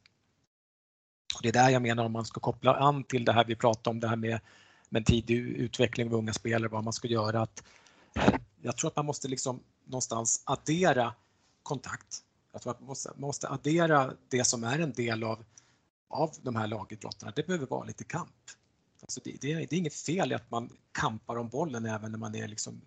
Och 1.35 1.41
det 1.43 1.49
är 1.49 1.53
där 1.53 1.69
jag 1.69 1.81
menar 1.81 2.05
om 2.05 2.11
man 2.11 2.25
ska 2.25 2.39
koppla 2.39 2.75
an 2.75 3.03
till 3.03 3.25
det 3.25 3.33
här 3.33 3.45
vi 3.45 3.55
pratade 3.55 3.89
om, 3.89 3.99
det 3.99 4.07
här 4.07 4.15
med, 4.15 4.39
med 4.89 5.05
tidig 5.05 5.37
utveckling 5.37 6.07
av 6.07 6.13
unga 6.13 6.33
spelare, 6.33 6.69
vad 6.69 6.83
man 6.83 6.93
ska 6.93 7.07
göra. 7.07 7.41
Att, 7.41 7.63
eh, 8.15 8.35
jag 8.61 8.77
tror 8.77 8.87
att 8.89 8.95
man 8.95 9.05
måste 9.05 9.27
liksom 9.27 9.59
någonstans 9.85 10.41
addera 10.45 11.13
kontakt. 11.63 12.23
Jag 12.51 12.61
tror 12.61 12.71
att 12.71 12.79
man 12.79 12.87
måste, 12.87 13.09
man 13.09 13.27
måste 13.27 13.49
addera 13.49 14.13
det 14.29 14.43
som 14.43 14.63
är 14.63 14.79
en 14.79 14.93
del 14.93 15.23
av 15.23 15.43
av 16.09 16.35
de 16.41 16.55
här 16.55 16.67
lagidrotterna, 16.67 17.31
det 17.35 17.47
behöver 17.47 17.65
vara 17.65 17.83
lite 17.83 18.03
kamp. 18.03 18.35
Alltså 19.01 19.21
det, 19.23 19.31
det, 19.41 19.53
det, 19.55 19.75
är 19.75 19.77
inget 19.77 19.93
fel 19.93 20.31
i 20.31 20.35
att 20.35 20.51
man 20.51 20.69
kampar 20.91 21.37
om 21.37 21.49
bollen 21.49 21.85
även 21.85 22.11
när 22.11 22.19
man 22.19 22.35
är 22.35 22.47
liksom 22.47 22.81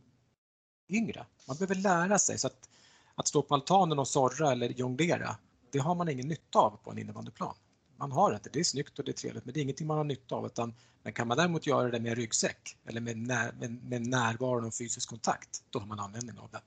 yngre. 0.89 1.27
Man 1.47 1.57
behöver 1.57 1.75
lära 1.75 2.19
sig. 2.19 2.39
så 2.39 2.47
att, 2.47 2.69
att 3.15 3.29
stå 3.29 3.43
på 3.43 3.55
altanen 3.55 3.99
och 3.99 4.09
sorra 4.09 4.53
eller 4.53 4.69
jonglera, 4.69 5.37
det 5.71 5.79
har 5.79 5.95
man 5.95 6.09
ingen 6.09 6.29
nytta 6.29 6.59
av 6.59 6.79
på 6.85 6.91
en 6.91 6.99
innebandyplan. 6.99 7.55
Man 8.03 8.13
har 8.13 8.35
inte, 8.35 8.51
det 8.53 8.61
är 8.61 8.65
snyggt 8.65 8.99
och 8.99 9.05
det 9.05 9.11
är 9.11 9.13
trevligt 9.13 9.45
men 9.45 9.55
det 9.55 9.61
är 9.61 9.63
ingenting 9.63 9.87
man 9.87 9.97
har 9.97 10.05
nytta 10.05 10.35
av. 10.35 10.47
Utan, 10.47 10.75
men 11.03 11.13
kan 11.13 11.29
man 11.29 11.37
däremot 11.37 11.67
göra 11.67 11.91
det 11.91 12.01
med 12.01 12.17
ryggsäck 12.17 12.77
eller 12.85 13.01
med, 13.01 13.17
när, 13.17 13.53
med, 13.53 13.85
med 13.85 14.07
närvaron 14.07 14.65
och 14.65 14.75
fysisk 14.75 15.09
kontakt, 15.09 15.63
då 15.71 15.79
har 15.79 15.87
man 15.87 16.01
användning 16.01 16.39
av 16.39 16.51
det. 16.51 16.61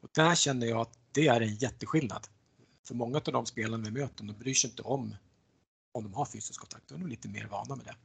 Och 0.00 0.08
där 0.12 0.34
känner 0.34 0.66
jag 0.66 0.80
att 0.80 0.98
det 1.12 1.26
är 1.26 1.40
en 1.40 1.54
jätteskillnad. 1.54 2.26
För 2.84 2.94
många 2.94 3.16
av 3.16 3.32
de 3.32 3.46
spelarna 3.46 3.84
vi 3.84 3.90
möter, 3.90 4.24
de 4.24 4.32
bryr 4.32 4.54
sig 4.54 4.70
inte 4.70 4.82
om 4.82 5.16
om 5.92 6.04
de 6.04 6.14
har 6.14 6.24
fysisk 6.24 6.60
kontakt. 6.60 6.88
De 6.88 6.94
är 6.94 6.98
nog 6.98 7.08
lite 7.08 7.28
mer 7.28 7.46
vana 7.46 7.76
med 7.76 7.86
det. 7.86 7.96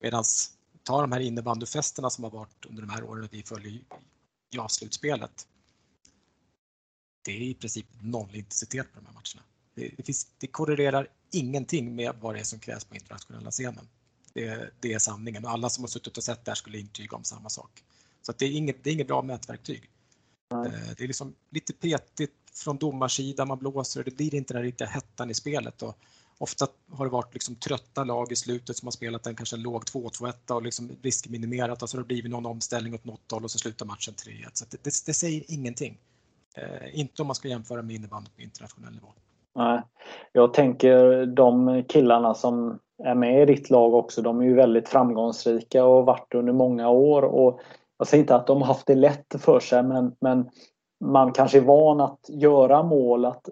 Medan 0.00 0.24
ta 0.82 1.00
de 1.00 1.12
här 1.12 1.20
innebandyfesterna 1.20 2.10
som 2.10 2.24
har 2.24 2.30
varit 2.30 2.66
under 2.66 2.82
de 2.82 2.90
här 2.90 3.04
åren 3.04 3.28
vi 3.32 3.42
följer 3.42 3.80
JAS-slutspelet. 4.50 5.46
Det 7.22 7.32
är 7.32 7.40
i 7.40 7.54
princip 7.54 7.86
noll 8.00 8.34
intensitet 8.34 8.92
på 8.92 9.00
de 9.00 9.06
här 9.06 9.12
matcherna. 9.12 9.42
Det, 9.74 9.94
det, 9.96 10.02
finns, 10.02 10.26
det 10.38 10.46
korrelerar 10.46 11.08
ingenting 11.30 11.94
med 11.96 12.12
vad 12.20 12.34
det 12.34 12.40
är 12.40 12.44
som 12.44 12.58
krävs 12.58 12.84
på 12.84 12.94
internationella 12.94 13.50
scenen. 13.50 13.88
Det, 14.32 14.70
det 14.80 14.92
är 14.92 14.98
sanningen 14.98 15.44
och 15.44 15.50
alla 15.50 15.70
som 15.70 15.84
har 15.84 15.88
suttit 15.88 16.16
och 16.16 16.24
sett 16.24 16.44
det 16.44 16.50
här 16.50 16.56
skulle 16.56 16.78
intyga 16.78 17.16
om 17.16 17.24
samma 17.24 17.48
sak. 17.48 17.84
Så 18.22 18.32
det, 18.38 18.44
är 18.44 18.50
inget, 18.50 18.84
det 18.84 18.90
är 18.90 18.94
inget 18.94 19.06
bra 19.06 19.22
mätverktyg. 19.22 19.90
Mm. 20.52 20.72
Det 20.96 21.04
är 21.04 21.06
liksom 21.06 21.34
lite 21.50 21.72
petigt 21.72 22.32
från 22.52 22.76
domarsidan, 22.76 23.48
man 23.48 23.58
blåser 23.58 24.00
och 24.00 24.04
det 24.04 24.16
blir 24.16 24.34
inte 24.34 24.54
den 24.54 24.62
riktiga 24.62 24.88
hettan 24.88 25.30
i 25.30 25.34
spelet. 25.34 25.82
Och 25.82 25.98
Ofta 26.42 26.68
har 26.90 27.04
det 27.04 27.10
varit 27.10 27.34
liksom 27.34 27.56
trötta 27.56 28.04
lag 28.04 28.32
i 28.32 28.36
slutet 28.36 28.76
som 28.76 28.86
har 28.86 28.92
spelat 28.92 29.26
en 29.26 29.36
kanske 29.36 29.56
en 29.56 29.62
låg 29.62 29.84
2-2-1 29.84 30.50
och 30.50 30.62
liksom 30.62 30.96
riskminimerat 31.02 31.82
och 31.82 31.90
så 31.90 31.96
har 31.96 32.02
det 32.02 32.06
blivit 32.06 32.30
någon 32.30 32.46
omställning 32.46 32.94
åt 32.94 33.04
något 33.04 33.30
håll 33.30 33.44
och 33.44 33.50
så 33.50 33.58
slutar 33.58 33.86
matchen 33.86 34.14
3-1. 34.14 34.48
Så 34.52 34.64
det, 34.70 34.84
det, 34.84 35.02
det, 35.06 35.14
säger 35.14 35.44
ingenting. 35.48 35.98
Eh, 36.54 37.00
inte 37.00 37.22
om 37.22 37.26
man 37.26 37.34
ska 37.36 37.48
jämföra 37.48 37.82
med 37.82 37.96
innebandy 37.96 38.30
på 38.36 38.42
internationell 38.42 38.92
nivå. 38.92 39.12
Nej. 39.54 39.82
Jag 40.32 40.54
tänker 40.54 41.26
de 41.26 41.82
killarna 41.88 42.34
som 42.34 42.78
är 43.04 43.14
med 43.14 43.42
i 43.42 43.52
ditt 43.54 43.70
lag 43.70 43.94
också, 43.94 44.22
de 44.22 44.40
är 44.40 44.44
ju 44.44 44.54
väldigt 44.54 44.88
framgångsrika 44.88 45.84
och 45.84 45.94
har 45.94 46.02
varit 46.02 46.34
under 46.34 46.52
många 46.52 46.88
år. 46.88 47.22
Och 47.22 47.60
jag 47.98 48.06
säger 48.06 48.22
inte 48.22 48.34
att 48.34 48.46
de 48.46 48.60
har 48.60 48.68
haft 48.68 48.86
det 48.86 48.94
lätt 48.94 49.34
för 49.38 49.60
sig 49.60 49.82
men, 49.82 50.16
men 50.20 50.50
man 51.04 51.32
kanske 51.32 51.58
är 51.58 51.62
van 51.62 52.00
att 52.00 52.20
göra 52.28 52.82
mål, 52.82 53.24
att 53.24 53.48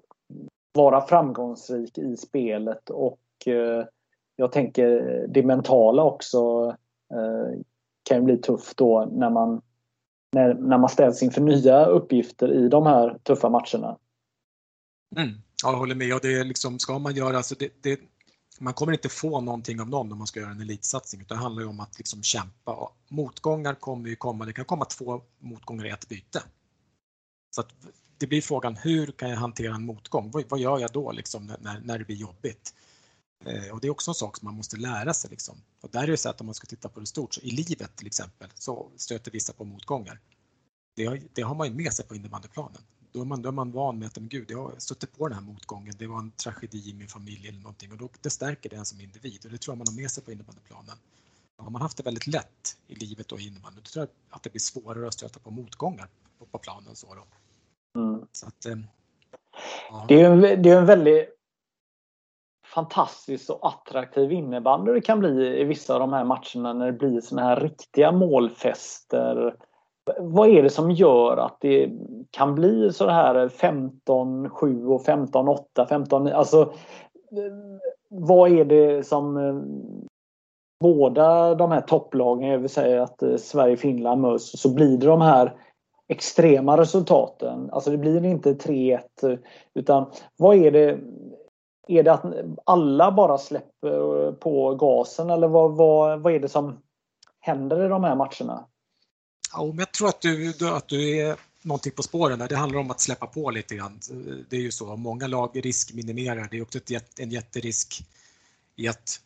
vara 0.73 1.01
framgångsrik 1.01 1.99
i 1.99 2.17
spelet 2.17 2.91
och 2.91 3.19
eh, 3.47 3.85
jag 4.37 4.53
tänker 4.53 5.27
det 5.29 5.43
mentala 5.43 6.05
också 6.05 6.69
eh, 7.15 7.61
kan 8.09 8.17
ju 8.17 8.23
bli 8.23 8.37
tufft 8.37 8.77
då 8.77 9.09
när 9.13 9.31
man, 9.31 9.61
när, 10.33 10.55
när 10.55 10.79
man 10.79 10.89
ställs 10.89 11.23
inför 11.23 11.41
nya 11.41 11.87
uppgifter 11.87 12.53
i 12.53 12.69
de 12.69 12.87
här 12.87 13.19
tuffa 13.23 13.49
matcherna. 13.49 13.97
Mm. 15.17 15.31
Ja, 15.63 15.71
jag 15.71 15.79
håller 15.79 15.95
med. 15.95 16.15
Och 16.15 16.21
det 16.21 16.35
är 16.35 16.45
liksom, 16.45 16.79
ska 16.79 16.99
man 16.99 17.15
göra, 17.15 17.37
alltså 17.37 17.55
det, 17.59 17.83
det, 17.83 18.01
man 18.59 18.75
kommer 18.75 18.93
inte 18.93 19.09
få 19.09 19.41
någonting 19.41 19.81
av 19.81 19.89
någon 19.89 20.13
om 20.13 20.19
man 20.19 20.27
ska 20.27 20.41
göra 20.41 20.51
en 20.51 20.61
elitsatsning 20.61 21.21
utan 21.21 21.37
det 21.37 21.43
handlar 21.43 21.63
ju 21.63 21.69
om 21.69 21.81
att 21.81 21.99
liksom 21.99 22.23
kämpa. 22.23 22.93
Motgångar 23.09 23.75
kommer 23.75 24.09
ju 24.09 24.17
komma, 24.17 24.45
det 24.45 24.53
kan 24.53 24.65
komma 24.65 24.85
två 24.85 25.23
motgångar 25.39 25.87
i 25.87 25.91
ett 25.91 26.09
byte. 26.09 26.43
Så 27.55 27.61
att 27.61 27.75
det 28.19 28.27
blir 28.27 28.43
frågan 28.43 28.77
hur 28.77 29.07
kan 29.07 29.31
jag 29.31 29.37
hantera 29.37 29.75
en 29.75 29.85
motgång? 29.85 30.31
Vad, 30.31 30.45
vad 30.49 30.61
gör 30.61 30.79
jag 30.79 30.93
då 30.93 31.13
liksom 31.13 31.47
när, 31.61 31.81
när 31.81 31.99
det 31.99 32.05
blir 32.05 32.17
jobbigt? 32.17 32.75
Eh, 33.45 33.71
och 33.73 33.81
det 33.81 33.87
är 33.87 33.91
också 33.91 34.11
en 34.11 34.15
sak 34.15 34.37
som 34.37 34.47
man 34.47 34.55
måste 34.55 34.77
lära 34.77 35.15
sig. 35.15 35.31
Liksom. 35.31 35.63
Och 35.81 35.91
där 35.91 36.03
är 36.03 36.07
det 36.07 36.17
så 36.17 36.29
att 36.29 36.41
om 36.41 36.47
man 36.47 36.55
ska 36.55 36.67
titta 36.67 36.89
på 36.89 37.01
det 37.01 37.07
stort, 37.07 37.35
så 37.35 37.41
i 37.41 37.51
livet 37.51 37.97
till 37.97 38.07
exempel 38.07 38.49
så 38.55 38.91
stöter 38.97 39.31
vissa 39.31 39.53
på 39.53 39.65
motgångar. 39.65 40.21
Det 40.97 41.07
har, 41.07 41.21
det 41.33 41.43
har 41.43 41.55
man 41.55 41.69
ju 41.69 41.75
med 41.75 41.93
sig 41.93 42.07
på 42.07 42.17
innebandyplanen. 42.17 42.83
Då 43.19 43.23
är, 43.23 43.27
man, 43.27 43.43
då 43.43 43.49
är 43.49 43.53
man 43.53 43.73
van 43.73 43.99
med 43.99 44.07
att 44.07 44.17
men 44.19 44.29
gud, 44.29 44.51
jag 44.51 44.63
har 44.63 44.75
stött 44.79 45.19
på 45.19 45.29
den 45.29 45.39
här 45.39 45.45
motgången, 45.45 45.95
det 45.99 46.07
var 46.07 46.19
en 46.19 46.31
tragedi 46.31 46.91
i 46.91 46.95
min 46.95 47.09
familj 47.09 47.49
eller 47.49 47.59
någonting 47.59 47.93
och 47.93 47.99
då, 47.99 48.09
det 48.21 48.31
stärker 48.31 48.71
den 48.71 48.85
som 48.85 49.01
individ 49.01 49.41
och 49.45 49.51
det 49.51 49.59
tror 49.59 49.73
jag 49.73 49.79
man 49.79 49.87
har 49.87 50.03
med 50.03 50.11
sig 50.11 50.25
på 50.25 50.33
innebandyplanen. 50.33 50.97
Har 51.57 51.71
man 51.71 51.83
haft 51.83 51.97
det 51.97 52.03
väldigt 52.03 52.27
lätt 52.27 52.77
i 52.87 52.95
livet 52.95 53.33
och 53.33 53.41
i 53.41 53.47
innebandy, 53.47 53.81
då 53.81 53.91
tror 53.91 54.03
jag 54.03 54.37
att 54.37 54.43
det 54.43 54.51
blir 54.51 54.61
svårare 54.61 55.07
att 55.07 55.15
stöta 55.15 55.41
på 55.41 55.51
motgångar 55.51 56.09
på, 56.39 56.47
på 56.47 56.59
planen. 56.59 56.97
Så 56.97 57.07
då. 57.15 57.25
Mm. 58.01 58.27
Så 58.33 58.47
att, 58.47 58.67
eh, 58.67 58.77
ja. 59.91 60.05
det, 60.09 60.21
är 60.21 60.31
en, 60.31 60.63
det 60.63 60.71
är 60.71 60.79
en 60.79 60.87
väldigt 60.87 61.29
fantastisk 62.75 63.51
och 63.51 63.69
attraktiv 63.69 64.33
innebandy 64.33 64.93
det 64.93 65.01
kan 65.01 65.19
bli 65.19 65.61
i 65.61 65.65
vissa 65.65 65.95
av 65.95 66.01
de 66.01 66.13
här 66.13 66.25
matcherna 66.25 66.73
när 66.73 66.87
det 66.87 66.99
blir 66.99 67.21
såna 67.21 67.43
här 67.43 67.61
riktiga 67.61 68.13
målfester. 68.13 69.57
Vad 70.19 70.49
är 70.49 70.63
det 70.63 70.71
som 70.71 70.91
gör 70.91 71.37
att 71.37 71.57
det 71.61 71.91
kan 72.31 72.55
bli 72.55 72.93
så 72.93 73.09
här 73.09 73.49
15-7 73.49 74.87
och 74.87 75.05
15-8, 75.05 75.87
15 75.89 76.27
Alltså 76.27 76.73
vad 78.09 78.53
är 78.53 78.65
det 78.65 79.07
som 79.07 79.37
eh, 79.37 79.57
båda 80.81 81.55
de 81.55 81.73
här 81.73 81.81
topplagen, 81.81 82.49
jag 82.49 82.59
vill 82.59 82.69
säga 82.69 83.03
att 83.03 83.23
eh, 83.23 83.37
Sverige, 83.37 83.77
Finland 83.77 84.21
möts, 84.21 84.61
så 84.61 84.75
blir 84.75 84.99
det 84.99 85.07
de 85.07 85.21
här 85.21 85.57
extrema 86.09 86.77
resultaten. 86.77 87.71
Alltså 87.73 87.91
det 87.91 87.99
blir 87.99 88.25
inte 88.25 88.55
3-1 88.55 89.01
eh, 89.23 89.39
utan 89.75 90.07
vad 90.37 90.57
är 90.57 90.71
det 90.71 90.99
är 91.89 92.03
det 92.03 92.13
att 92.13 92.25
alla 92.65 93.13
bara 93.13 93.39
släpper 93.39 94.33
på 94.33 94.75
gasen 94.75 95.31
eller 95.31 95.49
vad, 95.49 95.77
vad, 95.77 96.21
vad 96.21 96.33
är 96.33 96.41
det 96.41 96.49
som 96.49 96.79
händer 97.41 97.85
i 97.85 97.89
de 97.89 98.05
här 98.05 98.17
matcherna? 98.17 98.67
Ja, 99.53 99.67
men 99.67 99.79
jag 99.79 99.93
tror 99.93 100.09
att 100.09 100.21
du, 100.21 100.55
att 100.69 100.89
du 100.89 101.19
är 101.19 101.37
någonting 101.63 101.93
på 101.93 102.03
spåren 102.03 102.39
där. 102.39 102.49
Det 102.49 102.57
handlar 102.57 102.81
om 102.81 102.91
att 102.91 103.01
släppa 103.01 103.27
på 103.27 103.51
lite 103.51 103.77
grann. 103.77 104.01
Det 104.49 104.57
är 104.57 104.61
ju 104.61 104.71
så. 104.71 104.97
Många 104.97 105.27
lag 105.27 105.65
riskminimerar. 105.65 106.49
Det 106.51 106.57
är 106.57 106.63
också 106.63 106.79
ett, 106.79 107.19
en 107.19 107.31
jätterisk 107.31 108.05
i 108.77 108.89
att 108.89 109.21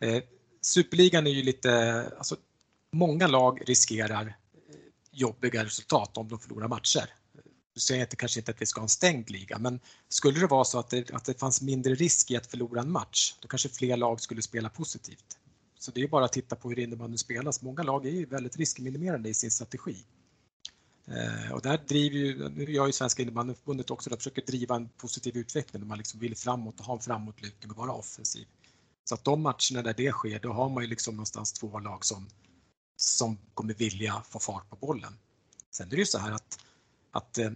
eh, 0.00 0.22
Superligan 0.60 1.26
är 1.26 1.30
ju 1.30 1.42
lite, 1.42 2.04
alltså 2.18 2.36
många 2.92 3.26
lag 3.26 3.62
riskerar 3.66 4.26
eh, 4.26 4.34
jobbiga 5.10 5.64
resultat 5.64 6.16
om 6.16 6.28
de 6.28 6.38
förlorar 6.38 6.68
matcher. 6.68 7.14
Du 7.74 7.80
säger 7.80 8.00
inte, 8.00 8.16
kanske 8.16 8.40
inte 8.40 8.50
att 8.50 8.62
vi 8.62 8.66
ska 8.66 8.80
ha 8.80 8.84
en 8.84 8.88
stängd 8.88 9.30
liga, 9.30 9.58
men 9.58 9.80
skulle 10.08 10.40
det 10.40 10.46
vara 10.46 10.64
så 10.64 10.78
att 10.78 10.90
det, 10.90 11.10
att 11.10 11.24
det 11.24 11.40
fanns 11.40 11.62
mindre 11.62 11.94
risk 11.94 12.30
i 12.30 12.36
att 12.36 12.46
förlora 12.46 12.80
en 12.80 12.92
match, 12.92 13.34
då 13.40 13.48
kanske 13.48 13.68
fler 13.68 13.96
lag 13.96 14.20
skulle 14.20 14.42
spela 14.42 14.68
positivt. 14.68 15.38
Så 15.80 15.90
det 15.90 16.02
är 16.02 16.08
bara 16.08 16.24
att 16.24 16.32
titta 16.32 16.56
på 16.56 16.68
hur 16.68 16.78
innebandyn 16.78 17.18
spelas. 17.18 17.62
Många 17.62 17.82
lag 17.82 18.06
är 18.06 18.10
ju 18.10 18.26
väldigt 18.26 18.56
riskminimerande 18.56 19.28
i 19.28 19.34
sin 19.34 19.50
strategi. 19.50 19.96
Eh, 21.06 21.52
och 21.52 21.62
där 21.62 21.78
driver 21.88 22.16
ju, 22.16 22.48
nu 22.48 22.72
gör 22.72 22.86
ju 22.86 22.92
Svenska 22.92 23.22
innebandyförbundet 23.22 23.90
också, 23.90 24.10
det 24.10 24.16
försöker 24.16 24.42
driva 24.42 24.76
en 24.76 24.88
positiv 24.88 25.36
utveckling 25.36 25.80
där 25.80 25.88
man 25.88 25.98
liksom 25.98 26.20
vill 26.20 26.36
framåt 26.36 26.80
och 26.80 26.86
ha 26.86 26.94
en 26.94 27.00
framåtlutning 27.00 27.70
och 27.70 27.76
vara 27.76 27.92
offensiv. 27.92 28.46
Så 29.04 29.14
att 29.14 29.24
de 29.24 29.42
matcherna 29.42 29.82
där 29.82 29.94
det 29.96 30.12
sker, 30.12 30.38
då 30.38 30.52
har 30.52 30.68
man 30.68 30.82
ju 30.82 30.88
liksom 30.88 31.14
någonstans 31.14 31.52
två 31.52 31.78
lag 31.78 32.04
som 32.04 32.28
som 33.00 33.38
kommer 33.54 33.74
vilja 33.74 34.22
få 34.28 34.38
fart 34.38 34.70
på 34.70 34.76
bollen. 34.76 35.18
Sen 35.70 35.86
är 35.86 35.90
det 35.90 35.96
ju 35.96 36.06
så 36.06 36.18
här 36.18 36.32
att, 36.32 36.58
att 37.10 37.38
eh, 37.38 37.50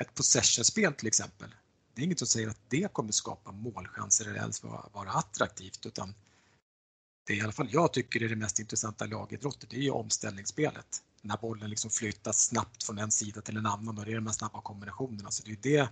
ett 0.00 0.14
possessionspel 0.14 0.92
till 0.92 1.06
exempel, 1.06 1.54
det 1.94 2.02
är 2.02 2.04
inget 2.04 2.18
som 2.18 2.28
säger 2.28 2.48
att 2.48 2.60
det 2.68 2.92
kommer 2.92 3.12
skapa 3.12 3.52
målchanser 3.52 4.24
eller 4.24 4.40
ens 4.40 4.62
vara, 4.62 4.88
vara 4.92 5.10
attraktivt 5.10 5.86
utan 5.86 6.14
det 7.28 7.34
i 7.34 7.40
alla 7.40 7.52
fall 7.52 7.68
jag 7.70 7.92
tycker 7.92 8.22
är 8.22 8.28
det 8.28 8.36
mest 8.36 8.58
intressanta 8.58 9.06
lagidrotten, 9.06 9.68
det 9.70 9.76
är 9.76 9.80
ju 9.80 9.90
omställningsspelet. 9.90 11.02
När 11.22 11.36
bollen 11.36 11.70
liksom 11.70 11.90
flyttas 11.90 12.46
snabbt 12.46 12.84
från 12.84 12.98
en 12.98 13.10
sida 13.10 13.40
till 13.40 13.56
en 13.56 13.66
annan 13.66 13.98
och 13.98 14.04
det 14.04 14.10
är 14.10 14.14
de 14.14 14.26
här 14.26 14.32
snabba 14.32 14.60
kombinationerna. 14.60 15.30
Så 15.30 15.42
det, 15.46 15.52
är 15.52 15.56
det, 15.62 15.88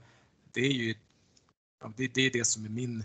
det 0.52 0.60
är 0.60 0.72
ju 0.72 0.94
det, 1.96 2.08
det, 2.14 2.20
är 2.20 2.30
det 2.30 2.44
som 2.44 2.64
är 2.64 2.68
min 2.68 3.04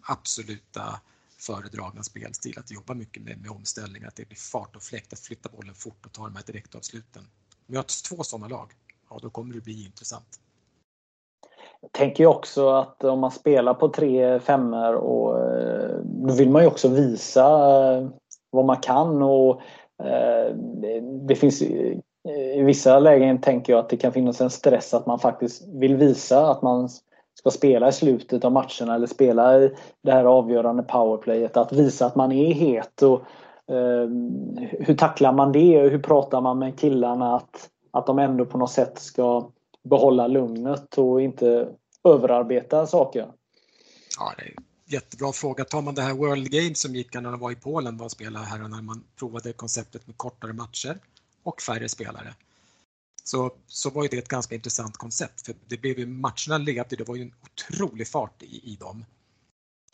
absoluta 0.00 1.00
föredragna 1.38 2.02
spelstil, 2.02 2.58
att 2.58 2.70
jobba 2.70 2.94
mycket 2.94 3.22
med, 3.22 3.40
med 3.40 3.50
omställningar, 3.50 4.08
att 4.08 4.16
det 4.16 4.28
blir 4.28 4.38
fart 4.38 4.76
och 4.76 4.82
fläkt, 4.82 5.12
att 5.12 5.20
flytta 5.20 5.48
bollen 5.48 5.74
fort 5.74 6.06
och 6.06 6.12
ta 6.12 6.24
de 6.24 6.36
här 6.36 6.44
direktavsluten. 6.46 7.26
Möts 7.66 8.02
två 8.02 8.24
sådana 8.24 8.48
lag, 8.48 8.72
ja 9.10 9.18
då 9.22 9.30
kommer 9.30 9.54
det 9.54 9.60
bli 9.60 9.84
intressant. 9.84 10.40
Jag 11.82 11.92
tänker 11.92 12.26
också 12.26 12.68
att 12.68 13.04
om 13.04 13.20
man 13.20 13.30
spelar 13.30 13.74
på 13.74 13.88
tre 13.88 14.40
femmor 14.40 14.94
och 14.94 15.38
eh, 15.38 15.96
då 16.04 16.34
vill 16.34 16.50
man 16.50 16.62
ju 16.62 16.68
också 16.68 16.88
visa 16.88 17.44
eh, 17.96 18.08
vad 18.50 18.64
man 18.64 18.76
kan 18.76 19.22
och 19.22 19.60
eh, 20.04 20.54
det 21.28 21.34
finns 21.34 21.62
i 22.54 22.62
vissa 22.62 22.98
lägen 22.98 23.40
tänker 23.40 23.72
jag 23.72 23.80
att 23.80 23.88
det 23.88 23.96
kan 23.96 24.12
finnas 24.12 24.40
en 24.40 24.50
stress 24.50 24.94
att 24.94 25.06
man 25.06 25.18
faktiskt 25.18 25.68
vill 25.68 25.96
visa 25.96 26.50
att 26.50 26.62
man 26.62 26.88
ska 27.34 27.50
spela 27.50 27.88
i 27.88 27.92
slutet 27.92 28.44
av 28.44 28.52
matcherna 28.52 28.94
eller 28.94 29.06
spela 29.06 29.58
i 29.58 29.74
det 30.02 30.12
här 30.12 30.24
avgörande 30.24 30.82
powerplayet. 30.82 31.56
Att 31.56 31.72
visa 31.72 32.06
att 32.06 32.14
man 32.14 32.32
är 32.32 32.54
het. 32.54 33.02
Och, 33.02 33.20
eh, 33.74 34.08
hur 34.80 34.94
tacklar 34.94 35.32
man 35.32 35.52
det? 35.52 35.82
och 35.82 35.90
Hur 35.90 36.02
pratar 36.02 36.40
man 36.40 36.58
med 36.58 36.78
killarna 36.78 37.36
att, 37.36 37.68
att 37.90 38.06
de 38.06 38.18
ändå 38.18 38.44
på 38.44 38.58
något 38.58 38.70
sätt 38.70 38.98
ska 38.98 39.48
behålla 39.82 40.26
lugnet 40.26 40.98
och 40.98 41.22
inte 41.22 41.68
överarbeta 42.04 42.86
saker? 42.86 43.32
Ja, 44.18 44.34
det 44.38 44.42
är 44.42 44.54
jättebra 44.86 45.32
fråga. 45.32 45.64
Tar 45.64 45.82
man 45.82 45.94
det 45.94 46.02
här 46.02 46.14
World 46.14 46.50
Games 46.50 46.80
som 46.80 46.94
gick 46.94 47.14
när 47.14 47.20
man 47.20 47.38
var 47.38 47.50
i 47.50 47.56
Polen 47.56 47.96
var 47.96 48.08
spelare 48.08 48.44
här 48.44 48.62
och 48.62 48.70
när 48.70 48.82
man 48.82 49.04
provade 49.16 49.52
konceptet 49.52 50.06
med 50.06 50.16
kortare 50.16 50.52
matcher 50.52 50.98
och 51.42 51.62
färre 51.62 51.88
spelare 51.88 52.34
så, 53.24 53.50
så 53.66 53.90
var 53.90 54.08
det 54.08 54.18
ett 54.18 54.28
ganska 54.28 54.54
intressant 54.54 54.96
koncept 54.96 55.46
för 55.46 55.54
det 55.66 55.76
blev 55.76 55.98
ju, 55.98 56.06
matcherna 56.06 56.58
levde, 56.58 56.96
det 56.96 57.08
var 57.08 57.16
ju 57.16 57.22
en 57.22 57.34
otrolig 57.42 58.08
fart 58.08 58.42
i, 58.42 58.72
i 58.72 58.76
dem. 58.76 59.04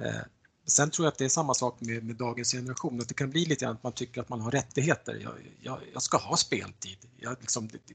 Eh, 0.00 0.22
sen 0.66 0.90
tror 0.90 1.06
jag 1.06 1.12
att 1.12 1.18
det 1.18 1.24
är 1.24 1.28
samma 1.28 1.54
sak 1.54 1.80
med, 1.80 2.04
med 2.04 2.16
dagens 2.16 2.52
generation, 2.52 3.00
att 3.00 3.08
det 3.08 3.14
kan 3.14 3.30
bli 3.30 3.44
lite 3.44 3.64
grann 3.64 3.74
att 3.74 3.82
man 3.82 3.92
tycker 3.92 4.20
att 4.20 4.28
man 4.28 4.40
har 4.40 4.50
rättigheter. 4.50 5.20
Jag, 5.22 5.32
jag, 5.62 5.78
jag 5.92 6.02
ska 6.02 6.18
ha 6.18 6.36
speltid. 6.36 6.98
Jag, 7.16 7.36
liksom, 7.40 7.68
det, 7.68 7.78
det 7.86 7.94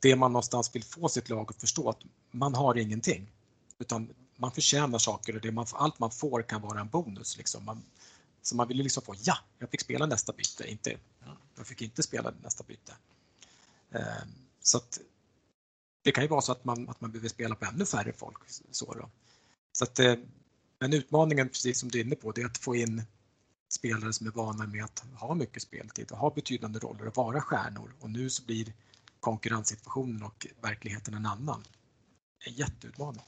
det 0.00 0.16
man 0.16 0.32
någonstans 0.32 0.74
vill 0.74 0.84
få 0.84 1.08
sitt 1.08 1.28
lag 1.28 1.50
att 1.50 1.60
förstå 1.60 1.88
att 1.90 2.00
man 2.30 2.54
har 2.54 2.78
ingenting. 2.78 3.32
Utan 3.78 4.14
man 4.36 4.52
förtjänar 4.52 4.98
saker 4.98 5.34
och 5.34 5.40
det 5.40 5.52
man, 5.52 5.66
allt 5.72 5.98
man 5.98 6.10
får 6.10 6.42
kan 6.42 6.62
vara 6.62 6.80
en 6.80 6.88
bonus. 6.88 7.36
Liksom. 7.36 7.64
Man, 7.64 7.82
så 8.42 8.56
man 8.56 8.68
vill 8.68 8.76
liksom 8.76 9.02
få, 9.02 9.14
ja, 9.22 9.38
jag 9.58 9.70
fick 9.70 9.80
spela 9.80 10.06
nästa 10.06 10.32
byte, 10.32 10.70
inte, 10.70 10.98
jag 11.56 11.66
fick 11.66 11.82
inte 11.82 12.02
spela 12.02 12.32
nästa 12.42 12.64
byte. 12.64 12.92
Eh, 13.90 14.00
så 14.60 14.76
att 14.76 15.00
det 16.02 16.12
kan 16.12 16.24
ju 16.24 16.28
vara 16.28 16.40
så 16.40 16.52
att 16.52 16.64
man, 16.64 16.88
att 16.88 17.00
man 17.00 17.10
behöver 17.12 17.28
spela 17.28 17.54
på 17.54 17.64
ännu 17.64 17.86
färre 17.86 18.12
folk. 18.12 18.38
Så 18.70 18.94
då. 18.94 19.10
Så 19.72 19.84
att, 19.84 19.98
eh, 19.98 20.14
men 20.78 20.92
utmaningen, 20.92 21.48
precis 21.48 21.80
som 21.80 21.88
du 21.88 22.00
är 22.00 22.04
inne 22.04 22.16
på, 22.16 22.32
det 22.32 22.40
är 22.40 22.46
att 22.46 22.58
få 22.58 22.76
in 22.76 23.02
spelare 23.68 24.12
som 24.12 24.26
är 24.26 24.30
vana 24.30 24.66
med 24.66 24.84
att 24.84 25.04
ha 25.14 25.34
mycket 25.34 25.62
speltid 25.62 26.12
och 26.12 26.18
ha 26.18 26.30
betydande 26.30 26.78
roller 26.78 27.06
och 27.06 27.16
vara 27.16 27.40
stjärnor. 27.40 27.94
Och 28.00 28.10
nu 28.10 28.30
så 28.30 28.42
blir 28.42 28.72
konkurrenssituationen 29.26 30.22
och 30.22 30.46
verkligheten 30.62 31.14
en 31.14 31.26
annan. 31.26 31.60
En 32.46 32.52
jätteutmaning. 32.52 33.22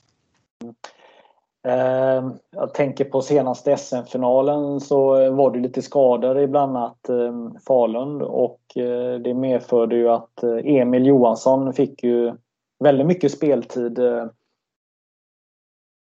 Ehm, 1.69 2.33
jag 2.51 2.75
tänker 2.75 3.05
på 3.05 3.23
senaste 3.23 3.77
SM-finalen 3.77 4.81
så 4.81 5.31
var 5.31 5.51
det 5.51 5.59
lite 5.59 5.83
skador 5.83 6.39
i 6.39 6.47
bland 6.47 6.77
annat 6.77 7.09
ehm, 7.09 7.61
Falun 7.67 8.23
och 8.23 8.61
eh, 8.77 9.21
det 9.21 9.35
medförde 9.35 9.97
ju 9.97 10.09
att 10.09 10.43
eh, 10.43 10.59
Emil 10.65 11.07
Johansson 11.07 11.73
fick 11.73 12.03
ju 12.03 12.37
väldigt 12.85 13.07
mycket 13.07 13.33
speltid. 13.33 13.99
Eh. 13.99 14.27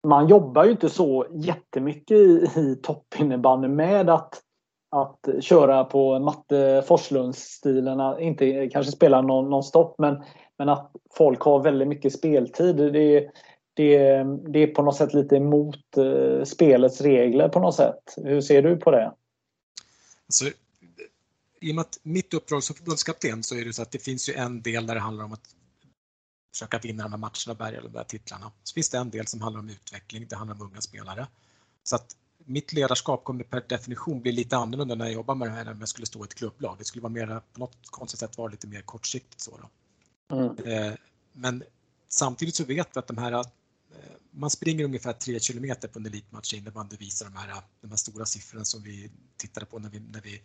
Man 0.07 0.27
jobbar 0.27 0.65
ju 0.65 0.71
inte 0.71 0.89
så 0.89 1.25
jättemycket 1.31 2.17
i, 2.17 2.49
i 2.55 2.75
toppinnebandy 2.83 3.67
med 3.67 4.09
att, 4.09 4.41
att 4.89 5.43
köra 5.43 5.83
på 5.83 6.19
Matte 6.19 6.83
Forslunds-stilen, 6.87 8.19
inte 8.19 8.69
kanske 8.69 8.91
spela 8.91 9.21
någon, 9.21 9.49
någon 9.49 9.63
stopp 9.63 9.95
men, 9.97 10.23
men 10.57 10.69
att 10.69 10.91
folk 11.13 11.41
har 11.41 11.63
väldigt 11.63 11.87
mycket 11.87 12.13
speltid. 12.13 12.75
Det, 12.75 13.29
det, 13.73 14.23
det 14.47 14.59
är 14.59 14.67
på 14.67 14.81
något 14.81 14.95
sätt 14.95 15.13
lite 15.13 15.35
emot 15.35 15.97
eh, 15.97 16.43
spelets 16.43 17.01
regler 17.01 17.49
på 17.49 17.59
något 17.59 17.75
sätt. 17.75 18.15
Hur 18.17 18.41
ser 18.41 18.61
du 18.61 18.77
på 18.77 18.91
det? 18.91 19.13
Alltså, 20.25 20.45
I 21.61 21.71
och 21.71 21.75
med 21.75 21.81
att 21.81 21.99
mitt 22.03 22.33
uppdrag 22.33 22.63
som 22.63 22.75
förbundskapten 22.75 23.43
så 23.43 23.55
är 23.55 23.65
det 23.65 23.73
så 23.73 23.81
att 23.81 23.91
det 23.91 24.03
finns 24.03 24.29
ju 24.29 24.33
en 24.33 24.61
del 24.61 24.87
där 24.87 24.95
det 24.95 25.01
handlar 25.01 25.25
om 25.25 25.33
att 25.33 25.55
försöka 26.53 26.79
vinna 26.79 27.03
de 27.03 27.11
här 27.11 27.17
matcherna 27.17 27.53
bärga 27.57 27.81
de 27.81 27.91
där 27.91 28.03
titlarna. 28.03 28.51
Så 28.63 28.73
finns 28.73 28.89
det 28.89 28.97
en 28.97 29.09
del 29.09 29.27
som 29.27 29.41
handlar 29.41 29.59
om 29.59 29.69
utveckling, 29.69 30.27
det 30.29 30.35
handlar 30.35 30.55
om 30.55 30.61
unga 30.61 30.81
spelare. 30.81 31.27
Så 31.83 31.95
att 31.95 32.15
mitt 32.49 32.73
ledarskap 32.73 33.23
kommer 33.23 33.43
per 33.43 33.63
definition 33.69 34.21
bli 34.21 34.31
lite 34.31 34.57
annorlunda 34.57 34.95
när 34.95 35.05
jag 35.05 35.13
jobbar 35.13 35.35
med 35.35 35.47
det 35.47 35.51
här 35.51 35.61
än 35.61 35.71
om 35.71 35.79
jag 35.79 35.89
skulle 35.89 36.05
stå 36.05 36.23
i 36.23 36.23
ett 36.23 36.35
klubblag. 36.35 36.75
Det 36.77 36.83
skulle 36.83 37.01
vara 37.01 37.13
mer, 37.13 37.41
på 37.53 37.59
något 37.59 37.77
konstigt 37.89 38.19
sätt 38.19 38.37
vara 38.37 38.51
lite 38.51 38.67
mer 38.67 38.81
kortsiktigt 38.81 39.41
så. 39.41 39.59
Mm. 40.31 40.57
Eh, 40.57 40.93
men 41.33 41.63
samtidigt 42.07 42.55
så 42.55 42.63
vet 42.63 42.87
vi 42.93 42.99
att 42.99 43.07
de 43.07 43.17
här 43.17 43.31
eh, 43.31 43.41
man 44.31 44.49
springer 44.49 44.85
ungefär 44.85 45.13
3 45.13 45.39
kilometer 45.39 45.87
på 45.87 45.99
en 45.99 46.05
elitmatch 46.05 46.53
innebandy 46.53 46.97
visar 46.97 47.25
de 47.25 47.35
här, 47.35 47.61
de 47.81 47.89
här 47.89 47.97
stora 47.97 48.25
siffrorna 48.25 48.65
som 48.65 48.83
vi 48.83 49.11
tittade 49.37 49.65
på 49.65 49.79
när 49.79 49.89
vi, 49.89 49.99
när 49.99 50.21
vi 50.21 50.41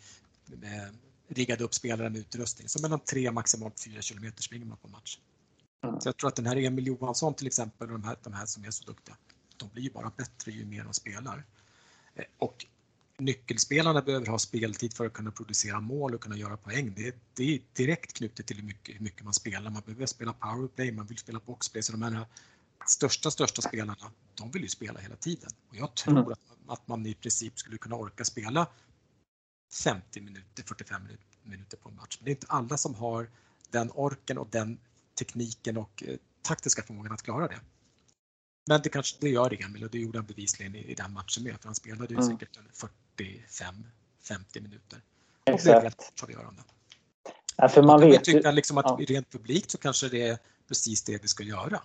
eh, 0.53 0.95
riggade 1.29 1.65
upp 1.65 1.75
spelare 1.75 2.11
med 2.11 2.21
utrustning. 2.21 2.69
Så 2.69 2.83
mellan 2.83 3.01
3 3.01 3.31
maximalt 3.31 3.81
4 3.81 4.03
kilometer 4.03 4.43
springer 4.43 4.67
man 4.67 4.77
på 4.77 4.89
match. 4.89 5.19
Mm. 5.85 6.01
Så 6.01 6.09
jag 6.09 6.17
tror 6.17 6.29
att 6.29 6.37
den 6.37 6.47
här 6.47 6.57
Emil 6.57 6.87
Johansson 6.87 7.35
till 7.35 7.47
exempel 7.47 7.91
och 7.91 7.99
de 7.99 8.05
här, 8.05 8.17
de 8.23 8.33
här 8.33 8.47
som 8.47 8.65
är 8.65 8.71
så 8.71 8.85
duktiga, 8.85 9.17
de 9.57 9.69
blir 9.69 9.83
ju 9.83 9.91
bara 9.91 10.13
bättre 10.17 10.53
ju 10.53 10.65
mer 10.65 10.85
de 10.85 10.93
spelar. 10.95 11.45
Eh, 12.15 12.25
och 12.39 12.67
nyckelspelarna 13.19 14.03
behöver 14.03 14.27
ha 14.27 14.39
speltid 14.39 14.97
för 14.97 15.07
att 15.07 15.13
kunna 15.13 15.31
producera 15.31 15.81
mål 15.81 16.15
och 16.15 16.21
kunna 16.21 16.37
göra 16.37 16.57
poäng. 16.57 16.95
Det, 16.97 17.17
det 17.35 17.55
är 17.55 17.61
direkt 17.73 18.13
knutet 18.13 18.47
till 18.47 18.57
hur 18.57 18.65
mycket, 18.65 18.95
hur 18.95 19.01
mycket 19.01 19.25
man 19.25 19.35
spelar. 19.35 19.71
Man 19.71 19.83
behöver 19.87 20.07
spela 20.07 20.33
powerplay, 20.33 20.93
man 20.93 21.07
vill 21.07 21.19
spela 21.19 21.41
boxplay. 21.47 21.83
Så 21.83 21.93
de 21.93 22.03
här 22.03 22.27
största, 22.87 23.31
största 23.31 23.63
spelarna, 23.63 24.13
de 24.35 24.51
vill 24.51 24.63
ju 24.63 24.69
spela 24.69 25.01
hela 25.01 25.17
tiden. 25.17 25.51
Och 25.69 25.77
jag 25.77 25.95
tror 25.95 26.19
mm. 26.19 26.33
att, 26.33 26.41
att 26.67 26.89
man 26.89 27.07
i 27.07 27.15
princip 27.15 27.59
skulle 27.59 27.79
kunna 27.79 27.97
orka 27.97 28.25
spela 28.25 28.67
50 29.85 30.21
minuter, 30.21 30.63
45 30.63 31.03
minuter 31.43 31.77
på 31.77 31.89
en 31.89 31.97
match. 31.97 32.17
Men 32.19 32.25
det 32.25 32.31
är 32.31 32.35
inte 32.35 32.47
alla 32.49 32.77
som 32.77 32.95
har 32.95 33.31
den 33.71 33.91
orken 33.95 34.39
och 34.39 34.49
den 34.51 34.79
tekniken 35.19 35.77
och 35.77 36.03
eh, 36.07 36.17
taktiska 36.43 36.83
förmågan 36.83 37.13
att 37.13 37.23
klara 37.23 37.49
det. 37.49 37.61
Men 38.67 38.81
det 38.83 38.89
kanske 38.89 39.17
det 39.21 39.29
gör 39.29 39.65
Emil 39.65 39.85
och 39.85 39.91
det 39.91 39.99
gjorde 39.99 40.19
han 40.19 40.27
bevisligen 40.27 40.75
i, 40.75 40.79
i 40.79 40.95
den 40.95 41.13
matchen 41.13 41.45
med 41.45 41.61
för 41.61 41.69
han 41.69 41.75
spelade 41.75 42.15
ju 42.15 42.21
mm. 42.21 42.39
säkert 42.39 42.59
45-50 43.19 44.61
minuter. 44.61 45.01
Och 45.51 45.61
blev 45.65 45.83
helt 45.83 46.13
avgörande. 46.23 46.63
Ja, 47.57 47.69
för 47.69 47.83
man 47.83 48.01
vet 48.01 48.25
tycka 48.25 48.51
liksom 48.51 48.79
att 48.79 48.87
ja. 48.99 49.07
rent 49.09 49.31
publikt 49.31 49.71
så 49.71 49.79
kanske 49.79 50.09
det 50.09 50.29
är 50.29 50.39
precis 50.69 51.03
det 51.03 51.23
vi 51.23 51.29
ska 51.29 51.43
göra. 51.43 51.81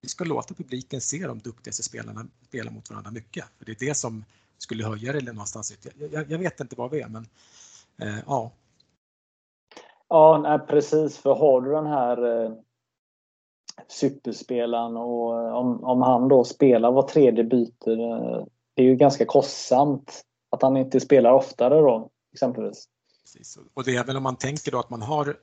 Vi 0.00 0.08
ska 0.08 0.24
låta 0.24 0.54
publiken 0.54 1.00
se 1.00 1.26
de 1.26 1.38
duktigaste 1.38 1.82
spelarna 1.82 2.26
spela 2.48 2.70
mot 2.70 2.90
varandra 2.90 3.10
mycket. 3.10 3.44
För 3.58 3.64
Det 3.64 3.72
är 3.72 3.86
det 3.88 3.94
som 3.94 4.24
skulle 4.58 4.84
höja 4.84 5.12
det 5.12 5.32
någonstans. 5.32 5.72
Jag, 5.82 6.12
jag, 6.12 6.30
jag 6.30 6.38
vet 6.38 6.60
inte 6.60 6.76
vad 6.76 6.90
vi 6.90 7.00
är 7.00 7.08
men 7.08 7.28
eh, 8.02 8.18
ja. 8.26 8.52
Ja, 10.08 10.40
nej, 10.42 10.58
precis. 10.58 11.18
För 11.18 11.34
har 11.34 11.60
du 11.60 11.70
den 11.70 11.86
här 11.86 12.44
eh, 12.44 12.52
superspelaren 13.88 14.96
och 14.96 15.40
eh, 15.40 15.54
om, 15.54 15.84
om 15.84 16.02
han 16.02 16.28
då 16.28 16.44
spelar 16.44 16.92
var 16.92 17.08
tredje 17.08 17.44
byte. 17.44 17.92
Eh, 17.92 18.44
det 18.74 18.82
är 18.82 18.86
ju 18.86 18.96
ganska 18.96 19.24
kostsamt 19.24 20.24
att 20.50 20.62
han 20.62 20.76
inte 20.76 21.00
spelar 21.00 21.32
oftare 21.32 21.74
då 21.74 22.10
exempelvis. 22.32 22.88
Precis. 23.22 23.58
Och 23.74 23.84
det 23.84 23.96
är 23.96 24.04
väl 24.04 24.16
om 24.16 24.22
man 24.22 24.36
tänker 24.36 24.72
då 24.72 24.78
att 24.78 24.90
man 24.90 25.02
har 25.02 25.36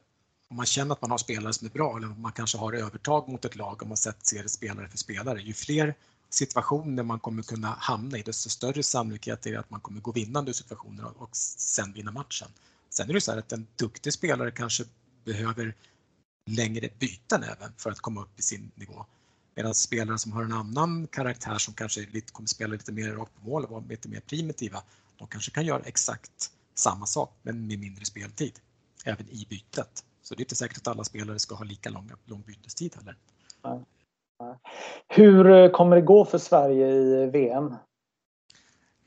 om 0.49 0.57
man 0.57 0.65
känner 0.65 0.91
att 0.91 1.01
man 1.01 1.11
har 1.11 1.17
spelare 1.17 1.53
som 1.53 1.67
är 1.67 1.71
bra 1.71 1.97
eller 1.97 2.07
om 2.07 2.21
man 2.21 2.31
kanske 2.31 2.57
har 2.57 2.73
övertag 2.73 3.27
mot 3.29 3.45
ett 3.45 3.55
lag 3.55 3.81
om 3.81 3.87
man 3.87 3.97
sett 3.97 4.25
ser 4.25 4.47
spelare 4.47 4.87
för 4.87 4.97
spelare. 4.97 5.41
Ju 5.41 5.53
fler 5.53 5.93
situationer 6.29 7.03
man 7.03 7.19
kommer 7.19 7.43
kunna 7.43 7.67
hamna 7.67 8.17
i 8.17 8.21
desto 8.21 8.49
större 8.49 8.83
sannolikhet 8.83 9.45
är 9.45 9.51
det 9.51 9.59
att 9.59 9.69
man 9.69 9.79
kommer 9.79 10.01
gå 10.01 10.11
vinnande 10.11 10.49
ur 10.49 10.53
situationer 10.53 11.05
och 11.17 11.29
sen 11.57 11.93
vinna 11.93 12.11
matchen. 12.11 12.47
Sen 12.89 13.09
är 13.09 13.13
det 13.13 13.21
så 13.21 13.31
här 13.31 13.39
att 13.39 13.51
en 13.51 13.67
duktig 13.75 14.13
spelare 14.13 14.51
kanske 14.51 14.83
behöver 15.23 15.75
längre 16.45 16.89
byten 16.99 17.43
även 17.43 17.73
för 17.77 17.91
att 17.91 17.99
komma 17.99 18.21
upp 18.21 18.39
i 18.39 18.41
sin 18.41 18.71
nivå. 18.75 19.05
Medan 19.55 19.73
spelare 19.73 20.17
som 20.17 20.31
har 20.31 20.43
en 20.43 20.53
annan 20.53 21.07
karaktär 21.07 21.57
som 21.57 21.73
kanske 21.73 22.01
lite, 22.11 22.31
kommer 22.31 22.47
spela 22.47 22.71
lite 22.71 22.91
mer 22.91 23.11
rakt 23.11 23.35
på 23.35 23.49
mål 23.49 23.63
och 23.63 23.69
vara 23.69 23.83
lite 23.89 24.09
mer 24.09 24.19
primitiva, 24.19 24.83
de 25.17 25.27
kanske 25.27 25.51
kan 25.51 25.65
göra 25.65 25.81
exakt 25.85 26.51
samma 26.75 27.05
sak 27.05 27.35
men 27.41 27.67
med 27.67 27.79
mindre 27.79 28.05
speltid, 28.05 28.59
även 29.05 29.29
i 29.29 29.45
bytet. 29.49 30.05
Så 30.21 30.35
det 30.35 30.39
är 30.39 30.43
inte 30.43 30.55
säkert 30.55 30.77
att 30.77 30.87
alla 30.87 31.03
spelare 31.03 31.39
ska 31.39 31.55
ha 31.55 31.65
lika 31.65 31.89
lång, 31.89 32.11
lång 32.25 32.41
bytestid 32.41 32.95
heller. 32.95 33.17
Hur 35.07 35.69
kommer 35.73 35.95
det 35.95 36.01
gå 36.01 36.25
för 36.25 36.37
Sverige 36.37 36.87
i 36.87 37.25
VM? 37.25 37.75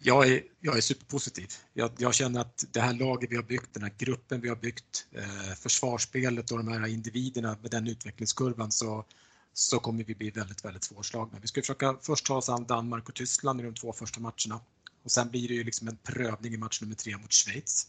Jag 0.06 0.28
är, 0.28 0.42
jag 0.60 0.76
är 0.76 0.80
superpositiv. 0.80 1.48
Jag, 1.72 1.90
jag, 1.98 2.14
känner 2.14 2.40
att 2.40 2.64
det 2.72 2.80
här 2.80 2.92
laget 2.92 3.30
vi 3.30 3.36
har 3.36 3.42
byggt, 3.42 3.74
den 3.74 3.82
här 3.82 3.94
gruppen 3.98 4.40
vi 4.40 4.48
har 4.48 4.56
byggt, 4.56 5.06
eh, 5.12 5.54
försvarsspelet 5.56 6.50
och 6.50 6.58
de 6.58 6.68
här 6.68 6.86
individerna 6.86 7.58
med 7.62 7.70
den 7.70 7.86
utvecklingskurvan 7.86 8.72
så, 8.72 9.04
så 9.52 9.78
kommer 9.78 10.04
vi 10.04 10.14
bli 10.14 10.30
väldigt, 10.30 10.64
väldigt 10.64 10.84
svårslagna. 10.84 11.38
Vi 11.38 11.48
ska 11.48 11.60
försöka 11.60 11.98
först 12.02 12.26
ta 12.26 12.36
oss 12.36 12.48
an 12.48 12.66
Danmark 12.66 13.08
och 13.08 13.14
Tyskland 13.14 13.60
i 13.60 13.64
de 13.64 13.74
två 13.74 13.92
första 13.92 14.20
matcherna 14.20 14.60
och 15.02 15.10
sen 15.10 15.30
blir 15.30 15.48
det 15.48 15.54
ju 15.54 15.64
liksom 15.64 15.88
en 15.88 15.96
prövning 15.96 16.54
i 16.54 16.56
match 16.56 16.80
nummer 16.80 16.94
tre 16.94 17.16
mot 17.16 17.32
Schweiz. 17.32 17.86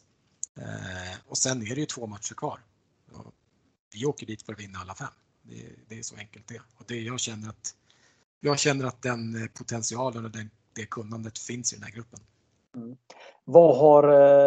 Eh, 0.58 1.18
och 1.28 1.38
sen 1.38 1.62
är 1.62 1.76
det 1.76 1.82
ju 1.82 1.86
två 1.86 2.08
matcher 2.08 2.34
kvar. 2.34 2.60
Och 3.12 3.34
vi 3.94 4.06
åker 4.06 4.26
dit 4.26 4.42
för 4.42 4.54
att 4.54 4.60
vinna 4.60 4.80
alla 4.80 4.96
fem. 4.96 5.14
Det, 5.44 5.70
det 5.88 6.00
är 6.00 6.04
så 6.04 6.16
enkelt 6.16 6.48
det. 6.48 6.62
Och 6.76 6.86
det 6.88 7.02
jag 7.02 7.20
känner 7.20 7.50
att 7.50 7.76
jag 8.40 8.60
känner 8.60 8.86
att 8.86 9.02
den 9.02 9.42
eh, 9.42 9.48
potentialen 9.48 10.26
och 10.26 10.32
den 10.32 10.50
det 10.78 10.86
kunnandet 10.86 11.40
finns 11.40 11.74
i 11.74 11.76
den 11.76 11.84
här 11.84 11.92
gruppen. 11.92 12.20
Mm. 12.76 12.98
Vad 13.46 13.78
har 13.78 14.04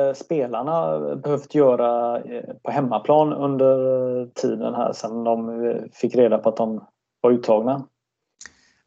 eh, 0.09 0.15
spelarna 0.15 0.99
behövt 1.17 1.55
göra 1.55 2.21
eh, 2.23 2.55
på 2.63 2.71
hemmaplan 2.71 3.33
under 3.33 4.27
tiden 4.27 4.75
här 4.75 4.93
sedan 4.93 5.25
de 5.25 5.65
eh, 5.65 5.83
fick 5.93 6.15
reda 6.15 6.39
på 6.39 6.49
att 6.49 6.57
de 6.57 6.85
var 7.21 7.31
uttagna? 7.31 7.87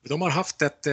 De 0.10 0.22
har 0.22 0.30
haft 0.30 0.62
ett, 0.62 0.88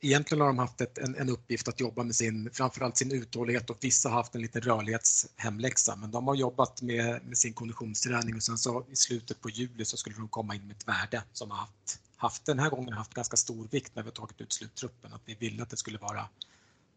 egentligen 0.00 0.40
har 0.40 0.48
de 0.48 0.58
haft 0.58 0.80
ett, 0.80 0.98
en, 0.98 1.14
en, 1.14 1.28
uppgift 1.28 1.68
att 1.68 1.80
jobba 1.80 2.02
med 2.02 2.14
sin, 2.14 2.50
framförallt 2.52 2.96
sin 2.96 3.12
uthållighet 3.12 3.70
och 3.70 3.76
vissa 3.80 4.08
har 4.08 4.16
haft 4.16 4.34
en 4.34 4.42
liten 4.42 4.62
rörlighetshemläxa 4.62 5.96
men 5.96 6.10
de 6.10 6.28
har 6.28 6.34
jobbat 6.34 6.82
med, 6.82 7.20
med 7.26 7.38
sin 7.38 7.52
konditionsträning 7.52 8.34
och 8.34 8.42
sen 8.42 8.58
så 8.58 8.84
i 8.90 8.96
slutet 8.96 9.40
på 9.40 9.50
juli 9.50 9.84
så 9.84 9.96
skulle 9.96 10.16
de 10.16 10.28
komma 10.28 10.54
in 10.54 10.66
med 10.66 10.76
ett 10.76 10.88
värde 10.88 11.22
som 11.32 11.50
har 11.50 11.58
haft 11.58 12.00
haft 12.18 12.44
den 12.44 12.58
här 12.58 12.70
gången 12.70 12.92
haft 12.92 13.14
ganska 13.14 13.36
stor 13.36 13.68
vikt 13.70 13.94
när 13.94 14.02
vi 14.02 14.10
tagit 14.10 14.40
ut 14.40 14.52
sluttruppen, 14.52 15.12
att 15.12 15.22
vi 15.24 15.34
ville 15.34 15.62
att 15.62 15.70
det 15.70 15.76
skulle 15.76 15.98
vara 15.98 16.28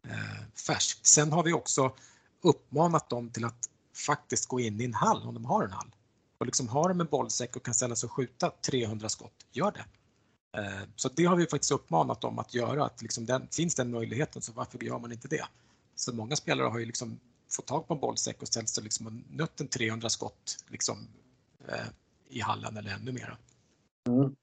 eh, 0.07 0.43
färskt. 0.67 1.05
Sen 1.05 1.31
har 1.31 1.43
vi 1.43 1.53
också 1.53 1.95
uppmanat 2.41 3.09
dem 3.09 3.29
till 3.29 3.45
att 3.45 3.69
faktiskt 4.05 4.47
gå 4.47 4.59
in 4.59 4.81
i 4.81 4.85
en 4.85 4.93
hall 4.93 5.27
om 5.27 5.33
de 5.33 5.45
har 5.45 5.63
en 5.63 5.71
hall. 5.71 5.95
Och 6.37 6.45
liksom 6.45 6.67
har 6.67 6.89
de 6.89 7.01
en 7.01 7.07
bollsäck 7.07 7.55
och 7.55 7.65
kan 7.65 7.73
ställa 7.73 7.95
sig 7.95 8.07
och 8.07 8.13
skjuta 8.13 8.51
300 8.61 9.09
skott, 9.09 9.45
gör 9.51 9.71
det. 9.71 9.85
Eh, 10.59 10.87
så 10.95 11.09
det 11.09 11.25
har 11.25 11.35
vi 11.35 11.47
faktiskt 11.47 11.71
uppmanat 11.71 12.21
dem 12.21 12.39
att 12.39 12.53
göra, 12.53 12.85
att 12.85 13.01
liksom 13.01 13.25
den, 13.25 13.47
finns 13.51 13.75
den 13.75 13.91
möjligheten 13.91 14.41
så 14.41 14.51
varför 14.51 14.83
gör 14.83 14.99
man 14.99 15.11
inte 15.11 15.27
det? 15.27 15.45
Så 15.95 16.13
många 16.13 16.35
spelare 16.35 16.67
har 16.67 16.79
ju 16.79 16.85
liksom 16.85 17.19
fått 17.51 17.65
tag 17.65 17.87
på 17.87 17.93
en 17.93 17.99
bollsäck 17.99 18.41
och 18.41 18.47
ställt 18.47 18.69
sig 18.69 18.83
liksom 18.83 19.07
och 19.07 19.13
nött 19.29 19.61
en 19.61 19.67
300 19.67 20.09
skott 20.09 20.65
liksom, 20.67 21.07
eh, 21.67 21.85
i 22.29 22.39
hallen 22.39 22.77
eller 22.77 22.91
ännu 22.91 23.11
mera. 23.11 23.37
Mm. 24.07 24.35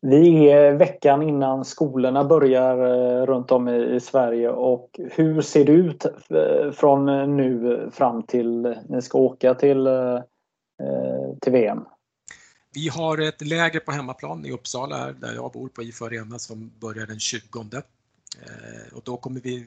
Vi 0.00 0.50
är 0.50 0.72
veckan 0.72 1.22
innan 1.22 1.64
skolorna 1.64 2.24
börjar 2.24 2.78
eh, 2.78 3.26
runt 3.26 3.50
om 3.50 3.68
i 3.68 4.00
Sverige 4.00 4.50
och 4.50 5.00
hur 5.10 5.42
ser 5.42 5.64
det 5.64 5.72
ut 5.72 6.04
eh, 6.04 6.72
från 6.72 7.36
nu 7.36 7.90
fram 7.92 8.22
till 8.22 8.76
ni 8.88 9.02
ska 9.02 9.18
åka 9.18 9.54
till, 9.54 9.86
eh, 9.86 10.20
till 11.40 11.52
VM? 11.52 11.84
Vi 12.74 12.88
har 12.88 13.18
ett 13.18 13.46
läger 13.46 13.80
på 13.80 13.92
hemmaplan 13.92 14.46
i 14.46 14.52
Uppsala 14.52 15.12
där 15.12 15.34
jag 15.34 15.52
bor 15.52 15.68
på 15.68 15.82
IFA 15.82 16.04
Arena 16.04 16.38
som 16.38 16.70
börjar 16.80 17.06
den 17.06 17.18
20 17.18 17.64
och 18.92 19.02
då 19.04 19.16
kommer 19.16 19.40
vi 19.40 19.66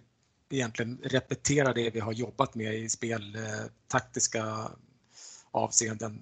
egentligen 0.49 0.97
repetera 1.03 1.73
det 1.73 1.89
vi 1.89 1.99
har 1.99 2.13
jobbat 2.13 2.55
med 2.55 2.75
i 2.75 2.89
speltaktiska 2.89 4.43
avseenden 5.51 6.21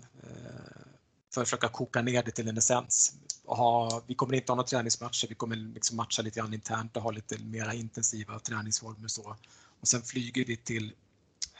för 1.33 1.41
att 1.41 1.47
försöka 1.47 1.69
koka 1.69 2.01
ner 2.01 2.23
det 2.23 2.31
till 2.31 2.47
en 2.47 2.57
essens 2.57 3.15
ha, 3.57 4.01
vi 4.07 4.15
kommer 4.15 4.33
inte 4.35 4.51
ha 4.51 4.55
några 4.55 4.67
träningsmatcher, 4.67 5.27
vi 5.27 5.35
kommer 5.35 5.55
liksom 5.55 5.97
matcha 5.97 6.21
lite 6.21 6.39
grann 6.39 6.53
internt 6.53 6.97
och 6.97 7.03
ha 7.03 7.11
lite 7.11 7.37
mera 7.37 7.73
intensiva 7.73 8.39
träningsformer 8.39 9.07
så. 9.07 9.35
Och 9.79 9.87
sen 9.87 10.01
flyger 10.01 10.45
vi 10.45 10.57
till 10.57 10.93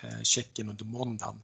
eh, 0.02 0.22
Tjeckien 0.22 0.70
under 0.70 0.86
måndagen 0.86 1.42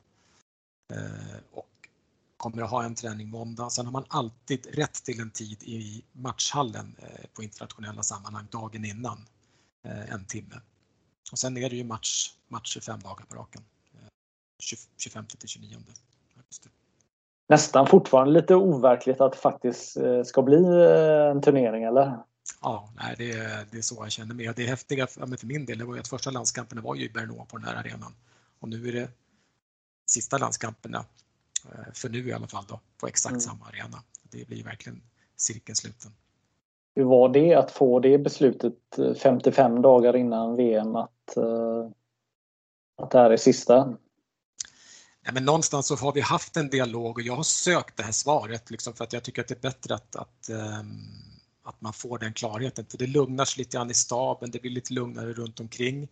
eh, 0.93 1.37
och 1.51 1.89
kommer 2.37 2.63
att 2.63 2.69
ha 2.69 2.83
en 2.83 2.95
träning 2.95 3.29
måndag. 3.29 3.69
Sen 3.69 3.85
har 3.85 3.93
man 3.93 4.05
alltid 4.07 4.65
rätt 4.65 4.93
till 4.93 5.19
en 5.19 5.31
tid 5.31 5.63
i 5.63 6.03
matchhallen 6.11 6.95
eh, 6.99 7.25
på 7.33 7.43
internationella 7.43 8.03
sammanhang 8.03 8.47
dagen 8.51 8.85
innan, 8.85 9.25
eh, 9.83 10.13
en 10.13 10.25
timme. 10.25 10.61
Och 11.31 11.39
sen 11.39 11.57
är 11.57 11.69
det 11.69 11.75
ju 11.75 11.83
match, 11.83 12.33
matcher 12.47 12.79
fem 12.79 12.99
dagar 12.99 13.25
på 13.25 13.35
raken, 13.35 13.63
eh, 13.93 14.07
25 14.97 15.25
till 15.25 15.49
29 15.49 15.77
augusti 16.37 16.69
nästan 17.47 17.87
fortfarande 17.87 18.33
lite 18.33 18.55
overkligt 18.55 19.21
att 19.21 19.31
det 19.31 19.37
faktiskt 19.37 19.97
eh, 19.97 20.23
ska 20.23 20.41
bli 20.41 20.63
eh, 20.63 21.31
en 21.31 21.41
turnering, 21.41 21.83
eller? 21.83 22.17
Ja, 22.61 22.89
nej, 22.95 23.15
det, 23.17 23.31
är, 23.31 23.65
det 23.71 23.77
är 23.77 23.81
så 23.81 23.95
jag 23.99 24.11
känner 24.11 24.35
mig. 24.35 24.53
Det 24.55 24.63
häftiga 24.63 25.07
för 25.07 25.45
min 25.47 25.65
del 25.65 25.77
det 25.77 25.85
var 25.85 25.93
ju 25.93 25.99
att 25.99 26.07
första 26.07 26.31
landskamperna 26.31 26.81
var 26.81 26.95
ju 26.95 27.05
i 27.05 27.09
Bernå 27.09 27.45
på 27.45 27.57
den 27.57 27.67
här 27.67 27.75
arenan. 27.75 28.13
och 28.59 28.69
nu 28.69 28.87
är 28.87 28.93
det 28.93 29.09
sista 30.05 30.37
landskamperna, 30.37 31.05
eh, 31.65 31.93
för 31.93 32.09
nu 32.09 32.29
i 32.29 32.33
alla 32.33 32.47
fall 32.47 32.63
då, 32.67 32.79
på 32.97 33.07
exakt 33.07 33.31
mm. 33.31 33.41
samma 33.41 33.65
arena. 33.65 33.97
Det 34.31 34.47
blir 34.47 34.63
verkligen 34.63 35.01
cirkeln 35.35 35.75
sluten. 35.75 36.11
Hur 36.95 37.03
var 37.03 37.29
det 37.29 37.55
att 37.55 37.71
få 37.71 37.99
det 37.99 38.17
beslutet 38.17 38.73
55 39.17 39.81
dagar 39.81 40.15
innan 40.15 40.55
VM 40.55 40.95
att, 40.95 41.37
att 42.97 43.11
det 43.11 43.19
här 43.19 43.31
är 43.31 43.37
sista? 43.37 43.97
Ja, 45.25 45.31
men 45.31 45.45
någonstans 45.45 45.87
så 45.87 45.95
har 45.95 46.13
vi 46.13 46.21
haft 46.21 46.57
en 46.57 46.69
dialog 46.69 47.17
och 47.17 47.21
jag 47.21 47.35
har 47.35 47.43
sökt 47.43 47.97
det 47.97 48.03
här 48.03 48.11
svaret 48.11 48.71
liksom 48.71 48.93
för 48.93 49.03
att 49.03 49.13
jag 49.13 49.23
tycker 49.23 49.41
att 49.41 49.47
det 49.47 49.53
är 49.53 49.59
bättre 49.59 49.95
att, 49.95 50.15
att, 50.15 50.49
ehm, 50.49 50.99
att 51.63 51.81
man 51.81 51.93
får 51.93 52.19
den 52.19 52.33
klarheten. 52.33 52.85
För 52.85 52.97
det 52.97 53.07
lugnar 53.07 53.45
sig 53.45 53.59
lite 53.59 53.77
grann 53.77 53.91
i 53.91 53.93
staben, 53.93 54.51
det 54.51 54.61
blir 54.61 54.71
lite 54.71 54.93
lugnare 54.93 55.33
runt 55.33 55.59
omkring. 55.59 56.07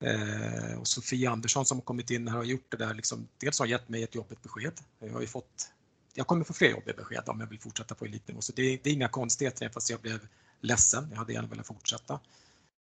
Eh, 0.00 0.78
och 0.78 0.88
Sofie 0.88 1.30
Andersson 1.30 1.66
som 1.66 1.80
kommit 1.80 2.10
in 2.10 2.28
här 2.28 2.36
har 2.36 2.44
gjort 2.44 2.66
det 2.68 2.76
där, 2.76 2.94
liksom, 2.94 3.28
dels 3.38 3.58
har 3.58 3.66
gett 3.66 3.88
mig 3.88 4.02
ett 4.02 4.14
jobbigt 4.14 4.42
besked. 4.42 4.72
Jag 4.98 5.12
har 5.12 5.20
ju 5.20 5.26
fått, 5.26 5.70
jag 6.14 6.26
kommer 6.26 6.44
få 6.44 6.52
fler 6.52 6.70
jobbiga 6.70 6.96
besked 6.96 7.22
om 7.26 7.40
jag 7.40 7.46
vill 7.46 7.60
fortsätta 7.60 7.94
på 7.94 8.04
elitnivå, 8.04 8.40
så 8.40 8.52
det, 8.52 8.62
det 8.82 8.90
är 8.90 8.94
inga 8.94 9.08
konstigheter, 9.08 9.68
fast 9.68 9.90
jag 9.90 10.00
blev 10.00 10.28
ledsen. 10.60 11.08
Jag 11.10 11.18
hade 11.18 11.32
gärna 11.32 11.48
velat 11.48 11.66
fortsätta. 11.66 12.20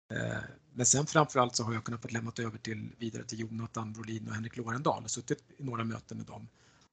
Eh, 0.10 0.38
men 0.74 0.86
sen 0.86 1.06
framförallt 1.06 1.56
så 1.56 1.64
har 1.64 1.74
jag 1.74 1.84
kunnat 1.84 2.02
få 2.02 2.08
lämna 2.08 2.32
över 2.40 2.58
till, 2.58 2.90
vidare 2.98 3.24
till 3.24 3.40
Jonathan 3.40 3.94
Brolin 3.94 4.28
och 4.28 4.34
Henrik 4.34 4.58
Lorendal 4.58 5.04
och 5.04 5.12
suttit 5.12 5.44
i 5.58 5.64
några 5.64 5.84
möten 5.84 6.18
med 6.18 6.26
dem. 6.26 6.48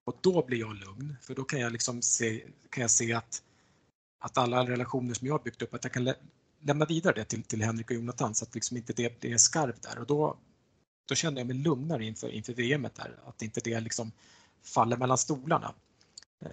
Och 0.05 0.19
då 0.21 0.45
blir 0.47 0.59
jag 0.59 0.75
lugn, 0.75 1.17
för 1.23 1.35
då 1.35 1.45
kan 1.45 1.61
jag, 1.61 1.73
liksom 1.73 2.03
se, 2.03 2.45
kan 2.71 2.81
jag 2.81 2.91
se 2.91 3.13
att, 3.13 3.43
att 4.21 4.39
alla 4.39 4.67
relationer 4.67 5.15
som 5.15 5.27
jag 5.27 5.35
har 5.35 5.45
byggt 5.45 5.63
upp, 5.63 5.75
att 5.75 5.85
jag 5.85 5.93
kan 5.93 6.05
lä 6.05 6.15
lämna 6.61 6.85
vidare 6.85 7.15
det 7.15 7.25
till, 7.25 7.43
till 7.43 7.63
Henrik 7.63 7.91
och 7.91 7.97
Jonathan 7.97 8.35
så 8.35 8.45
att 8.45 8.55
liksom 8.55 8.77
inte 8.77 8.93
det, 8.93 9.21
det 9.21 9.33
är 9.33 9.39
skarpt 9.39 9.83
där. 9.83 9.99
Och 9.99 10.07
då, 10.07 10.39
då 11.09 11.15
känner 11.15 11.41
jag 11.41 11.47
mig 11.47 11.57
lugnare 11.57 12.05
inför, 12.05 12.29
inför 12.29 12.55
VM 12.55 12.83
där, 12.83 13.19
att 13.27 13.43
inte 13.43 13.61
det 13.65 13.81
liksom 13.81 14.13
faller 14.63 14.97
mellan 14.97 15.19
stolarna. 15.19 15.75
Eh, 16.41 16.51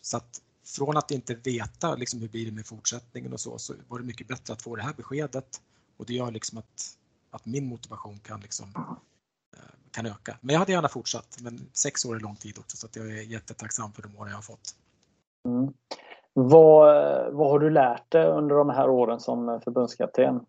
så 0.00 0.16
att 0.16 0.42
från 0.64 0.96
att 0.96 1.10
inte 1.10 1.34
veta 1.34 1.94
liksom 1.94 2.20
hur 2.20 2.28
blir 2.28 2.46
det 2.46 2.52
med 2.52 2.66
fortsättningen 2.66 3.32
och 3.32 3.40
så, 3.40 3.58
så 3.58 3.74
var 3.88 3.98
det 3.98 4.04
mycket 4.04 4.28
bättre 4.28 4.52
att 4.52 4.62
få 4.62 4.76
det 4.76 4.82
här 4.82 4.94
beskedet 4.94 5.60
och 5.98 6.06
det 6.06 6.14
gör 6.14 6.30
liksom 6.30 6.58
att, 6.58 6.96
att 7.30 7.46
min 7.46 7.66
motivation 7.66 8.18
kan, 8.18 8.40
liksom, 8.40 8.72
eh, 9.56 9.62
kan 9.90 10.06
öka. 10.06 10.38
Men 10.40 10.52
jag 10.52 10.60
hade 10.60 10.72
gärna 10.72 10.88
fortsatt, 10.88 11.38
men 11.40 11.70
sex 11.72 12.04
år 12.04 12.16
är 12.16 12.20
lång 12.20 12.36
tid 12.36 12.58
också 12.58 12.76
så 12.76 12.86
att 12.86 12.96
jag 12.96 13.06
är 13.06 13.22
jättetacksam 13.22 13.92
för 13.92 14.02
de 14.02 14.16
år 14.16 14.28
jag 14.28 14.34
har 14.34 14.42
fått. 14.42 14.74
Mm. 15.44 15.72
Vad, 16.32 16.86
vad 17.34 17.50
har 17.50 17.58
du 17.58 17.70
lärt 17.70 18.12
dig 18.12 18.26
under 18.26 18.54
de 18.54 18.70
här 18.70 18.90
åren 18.90 19.20
som 19.20 19.60
förbundskapten? 19.64 20.46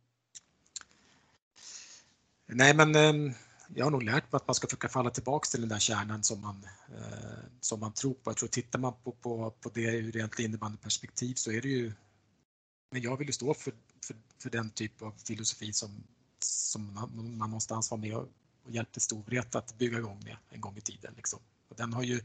Nej 2.45 2.73
men 2.73 2.95
ehm, 2.95 3.33
jag 3.75 3.85
har 3.85 3.91
nog 3.91 4.03
lärt 4.03 4.31
mig 4.31 4.37
att 4.37 4.47
man 4.47 4.55
ska 4.55 4.67
försöka 4.67 4.89
falla 4.89 5.09
tillbaks 5.09 5.49
till 5.49 5.59
den 5.59 5.69
där 5.69 5.79
kärnan 5.79 6.23
som 6.23 6.41
man, 6.41 6.65
eh, 6.95 7.39
som 7.59 7.79
man 7.79 7.93
tror 7.93 8.13
på. 8.13 8.29
Jag 8.29 8.37
tror 8.37 8.49
tittar 8.49 8.79
man 8.79 8.93
på, 9.03 9.11
på, 9.11 9.53
på 9.61 9.69
det 9.73 9.81
ur 9.81 10.11
rent 10.11 10.39
innebandyperspektiv 10.39 11.33
så 11.33 11.51
är 11.51 11.61
det 11.61 11.67
ju 11.67 11.93
men 12.89 13.01
jag 13.01 13.17
vill 13.17 13.27
ju 13.27 13.33
stå 13.33 13.53
för, 13.53 13.73
för, 14.05 14.15
för 14.37 14.49
den 14.49 14.69
typ 14.69 15.01
av 15.01 15.13
filosofi 15.25 15.73
som, 15.73 16.03
som 16.39 16.93
man, 16.93 17.37
man 17.37 17.49
någonstans 17.49 17.91
var 17.91 17.97
med 17.97 18.15
och, 18.15 18.27
och 18.63 18.71
hjälpte 18.71 18.99
Storvreta 18.99 19.57
att 19.57 19.77
bygga 19.77 19.97
igång 19.97 20.21
med 20.23 20.37
en 20.49 20.61
gång 20.61 20.77
i 20.77 20.81
tiden. 20.81 21.13
Liksom. 21.15 21.39
Och 21.69 21.75
den 21.75 21.93
har 21.93 22.03
ju, 22.03 22.21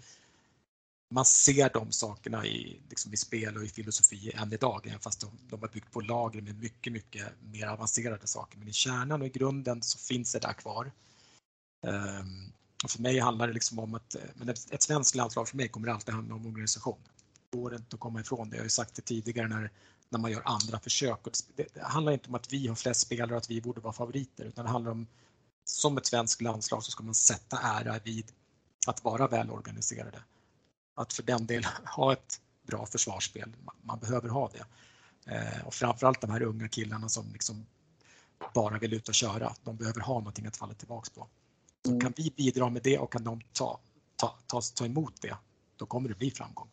man 1.11 1.25
ser 1.25 1.71
de 1.73 1.93
sakerna 1.93 2.47
i, 2.47 2.81
liksom 2.89 3.13
i 3.13 3.17
spel 3.17 3.57
och 3.57 3.65
i 3.65 3.69
filosofi 3.69 4.33
än 4.35 4.53
idag, 4.53 4.87
även 4.87 5.01
fast 5.01 5.21
de, 5.21 5.31
de 5.49 5.61
har 5.61 5.69
byggt 5.69 5.93
på 5.93 6.01
lager 6.01 6.41
med 6.41 6.59
mycket, 6.59 6.93
mycket 6.93 7.27
mer 7.53 7.67
avancerade 7.67 8.27
saker. 8.27 8.59
Men 8.59 8.69
i 8.69 8.73
kärnan 8.73 9.21
och 9.21 9.27
i 9.27 9.31
grunden 9.31 9.83
så 9.83 9.99
finns 9.99 10.33
det 10.33 10.39
där 10.39 10.53
kvar. 10.53 10.93
Um, 11.87 12.53
och 12.85 12.91
för 12.91 13.03
mig 13.03 13.19
handlar 13.19 13.47
det 13.47 13.53
liksom 13.53 13.79
om 13.79 13.95
att 13.95 14.17
men 14.35 14.49
ett, 14.49 14.73
ett 14.73 14.83
svenskt 14.83 15.15
landslag 15.15 15.49
för 15.49 15.57
mig 15.57 15.69
kommer 15.69 15.89
alltid 15.89 16.15
handla 16.15 16.35
om 16.35 16.47
organisation. 16.47 16.99
Det 17.51 17.59
går 17.59 17.75
inte 17.75 17.95
att 17.95 18.01
komma 18.01 18.21
ifrån 18.21 18.51
det. 18.51 18.57
Jag 18.57 18.61
har 18.61 18.67
ju 18.67 18.71
sagt 18.71 18.95
det 18.95 19.03
tidigare 19.03 19.49
när 19.49 19.71
när 20.09 20.19
man 20.19 20.31
gör 20.31 20.43
andra 20.45 20.81
försök. 20.81 21.19
Det 21.57 21.83
handlar 21.83 22.13
inte 22.13 22.29
om 22.29 22.35
att 22.35 22.53
vi 22.53 22.69
har 22.69 22.75
flest 22.75 23.01
spelare 23.01 23.33
och 23.33 23.39
att 23.39 23.51
vi 23.51 23.61
borde 23.61 23.81
vara 23.81 23.93
favoriter 23.93 24.45
utan 24.45 24.65
det 24.65 24.71
handlar 24.71 24.91
om 24.91 25.07
som 25.65 25.97
ett 25.97 26.07
svenskt 26.07 26.41
landslag 26.41 26.85
så 26.85 26.91
ska 26.91 27.05
man 27.05 27.15
sätta 27.15 27.59
ära 27.59 27.99
vid 28.05 28.33
att 28.87 29.05
vara 29.05 29.29
välorganiserade. 29.29 30.23
Att 30.95 31.13
för 31.13 31.23
den 31.23 31.47
delen 31.47 31.71
ha 31.85 32.13
ett 32.13 32.41
bra 32.67 32.87
försvarsspel. 32.87 33.53
Man 33.83 33.99
behöver 33.99 34.29
ha 34.29 34.51
det. 34.53 34.67
Eh, 35.33 35.67
och 35.67 35.75
framförallt 35.75 36.21
de 36.21 36.31
här 36.31 36.43
unga 36.43 36.69
killarna 36.69 37.09
som 37.09 37.33
liksom 37.33 37.67
bara 38.55 38.79
vill 38.79 38.95
ut 38.95 39.09
och 39.09 39.15
köra. 39.15 39.55
De 39.65 39.77
behöver 39.77 40.01
ha 40.01 40.15
någonting 40.15 40.47
att 40.47 40.57
falla 40.57 40.75
tillbaks 40.75 41.11
på. 41.11 41.29
Så 41.85 41.91
mm. 41.91 42.01
kan 42.01 42.13
vi 42.17 42.33
bidra 42.37 42.71
med 42.71 42.83
det 42.83 42.99
och 42.99 43.13
kan 43.13 43.25
de 43.25 43.41
ta, 43.53 43.81
ta, 44.17 44.39
ta, 44.47 44.61
ta 44.61 44.87
emot 44.87 45.23
det, 45.23 45.37
då 45.77 45.87
kommer 45.87 46.09
det 46.09 46.15
bli 46.15 46.31
framgång. 46.31 46.69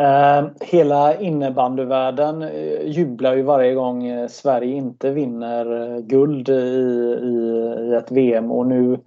Eh, 0.00 0.50
hela 0.60 1.20
innebandyvärlden 1.20 2.42
eh, 2.42 2.86
jublar 2.86 3.36
ju 3.36 3.42
varje 3.42 3.74
gång 3.74 4.06
eh, 4.06 4.28
Sverige 4.28 4.74
inte 4.74 5.10
vinner 5.10 6.00
guld 6.00 6.48
i, 6.48 6.52
i, 6.52 7.88
i 7.90 7.94
ett 7.94 8.10
VM 8.10 8.50
och 8.50 8.66
nu 8.66 9.00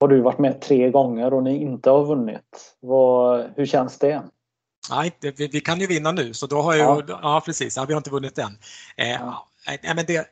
har 0.00 0.08
du 0.08 0.20
varit 0.20 0.38
med 0.38 0.60
tre 0.60 0.90
gånger 0.90 1.34
och 1.34 1.42
ni 1.42 1.62
inte 1.62 1.90
har 1.90 2.04
vunnit. 2.04 2.76
Vad, 2.80 3.44
hur 3.56 3.66
känns 3.66 3.98
det? 3.98 4.22
Nej, 4.90 5.16
det, 5.20 5.38
vi, 5.38 5.48
vi, 5.48 5.60
kan 5.60 5.80
ju 5.80 5.86
vinna 5.86 6.12
nu 6.12 6.34
så 6.34 6.46
då 6.46 6.56
har 6.56 6.74
jag 6.74 7.04
ja. 7.08 7.18
ja 7.22 7.42
precis, 7.46 7.76
ja, 7.76 7.84
vi 7.84 7.92
har 7.92 8.00
inte 8.00 8.10
vunnit 8.10 8.38
än. 8.38 8.58
Eh, 8.96 9.10
ja. 9.10 9.48
men 9.94 10.04
det, 10.06 10.26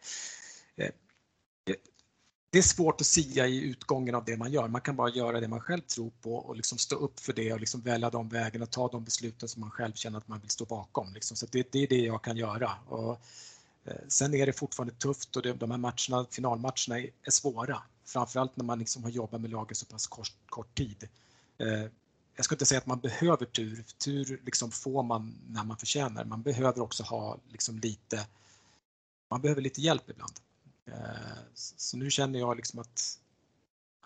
det 2.52 2.58
är 2.58 2.62
svårt 2.62 3.00
att 3.00 3.06
sia 3.06 3.46
i 3.46 3.60
utgången 3.60 4.14
av 4.14 4.24
det 4.24 4.36
man 4.36 4.52
gör. 4.52 4.68
Man 4.68 4.80
kan 4.80 4.96
bara 4.96 5.10
göra 5.10 5.40
det 5.40 5.48
man 5.48 5.60
själv 5.60 5.80
tror 5.80 6.10
på 6.22 6.34
och 6.34 6.56
liksom 6.56 6.78
stå 6.78 6.96
upp 6.96 7.20
för 7.20 7.32
det 7.32 7.52
och 7.52 7.60
liksom 7.60 7.80
välja 7.80 8.10
de 8.10 8.28
vägarna, 8.28 8.66
ta 8.66 8.88
de 8.88 9.04
besluten 9.04 9.48
som 9.48 9.60
man 9.60 9.70
själv 9.70 9.92
känner 9.92 10.18
att 10.18 10.28
man 10.28 10.40
vill 10.40 10.50
stå 10.50 10.64
bakom. 10.64 11.14
Liksom. 11.14 11.36
Så 11.36 11.46
det, 11.50 11.72
det, 11.72 11.78
är 11.78 11.86
det 11.86 11.96
jag 11.96 12.22
kan 12.22 12.36
göra. 12.36 12.70
Och, 12.88 13.20
eh, 13.84 13.96
sen 14.08 14.34
är 14.34 14.46
det 14.46 14.52
fortfarande 14.52 14.94
tufft 14.94 15.36
och 15.36 15.42
det, 15.42 15.52
de 15.52 15.70
här 15.70 15.78
matcherna, 15.78 16.26
finalmatcherna 16.30 17.00
är, 17.00 17.10
är 17.22 17.30
svåra. 17.30 17.82
Framförallt 18.04 18.56
när 18.56 18.64
man 18.64 18.78
liksom 18.78 19.02
har 19.02 19.10
jobbat 19.10 19.40
med 19.40 19.50
laget 19.50 19.76
så 19.76 19.86
pass 19.86 20.06
kort, 20.06 20.32
kort 20.48 20.74
tid. 20.74 21.08
Eh, 21.58 21.86
jag 22.36 22.44
ska 22.44 22.54
inte 22.54 22.66
säga 22.66 22.78
att 22.78 22.86
man 22.86 23.00
behöver 23.00 23.46
tur, 23.46 23.84
tur 24.04 24.40
liksom 24.44 24.70
får 24.70 25.02
man 25.02 25.34
när 25.48 25.64
man 25.64 25.76
förtjänar. 25.76 26.24
Man 26.24 26.42
behöver 26.42 26.80
också 26.80 27.02
ha 27.02 27.38
liksom 27.48 27.78
lite, 27.78 28.26
man 29.30 29.40
behöver 29.40 29.62
lite 29.62 29.80
hjälp 29.80 30.10
ibland. 30.10 30.32
Eh, 30.86 31.38
så 31.54 31.96
nu 31.96 32.10
känner 32.10 32.38
jag 32.38 32.56
liksom 32.56 32.80
att 32.80 33.18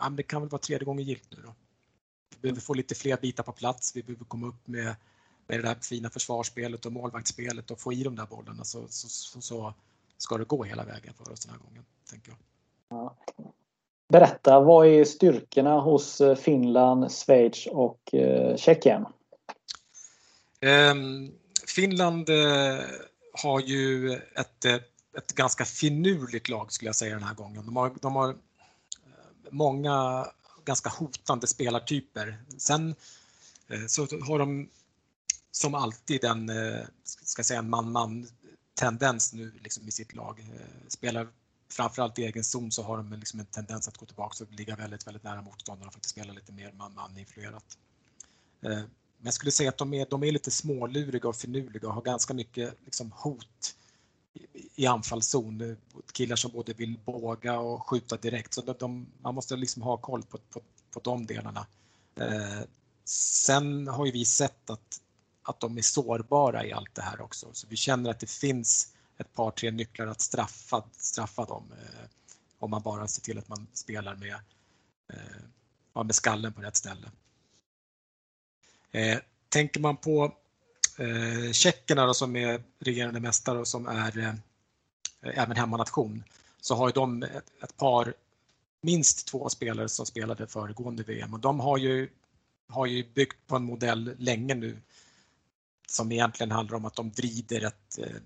ja, 0.01 0.09
det 0.09 0.23
kan 0.23 0.43
väl 0.43 0.51
vara 0.51 0.63
tredje 0.63 0.85
gången 0.85 1.05
gilt 1.05 1.29
nu 1.31 1.43
då. 1.43 1.55
Vi 2.31 2.37
behöver 2.41 2.61
få 2.61 2.75
lite 2.75 2.95
fler 2.95 3.17
bitar 3.17 3.43
på 3.43 3.53
plats. 3.53 3.97
Vi 3.97 4.03
behöver 4.03 4.25
komma 4.25 4.47
upp 4.47 4.67
med, 4.67 4.97
med 5.47 5.59
det 5.59 5.63
där 5.63 5.75
fina 5.75 6.11
försvarsspelet 6.11 6.87
och 6.87 6.93
målvaktsspelet 6.93 7.71
och 7.71 7.81
få 7.81 7.93
i 7.93 8.03
de 8.03 8.17
där 8.17 8.27
bollarna 8.27 8.65
så, 8.65 8.89
så, 8.89 9.09
så, 9.09 9.41
så 9.41 9.75
ska 10.17 10.39
det 10.39 10.45
gå 10.45 10.65
hela 10.65 10.85
vägen 10.85 11.15
för 11.15 11.33
oss 11.33 11.45
den 11.45 11.55
här 11.55 11.61
gången, 11.61 11.85
tänker 12.11 12.31
jag. 12.31 12.39
Ja. 12.89 13.17
Berätta, 14.09 14.61
vad 14.61 14.87
är 14.87 15.05
styrkorna 15.05 15.81
hos 15.81 16.21
eh, 16.21 16.37
Finland, 16.37 17.13
Schweiz 17.13 17.67
och 17.67 18.15
eh, 18.15 18.57
Tjeckien? 18.57 19.07
Um, 20.61 21.33
Finland 21.67 22.31
uh, 22.31 22.81
har 23.33 23.61
ju 23.61 24.13
ett 24.13 24.65
ett 25.17 25.33
ganska 25.33 25.65
finurligt 25.65 26.49
lag 26.49 26.73
skulle 26.73 26.89
jag 26.89 26.97
säga 26.97 27.15
den 27.15 27.23
här 27.23 27.35
gången. 27.35 27.67
De 27.67 27.77
har, 27.77 27.93
de 28.01 28.17
har 28.17 28.29
eh, 28.29 28.37
många 29.51 30.27
ganska 30.65 30.89
hotande 30.89 31.47
spelartyper. 31.47 32.43
Sen 32.59 32.95
eh, 33.69 33.87
så 33.87 34.03
har 34.03 34.39
de 34.39 34.69
som 35.51 35.75
alltid 35.75 36.25
en, 36.25 36.49
eh, 36.49 36.87
ska 37.05 37.45
säga 37.45 37.59
en 37.59 37.71
man-man 37.71 38.29
tendens 38.75 39.33
nu 39.33 39.53
liksom 39.63 39.89
i 39.89 39.91
sitt 39.91 40.15
lag. 40.15 40.45
Spelar 40.89 41.29
framförallt 41.71 42.19
i 42.19 42.25
egen 42.25 42.45
zon 42.45 42.73
så 42.73 42.83
har 42.83 42.97
de 42.97 43.13
liksom 43.13 43.41
en 43.41 43.47
tendens 43.47 43.89
att 43.89 43.97
gå 43.97 44.07
tillbaka 44.07 44.45
och 44.45 44.53
ligga 44.53 44.77
väldigt, 44.77 45.07
väldigt 45.07 45.23
nära 45.23 45.43
motståndarna 45.43 45.91
för 45.91 45.99
att 45.99 46.05
spela 46.05 46.33
lite 46.33 46.53
mer 46.53 46.73
man-man 46.73 47.19
influerat. 47.19 47.79
Men 48.61 48.89
jag 49.23 49.35
skulle 49.35 49.53
säga 49.53 49.69
att 49.69 49.79
de 49.79 49.95
är, 49.95 50.07
de 50.11 50.25
är 50.25 50.33
lite 50.33 50.51
småluriga 50.51 51.29
och 51.29 51.37
finurliga 51.37 51.89
och 51.89 51.95
har 51.95 52.03
ganska 52.03 52.35
mycket 52.35 52.75
liksom 52.85 53.13
hot 53.13 53.77
i 54.75 54.87
anfallszon. 54.87 55.61
Eh, 55.61 55.77
killar 56.13 56.37
som 56.37 56.51
både 56.51 56.73
vill 56.73 56.99
båga 57.05 57.59
och 57.59 57.89
skjuta 57.89 58.17
direkt. 58.17 58.55
Så 58.55 58.61
de, 58.61 59.07
man 59.21 59.35
måste 59.35 59.57
liksom 59.57 59.83
ha 59.83 59.97
koll 59.97 60.23
på, 60.23 60.39
på, 60.39 60.61
på 60.91 61.01
de 61.01 61.27
delarna. 61.27 61.67
Eh, 62.21 62.61
sen 63.05 63.89
har 63.89 64.07
ju 64.07 64.13
vi 64.13 64.25
sett 64.25 64.71
att, 64.71 65.01
att 65.43 65.61
de 65.61 65.79
är 65.79 65.83
sårbara 65.83 66.67
i 66.67 66.73
allt 66.73 66.95
det 66.95 67.03
här 67.03 67.21
också. 67.21 67.49
Så 67.53 67.67
vi 67.67 67.77
känner 67.77 68.11
att 68.11 68.21
det 68.21 68.31
finns 68.31 68.93
ett 69.19 69.35
par, 69.35 69.51
tre 69.51 69.71
nycklar 69.71 70.07
att 70.07 70.21
straffa, 70.21 70.85
straffa 70.93 71.45
dem. 71.45 71.73
Eh, 71.73 72.09
om 72.59 72.71
man 72.71 72.83
bara 72.83 73.09
ser 73.09 73.23
till 73.23 73.39
att 73.39 73.49
man 73.49 73.67
spelar 73.73 74.15
med, 74.15 74.37
eh, 75.13 76.03
med 76.05 76.15
skallen 76.15 76.53
på 76.53 76.61
rätt 76.61 76.77
ställe. 76.77 77.11
Eh, 78.93 79.19
tänker 79.49 79.81
man 79.81 79.97
på 79.97 80.35
eh, 80.99 81.53
tjeckerna 81.53 82.07
då, 82.07 82.15
som 82.15 82.37
är 82.37 82.63
regerande 82.79 83.21
mästare 83.21 83.59
och 83.59 83.69
som 83.69 83.87
är 83.87 84.19
eh, 84.19 84.35
även 85.21 85.57
hemmanation 85.57 86.25
så 86.61 86.75
har 86.75 86.89
ju 86.89 86.93
de 86.93 87.23
ett, 87.23 87.53
ett 87.63 87.77
par 87.77 88.15
minst 88.81 89.27
två 89.27 89.49
spelare 89.49 89.89
som 89.89 90.07
spelade 90.07 90.47
föregående 90.47 91.03
VM 91.03 91.35
och 91.35 91.41
de 91.41 91.61
har 91.61 91.79
ju, 91.79 92.09
har 92.69 92.87
ju 92.87 93.05
byggt 93.15 93.47
på 93.47 93.57
en 93.57 93.65
modell 93.65 94.15
länge 94.19 94.55
nu 94.55 94.77
som 95.89 96.13
egentligen 96.13 96.51
handlar 96.51 96.77
om 96.77 96.85
att 96.85 96.95
de 96.95 97.11
vrider 97.11 97.65
ett 97.67 97.99
eh, 97.99 98.17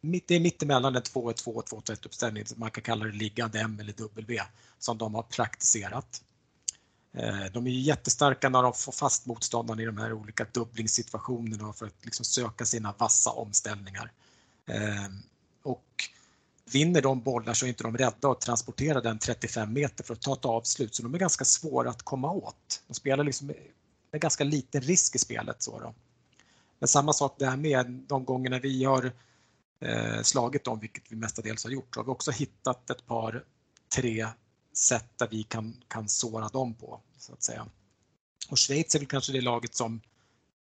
det 0.00 0.34
är 0.34 0.40
mittemellan 0.40 0.96
en 0.96 1.02
2-2 1.02 1.48
och 1.48 1.64
2-1 1.64 2.06
uppställning, 2.06 2.44
man 2.56 2.70
kan 2.70 2.82
kalla 2.82 3.04
det 3.04 3.12
liggande 3.12 3.60
M 3.60 3.78
eller 3.80 3.92
W, 3.92 4.42
som 4.78 4.98
de 4.98 5.14
har 5.14 5.22
praktiserat. 5.22 6.22
Eh, 7.18 7.44
de 7.52 7.66
är 7.66 7.70
jättestarka 7.70 8.48
när 8.48 8.62
de 8.62 8.72
får 8.72 8.92
fast 8.92 9.26
motståndarna 9.26 9.82
i 9.82 9.84
de 9.84 9.98
här 9.98 10.12
olika 10.12 10.46
dubblingssituationerna 10.52 11.72
för 11.72 11.86
att 11.86 12.04
liksom 12.04 12.24
söka 12.24 12.64
sina 12.64 12.94
vassa 12.98 13.30
omställningar. 13.30 14.12
Ehm, 14.66 15.22
och 15.62 15.84
vinner 16.72 17.02
de 17.02 17.20
bollar 17.22 17.54
så 17.54 17.66
är 17.66 17.68
inte 17.68 17.82
de 17.82 17.96
rädda 17.96 18.30
att 18.30 18.40
transportera 18.40 19.00
den 19.00 19.18
35 19.18 19.72
meter 19.72 20.04
för 20.04 20.14
att 20.14 20.20
ta 20.20 20.32
ett 20.32 20.44
avslut, 20.44 20.94
så 20.94 21.02
de 21.02 21.14
är 21.14 21.18
ganska 21.18 21.44
svåra 21.44 21.90
att 21.90 22.02
komma 22.02 22.30
åt. 22.30 22.82
De 22.86 22.94
spelar 22.94 23.24
liksom 23.24 23.46
med 24.10 24.20
ganska 24.20 24.44
liten 24.44 24.80
risk 24.80 25.14
i 25.14 25.18
spelet. 25.18 25.62
Så 25.62 25.80
då. 25.80 25.94
Men 26.78 26.88
samma 26.88 27.12
sak 27.12 27.34
där 27.38 27.56
med 27.56 27.86
de 27.90 28.24
gångerna 28.24 28.58
vi 28.58 28.84
har 28.84 29.12
eh, 29.80 30.22
slagit 30.22 30.64
dem, 30.64 30.80
vilket 30.80 31.12
vi 31.12 31.16
mestadels 31.16 31.64
har 31.64 31.70
gjort, 31.70 31.94
så 31.94 32.00
har 32.00 32.04
vi 32.04 32.10
också 32.10 32.30
hittat 32.30 32.90
ett 32.90 33.06
par, 33.06 33.44
tre 33.96 34.26
sätt 34.78 35.18
där 35.18 35.28
vi 35.30 35.42
kan, 35.42 35.82
kan 35.88 36.08
såra 36.08 36.48
dem 36.48 36.74
på, 36.74 37.00
så 37.18 37.32
att 37.32 37.42
säga. 37.42 37.66
Och 38.50 38.58
Schweiz 38.58 38.94
är 38.94 38.98
väl 38.98 39.08
kanske 39.08 39.32
det 39.32 39.40
laget 39.40 39.74
som 39.74 40.00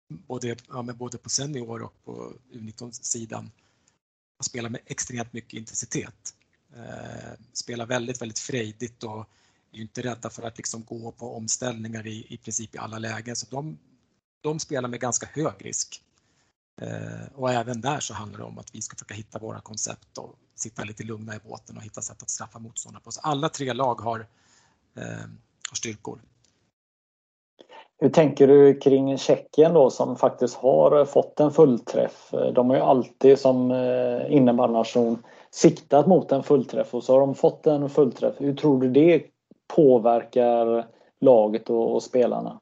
både, 0.08 0.56
ja, 0.68 0.84
både 0.84 1.18
på 1.18 1.30
senior 1.30 1.82
och 1.82 2.04
på 2.04 2.34
U19-sidan 2.52 3.52
spelar 4.44 4.70
med 4.70 4.82
extremt 4.86 5.34
mycket 5.34 5.54
intensitet. 5.54 6.36
Eh, 6.76 7.34
spelar 7.54 7.86
väldigt, 7.86 8.22
väldigt 8.22 8.40
frejdigt 8.40 9.04
och 9.04 9.30
är 9.72 9.82
inte 9.82 10.02
rädda 10.02 10.30
för 10.30 10.44
att 10.44 10.58
liksom 10.58 10.84
gå 10.84 11.12
på 11.12 11.36
omställningar 11.36 12.08
i, 12.08 12.34
i 12.34 12.38
princip 12.38 12.76
i 12.76 12.78
alla 12.78 13.00
lägen. 13.00 13.36
Så 13.36 13.48
de, 13.50 13.78
de 14.42 14.60
spelar 14.60 14.90
med 14.90 15.00
ganska 15.00 15.26
hög 15.26 15.66
risk. 15.66 16.02
Eh, 16.82 17.34
och 17.34 17.52
även 17.52 17.82
där 17.82 18.00
så 18.00 18.14
handlar 18.14 18.40
det 18.40 18.46
om 18.46 18.58
att 18.58 18.76
vi 18.76 18.82
ska 18.82 18.96
försöka 18.96 19.14
hitta 19.14 19.40
våra 19.40 19.62
koncept 19.62 20.18
och 20.18 20.36
sitta 20.60 20.84
lite 20.84 21.04
lugna 21.04 21.36
i 21.36 21.40
båten 21.40 21.78
och 21.78 21.84
hitta 21.84 22.02
sätt 22.02 22.24
att 22.24 22.30
straffa 22.30 22.60
motståndare 22.60 23.04
på. 23.04 23.12
Så 23.12 23.22
alla 23.24 23.50
tre 23.50 23.74
lag 23.74 24.02
har, 24.02 24.20
eh, 24.98 25.04
har 25.70 25.76
styrkor. 25.76 26.20
Hur 28.00 28.10
tänker 28.10 28.48
du 28.48 28.80
kring 28.80 29.18
Tjeckien 29.18 29.74
då 29.74 29.90
som 29.90 30.16
faktiskt 30.16 30.56
har 30.56 31.06
fått 31.06 31.40
en 31.40 31.52
fullträff? 31.52 32.34
De 32.56 32.70
har 32.70 32.78
ju 32.78 32.84
alltid 32.84 33.40
som 33.40 33.72
eh, 33.72 34.34
innebandynation 34.36 35.24
siktat 35.52 36.08
mot 36.08 36.32
en 36.32 36.44
fullträff 36.44 36.94
och 36.94 37.04
så 37.04 37.14
har 37.14 37.20
de 37.20 37.36
fått 37.36 37.68
en 37.68 37.90
fullträff. 37.90 38.36
Hur 38.38 38.56
tror 38.56 38.82
du 38.82 38.90
det 38.90 39.24
påverkar 39.76 40.88
laget 41.20 41.70
och, 41.70 41.96
och 41.96 42.04
spelarna? 42.04 42.60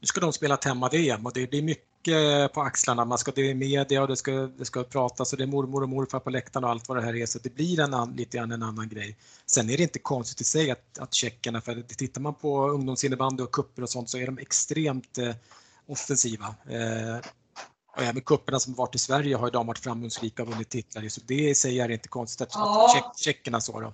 Nu 0.00 0.06
ska 0.06 0.20
de 0.20 0.32
spela 0.32 0.54
ett 0.54 0.64
hemma-VM 0.64 1.26
och 1.26 1.32
det 1.34 1.50
blir 1.50 1.62
mycket 1.62 1.95
mycket 2.06 2.52
på 2.52 2.62
axlarna. 2.62 3.04
Man 3.04 3.18
ska, 3.18 3.32
det 3.34 3.50
är 3.50 3.54
media 3.54 4.02
och 4.02 4.08
det 4.08 4.16
ska, 4.16 4.32
det 4.32 4.64
ska 4.64 4.84
pratas 4.84 5.32
och 5.32 5.38
det 5.38 5.44
är 5.44 5.48
mormor 5.48 5.82
och 5.82 5.88
morfar 5.88 6.20
på 6.20 6.30
läktaren 6.30 6.64
och 6.64 6.70
allt 6.70 6.88
vad 6.88 6.98
det 6.98 7.02
här 7.02 7.16
är 7.16 7.26
så 7.26 7.38
det 7.38 7.54
blir 7.54 7.80
en, 7.80 8.16
lite 8.16 8.36
grann 8.36 8.52
en 8.52 8.62
annan 8.62 8.88
grej. 8.88 9.16
Sen 9.46 9.70
är 9.70 9.76
det 9.76 9.82
inte 9.82 9.98
konstigt 9.98 10.40
i 10.40 10.44
sig 10.44 10.70
att, 10.70 10.98
att 10.98 11.14
tjeckerna, 11.14 11.60
för 11.60 11.82
tittar 11.82 12.20
man 12.20 12.34
på 12.34 12.68
ungdomsinnebandy 12.68 13.42
och 13.42 13.52
kupper 13.52 13.82
och 13.82 13.90
sånt 13.90 14.10
så 14.10 14.18
är 14.18 14.26
de 14.26 14.38
extremt 14.38 15.18
eh, 15.18 15.34
offensiva. 15.86 16.54
Eh, 16.70 17.16
och 17.96 18.02
även 18.02 18.22
kupperna 18.22 18.60
som 18.60 18.74
varit 18.74 18.94
i 18.94 18.98
Sverige 18.98 19.36
har 19.36 19.46
ju 19.46 19.50
de 19.50 19.66
varit 19.66 19.78
framgångsrika 19.78 20.42
och 20.42 20.48
vunnit 20.48 20.68
titlar 20.68 21.08
så 21.08 21.20
det 21.26 21.48
i 21.48 21.54
sig 21.54 21.80
är 21.80 21.90
inte 21.90 22.08
konstigt 22.08 22.40
att, 22.40 22.50
ja. 22.54 23.10
att 23.10 23.18
tjeckerna 23.18 23.60
så 23.60 23.80
då. 23.80 23.92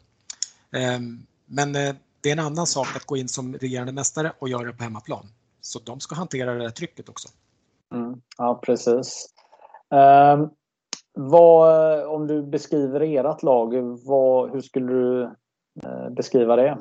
Eh, 0.78 1.00
men 1.46 1.76
eh, 1.76 1.94
det 2.20 2.28
är 2.28 2.32
en 2.32 2.38
annan 2.38 2.66
sak 2.66 2.96
att 2.96 3.04
gå 3.04 3.16
in 3.16 3.28
som 3.28 3.54
regerande 3.54 3.92
mästare 3.92 4.32
och 4.38 4.48
göra 4.48 4.64
det 4.64 4.72
på 4.72 4.82
hemmaplan. 4.82 5.28
Så 5.60 5.78
de 5.78 6.00
ska 6.00 6.14
hantera 6.14 6.54
det 6.54 6.62
där 6.62 6.70
trycket 6.70 7.08
också. 7.08 7.28
Mm, 7.92 8.20
ja, 8.38 8.60
precis. 8.62 9.26
Eh, 9.92 10.46
vad, 11.14 12.04
om 12.06 12.26
du 12.26 12.42
beskriver 12.42 13.00
ert 13.00 13.42
lag, 13.42 13.74
vad, 14.04 14.50
hur 14.50 14.60
skulle 14.60 14.92
du 14.92 15.22
eh, 15.82 16.10
beskriva 16.10 16.56
det? 16.56 16.78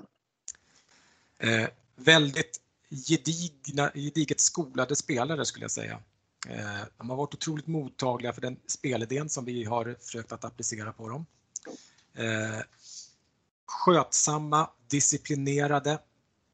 Eh, 1.39 1.67
väldigt 1.95 2.61
gedigna, 3.07 3.91
gediget 3.93 4.39
skolade 4.39 4.95
spelare 4.95 5.45
skulle 5.45 5.63
jag 5.63 5.71
säga. 5.71 5.99
Eh, 6.49 6.85
de 6.97 7.09
har 7.09 7.17
varit 7.17 7.33
otroligt 7.33 7.67
mottagliga 7.67 8.33
för 8.33 8.41
den 8.41 8.57
spelidén 8.67 9.29
som 9.29 9.45
vi 9.45 9.63
har 9.63 9.95
försökt 9.99 10.31
att 10.31 10.45
applicera 10.45 10.93
på 10.93 11.09
dem. 11.09 11.25
Eh, 12.13 12.61
skötsamma, 13.65 14.69
disciplinerade, 14.87 15.99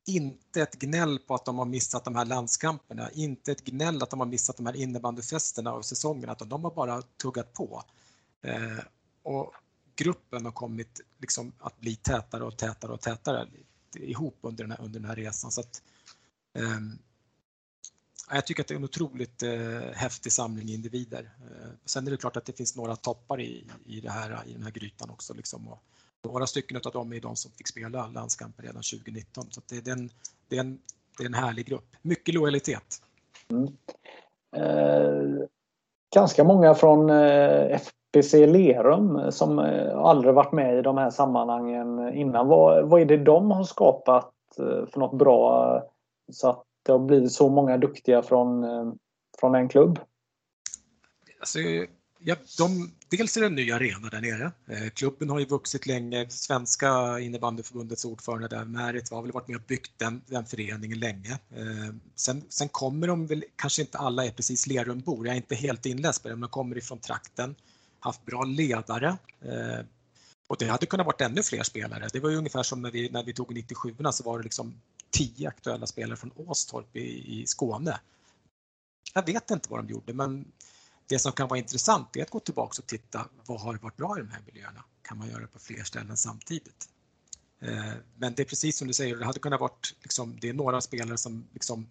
inte 0.08 0.62
ett 0.62 0.76
gnäll 0.76 1.20
på 1.20 1.36
att 1.36 1.46
de 1.46 1.58
har 1.58 1.66
missat 1.66 2.06
de 2.06 2.16
här 2.16 2.26
landskamperna, 2.26 3.12
inte 3.12 3.52
ett 3.52 3.64
gnäll 3.64 4.04
att 4.04 4.10
de 4.10 4.20
har 4.20 4.28
missat 4.28 4.58
de 4.58 4.66
här 4.66 4.76
innebandyfesterna 4.76 5.74
och 5.74 5.86
säsongerna, 5.86 6.34
utan 6.34 6.50
de 6.50 6.64
har 6.64 6.72
bara 6.72 7.02
tuggat 7.02 7.54
på. 7.54 7.84
Eh, 8.42 8.80
och 9.24 9.54
gruppen 9.96 10.46
har 10.46 10.52
kommit 10.52 11.02
liksom 11.18 11.54
att 11.60 11.80
bli 11.80 11.96
tätare 11.96 12.44
och 12.44 12.58
tätare 12.58 12.92
och 12.92 13.02
tätare 13.02 13.48
ihop 13.96 14.38
under 14.42 14.64
den 14.64 14.72
här, 14.72 14.82
under 14.82 15.00
den 15.00 15.10
här 15.10 15.16
resan. 15.16 15.52
Så 15.52 15.62
att, 15.62 15.82
eh, 16.54 16.80
jag 18.32 18.48
tycker 18.48 18.62
att 18.62 18.68
det 18.68 18.74
är 18.74 18.78
en 18.78 18.84
otroligt 18.84 19.44
eh, 19.44 19.92
häftig 19.94 20.32
samling 20.32 20.70
individer. 20.70 21.34
Eh, 21.52 21.70
sen 21.86 22.08
är 22.08 22.12
det 22.12 22.18
klart 22.18 22.38
att 22.38 22.46
det 22.46 22.58
finns 22.58 22.76
några 22.76 22.96
toppar 22.96 23.42
i, 23.42 23.68
i, 23.86 24.02
det 24.02 24.12
här, 24.12 24.44
i 24.48 24.54
den 24.54 24.64
här 24.64 24.72
grytan 24.72 25.10
också. 25.10 25.34
Liksom, 25.34 25.68
och, 25.68 25.84
några 26.24 26.48
stycken 26.48 26.78
av 26.86 26.92
dem 26.92 27.14
är 27.14 27.20
de 27.20 27.36
som 27.36 27.52
fick 27.52 27.68
spela 27.68 28.08
landskamper 28.08 28.64
redan 28.64 28.84
2019. 28.84 29.44
Så 29.50 29.62
det, 29.70 29.88
är 29.88 29.92
en, 29.92 30.10
det, 30.48 30.56
är 30.56 30.60
en, 30.60 30.80
det 31.18 31.24
är 31.24 31.28
en 31.28 31.34
härlig 31.34 31.66
grupp. 31.66 31.96
Mycket 32.02 32.36
lojalitet. 32.36 33.02
Mm. 33.50 33.68
Eh, 34.56 35.48
ganska 36.16 36.44
många 36.44 36.76
från 36.76 37.10
eh, 37.10 37.80
FPC 38.16 38.48
Lerum 38.48 39.32
som 39.32 39.60
eh, 39.60 39.98
aldrig 39.98 40.34
varit 40.34 40.52
med 40.52 40.80
i 40.80 40.82
de 40.82 40.98
här 40.98 41.10
sammanhangen 41.10 42.14
innan. 42.14 42.48
Vad, 42.48 42.90
vad 42.90 43.02
är 43.02 43.06
det 43.06 43.18
de 43.18 43.52
har 43.52 43.64
skapat 43.64 44.34
eh, 44.60 44.86
för 44.86 45.00
något 45.00 45.18
bra 45.18 45.84
så 46.32 46.50
att 46.50 46.64
det 46.84 46.92
har 46.92 47.00
blivit 47.00 47.32
så 47.32 47.50
många 47.50 47.78
duktiga 47.78 48.22
från, 48.22 48.64
eh, 48.64 48.94
från 49.40 49.56
en 49.56 49.70
klubb? 49.70 50.00
Alltså, 51.40 51.60
Ja, 52.20 52.36
de, 52.58 52.92
dels 53.10 53.38
är 53.38 53.42
det 53.42 53.48
en 53.48 53.56
ny 53.56 53.72
arena 53.72 54.10
där 54.10 54.22
nere. 54.22 54.52
Eh, 54.68 54.90
klubben 54.90 55.30
har 55.30 55.40
ju 55.40 55.46
vuxit 55.46 55.86
länge. 55.86 56.30
Svenska 56.30 57.20
innebandyförbundets 57.20 58.06
ordförande 58.06 58.48
där, 58.48 58.66
Märit, 58.66 59.12
har 59.12 59.22
väl 59.22 59.32
varit 59.32 59.48
med 59.48 59.58
och 59.58 59.64
byggt 59.68 59.92
den, 59.98 60.22
den 60.26 60.46
föreningen 60.46 61.00
länge. 61.00 61.32
Eh, 61.32 61.96
sen, 62.16 62.44
sen, 62.50 62.70
kommer 62.70 63.08
de 63.08 63.28
väl, 63.28 63.44
kanske 63.56 63.82
inte 63.82 63.98
alla 63.98 64.26
är 64.26 64.32
precis 64.32 64.68
Lerumbor, 64.68 65.28
jag 65.28 65.34
är 65.34 65.38
inte 65.38 65.56
helt 65.56 65.86
inläst 65.86 66.24
på 66.24 66.30
det, 66.30 66.36
men 66.36 66.42
de 66.42 66.50
kommer 66.50 66.78
ifrån 66.78 67.00
trakten, 67.00 67.56
haft 68.00 68.26
bra 68.26 68.44
ledare. 68.44 69.18
Eh, 69.42 69.86
och 70.48 70.56
det 70.60 70.68
hade 70.68 70.86
kunnat 70.86 71.06
varit 71.06 71.22
ännu 71.22 71.44
fler 71.44 71.64
spelare. 71.64 72.08
Det 72.14 72.20
var 72.20 72.30
ju 72.30 72.36
ungefär 72.36 72.64
som 72.64 72.82
när 72.82 72.92
vi, 72.92 73.10
när 73.10 73.24
vi 73.24 73.34
tog 73.34 73.54
97 73.54 73.96
så 74.12 74.24
var 74.24 74.38
det 74.38 74.44
liksom 74.44 74.82
tio 75.10 75.48
aktuella 75.48 75.88
spelare 75.88 76.18
från 76.18 76.32
Åstorp 76.36 76.96
i, 76.96 77.42
i 77.42 77.46
Skåne. 77.48 78.00
Jag 79.14 79.26
vet 79.26 79.52
inte 79.52 79.70
vad 79.70 79.80
de 79.80 79.90
gjorde, 79.90 80.14
men 80.14 80.46
det 81.08 81.20
som 81.20 81.32
kan 81.32 81.48
vara 81.48 81.60
intressant 81.60 82.16
är 82.16 82.24
att 82.24 82.30
gå 82.30 82.40
tillbaka 82.40 82.82
och 82.82 82.88
titta 82.88 83.28
vad 83.46 83.62
har 83.62 83.78
varit 83.78 83.98
bra 83.98 84.18
i 84.18 84.22
de 84.22 84.30
här 84.30 84.42
miljöerna? 84.46 84.84
Kan 85.02 85.18
man 85.18 85.30
göra 85.30 85.42
det 85.42 85.48
på 85.48 85.60
fler 85.60 85.84
ställen 85.84 86.18
samtidigt? 86.18 86.90
Eh, 87.60 87.94
men 88.16 88.36
det 88.36 88.44
är 88.44 88.46
precis 88.46 88.78
som 88.78 88.88
du 88.88 88.94
säger, 88.94 89.16
det 89.16 89.26
hade 89.26 89.40
kunnat 89.40 89.60
varit, 89.60 89.96
liksom, 90.02 90.38
det 90.40 90.50
är 90.50 90.54
några 90.54 90.82
spelare 90.82 91.18
som 91.18 91.48
liksom 91.54 91.88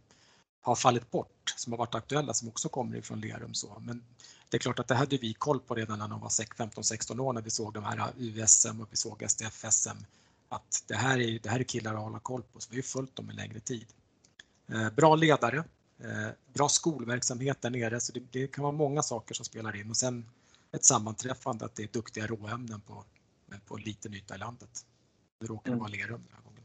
har 0.61 0.75
fallit 0.75 1.11
bort, 1.11 1.55
som 1.57 1.73
har 1.73 1.79
varit 1.79 1.95
aktuella, 1.95 2.35
som 2.35 2.49
också 2.49 2.69
kommer 2.69 2.97
ifrån 2.97 3.21
Lerum. 3.21 3.55
Så. 3.55 3.83
Men 3.87 4.05
det 4.49 4.57
är 4.57 4.59
klart 4.59 4.79
att 4.79 4.89
det 4.89 4.95
hade 4.95 5.17
vi 5.17 5.35
koll 5.35 5.61
på 5.61 5.75
redan 5.75 5.99
när 5.99 6.09
de 6.09 6.21
var 6.21 6.29
15-16 6.29 7.21
år, 7.21 7.33
när 7.33 7.43
vi 7.43 7.51
såg 7.51 7.75
de 7.75 7.85
här 7.85 8.13
USM 8.17 8.81
och 8.81 8.89
vi 8.91 8.97
såg 8.97 9.23
STF-SM, 9.23 10.05
att 10.49 10.85
det 10.87 10.95
här, 10.95 11.19
är, 11.21 11.39
det 11.39 11.49
här 11.49 11.61
är 11.61 11.65
killar 11.65 11.95
att 11.95 12.01
hålla 12.01 12.19
koll 12.19 12.43
på, 12.43 12.61
så 12.61 12.69
vi 12.71 12.77
har 12.77 12.83
följt 12.83 13.17
dem 13.17 13.31
en 13.31 13.37
längre 13.37 13.61
tid. 13.61 13.87
Eh, 14.69 14.91
bra 14.91 15.17
ledare, 15.17 15.65
bra 16.55 16.69
skolverksamhet 16.69 17.63
där 17.63 17.71
nere, 17.71 18.01
så 18.01 18.13
det, 18.13 18.21
det, 18.33 18.47
kan 18.47 18.63
vara 18.63 18.73
många 18.73 19.03
saker 19.03 19.35
som 19.35 19.45
spelar 19.45 19.81
in 19.81 19.91
och 19.91 19.97
sen 19.97 20.25
ett 20.73 20.85
sammanträffande 20.85 21.65
att 21.65 21.77
det 21.77 21.83
är 21.83 21.89
duktiga 21.93 22.27
råämnen 22.27 22.81
på, 22.81 23.05
på 23.69 23.77
liten 23.77 24.15
yta 24.15 24.35
i 24.35 24.39
landet. 24.39 24.69
Det 25.41 25.47
råkar 25.47 25.71
mm. 25.71 25.81
vara 25.81 25.89
Lerum 25.89 26.09
den 26.09 26.37
här 26.37 26.43
gången. 26.45 26.63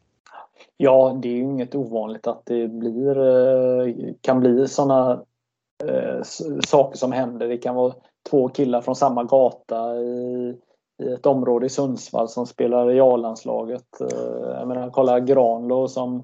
Ja, 0.78 1.20
det 1.22 1.28
är 1.28 1.34
ju 1.34 1.41
inget 1.41 1.76
ovanligt 1.76 2.28
att 2.28 2.45
det 2.45 2.68
blir, 2.68 3.18
eh, 3.18 4.14
kan 4.22 4.40
bli 4.40 4.68
sådana 4.68 5.24
eh, 5.84 6.24
saker 6.66 6.98
som 6.98 7.12
händer. 7.12 7.48
Det 7.48 7.58
kan 7.58 7.76
vara 7.76 7.94
två 8.30 8.49
killar 8.49 8.82
från 8.82 8.95
samma 8.95 9.24
gata 9.24 9.95
i, 9.95 10.56
i 11.03 11.12
ett 11.14 11.26
område 11.26 11.66
i 11.66 11.70
Sundsvall 11.70 12.30
som 12.30 12.48
spelar 12.48 12.91
i 12.91 12.99
A-landslaget. 12.99 13.88
Jag 14.44 14.68
menar, 14.68 14.90
kolla 14.90 15.20
Granlo 15.20 15.88
som 15.88 16.24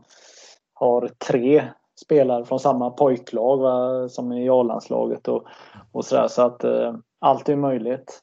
har 0.73 1.07
tre 1.07 1.63
spelare 2.01 2.45
från 2.45 2.59
samma 2.59 2.89
pojklag 2.89 3.57
va, 3.57 4.09
som 4.09 4.31
i 4.31 4.49
A-landslaget 4.49 5.27
och, 5.27 5.47
och 5.91 6.05
sådär. 6.05 6.27
Så 6.27 6.41
att 6.41 6.63
eh, 6.63 6.95
allt 7.19 7.49
är 7.49 7.55
möjligt. 7.55 8.21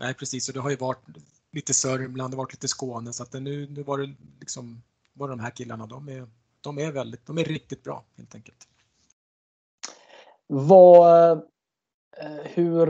Nej 0.00 0.14
precis, 0.14 0.48
och 0.48 0.54
det 0.54 0.60
har 0.60 0.70
ju 0.70 0.76
varit 0.76 1.04
lite 1.52 1.74
Sörmland, 1.74 2.32
det 2.32 2.36
har 2.36 2.42
varit 2.42 2.52
lite 2.52 2.68
Skåne 2.68 3.12
så 3.12 3.22
att 3.22 3.32
nu, 3.32 3.66
nu 3.70 3.82
var 3.82 3.98
det 3.98 4.14
liksom 4.40 4.82
båda 5.12 5.30
de 5.30 5.40
här 5.40 5.50
killarna, 5.50 5.86
de 5.86 6.08
är, 6.08 6.28
de 6.60 6.78
är 6.78 6.92
väldigt, 6.92 7.26
de 7.26 7.38
är 7.38 7.44
riktigt 7.44 7.84
bra 7.84 8.04
helt 8.16 8.34
enkelt. 8.34 8.68
Vad, 10.46 11.42
hur, 12.44 12.86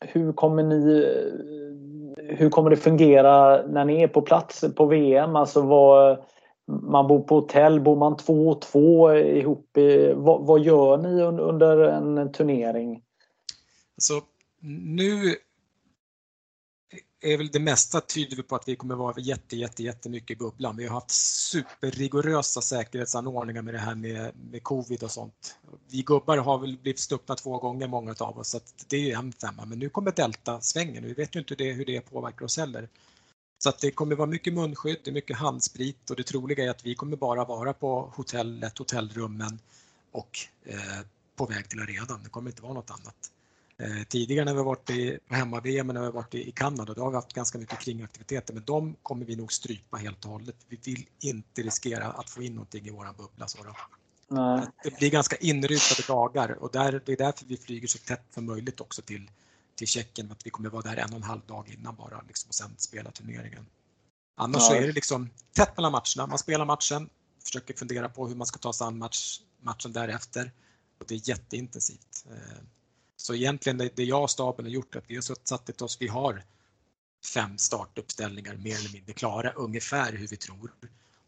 hur 0.00 0.32
kommer 0.32 0.62
ni 0.62 1.06
hur 2.16 2.50
kommer 2.50 2.70
det 2.70 2.76
fungera 2.76 3.62
när 3.66 3.84
ni 3.84 4.02
är 4.02 4.08
på 4.08 4.22
plats 4.22 4.64
på 4.76 4.86
VM? 4.86 5.36
Alltså 5.36 5.60
vad, 5.60 6.18
man 6.66 7.06
bor 7.06 7.20
på 7.20 7.34
hotell, 7.34 7.80
bor 7.80 7.96
man 7.96 8.16
två 8.16 8.48
och 8.48 8.62
två 8.62 9.14
ihop? 9.14 9.76
I, 9.76 10.12
vad, 10.16 10.46
vad 10.46 10.60
gör 10.60 10.98
ni 10.98 11.22
under 11.22 11.78
en 11.78 12.32
turnering? 12.32 13.02
Alltså, 13.96 14.20
nu 14.60 15.36
är 17.20 17.36
väl 17.38 17.48
det 17.48 17.60
mesta 17.60 18.00
tyder 18.00 18.42
på 18.42 18.56
att 18.56 18.68
vi 18.68 18.76
kommer 18.76 18.94
vara 18.94 19.20
jätte, 19.20 19.56
jätte, 19.56 19.82
jättemycket 19.82 20.30
i 20.30 20.38
bubblan. 20.38 20.76
Vi 20.76 20.86
har 20.86 20.94
haft 20.94 21.10
superrigorösa 21.50 22.60
säkerhetsanordningar 22.60 23.62
med 23.62 23.74
det 23.74 23.80
här 23.80 23.94
med, 23.94 24.32
med 24.50 24.62
covid 24.62 25.02
och 25.02 25.10
sånt. 25.10 25.58
Vi 25.90 26.02
gubbar 26.02 26.36
har 26.36 26.58
väl 26.58 26.78
blivit 26.78 27.00
stuckna 27.00 27.34
två 27.34 27.58
gånger 27.58 27.88
många 27.88 28.14
av 28.20 28.38
oss 28.38 28.48
så 28.48 28.60
det 28.88 29.10
är 29.10 29.18
en 29.18 29.32
femma. 29.32 29.64
Men 29.64 29.78
nu 29.78 29.88
kommer 29.88 30.12
delta-svängen 30.12 31.04
och 31.04 31.10
vi 31.10 31.14
vet 31.14 31.36
ju 31.36 31.40
inte 31.40 31.54
det, 31.54 31.72
hur 31.72 31.84
det 31.84 32.00
påverkar 32.00 32.44
oss 32.44 32.58
heller. 32.58 32.88
Så 33.66 33.70
att 33.70 33.78
det 33.78 33.90
kommer 33.90 34.16
vara 34.16 34.26
mycket 34.26 34.54
munskydd, 34.54 34.98
det 35.04 35.10
är 35.10 35.12
mycket 35.12 35.36
handsprit 35.36 36.10
och 36.10 36.16
det 36.16 36.22
troliga 36.22 36.64
är 36.64 36.70
att 36.70 36.86
vi 36.86 36.94
kommer 36.94 37.16
bara 37.16 37.44
vara 37.44 37.72
på 37.72 38.12
hotellet, 38.16 38.78
hotellrummen 38.78 39.58
och 40.12 40.38
eh, 40.64 41.06
på 41.36 41.46
väg 41.46 41.68
till 41.68 41.80
arenan. 41.80 42.20
Det 42.22 42.28
kommer 42.28 42.50
inte 42.50 42.62
vara 42.62 42.72
något 42.72 42.90
annat. 42.90 43.16
Eh, 43.78 44.06
tidigare 44.08 44.44
när 44.44 44.54
vi 44.54 44.62
varit 44.62 44.90
i, 44.90 45.18
på 45.28 45.34
hemma-VM 45.34 45.86
när 45.86 46.02
vi 46.02 46.10
varit 46.10 46.34
i, 46.34 46.48
i 46.48 46.52
Kanada, 46.52 46.94
då 46.94 47.02
har 47.02 47.10
vi 47.10 47.16
haft 47.16 47.32
ganska 47.32 47.58
mycket 47.58 47.80
kringaktiviteter 47.80 48.54
men 48.54 48.62
de 48.64 48.96
kommer 49.02 49.24
vi 49.24 49.36
nog 49.36 49.52
strypa 49.52 49.96
helt 49.96 50.24
och 50.24 50.30
hållet. 50.30 50.56
Vi 50.68 50.78
vill 50.84 51.06
inte 51.20 51.62
riskera 51.62 52.06
att 52.06 52.30
få 52.30 52.42
in 52.42 52.54
någonting 52.54 52.86
i 52.86 52.90
våran 52.90 53.14
bubbla. 53.16 53.48
Så. 53.48 53.58
Det 54.84 54.98
blir 54.98 55.10
ganska 55.10 55.36
inrutade 55.36 56.06
dagar 56.08 56.50
och 56.62 56.70
där, 56.72 57.02
det 57.06 57.12
är 57.12 57.16
därför 57.16 57.46
vi 57.46 57.56
flyger 57.56 57.88
så 57.88 57.98
tätt 57.98 58.24
som 58.30 58.46
möjligt 58.46 58.80
också 58.80 59.02
till, 59.02 59.30
till 59.76 59.86
Tjeckien, 59.86 60.32
att 60.32 60.46
vi 60.46 60.50
kommer 60.50 60.68
vara 60.68 60.82
där 60.82 60.96
en 60.96 61.10
och 61.10 61.16
en 61.16 61.22
halv 61.22 61.46
dag 61.46 61.68
innan 61.68 61.96
bara 61.96 62.22
liksom, 62.28 62.48
och 62.48 62.54
sen 62.54 62.74
spela 62.76 63.10
turneringen. 63.10 63.66
Annars 64.36 64.62
ja. 64.62 64.68
så 64.68 64.74
är 64.74 64.86
det 64.86 64.92
liksom 64.92 65.30
tätt 65.52 65.76
mellan 65.76 65.92
matcherna. 65.92 66.26
Man 66.26 66.38
spelar 66.38 66.64
matchen, 66.64 67.10
försöker 67.44 67.74
fundera 67.74 68.08
på 68.08 68.28
hur 68.28 68.34
man 68.34 68.46
ska 68.46 68.58
ta 68.58 68.72
sig 68.72 68.86
an 68.86 68.98
match, 68.98 69.40
matchen 69.60 69.92
därefter 69.92 70.52
och 70.98 71.04
det 71.08 71.14
är 71.14 71.28
jätteintensivt. 71.28 72.26
Eh, 72.30 72.62
så 73.16 73.34
egentligen 73.34 73.78
det, 73.78 73.96
det 73.96 74.04
jag 74.04 74.22
och 74.22 74.30
staben 74.30 74.64
har 74.64 74.70
gjort 74.70 74.94
är 74.94 74.98
att 74.98 75.10
vi 75.10 75.14
har 75.14 75.22
satt 75.22 75.82
oss, 75.82 75.96
vi 76.00 76.08
har 76.08 76.44
fem 77.34 77.58
startuppställningar 77.58 78.56
mer 78.56 78.78
eller 78.78 78.92
mindre 78.92 79.12
klara, 79.12 79.50
ungefär 79.50 80.12
hur 80.12 80.28
vi 80.28 80.36
tror. 80.36 80.72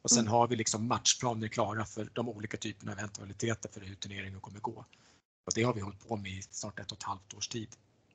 Och 0.02 0.10
sen 0.10 0.20
mm. 0.20 0.32
har 0.32 0.48
vi 0.48 0.56
liksom 0.56 0.88
matchplaner 0.88 1.48
klara 1.48 1.84
för 1.84 2.10
de 2.12 2.28
olika 2.28 2.56
typerna 2.56 2.92
av 2.92 2.98
eventualiteter 2.98 3.68
för 3.68 3.80
hur 3.80 3.94
turneringen 3.94 4.40
kommer 4.40 4.60
gå. 4.60 4.84
Och 5.46 5.52
det 5.54 5.62
har 5.62 5.74
vi 5.74 5.80
hållit 5.80 6.08
på 6.08 6.16
med 6.16 6.32
i 6.32 6.42
snart 6.42 6.78
ett 6.78 6.92
och 6.92 6.98
ett 6.98 7.02
halvt 7.02 7.34
års 7.34 7.48
tid. 7.48 7.68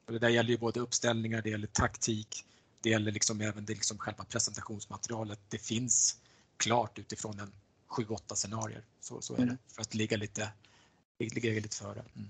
Och 0.05 0.13
det 0.13 0.19
där 0.19 0.29
gäller 0.29 0.49
ju 0.49 0.57
både 0.57 0.79
uppställningar, 0.79 1.41
det 1.41 1.49
gäller 1.49 1.67
taktik, 1.67 2.45
det 2.81 2.89
gäller 2.89 3.11
liksom 3.11 3.41
även 3.41 3.65
det 3.65 3.73
liksom 3.73 3.97
själva 3.97 4.23
presentationsmaterialet. 4.23 5.39
Det 5.49 5.57
finns 5.57 6.17
klart 6.57 6.99
utifrån 6.99 7.39
en 7.39 7.51
7-8 8.05 8.17
scenarier. 8.35 8.81
Så, 9.01 9.21
så 9.21 9.33
är 9.33 9.37
det, 9.37 9.43
mm. 9.43 9.57
för 9.75 9.81
att 9.81 9.95
ligga 9.95 10.17
lite, 10.17 10.49
ligga 11.19 11.51
lite 11.51 11.77
före. 11.77 11.99
Mm. 12.15 12.27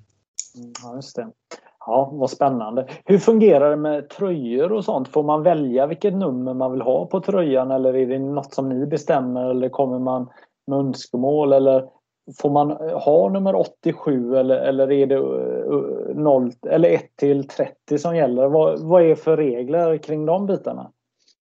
Mm, 0.56 0.74
ja, 0.84 0.96
just 0.96 1.16
det. 1.16 1.32
Ja, 1.80 2.10
vad 2.14 2.30
spännande. 2.30 2.90
Hur 3.06 3.18
fungerar 3.18 3.70
det 3.70 3.76
med 3.76 4.10
tröjor 4.10 4.72
och 4.72 4.86
sånt? 4.86 5.08
Får 5.08 5.24
man 5.24 5.44
välja 5.44 5.88
vilket 5.88 6.14
nummer 6.14 6.54
man 6.54 6.72
vill 6.72 6.82
ha 6.82 7.06
på 7.06 7.22
tröjan 7.22 7.72
eller 7.72 7.96
är 7.96 8.08
det 8.08 8.20
något 8.20 8.54
som 8.54 8.70
ni 8.70 8.86
bestämmer 8.86 9.50
eller 9.50 9.70
kommer 9.70 10.00
man 10.00 10.30
med 10.68 10.80
önskemål 10.80 11.54
eller 11.54 11.90
får 12.38 12.50
man 12.50 12.72
eh, 12.72 13.00
ha 13.00 13.30
nummer 13.30 13.56
87 13.56 14.36
eller, 14.36 14.56
eller 14.56 14.92
är 14.92 15.08
det 15.08 15.16
eh, 15.16 16.16
0 16.16 16.54
eller 16.70 16.90
1 16.90 17.16
till 17.16 17.48
30 17.48 18.00
som 18.00 18.16
gäller? 18.16 18.48
Vad, 18.48 18.80
vad 18.80 19.04
är 19.04 19.16
för 19.16 19.38
regler 19.38 19.98
kring 19.98 20.26
de 20.26 20.46
bitarna? 20.46 20.92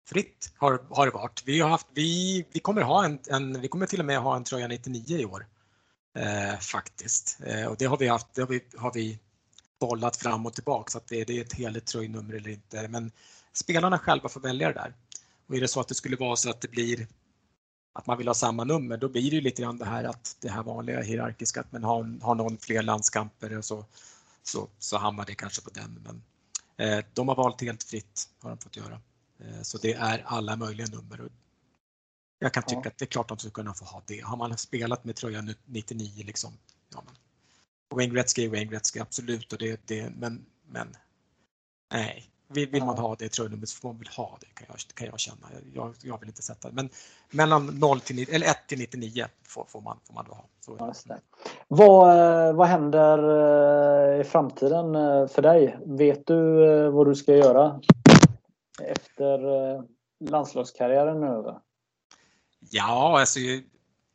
Fritt 0.08 0.52
har, 0.58 0.80
har 0.90 1.06
det 1.06 1.12
varit. 1.12 1.42
Vi, 1.46 1.60
har 1.60 1.68
haft, 1.68 1.86
vi, 1.94 2.44
vi, 2.52 2.60
kommer 2.60 2.82
ha 2.82 3.04
en, 3.04 3.18
en, 3.30 3.60
vi 3.60 3.68
kommer 3.68 3.86
till 3.86 4.00
och 4.00 4.06
med 4.06 4.18
ha 4.18 4.36
en 4.36 4.44
tröja 4.44 4.68
99 4.68 5.18
i 5.18 5.24
år 5.24 5.46
eh, 6.18 6.58
faktiskt. 6.58 7.40
Eh, 7.46 7.66
och 7.66 7.76
det 7.78 7.84
har 7.84 7.96
vi 7.96 8.08
haft, 8.08 8.34
det 8.34 8.42
har 8.42 8.48
vi, 8.48 8.60
har 8.76 8.92
vi 8.94 9.18
bollat 9.80 10.16
fram 10.16 10.46
och 10.46 10.52
tillbaka 10.52 10.90
så 10.90 10.98
att 10.98 11.06
det, 11.06 11.24
det 11.24 11.38
är 11.38 11.42
ett 11.42 11.52
heligt 11.52 11.86
tröjnummer 11.86 12.34
eller 12.34 12.50
inte. 12.50 12.88
Men 12.88 13.10
spelarna 13.52 13.98
själva 13.98 14.28
får 14.28 14.40
välja 14.40 14.68
det 14.68 14.74
där. 14.74 14.94
Och 15.48 15.56
är 15.56 15.60
det 15.60 15.68
så 15.68 15.80
att 15.80 15.88
det 15.88 15.94
skulle 15.94 16.16
vara 16.16 16.36
så 16.36 16.50
att 16.50 16.60
det 16.60 16.70
blir 16.70 17.06
att 17.92 18.06
man 18.06 18.18
vill 18.18 18.28
ha 18.28 18.34
samma 18.34 18.64
nummer, 18.64 18.96
då 18.96 19.08
blir 19.08 19.30
det 19.30 19.40
lite 19.40 19.62
grann 19.62 19.78
det 19.78 19.84
här 19.84 20.04
att 20.04 20.36
det 20.40 20.48
här 20.48 20.62
vanliga 20.62 21.02
hierarkiska, 21.02 21.60
att 21.60 21.72
man 21.72 21.84
har, 21.84 22.20
har 22.22 22.34
någon 22.34 22.58
fler 22.58 22.82
landskamper 22.82 23.58
och 23.58 23.64
så, 23.64 23.84
så, 24.42 24.68
så 24.78 24.98
hamnar 24.98 25.24
det 25.24 25.34
kanske 25.34 25.62
på 25.62 25.70
den. 25.70 26.04
Men 26.04 26.22
eh, 26.76 27.04
de 27.14 27.28
har 27.28 27.34
valt 27.34 27.60
helt 27.60 27.82
fritt, 27.82 28.28
har 28.40 28.50
de 28.50 28.58
fått 28.58 28.76
göra. 28.76 29.00
Eh, 29.38 29.62
så 29.62 29.78
det 29.78 29.92
är 29.92 30.22
alla 30.26 30.56
möjliga 30.56 30.86
nummer. 30.86 31.28
Jag 32.38 32.54
kan 32.54 32.62
tycka 32.62 32.80
ja. 32.84 32.90
att 32.90 32.98
det 32.98 33.04
är 33.04 33.06
klart 33.06 33.30
att 33.30 33.38
de 33.38 33.42
ska 33.42 33.50
kunna 33.50 33.74
få 33.74 33.84
ha 33.84 34.02
det. 34.06 34.20
Har 34.20 34.36
man 34.36 34.56
spelat 34.58 35.04
med 35.04 35.16
tröjan 35.16 35.54
99 35.64 36.24
liksom, 36.24 36.52
ja 36.94 37.02
men 37.06 37.14
Wayne 37.94 38.14
Gretzky 38.14 38.44
är 38.44 38.48
Wayne 38.48 38.70
Gretzky, 38.70 39.00
absolut, 39.00 39.52
och 39.52 39.58
det, 39.58 39.80
det, 39.86 40.10
men, 40.16 40.46
men 40.66 40.96
nej. 41.92 42.30
Vill, 42.52 42.70
vill 42.70 42.84
man 42.84 42.98
ha 42.98 43.16
det 43.18 43.28
tröjnumret 43.28 43.68
så 43.68 43.80
får 43.80 43.88
man 43.88 43.98
väl 43.98 44.08
ha 44.16 44.38
det 44.40 44.46
kan 44.46 44.66
jag, 44.68 44.94
kan 44.94 45.06
jag 45.06 45.20
känna. 45.20 45.46
Jag, 45.74 45.94
jag 46.02 46.20
vill 46.20 46.28
inte 46.28 46.42
sätta 46.42 46.68
det. 46.68 46.74
Men 46.74 46.90
mellan 47.30 47.66
0 47.66 48.00
till, 48.00 48.34
eller 48.34 48.46
1 48.46 48.56
till 48.68 48.78
99 48.78 49.26
får, 49.48 49.64
får, 49.68 49.80
man, 49.80 49.98
får 50.04 50.14
man 50.14 50.24
då 50.28 50.32
ha. 50.34 50.44
Så, 50.60 50.92
vad, 51.68 52.48
eh, 52.48 52.54
vad 52.54 52.68
händer 52.68 53.18
eh, 54.14 54.20
i 54.20 54.24
framtiden 54.24 54.94
eh, 54.94 55.26
för 55.26 55.42
dig? 55.42 55.78
Vet 55.86 56.26
du 56.26 56.44
vad 56.90 57.06
du 57.06 57.14
ska 57.14 57.36
göra 57.36 57.80
efter 58.82 59.40
landslagskarriären 60.24 61.22
över? 61.22 61.58
Ja, 62.70 63.20
alltså, 63.20 63.40
jag, 63.40 63.62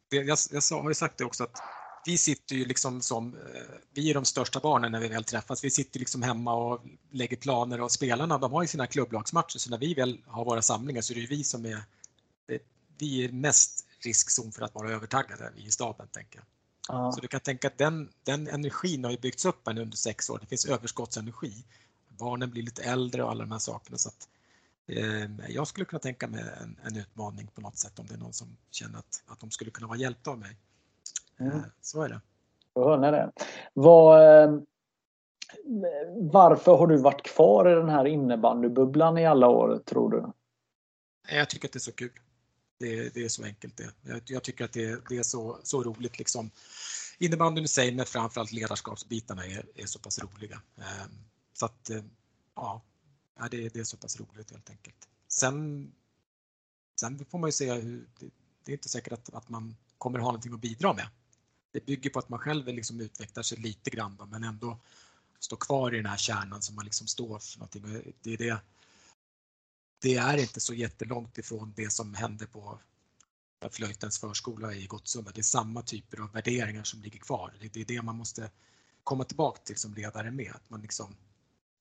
jag, 0.09 0.37
jag 0.51 0.81
har 0.81 0.89
ju 0.89 0.95
sagt 0.95 1.17
det 1.17 1.25
också 1.25 1.43
att 1.43 1.61
vi 2.05 2.17
sitter 2.17 2.55
ju 2.55 2.65
liksom 2.65 3.01
som, 3.01 3.33
eh, 3.33 3.61
vi 3.93 4.09
är 4.09 4.13
de 4.13 4.25
största 4.25 4.59
barnen 4.59 4.91
när 4.91 4.99
vi 4.99 5.07
väl 5.07 5.23
träffas. 5.23 5.63
Vi 5.63 5.71
sitter 5.71 5.99
liksom 5.99 6.21
hemma 6.21 6.53
och 6.53 6.85
lägger 7.11 7.37
planer 7.37 7.81
och 7.81 7.91
spelarna 7.91 8.37
de 8.37 8.51
har 8.51 8.61
ju 8.61 8.67
sina 8.67 8.87
klubblagsmatcher 8.87 9.59
så 9.59 9.69
när 9.69 9.77
vi 9.77 9.93
väl 9.93 10.21
har 10.27 10.45
våra 10.45 10.61
samlingar 10.61 11.01
så 11.01 11.13
är 11.13 11.21
det 11.21 11.27
vi 11.27 11.43
som 11.43 11.65
är, 11.65 11.83
vi 12.97 13.25
är 13.25 13.31
mest 13.31 13.85
riskzon 13.99 14.51
för 14.51 14.61
att 14.61 14.75
vara 14.75 14.91
övertaggade, 14.91 15.51
vi 15.55 15.65
i 15.65 15.71
staben 15.71 16.07
tänker 16.07 16.39
jag. 16.39 16.45
Ja. 16.87 17.11
Så 17.11 17.21
du 17.21 17.27
kan 17.27 17.39
tänka 17.39 17.67
att 17.67 17.77
den, 17.77 18.09
den 18.23 18.47
energin 18.47 19.03
har 19.03 19.11
ju 19.11 19.17
byggts 19.17 19.45
upp 19.45 19.61
under 19.65 19.91
sex 19.91 20.29
år. 20.29 20.39
Det 20.41 20.47
finns 20.47 20.65
överskottsenergi. 20.65 21.63
Barnen 22.07 22.51
blir 22.51 22.63
lite 22.63 22.83
äldre 22.83 23.23
och 23.23 23.31
alla 23.31 23.43
de 23.43 23.51
här 23.51 23.59
sakerna. 23.59 23.97
Så 23.97 24.09
att, 24.09 24.27
eh, 24.87 25.49
jag 25.49 25.67
skulle 25.67 25.85
kunna 25.85 25.99
tänka 25.99 26.27
mig 26.27 26.43
en, 26.61 26.79
en, 26.83 26.97
utmaning 26.97 27.47
på 27.55 27.61
något 27.61 27.77
sätt 27.77 27.99
om 27.99 28.07
det 28.07 28.13
är 28.13 28.17
någon 28.17 28.33
som 28.33 28.57
känner 28.71 28.99
att, 28.99 29.23
att 29.27 29.39
de 29.39 29.51
skulle 29.51 29.71
kunna 29.71 29.87
vara 29.87 29.97
hjälpta 29.97 30.31
av 30.31 30.39
mig. 30.39 30.57
Eh, 31.39 31.61
så 31.81 32.01
är 32.01 32.09
det. 32.09 32.21
Jag 32.73 32.83
hör 32.83 33.11
det. 33.11 33.31
Vad, 33.73 34.43
eh, 34.43 34.59
varför 36.17 36.77
har 36.77 36.87
du 36.87 36.97
varit 36.97 37.23
kvar 37.23 37.71
i 37.71 37.75
den 37.75 37.89
här 37.89 38.05
innebandybubblan 38.05 39.17
i 39.17 39.25
alla 39.25 39.47
år, 39.47 39.81
tror 39.85 40.11
du? 40.11 40.31
Jag 41.35 41.49
tycker 41.49 41.67
att 41.67 41.73
det 41.73 41.77
är 41.77 41.79
så 41.79 41.91
kul. 41.91 42.11
Det, 42.79 43.13
det 43.13 43.23
är 43.23 43.29
så 43.29 43.43
enkelt 43.43 43.77
det. 43.77 43.91
Jag, 44.01 44.21
jag 44.25 44.43
tycker 44.43 44.65
att 44.65 44.73
det, 44.73 45.09
det, 45.09 45.17
är 45.17 45.23
så, 45.23 45.59
så 45.63 45.83
roligt. 45.83 46.19
Liksom. 46.19 46.51
Innebandyn 47.19 47.63
i 47.63 47.67
sig, 47.67 47.95
men 47.95 48.05
framförallt 48.05 48.51
ledarskapsbitarna 48.51 49.45
är, 49.45 49.65
är 49.75 49.85
så 49.85 49.99
pass 49.99 50.19
roliga. 50.19 50.61
Eh, 50.77 51.05
så 51.53 51.65
att, 51.65 51.91
ja, 52.55 52.81
det, 53.51 53.73
det 53.73 53.79
är 53.79 53.83
så 53.83 53.97
pass 53.97 54.19
roligt 54.19 54.51
helt 54.51 54.69
enkelt. 54.69 55.07
Sen, 55.27 55.91
sen 56.99 57.25
får 57.25 57.39
man 57.39 57.47
ju 57.47 57.51
se 57.51 57.73
hur, 57.73 58.09
det, 58.19 58.29
det 58.65 58.71
är 58.71 58.73
inte 58.73 58.89
säkert 58.89 59.13
att, 59.13 59.33
att 59.33 59.49
man 59.49 59.75
kommer 60.05 60.19
ha 60.19 60.27
någonting 60.27 60.53
att 60.53 60.61
bidra 60.61 60.93
med 60.93 61.07
det 61.75 61.85
bygger 61.85 62.09
på 62.09 62.19
att 62.19 62.29
man 62.29 62.39
själv 62.39 62.67
liksom 62.67 63.01
utvecklar 63.01 63.43
sig 63.43 63.57
lite 63.57 63.89
grann 63.89 64.15
då, 64.15 64.25
men 64.25 64.43
ändå 64.43 64.79
står 65.39 65.57
kvar 65.57 65.93
i 65.93 65.97
den 65.97 66.05
här 66.05 66.17
kärnan 66.17 66.61
som 66.61 66.75
man 66.75 66.85
liksom 66.85 67.07
står 67.07 67.39
för 67.39 67.59
någonting. 67.59 68.13
Det 68.21 68.33
är, 68.33 68.37
det, 68.37 68.61
det 70.01 70.15
är 70.15 70.37
inte 70.37 70.59
så 70.59 70.73
jättelångt 70.73 71.37
ifrån 71.37 71.73
det 71.75 71.89
som 71.89 72.13
hände 72.13 72.47
på 72.47 72.79
Flöjtens 73.71 74.19
förskola 74.19 74.73
i 74.73 74.85
Gottsunda. 74.85 75.31
Det 75.31 75.41
är 75.41 75.43
samma 75.43 75.81
typer 75.81 76.21
av 76.21 76.31
värderingar 76.31 76.83
som 76.83 77.01
ligger 77.01 77.19
kvar. 77.19 77.53
Det 77.59 77.81
är 77.81 77.85
det 77.85 78.01
man 78.01 78.15
måste 78.15 78.51
komma 79.03 79.23
tillbaka 79.23 79.61
till 79.63 79.77
som 79.77 79.93
ledare 79.93 80.31
med. 80.31 80.51
Att 80.55 80.69
man 80.69 80.81
liksom 80.81 81.15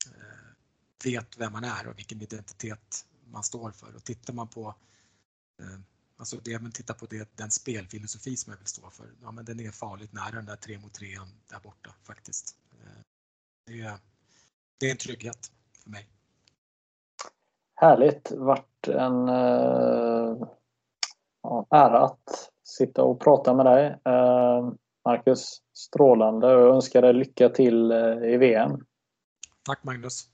eh, 0.06 1.04
vet 1.04 1.38
vem 1.38 1.52
man 1.52 1.64
är 1.64 1.86
och 1.86 1.98
vilken 1.98 2.22
identitet 2.22 3.06
man 3.24 3.42
står 3.42 3.70
för. 3.70 3.96
Och 3.96 4.04
tittar 4.04 4.32
man 4.32 4.48
på 4.48 4.74
eh, 5.60 5.80
Alltså 6.24 6.36
det, 6.44 6.62
men 6.62 6.72
titta 6.72 6.94
på 6.94 7.06
det, 7.06 7.36
den 7.36 7.50
spelfilosofi 7.50 8.36
som 8.36 8.50
jag 8.52 8.58
vill 8.58 8.66
stå 8.66 8.90
för. 8.90 9.06
Ja, 9.22 9.30
men 9.30 9.44
den 9.44 9.60
är 9.60 9.70
farligt 9.70 10.12
nära 10.12 10.30
den 10.30 10.46
där 10.46 10.56
tre 10.56 10.78
mot 10.78 10.94
trean 10.94 11.28
där 11.50 11.60
borta 11.62 11.90
faktiskt. 12.02 12.56
Eh, 12.72 13.02
det 13.66 13.80
är, 13.80 13.98
det 14.80 14.86
är 14.86 14.90
en 14.90 14.96
trygghet 14.96 15.52
för 15.82 15.90
mig. 15.90 16.08
Härligt. 17.74 18.32
Vart 18.36 18.88
en, 18.88 19.26
ja, 21.42 21.66
ära 21.70 22.04
att 22.04 22.50
sitta 22.64 23.02
och 23.02 23.20
prata 23.20 23.54
med 23.54 23.66
dig. 23.66 23.86
Eh, 23.86 24.72
Marcus, 25.04 25.62
strålande 25.72 26.54
och 26.54 26.62
jag 26.62 26.74
önskar 26.74 27.02
dig 27.02 27.12
lycka 27.12 27.48
till 27.48 27.90
eh, 27.90 28.32
i 28.32 28.36
VM. 28.36 28.86
Tack 29.66 29.84
Magnus. 29.84 30.33